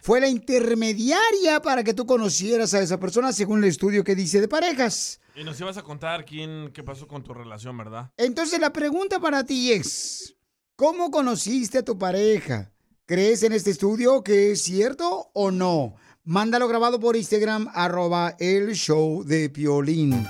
fue 0.00 0.20
la 0.20 0.28
intermediaria 0.28 1.62
para 1.62 1.82
que 1.82 1.94
tú 1.94 2.04
conocieras 2.04 2.74
a 2.74 2.82
esa 2.82 3.00
persona, 3.00 3.32
según 3.32 3.64
el 3.64 3.70
estudio 3.70 4.04
que 4.04 4.14
dice 4.14 4.40
de 4.40 4.48
parejas. 4.48 5.20
Y 5.34 5.44
nos 5.44 5.58
ibas 5.60 5.78
a 5.78 5.82
contar 5.82 6.26
quién, 6.26 6.72
qué 6.74 6.82
pasó 6.82 7.06
con 7.06 7.22
tu 7.22 7.32
relación, 7.32 7.78
¿verdad? 7.78 8.10
Entonces 8.18 8.60
la 8.60 8.70
pregunta 8.70 9.18
para 9.18 9.44
ti 9.44 9.72
es, 9.72 10.36
¿cómo 10.76 11.10
conociste 11.10 11.78
a 11.78 11.84
tu 11.84 11.96
pareja? 11.96 12.70
¿Crees 13.06 13.42
en 13.44 13.52
este 13.52 13.70
estudio 13.70 14.22
que 14.22 14.52
es 14.52 14.62
cierto 14.62 15.30
o 15.32 15.50
no? 15.50 15.94
Mándalo 16.24 16.68
grabado 16.68 17.00
por 17.00 17.16
Instagram, 17.16 17.70
arroba 17.72 18.36
el 18.38 18.74
show 18.74 19.24
de 19.24 19.48
Piolín. 19.48 20.26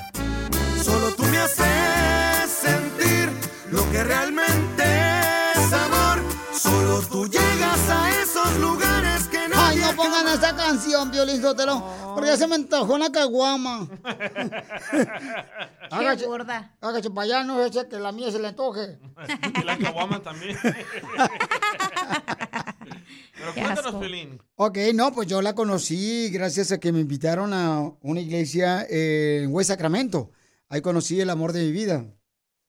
Solo 6.99 7.09
tú 7.09 7.27
llegas 7.31 7.89
a 7.91 8.23
esos 8.23 8.57
lugares 8.59 9.29
que 9.29 9.39
Ay, 9.39 9.49
nadie 9.51 9.81
no 9.83 9.95
pongan 9.95 10.27
esta 10.27 10.57
canción, 10.57 11.13
Piolín 11.13 11.41
Sotelo, 11.41 11.81
porque 12.13 12.31
ya 12.31 12.37
se 12.37 12.49
me 12.49 12.57
antojó 12.57 12.95
una 12.95 13.13
caguama. 13.13 13.89
Hágase, 15.91 16.27
gorda. 16.27 16.77
hágase 16.81 17.11
para 17.11 17.23
allá, 17.23 17.45
no 17.45 17.65
ese 17.65 17.87
que 17.89 18.01
la 18.01 18.11
mía 18.11 18.33
se 18.33 18.41
le 18.41 18.49
antoje. 18.49 18.99
Y 19.61 19.65
la 19.65 19.79
caguama 19.79 20.21
también. 20.21 20.59
Pero 20.63 20.75
Qué 23.55 23.61
cuéntanos, 23.61 23.87
asco. 23.87 24.01
Piolín. 24.01 24.43
Ok, 24.57 24.79
no, 24.95 25.13
pues 25.13 25.29
yo 25.29 25.41
la 25.41 25.55
conocí 25.55 26.31
gracias 26.31 26.73
a 26.73 26.79
que 26.79 26.91
me 26.93 26.99
invitaron 27.01 27.55
a 27.55 27.93
una 28.03 28.21
iglesia 28.21 28.85
eh, 28.91 29.43
en 29.45 29.55
West 29.55 29.69
Sacramento. 29.69 30.33
Ahí 30.69 30.81
conocí 30.81 31.21
el 31.21 31.31
amor 31.31 31.53
de 31.53 31.63
mi 31.65 31.71
vida. 31.71 32.07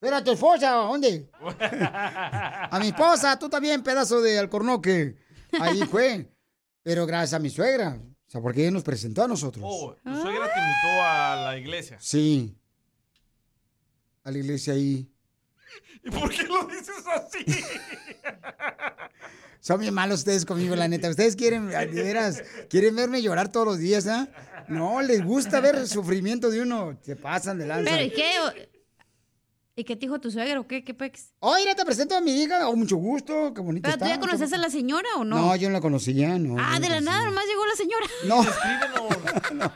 Espera, 0.02 0.24
tu 0.24 0.32
esposa, 0.32 0.72
¿dónde? 0.72 1.30
A 1.42 2.80
mi 2.80 2.88
esposa, 2.88 3.38
tú 3.38 3.50
también, 3.50 3.84
pedazo 3.84 4.22
de 4.22 4.40
alcornoque. 4.40 5.18
Ahí 5.60 5.82
fue. 5.82 6.32
Pero 6.84 7.06
gracias 7.06 7.34
a 7.34 7.40
mi 7.40 7.50
suegra. 7.50 8.00
O 8.26 8.32
sea, 8.32 8.40
porque 8.40 8.62
ella 8.62 8.72
nos 8.72 8.84
presentó 8.84 9.24
a 9.24 9.28
nosotros. 9.28 9.62
Oh, 9.68 9.94
tu 10.02 10.22
suegra 10.22 10.46
te 10.54 10.60
invitó 10.60 11.04
a 11.04 11.36
la 11.44 11.58
iglesia. 11.58 11.98
Sí. 12.00 12.56
A 14.24 14.32
la 14.32 14.38
iglesia 14.38 14.72
ahí. 14.72 15.12
¿Y 16.06 16.12
por 16.12 16.30
qué 16.30 16.44
lo 16.44 16.64
dices 16.68 17.04
así? 17.14 17.46
Son 19.60 19.82
bien 19.82 19.94
malos 19.94 20.20
ustedes 20.20 20.46
conmigo, 20.46 20.78
la 20.78 20.88
neta. 20.88 21.10
Ustedes 21.10 21.36
quieren, 21.36 21.68
de 21.68 21.88
veras, 21.88 22.42
quieren 22.70 22.96
verme 22.96 23.22
llorar 23.22 23.52
todos 23.52 23.66
los 23.66 23.80
días, 23.80 24.08
¿ah? 24.08 24.30
No, 24.70 25.02
les 25.02 25.26
gusta 25.26 25.60
ver 25.60 25.76
el 25.76 25.90
sufrimiento 25.90 26.50
de 26.50 26.62
uno. 26.62 26.98
Se 27.02 27.18
pasan 27.18 27.58
de 27.58 27.68
lanza. 27.68 27.92
Pero, 27.92 28.04
¿y 28.04 28.12
qué? 28.12 28.79
¿Y 29.80 29.86
qué 29.86 29.96
te 29.96 30.02
dijo 30.02 30.20
tu 30.20 30.30
suegro? 30.30 30.68
¿Qué, 30.68 30.84
qué 30.84 30.94
pex? 30.94 31.32
Oye, 31.40 31.74
te 31.74 31.86
presento 31.86 32.14
a 32.14 32.20
mi 32.20 32.44
hija. 32.44 32.68
Oh, 32.68 32.76
mucho 32.76 32.98
gusto. 32.98 33.54
Qué 33.54 33.62
bonita 33.62 33.88
¿Pero 33.88 34.04
tú 34.04 34.10
ya 34.10 34.20
conoces 34.20 34.52
a 34.52 34.58
la 34.58 34.70
señora 34.70 35.08
o 35.16 35.24
no? 35.24 35.38
No, 35.38 35.56
yo 35.56 35.70
no 35.70 35.76
la 35.76 35.80
conocía, 35.80 36.38
no. 36.38 36.58
Ah, 36.60 36.82
de 36.82 36.90
no 36.90 36.96
la 36.96 37.02
nada 37.02 37.24
nomás 37.24 37.46
llegó 37.46 37.66
la 37.66 37.76
señora. 37.76 38.06
No. 39.56 39.72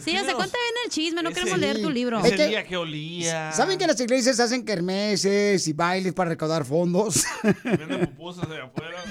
Sí, 0.00 0.12
ya 0.12 0.20
se 0.22 0.34
cuenta 0.34 0.56
bien 0.56 0.74
el 0.84 0.90
chisme, 0.90 1.22
no 1.22 1.30
Ese- 1.30 1.40
queremos 1.40 1.58
leer 1.58 1.82
tu 1.82 1.90
libro. 1.90 2.20
Ese 2.24 2.46
día 2.46 2.62
que 2.62 2.76
olía. 2.76 3.50
¿Saben 3.52 3.78
que 3.78 3.86
las 3.86 3.98
iglesias 3.98 4.38
hacen 4.38 4.64
kermeses 4.64 5.66
y 5.66 5.72
bailes 5.72 6.12
para 6.12 6.30
recaudar 6.30 6.64
fondos? 6.66 7.24
Venden 7.64 8.06
pupusas 8.08 8.48
de 8.50 8.60
afuera. 8.60 9.02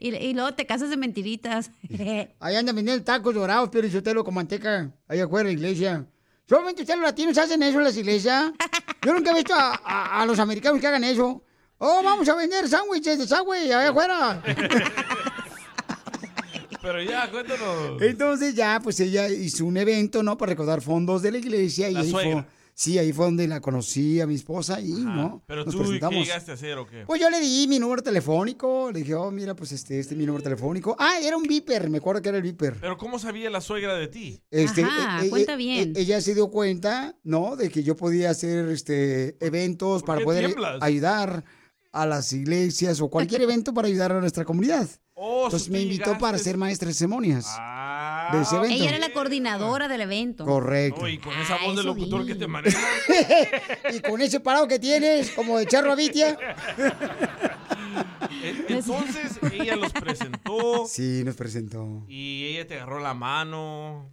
Y, 0.00 0.14
y 0.14 0.34
luego 0.34 0.52
te 0.52 0.66
casas 0.66 0.90
de 0.90 0.98
mentiritas. 0.98 1.70
Ahí 2.38 2.56
andan 2.56 2.76
vendiendo 2.76 3.02
tacos 3.02 3.34
dorados, 3.34 3.70
pero 3.72 3.88
yo 3.88 4.24
con 4.24 4.34
manteca, 4.34 4.92
ahí 5.08 5.18
afuera 5.18 5.48
de 5.48 5.54
la 5.54 5.60
iglesia. 5.60 6.06
Solamente 6.48 6.80
ustedes 6.82 6.98
los 6.98 7.08
latinos 7.08 7.36
hacen 7.36 7.62
eso 7.62 7.78
en 7.78 7.84
las 7.84 7.96
iglesias. 7.96 8.52
Yo 9.02 9.12
nunca 9.14 9.30
he 9.30 9.34
visto 9.34 9.54
a, 9.54 9.80
a- 9.84 10.20
a 10.22 10.26
los 10.26 10.38
americanos 10.38 10.80
que 10.80 10.86
hagan 10.86 11.04
eso. 11.04 11.42
Oh, 11.78 12.02
vamos 12.02 12.28
a 12.28 12.34
vender 12.34 12.68
sándwiches 12.68 13.18
de 13.18 13.26
Subway 13.28 13.70
allá 13.70 13.88
afuera. 13.90 14.42
Pero 16.82 17.02
ya, 17.02 17.28
cuéntanos. 17.30 18.00
Entonces 18.00 18.54
ya, 18.54 18.80
pues 18.82 18.98
ella 19.00 19.28
hizo 19.28 19.64
un 19.64 19.76
evento, 19.76 20.22
¿no? 20.22 20.38
Para 20.38 20.50
recaudar 20.50 20.80
fondos 20.80 21.22
de 21.22 21.32
la 21.32 21.38
iglesia. 21.38 21.90
Y 21.90 21.94
La 21.94 22.04
suegra. 22.04 22.46
Sí, 22.80 22.96
ahí 22.96 23.12
fue 23.12 23.24
donde 23.24 23.48
la 23.48 23.60
conocí 23.60 24.20
a 24.20 24.26
mi 24.28 24.36
esposa 24.36 24.80
y, 24.80 24.92
¿no? 24.92 25.42
Pero 25.46 25.64
Nos 25.64 25.74
tú, 25.74 25.80
¿y 25.80 25.82
¿qué 25.82 25.88
presentamos. 25.88 26.26
llegaste 26.26 26.50
a 26.52 26.54
hacer 26.54 26.78
o 26.78 26.86
qué? 26.86 27.02
Pues 27.06 27.20
yo 27.20 27.28
le 27.28 27.40
di 27.40 27.66
mi 27.66 27.80
número 27.80 28.02
telefónico, 28.02 28.92
le 28.92 29.00
dije, 29.00 29.14
oh, 29.16 29.32
mira, 29.32 29.56
pues 29.56 29.72
este, 29.72 29.98
este 29.98 30.14
es 30.14 30.18
mi 30.18 30.24
número 30.26 30.44
telefónico. 30.44 30.94
Ah, 30.98 31.18
era 31.20 31.36
un 31.36 31.42
viper, 31.42 31.90
me 31.90 31.98
acuerdo 31.98 32.22
que 32.22 32.28
era 32.28 32.38
el 32.38 32.44
viper. 32.44 32.76
Pero 32.80 32.96
¿cómo 32.96 33.18
sabía 33.18 33.50
la 33.50 33.60
suegra 33.60 33.94
de 33.96 34.06
ti? 34.06 34.40
Este, 34.50 34.84
Ajá, 34.84 35.22
eh, 35.24 35.26
eh, 35.26 35.30
cuenta 35.30 35.54
eh, 35.54 35.56
bien. 35.56 35.88
eh, 35.90 36.00
ella 36.02 36.20
se 36.20 36.34
dio 36.34 36.48
cuenta, 36.50 37.16
¿no? 37.24 37.56
De 37.56 37.68
que 37.68 37.82
yo 37.82 37.96
podía 37.96 38.30
hacer 38.30 38.68
este 38.68 39.36
eventos 39.44 40.04
para 40.04 40.20
poder 40.22 40.46
tiemblas? 40.46 40.78
ayudar 40.80 41.44
a 41.90 42.06
las 42.06 42.32
iglesias 42.32 43.00
o 43.00 43.08
cualquier 43.10 43.42
evento 43.48 43.74
para 43.74 43.88
ayudar 43.88 44.12
a 44.12 44.20
nuestra 44.20 44.44
comunidad. 44.44 44.88
Oh, 45.14 45.46
Entonces 45.46 45.68
me 45.68 45.80
invitó 45.82 46.16
para 46.16 46.38
ser 46.38 46.56
maestra 46.56 46.86
de 46.86 46.94
ceremonias 46.94 47.46
Ah. 47.58 47.87
De 48.32 48.42
ese 48.42 48.56
evento. 48.56 48.74
Ella 48.74 48.88
era 48.90 48.98
la 48.98 49.12
coordinadora 49.12 49.88
del 49.88 50.00
evento. 50.02 50.44
Correcto. 50.44 51.00
Oh, 51.02 51.08
y 51.08 51.18
con 51.18 51.32
esa 51.38 51.54
Ah, 51.56 51.58
voz 51.64 51.76
de 51.76 51.82
locutor 51.84 52.22
vi. 52.22 52.28
que 52.32 52.34
te 52.34 52.46
maneja. 52.46 52.78
y 53.92 54.00
con 54.00 54.20
ese 54.20 54.40
parado 54.40 54.66
que 54.68 54.78
tienes, 54.78 55.30
como 55.32 55.58
de 55.58 55.66
charro 55.66 55.92
a 55.92 55.94
Vitia. 55.94 56.36
E- 58.42 58.64
Entonces 58.68 59.38
ella 59.52 59.76
los 59.76 59.92
presentó 59.92 60.86
Sí, 60.86 61.22
nos 61.24 61.34
presentó. 61.36 62.04
y 62.08 62.44
ella 62.46 62.66
te 62.66 62.74
agarró 62.76 63.00
la 63.00 63.14
mano. 63.14 64.10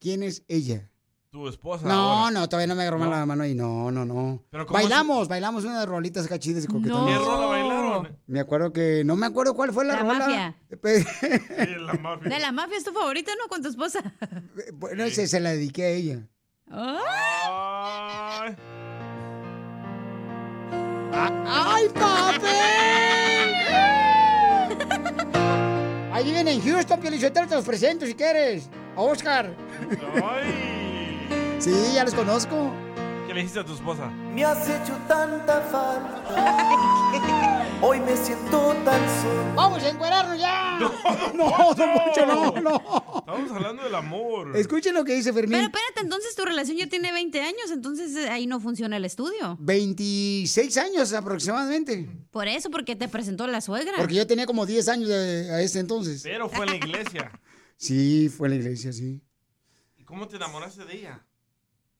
¿Quién 0.00 0.22
es 0.22 0.44
ella? 0.48 0.90
Tu 1.34 1.48
esposa. 1.48 1.84
No, 1.88 1.94
ahora. 1.94 2.30
no, 2.30 2.48
todavía 2.48 2.68
no 2.68 2.76
me 2.76 2.82
agarró 2.82 2.98
¿No? 3.00 3.10
la 3.10 3.26
mano 3.26 3.44
y 3.44 3.56
no, 3.56 3.90
no, 3.90 4.04
no. 4.04 4.40
Pero 4.50 4.66
¿cómo 4.66 4.78
bailamos, 4.78 5.26
bailamos 5.26 5.64
unas 5.64 5.84
rolitas 5.84 6.26
acá 6.26 6.38
chidas 6.38 6.62
y 6.62 6.68
coquetonas. 6.68 7.18
¿Qué 7.18 7.24
rola 7.24 7.46
bailaron? 7.46 8.16
Me 8.28 8.38
acuerdo 8.38 8.72
que, 8.72 9.02
no 9.04 9.16
me 9.16 9.26
acuerdo 9.26 9.52
cuál 9.54 9.72
fue 9.72 9.84
la, 9.84 9.94
La 9.94 10.02
rola. 10.02 10.18
mafia. 10.20 10.56
La 11.80 11.94
mafia. 11.94 12.30
De 12.30 12.38
la 12.38 12.52
mafia 12.52 12.78
es 12.78 12.84
tu 12.84 12.92
favorita, 12.92 13.32
¿no? 13.36 13.48
Con 13.48 13.62
tu 13.62 13.68
esposa. 13.68 14.00
Bueno, 14.74 15.02
ese 15.02 15.26
se 15.26 15.40
la 15.40 15.50
dediqué 15.50 15.82
a 15.82 15.88
ella. 15.88 16.28
Ay. 16.70 18.56
¡Ay, 21.12 21.88
papi! 21.94 22.46
Ahí 26.12 26.30
viene 26.30 26.52
en 26.52 26.62
Houston, 26.62 27.00
Pielichotero, 27.00 27.48
te 27.48 27.56
los 27.56 27.64
presento 27.64 28.06
si 28.06 28.14
quieres. 28.14 28.70
A 28.94 29.00
Oscar. 29.02 29.52
Ay. 30.22 30.83
Sí, 31.64 31.72
ya 31.94 32.04
los 32.04 32.12
conozco. 32.12 32.70
¿Qué 33.26 33.32
le 33.32 33.40
dijiste 33.40 33.60
a 33.60 33.64
tu 33.64 33.72
esposa? 33.72 34.10
Me 34.10 34.44
has 34.44 34.68
hecho 34.68 34.94
tanta 35.08 35.62
falta. 35.62 37.66
Hoy 37.82 38.00
me 38.00 38.14
siento 38.18 38.74
tan 38.84 39.00
solo. 39.22 39.54
¡Vamos 39.54 39.82
a 39.82 39.88
encuerarnos 39.88 40.38
ya! 40.38 40.78
No, 41.34 41.34
No, 41.34 41.74
don 41.74 41.88
Poncho, 41.94 42.26
no, 42.26 42.60
no. 42.60 43.14
Estamos 43.18 43.50
hablando 43.52 43.82
del 43.84 43.94
amor. 43.94 44.54
Escuchen 44.56 44.92
lo 44.92 45.04
que 45.04 45.14
dice 45.14 45.32
Fermín. 45.32 45.52
Pero 45.52 45.64
espérate, 45.64 46.00
entonces 46.02 46.34
tu 46.34 46.44
relación 46.44 46.76
ya 46.76 46.86
tiene 46.88 47.12
20 47.12 47.40
años, 47.40 47.70
entonces 47.72 48.14
eh, 48.14 48.28
ahí 48.28 48.46
no 48.46 48.60
funciona 48.60 48.98
el 48.98 49.04
estudio. 49.06 49.56
26 49.60 50.76
años 50.76 51.14
aproximadamente. 51.14 52.10
Por 52.30 52.46
eso, 52.46 52.70
porque 52.70 52.94
te 52.94 53.08
presentó 53.08 53.46
la 53.46 53.62
suegra. 53.62 53.94
Porque 53.96 54.14
yo 54.16 54.26
tenía 54.26 54.44
como 54.46 54.66
10 54.66 54.86
años 54.88 55.08
de- 55.08 55.50
a 55.50 55.62
ese 55.62 55.80
entonces. 55.80 56.20
Pero 56.22 56.50
fue 56.50 56.66
en 56.66 56.70
la 56.72 56.76
iglesia. 56.76 57.32
Sí, 57.78 58.28
fue 58.28 58.48
en 58.48 58.54
la 58.54 58.60
iglesia, 58.60 58.92
sí. 58.92 59.22
¿Y 59.96 60.04
cómo 60.04 60.28
te 60.28 60.36
enamoraste 60.36 60.84
de 60.84 60.94
ella? 60.98 61.26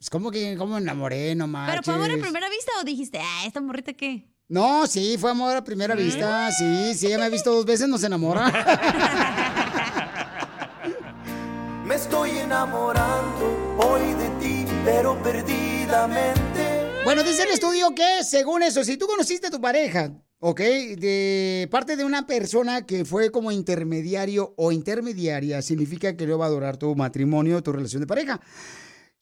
Pues 0.04 0.10
como 0.10 0.30
que, 0.30 0.54
como 0.58 0.74
me 0.74 0.82
enamoré, 0.82 1.34
no 1.34 1.46
¿Pero 1.46 1.52
manches. 1.52 1.86
fue 1.86 1.94
amor 1.94 2.10
a 2.10 2.18
primera 2.18 2.50
vista 2.50 2.72
o 2.78 2.84
dijiste, 2.84 3.20
ah, 3.20 3.46
esta 3.46 3.62
morrita 3.62 3.94
qué? 3.94 4.28
No, 4.48 4.86
sí, 4.86 5.16
fue 5.18 5.30
amor 5.30 5.56
a 5.56 5.64
primera 5.64 5.94
vista. 5.94 6.52
Sí, 6.52 6.92
sí, 6.94 7.06
ella 7.06 7.16
me 7.16 7.24
ha 7.24 7.30
visto 7.30 7.50
dos 7.50 7.64
veces, 7.64 7.88
no 7.88 7.96
se 7.96 8.08
enamora. 8.08 8.52
Me 11.86 11.94
estoy 11.94 12.32
enamorando 12.32 13.76
hoy 13.78 14.12
de 14.12 14.28
ti, 14.40 14.66
pero 14.84 15.16
perdidamente. 15.22 16.90
Bueno, 17.06 17.22
dice 17.22 17.44
el 17.44 17.52
estudio 17.52 17.94
que, 17.94 18.24
según 18.24 18.62
eso, 18.62 18.84
si 18.84 18.98
tú 18.98 19.06
conociste 19.06 19.46
a 19.46 19.50
tu 19.50 19.62
pareja, 19.62 20.12
¿ok? 20.38 20.60
De 20.60 21.66
parte 21.70 21.96
de 21.96 22.04
una 22.04 22.26
persona 22.26 22.84
que 22.84 23.06
fue 23.06 23.30
como 23.30 23.52
intermediario 23.52 24.52
o 24.58 24.70
intermediaria, 24.70 25.62
significa 25.62 26.14
que 26.14 26.26
no 26.26 26.36
va 26.36 26.44
a 26.44 26.50
durar 26.50 26.76
tu 26.76 26.94
matrimonio, 26.94 27.62
tu 27.62 27.72
relación 27.72 28.00
de 28.00 28.06
pareja. 28.06 28.38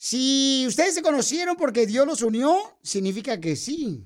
Si 0.05 0.65
ustedes 0.67 0.97
se 0.97 1.03
conocieron 1.03 1.55
porque 1.55 1.87
Dios 1.87 2.05
los 2.09 2.23
unió, 2.23 2.57
significa 2.83 3.39
que 3.39 3.55
sí, 3.55 4.05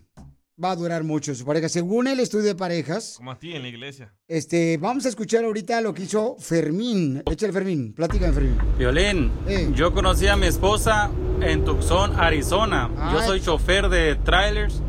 va 0.62 0.72
a 0.72 0.76
durar 0.76 1.04
mucho 1.04 1.34
su 1.34 1.46
pareja. 1.46 1.70
Según 1.70 2.06
el 2.06 2.20
estudio 2.20 2.44
de 2.44 2.54
parejas, 2.54 3.14
Como 3.16 3.30
a 3.30 3.38
ti 3.38 3.54
en 3.54 3.62
la 3.62 3.68
iglesia. 3.68 4.12
este, 4.28 4.76
vamos 4.76 5.06
a 5.06 5.08
escuchar 5.08 5.42
ahorita 5.46 5.80
lo 5.80 5.94
que 5.94 6.02
hizo 6.02 6.36
Fermín. 6.38 7.22
Échale, 7.24 7.50
Fermín, 7.50 7.94
platícame, 7.94 8.34
Fermín. 8.34 8.58
Violín, 8.76 9.32
yo 9.74 9.94
conocí 9.94 10.26
a 10.26 10.36
mi 10.36 10.48
esposa 10.48 11.10
en 11.40 11.64
Tucson, 11.64 12.20
Arizona. 12.20 12.90
Yo 13.14 13.22
soy 13.22 13.40
chofer 13.40 13.88
de 13.88 14.16
trailers 14.16 14.82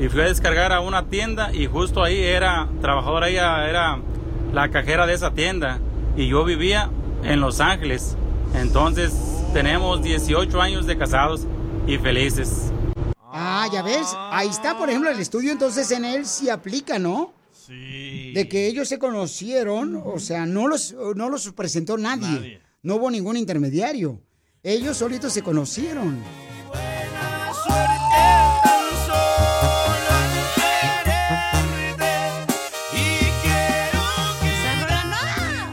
y 0.00 0.08
fui 0.08 0.22
a 0.22 0.24
descargar 0.24 0.72
a 0.72 0.80
una 0.80 1.08
tienda 1.08 1.54
y 1.54 1.66
justo 1.66 2.02
ahí 2.02 2.20
era, 2.20 2.68
trabajadora 2.80 3.28
ella 3.28 3.68
era 3.68 4.02
la 4.52 4.72
cajera 4.72 5.06
de 5.06 5.14
esa 5.14 5.32
tienda 5.34 5.78
y 6.16 6.26
yo 6.26 6.44
vivía 6.44 6.90
en 7.22 7.40
Los 7.40 7.60
Ángeles. 7.60 8.16
Entonces 8.56 9.37
tenemos 9.52 10.02
18 10.02 10.60
años 10.60 10.86
de 10.86 10.96
casados 10.96 11.46
y 11.86 11.98
felices. 11.98 12.72
Ah, 13.30 13.68
ya 13.72 13.82
ves, 13.82 14.06
ahí 14.30 14.48
está, 14.48 14.76
por 14.78 14.88
ejemplo, 14.88 15.10
el 15.10 15.20
estudio, 15.20 15.52
entonces 15.52 15.90
en 15.90 16.04
él 16.04 16.26
sí 16.26 16.48
aplica, 16.48 16.98
¿no? 16.98 17.32
Sí. 17.52 18.32
De 18.32 18.48
que 18.48 18.66
ellos 18.66 18.88
se 18.88 18.98
conocieron, 18.98 20.02
o 20.04 20.18
sea, 20.18 20.46
no 20.46 20.68
los, 20.68 20.94
no 21.14 21.28
los 21.28 21.52
presentó 21.52 21.98
nadie. 21.98 22.28
Nadie. 22.28 22.60
No 22.82 22.96
hubo 22.96 23.10
ningún 23.10 23.36
intermediario. 23.36 24.20
Ellos 24.62 24.96
solitos 24.96 25.32
se 25.32 25.42
conocieron. 25.42 26.22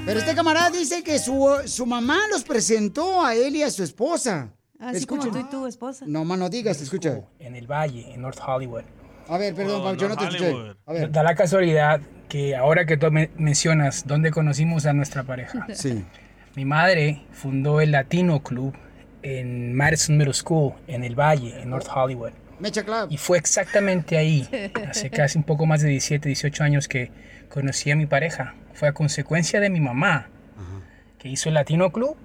Pero 0.06 0.20
este 0.20 0.36
camarada 0.36 0.70
dice 0.72 1.04
que 1.04 1.18
su, 1.20 1.48
su 1.66 1.86
mamá 1.86 2.20
los 2.32 2.44
presentó 2.44 3.26
a 3.26 3.36
él 3.36 3.56
y 3.56 3.64
a 3.64 3.70
su 3.72 3.84
esposa. 3.84 4.50
Así 4.80 5.06
como 5.06 5.26
tú 5.30 5.40
y 5.40 5.44
tu 5.50 5.66
esposa. 5.68 6.06
No, 6.08 6.26
más 6.26 6.38
no 6.38 6.50
digas, 6.50 6.82
escucha. 6.82 7.22
En 7.40 7.56
el 7.56 7.66
Valle, 7.66 8.14
en 8.14 8.22
North 8.22 8.40
Hollywood. 8.46 8.84
A 9.28 9.38
ver, 9.38 9.56
perdón, 9.56 9.82
Pau, 9.82 9.96
yo 9.96 10.08
no 10.10 10.16
te 10.18 10.26
escuché. 10.26 10.54
A 10.86 10.94
ver. 10.94 11.12
Da 11.12 11.24
la 11.24 11.34
casualidad 11.34 12.02
que 12.30 12.56
ahora 12.56 12.86
que 12.86 12.98
tú 12.98 13.10
me- 13.12 13.32
mencionas 13.38 14.06
dónde 14.06 14.32
conocimos 14.32 14.86
a 14.86 14.94
nuestra 14.94 15.24
pareja. 15.24 15.66
Sí. 15.74 16.04
Mi 16.56 16.64
madre 16.66 17.24
fundó 17.32 17.82
el 17.82 17.92
Latino 17.92 18.42
Club 18.44 18.74
en 19.24 19.74
Madison 19.76 20.18
Middle 20.18 20.34
School, 20.34 20.74
en 20.88 21.04
el 21.04 21.16
Valle, 21.16 21.60
en 21.62 21.70
North 21.70 21.88
Hollywood. 21.94 22.32
Mecha 22.60 22.84
Club. 22.84 23.08
Y 23.10 23.18
fue 23.18 23.38
exactamente 23.38 24.18
ahí, 24.18 24.48
hace 24.90 25.10
casi 25.10 25.38
un 25.38 25.44
poco 25.44 25.66
más 25.66 25.82
de 25.82 25.90
17, 25.90 26.30
18 26.30 26.64
años 26.64 26.88
que 26.88 27.12
conocí 27.50 27.92
a 27.92 27.96
mi 27.96 28.06
pareja. 28.06 28.54
Fue 28.74 28.88
a 28.88 28.94
consecuencia 28.94 29.60
de 29.60 29.70
mi 29.70 29.80
mamá, 29.80 30.28
que 31.20 31.30
hizo 31.30 31.50
el 31.50 31.56
Latino 31.56 31.92
Club. 31.92 32.16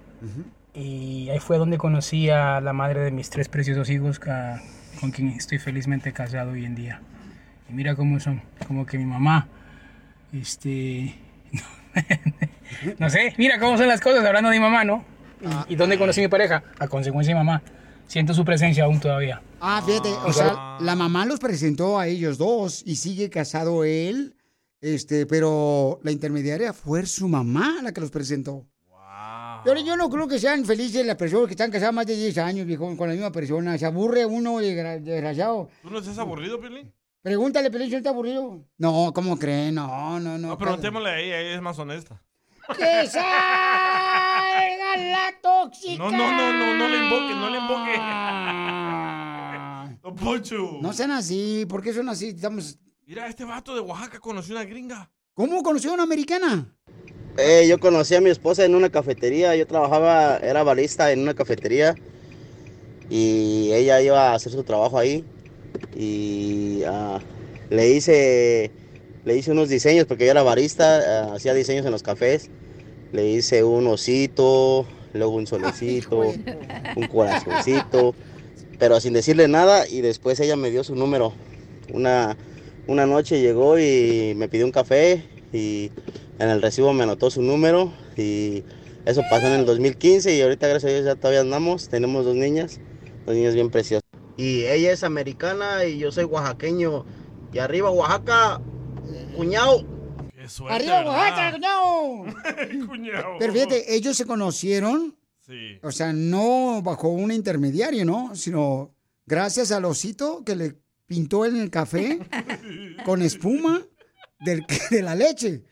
Y 0.74 1.28
ahí 1.30 1.38
fue 1.38 1.58
donde 1.58 1.78
conocí 1.78 2.30
a 2.30 2.60
la 2.60 2.72
madre 2.72 3.00
de 3.00 3.10
mis 3.10 3.30
tres 3.30 3.48
preciosos 3.48 3.90
hijos, 3.90 4.18
con 4.18 5.10
quien 5.10 5.28
estoy 5.28 5.58
felizmente 5.58 6.12
casado 6.12 6.52
hoy 6.52 6.64
en 6.64 6.74
día. 6.74 7.00
Y 7.68 7.72
mira 7.72 7.94
cómo 7.94 8.18
son, 8.20 8.42
como 8.66 8.86
que 8.86 8.98
mi 8.98 9.04
mamá, 9.04 9.48
este... 10.32 11.14
no 12.98 13.10
sé, 13.10 13.34
mira 13.36 13.58
cómo 13.58 13.76
son 13.76 13.88
las 13.88 14.00
cosas 14.00 14.24
hablando 14.24 14.50
de 14.50 14.56
mi 14.56 14.62
mamá, 14.62 14.84
¿no? 14.84 15.04
¿Y, 15.68 15.72
y 15.72 15.76
dónde 15.76 15.98
conocí 15.98 16.20
a 16.20 16.24
mi 16.24 16.28
pareja? 16.28 16.62
A 16.78 16.88
consecuencia 16.88 17.34
de 17.34 17.40
mi 17.40 17.46
mamá. 17.46 17.62
Siento 18.10 18.34
su 18.34 18.44
presencia 18.44 18.84
aún 18.84 18.98
todavía. 18.98 19.40
Ah, 19.60 19.80
fíjate, 19.86 20.08
o 20.24 20.32
sea, 20.32 20.78
la 20.80 20.96
mamá 20.96 21.26
los 21.26 21.38
presentó 21.38 21.96
a 21.96 22.08
ellos 22.08 22.38
dos 22.38 22.82
y 22.84 22.96
sigue 22.96 23.30
casado 23.30 23.84
él, 23.84 24.34
este, 24.80 25.26
pero 25.26 26.00
la 26.02 26.10
intermediaria 26.10 26.72
fue 26.72 27.04
su 27.06 27.28
mamá 27.28 27.80
la 27.82 27.92
que 27.92 28.00
los 28.00 28.10
presentó. 28.10 28.66
Pero 29.62 29.78
yo 29.80 29.94
no 29.96 30.08
creo 30.08 30.26
que 30.26 30.38
sean 30.38 30.64
felices 30.64 31.04
las 31.04 31.16
personas 31.16 31.46
que 31.46 31.52
están 31.52 31.70
casadas 31.70 31.92
más 31.92 32.06
de 32.06 32.16
10 32.16 32.38
años, 32.38 32.66
viejo, 32.66 32.96
con 32.96 33.08
la 33.08 33.12
misma 33.14 33.30
persona. 33.30 33.76
Se 33.76 33.84
aburre 33.84 34.24
uno 34.24 34.54
desgra- 34.62 34.98
desgraciado. 35.02 35.68
¿Tú 35.82 35.90
no 35.90 35.98
estás 35.98 36.16
aburrido, 36.16 36.58
Pelín? 36.58 36.90
Pregúntale, 37.20 37.70
Pelín, 37.70 37.88
si 37.88 37.92
no 37.92 37.98
está 37.98 38.08
aburrido. 38.08 38.64
No, 38.78 39.12
¿cómo 39.14 39.38
creen? 39.38 39.74
No, 39.74 40.18
no, 40.18 40.38
no. 40.38 40.48
No, 40.48 40.56
preguntémosle 40.58 41.10
a 41.10 41.18
ella, 41.20 41.40
ella 41.40 41.54
es 41.56 41.60
más 41.60 41.78
honesta. 41.78 42.22
¡Que 42.74 43.06
salga 43.08 44.96
la 44.96 45.34
tóxica! 45.42 45.98
No, 46.04 46.10
no, 46.10 46.32
no, 46.32 46.52
no, 46.54 46.74
no 46.78 46.88
le 46.88 46.96
invoque, 47.04 47.34
no 47.34 47.50
le 47.50 47.58
invoque. 47.58 47.96
Don 50.02 50.16
Poncho. 50.16 50.78
No 50.80 50.92
sean 50.94 51.10
así, 51.10 51.66
¿por 51.68 51.82
qué 51.82 51.92
son 51.92 52.08
así? 52.08 52.28
Estamos... 52.28 52.78
Mira, 53.10 53.26
este 53.26 53.44
vato 53.44 53.74
de 53.74 53.80
Oaxaca 53.80 54.20
conoció 54.20 54.54
una 54.54 54.64
gringa. 54.64 55.10
¿Cómo 55.34 55.64
conoció 55.64 55.90
a 55.90 55.94
una 55.94 56.04
americana? 56.04 56.72
Eh, 57.36 57.66
yo 57.68 57.80
conocí 57.80 58.14
a 58.14 58.20
mi 58.20 58.30
esposa 58.30 58.64
en 58.64 58.76
una 58.76 58.88
cafetería. 58.88 59.56
Yo 59.56 59.66
trabajaba, 59.66 60.36
era 60.36 60.62
barista 60.62 61.10
en 61.10 61.18
una 61.18 61.34
cafetería. 61.34 61.96
Y 63.08 63.72
ella 63.72 64.00
iba 64.00 64.30
a 64.30 64.34
hacer 64.34 64.52
su 64.52 64.62
trabajo 64.62 64.96
ahí. 64.96 65.24
Y 65.96 66.84
ah, 66.86 67.18
le 67.68 67.90
hice 67.90 68.70
le 69.24 69.36
hice 69.36 69.50
unos 69.50 69.68
diseños 69.68 70.06
porque 70.06 70.26
yo 70.26 70.30
era 70.30 70.44
barista, 70.44 71.30
ah, 71.30 71.34
hacía 71.34 71.52
diseños 71.52 71.84
en 71.84 71.90
los 71.90 72.04
cafés. 72.04 72.48
Le 73.10 73.28
hice 73.28 73.64
un 73.64 73.88
osito, 73.88 74.86
luego 75.14 75.34
un 75.34 75.48
solecito, 75.48 76.20
un 76.94 77.08
corazoncito, 77.08 78.14
pero 78.78 79.00
sin 79.00 79.14
decirle 79.14 79.48
nada. 79.48 79.88
Y 79.88 80.00
después 80.00 80.38
ella 80.38 80.54
me 80.54 80.70
dio 80.70 80.84
su 80.84 80.94
número. 80.94 81.32
Una, 81.92 82.36
una 82.90 83.06
noche 83.06 83.40
llegó 83.40 83.78
y 83.78 84.34
me 84.36 84.48
pidió 84.48 84.66
un 84.66 84.72
café 84.72 85.24
y 85.52 85.92
en 86.40 86.48
el 86.48 86.60
recibo 86.60 86.92
me 86.92 87.04
anotó 87.04 87.30
su 87.30 87.40
número 87.40 87.92
y 88.16 88.64
eso 89.06 89.22
pasó 89.30 89.46
en 89.46 89.60
el 89.60 89.64
2015 89.66 90.34
y 90.36 90.42
ahorita 90.42 90.66
gracias 90.66 90.90
a 90.90 90.94
Dios 90.94 91.04
ya 91.06 91.14
todavía 91.14 91.40
andamos, 91.40 91.88
tenemos 91.88 92.24
dos 92.24 92.34
niñas, 92.34 92.80
dos 93.26 93.36
niñas 93.36 93.54
bien 93.54 93.70
preciosas. 93.70 94.02
Y 94.36 94.64
ella 94.64 94.90
es 94.90 95.04
americana 95.04 95.84
y 95.84 95.98
yo 95.98 96.10
soy 96.10 96.24
oaxaqueño. 96.24 97.04
Y 97.52 97.58
arriba 97.58 97.90
Oaxaca, 97.90 98.60
cuñado. 99.36 99.84
¡Arriba, 100.68 101.04
Oaxaca, 101.04 101.52
cuñado! 101.52 102.24
Cuñado. 102.88 103.36
Pero 103.38 103.52
fíjate, 103.52 103.94
ellos 103.94 104.16
se 104.16 104.24
conocieron, 104.24 105.16
Sí. 105.46 105.78
o 105.82 105.92
sea, 105.92 106.12
no 106.12 106.80
bajo 106.82 107.08
un 107.08 107.30
intermediario, 107.30 108.04
¿no? 108.04 108.34
Sino 108.34 108.94
gracias 109.26 109.70
al 109.70 109.84
osito 109.84 110.42
que 110.44 110.56
le 110.56 110.79
pintó 111.10 111.44
en 111.44 111.56
el 111.56 111.70
café 111.70 112.20
con 113.04 113.20
espuma 113.20 113.82
del, 114.38 114.64
de 114.90 115.02
la 115.02 115.16
leche. 115.16 115.64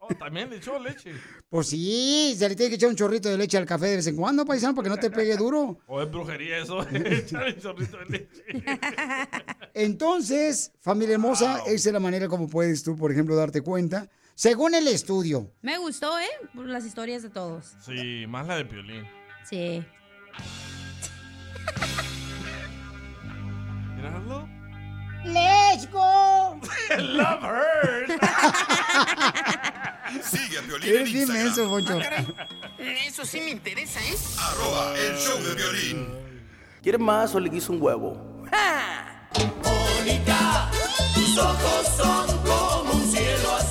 Oh, 0.00 0.08
también 0.08 0.50
le 0.50 0.56
echó 0.56 0.76
leche. 0.76 1.12
Pues 1.48 1.68
sí, 1.68 2.34
se 2.36 2.48
le 2.48 2.56
tiene 2.56 2.70
que 2.70 2.74
echar 2.74 2.88
un 2.88 2.96
chorrito 2.96 3.28
de 3.28 3.38
leche 3.38 3.56
al 3.58 3.64
café 3.64 3.86
de 3.86 3.96
vez 3.96 4.06
en 4.08 4.16
cuando, 4.16 4.44
paisano, 4.44 4.74
para 4.74 4.86
que 4.86 4.88
no 4.88 4.96
te 4.96 5.08
pegue 5.12 5.36
duro. 5.36 5.78
O 5.86 6.02
es 6.02 6.10
brujería 6.10 6.58
eso, 6.58 6.82
echarle 6.92 7.56
chorrito 7.60 7.96
de 7.98 8.06
leche. 8.06 8.44
Entonces, 9.72 10.72
familia 10.80 11.14
hermosa, 11.14 11.60
esa 11.68 11.90
es 11.90 11.92
la 11.92 12.00
manera 12.00 12.26
como 12.26 12.48
puedes 12.48 12.82
tú, 12.82 12.96
por 12.96 13.12
ejemplo, 13.12 13.36
darte 13.36 13.60
cuenta. 13.60 14.10
Según 14.34 14.74
el 14.74 14.88
estudio, 14.88 15.52
Me 15.62 15.78
gustó, 15.78 16.18
¿eh? 16.18 16.26
Por 16.56 16.66
las 16.66 16.84
historias 16.84 17.22
de 17.22 17.30
todos. 17.30 17.76
Sí, 17.86 18.24
más 18.26 18.48
la 18.48 18.56
de 18.56 18.64
Piolín. 18.64 19.04
Sí. 19.48 19.84
Míralo. 23.94 24.61
¡Let's 25.24 25.86
go! 25.92 26.58
Love 26.98 27.42
her. 27.42 28.06
Sigue 30.22 30.58
a 30.58 30.62
Piolín 30.62 30.96
en 30.96 31.06
Instagram. 31.06 31.44
menso, 31.44 31.68
Poncho. 31.68 31.98
Eso 32.78 33.24
sí 33.24 33.40
me 33.40 33.50
interesa, 33.50 34.00
¿eh? 34.00 34.14
Arroba 34.38 34.94
el 34.98 35.16
show 35.16 35.38
de 35.42 35.54
violín. 35.54 36.08
¿Quieres 36.82 37.00
más 37.00 37.34
o 37.34 37.40
le 37.40 37.50
quiso 37.50 37.72
un 37.72 37.80
huevo? 37.80 38.44
Mónica, 39.64 40.70
tus 41.14 41.38
ojos 41.38 41.86
son 41.96 42.26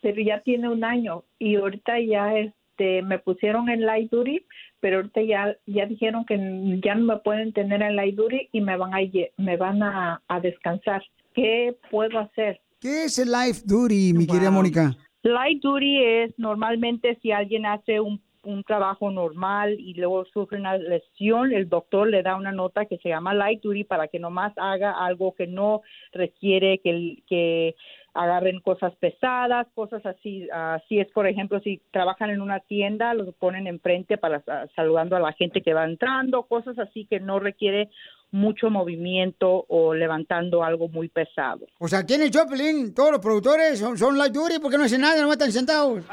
pero 0.00 0.22
ya 0.22 0.40
tiene 0.42 0.68
un 0.68 0.84
año 0.84 1.24
y 1.40 1.56
ahorita 1.56 1.94
ya 1.98 2.32
este 2.36 3.02
me 3.02 3.18
pusieron 3.18 3.68
en 3.68 3.84
light 3.84 4.08
duty, 4.12 4.46
pero 4.78 4.98
ahorita 4.98 5.20
ya 5.22 5.56
ya 5.66 5.86
dijeron 5.86 6.24
que 6.26 6.36
ya 6.84 6.94
no 6.94 7.06
me 7.06 7.16
pueden 7.16 7.52
tener 7.52 7.82
en 7.82 7.96
light 7.96 8.14
duty 8.14 8.50
y 8.52 8.60
me 8.60 8.76
van 8.76 8.94
a 8.94 8.98
me 9.36 9.56
van 9.56 9.82
a, 9.82 10.22
a 10.28 10.38
descansar. 10.38 11.02
¿Qué 11.34 11.76
puedo 11.90 12.20
hacer? 12.20 12.60
¿Qué 12.78 13.06
es 13.06 13.18
el 13.18 13.32
life 13.32 13.62
duty, 13.64 14.12
mi 14.12 14.28
querida 14.28 14.52
Mónica? 14.52 14.96
Light 15.22 15.62
duty 15.62 16.04
es 16.04 16.38
normalmente 16.38 17.18
si 17.20 17.32
alguien 17.32 17.66
hace 17.66 18.00
un, 18.00 18.20
un 18.44 18.62
trabajo 18.62 19.10
normal 19.10 19.76
y 19.78 19.94
luego 19.94 20.24
sufre 20.26 20.58
una 20.58 20.76
lesión, 20.78 21.52
el 21.52 21.68
doctor 21.68 22.08
le 22.08 22.22
da 22.22 22.36
una 22.36 22.52
nota 22.52 22.86
que 22.86 22.98
se 22.98 23.08
llama 23.08 23.34
light 23.34 23.60
duty 23.62 23.84
para 23.84 24.08
que 24.08 24.18
nomás 24.18 24.52
haga 24.56 24.92
algo 24.92 25.34
que 25.34 25.46
no 25.46 25.82
requiere 26.12 26.78
que, 26.78 27.22
que 27.28 27.74
agarren 28.14 28.60
cosas 28.60 28.94
pesadas, 28.96 29.66
cosas 29.74 30.04
así. 30.06 30.48
Así 30.52 30.98
es, 30.98 31.08
por 31.12 31.26
ejemplo, 31.26 31.60
si 31.60 31.80
trabajan 31.90 32.30
en 32.30 32.40
una 32.40 32.60
tienda, 32.60 33.12
los 33.14 33.34
ponen 33.34 33.66
enfrente 33.66 34.18
para 34.18 34.40
sa- 34.42 34.66
saludando 34.74 35.16
a 35.16 35.20
la 35.20 35.32
gente 35.32 35.62
que 35.62 35.74
va 35.74 35.84
entrando, 35.84 36.44
cosas 36.44 36.78
así 36.78 37.06
que 37.06 37.20
no 37.20 37.38
requiere 37.38 37.90
mucho 38.30 38.70
movimiento 38.70 39.64
o 39.68 39.94
levantando 39.94 40.62
algo 40.62 40.88
muy 40.88 41.08
pesado. 41.08 41.66
O 41.78 41.88
sea, 41.88 42.00
aquí 42.00 42.14
en 42.14 42.22
el 42.22 42.30
Choplin, 42.30 42.92
todos 42.94 43.12
los 43.12 43.20
productores 43.20 43.78
son, 43.78 43.96
son 43.96 44.18
light 44.18 44.32
duty 44.32 44.58
porque 44.60 44.76
no 44.78 44.84
hacen 44.84 45.00
nada, 45.00 45.22
no 45.22 45.32
están 45.32 45.52
sentados. 45.52 46.04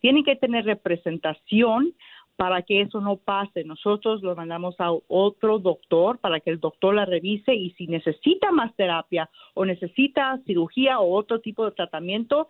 Tienen 0.01 0.25
que 0.25 0.37
tener 0.37 0.67
representación 0.67 1.95
para 2.37 2.63
que 2.63 2.81
eso 2.81 3.01
no 3.01 3.17
pase. 3.17 3.65
Nosotros 3.65 4.23
lo 4.23 4.35
mandamos 4.35 4.75
a 4.79 4.91
otro 5.09 5.59
doctor 5.59 6.19
para 6.19 6.41
que 6.41 6.51
el 6.51 6.61
doctor 6.61 6.95
la 6.95 7.05
revise 7.05 7.55
y 7.55 7.71
si 7.73 7.87
necesita 7.87 8.51
más 8.51 8.75
terapia 8.75 9.29
o 9.55 9.65
necesita 9.65 10.39
cirugía 10.47 10.99
o 10.99 11.15
otro 11.15 11.41
tipo 11.41 11.65
de 11.65 11.73
tratamiento, 11.73 12.49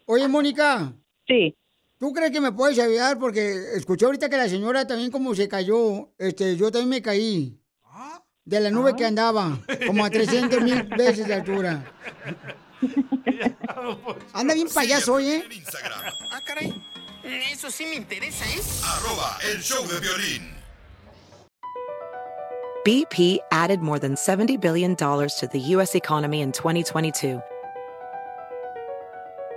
Oye, 0.07 0.27
Mónica. 0.27 0.93
Sí. 1.25 1.55
¿Tú 2.05 2.13
crees 2.13 2.29
que 2.29 2.39
me 2.39 2.51
puedes 2.51 2.77
ayudar? 2.77 3.17
Porque 3.17 3.55
escuché 3.73 4.05
ahorita 4.05 4.29
que 4.29 4.37
la 4.37 4.47
señora 4.47 4.85
también 4.85 5.09
como 5.09 5.33
se 5.33 5.49
cayó. 5.49 6.11
Este, 6.19 6.55
yo 6.55 6.71
también 6.71 6.89
me 6.89 7.01
caí. 7.01 7.59
De 8.43 8.59
la 8.59 8.69
nube 8.69 8.95
que 8.95 9.07
andaba. 9.07 9.57
Como 9.87 10.05
a 10.05 10.11
300 10.11 10.61
mil 10.61 10.83
veces 10.97 11.27
de 11.27 11.33
altura. 11.33 11.83
Anda 14.33 14.53
bien 14.53 14.67
payaso 14.71 15.15
hoy, 15.15 15.29
¿eh? 15.29 15.43
Ah, 16.29 16.41
caray. 16.45 16.79
Eso 17.51 17.71
sí 17.71 17.87
me 17.87 17.95
interesa, 17.95 18.45
¿eh? 18.45 18.61
Arroba 18.83 19.39
el 19.51 19.63
show 19.63 19.83
de 19.87 19.99
violín. 19.99 20.53
BP 22.85 23.39
added 23.51 23.79
more 23.79 23.97
than 23.97 24.13
$70 24.13 24.61
billion 24.61 24.95
to 24.95 25.49
the 25.51 25.59
U.S. 25.73 25.95
economy 25.95 26.41
in 26.41 26.51
2022. 26.51 27.41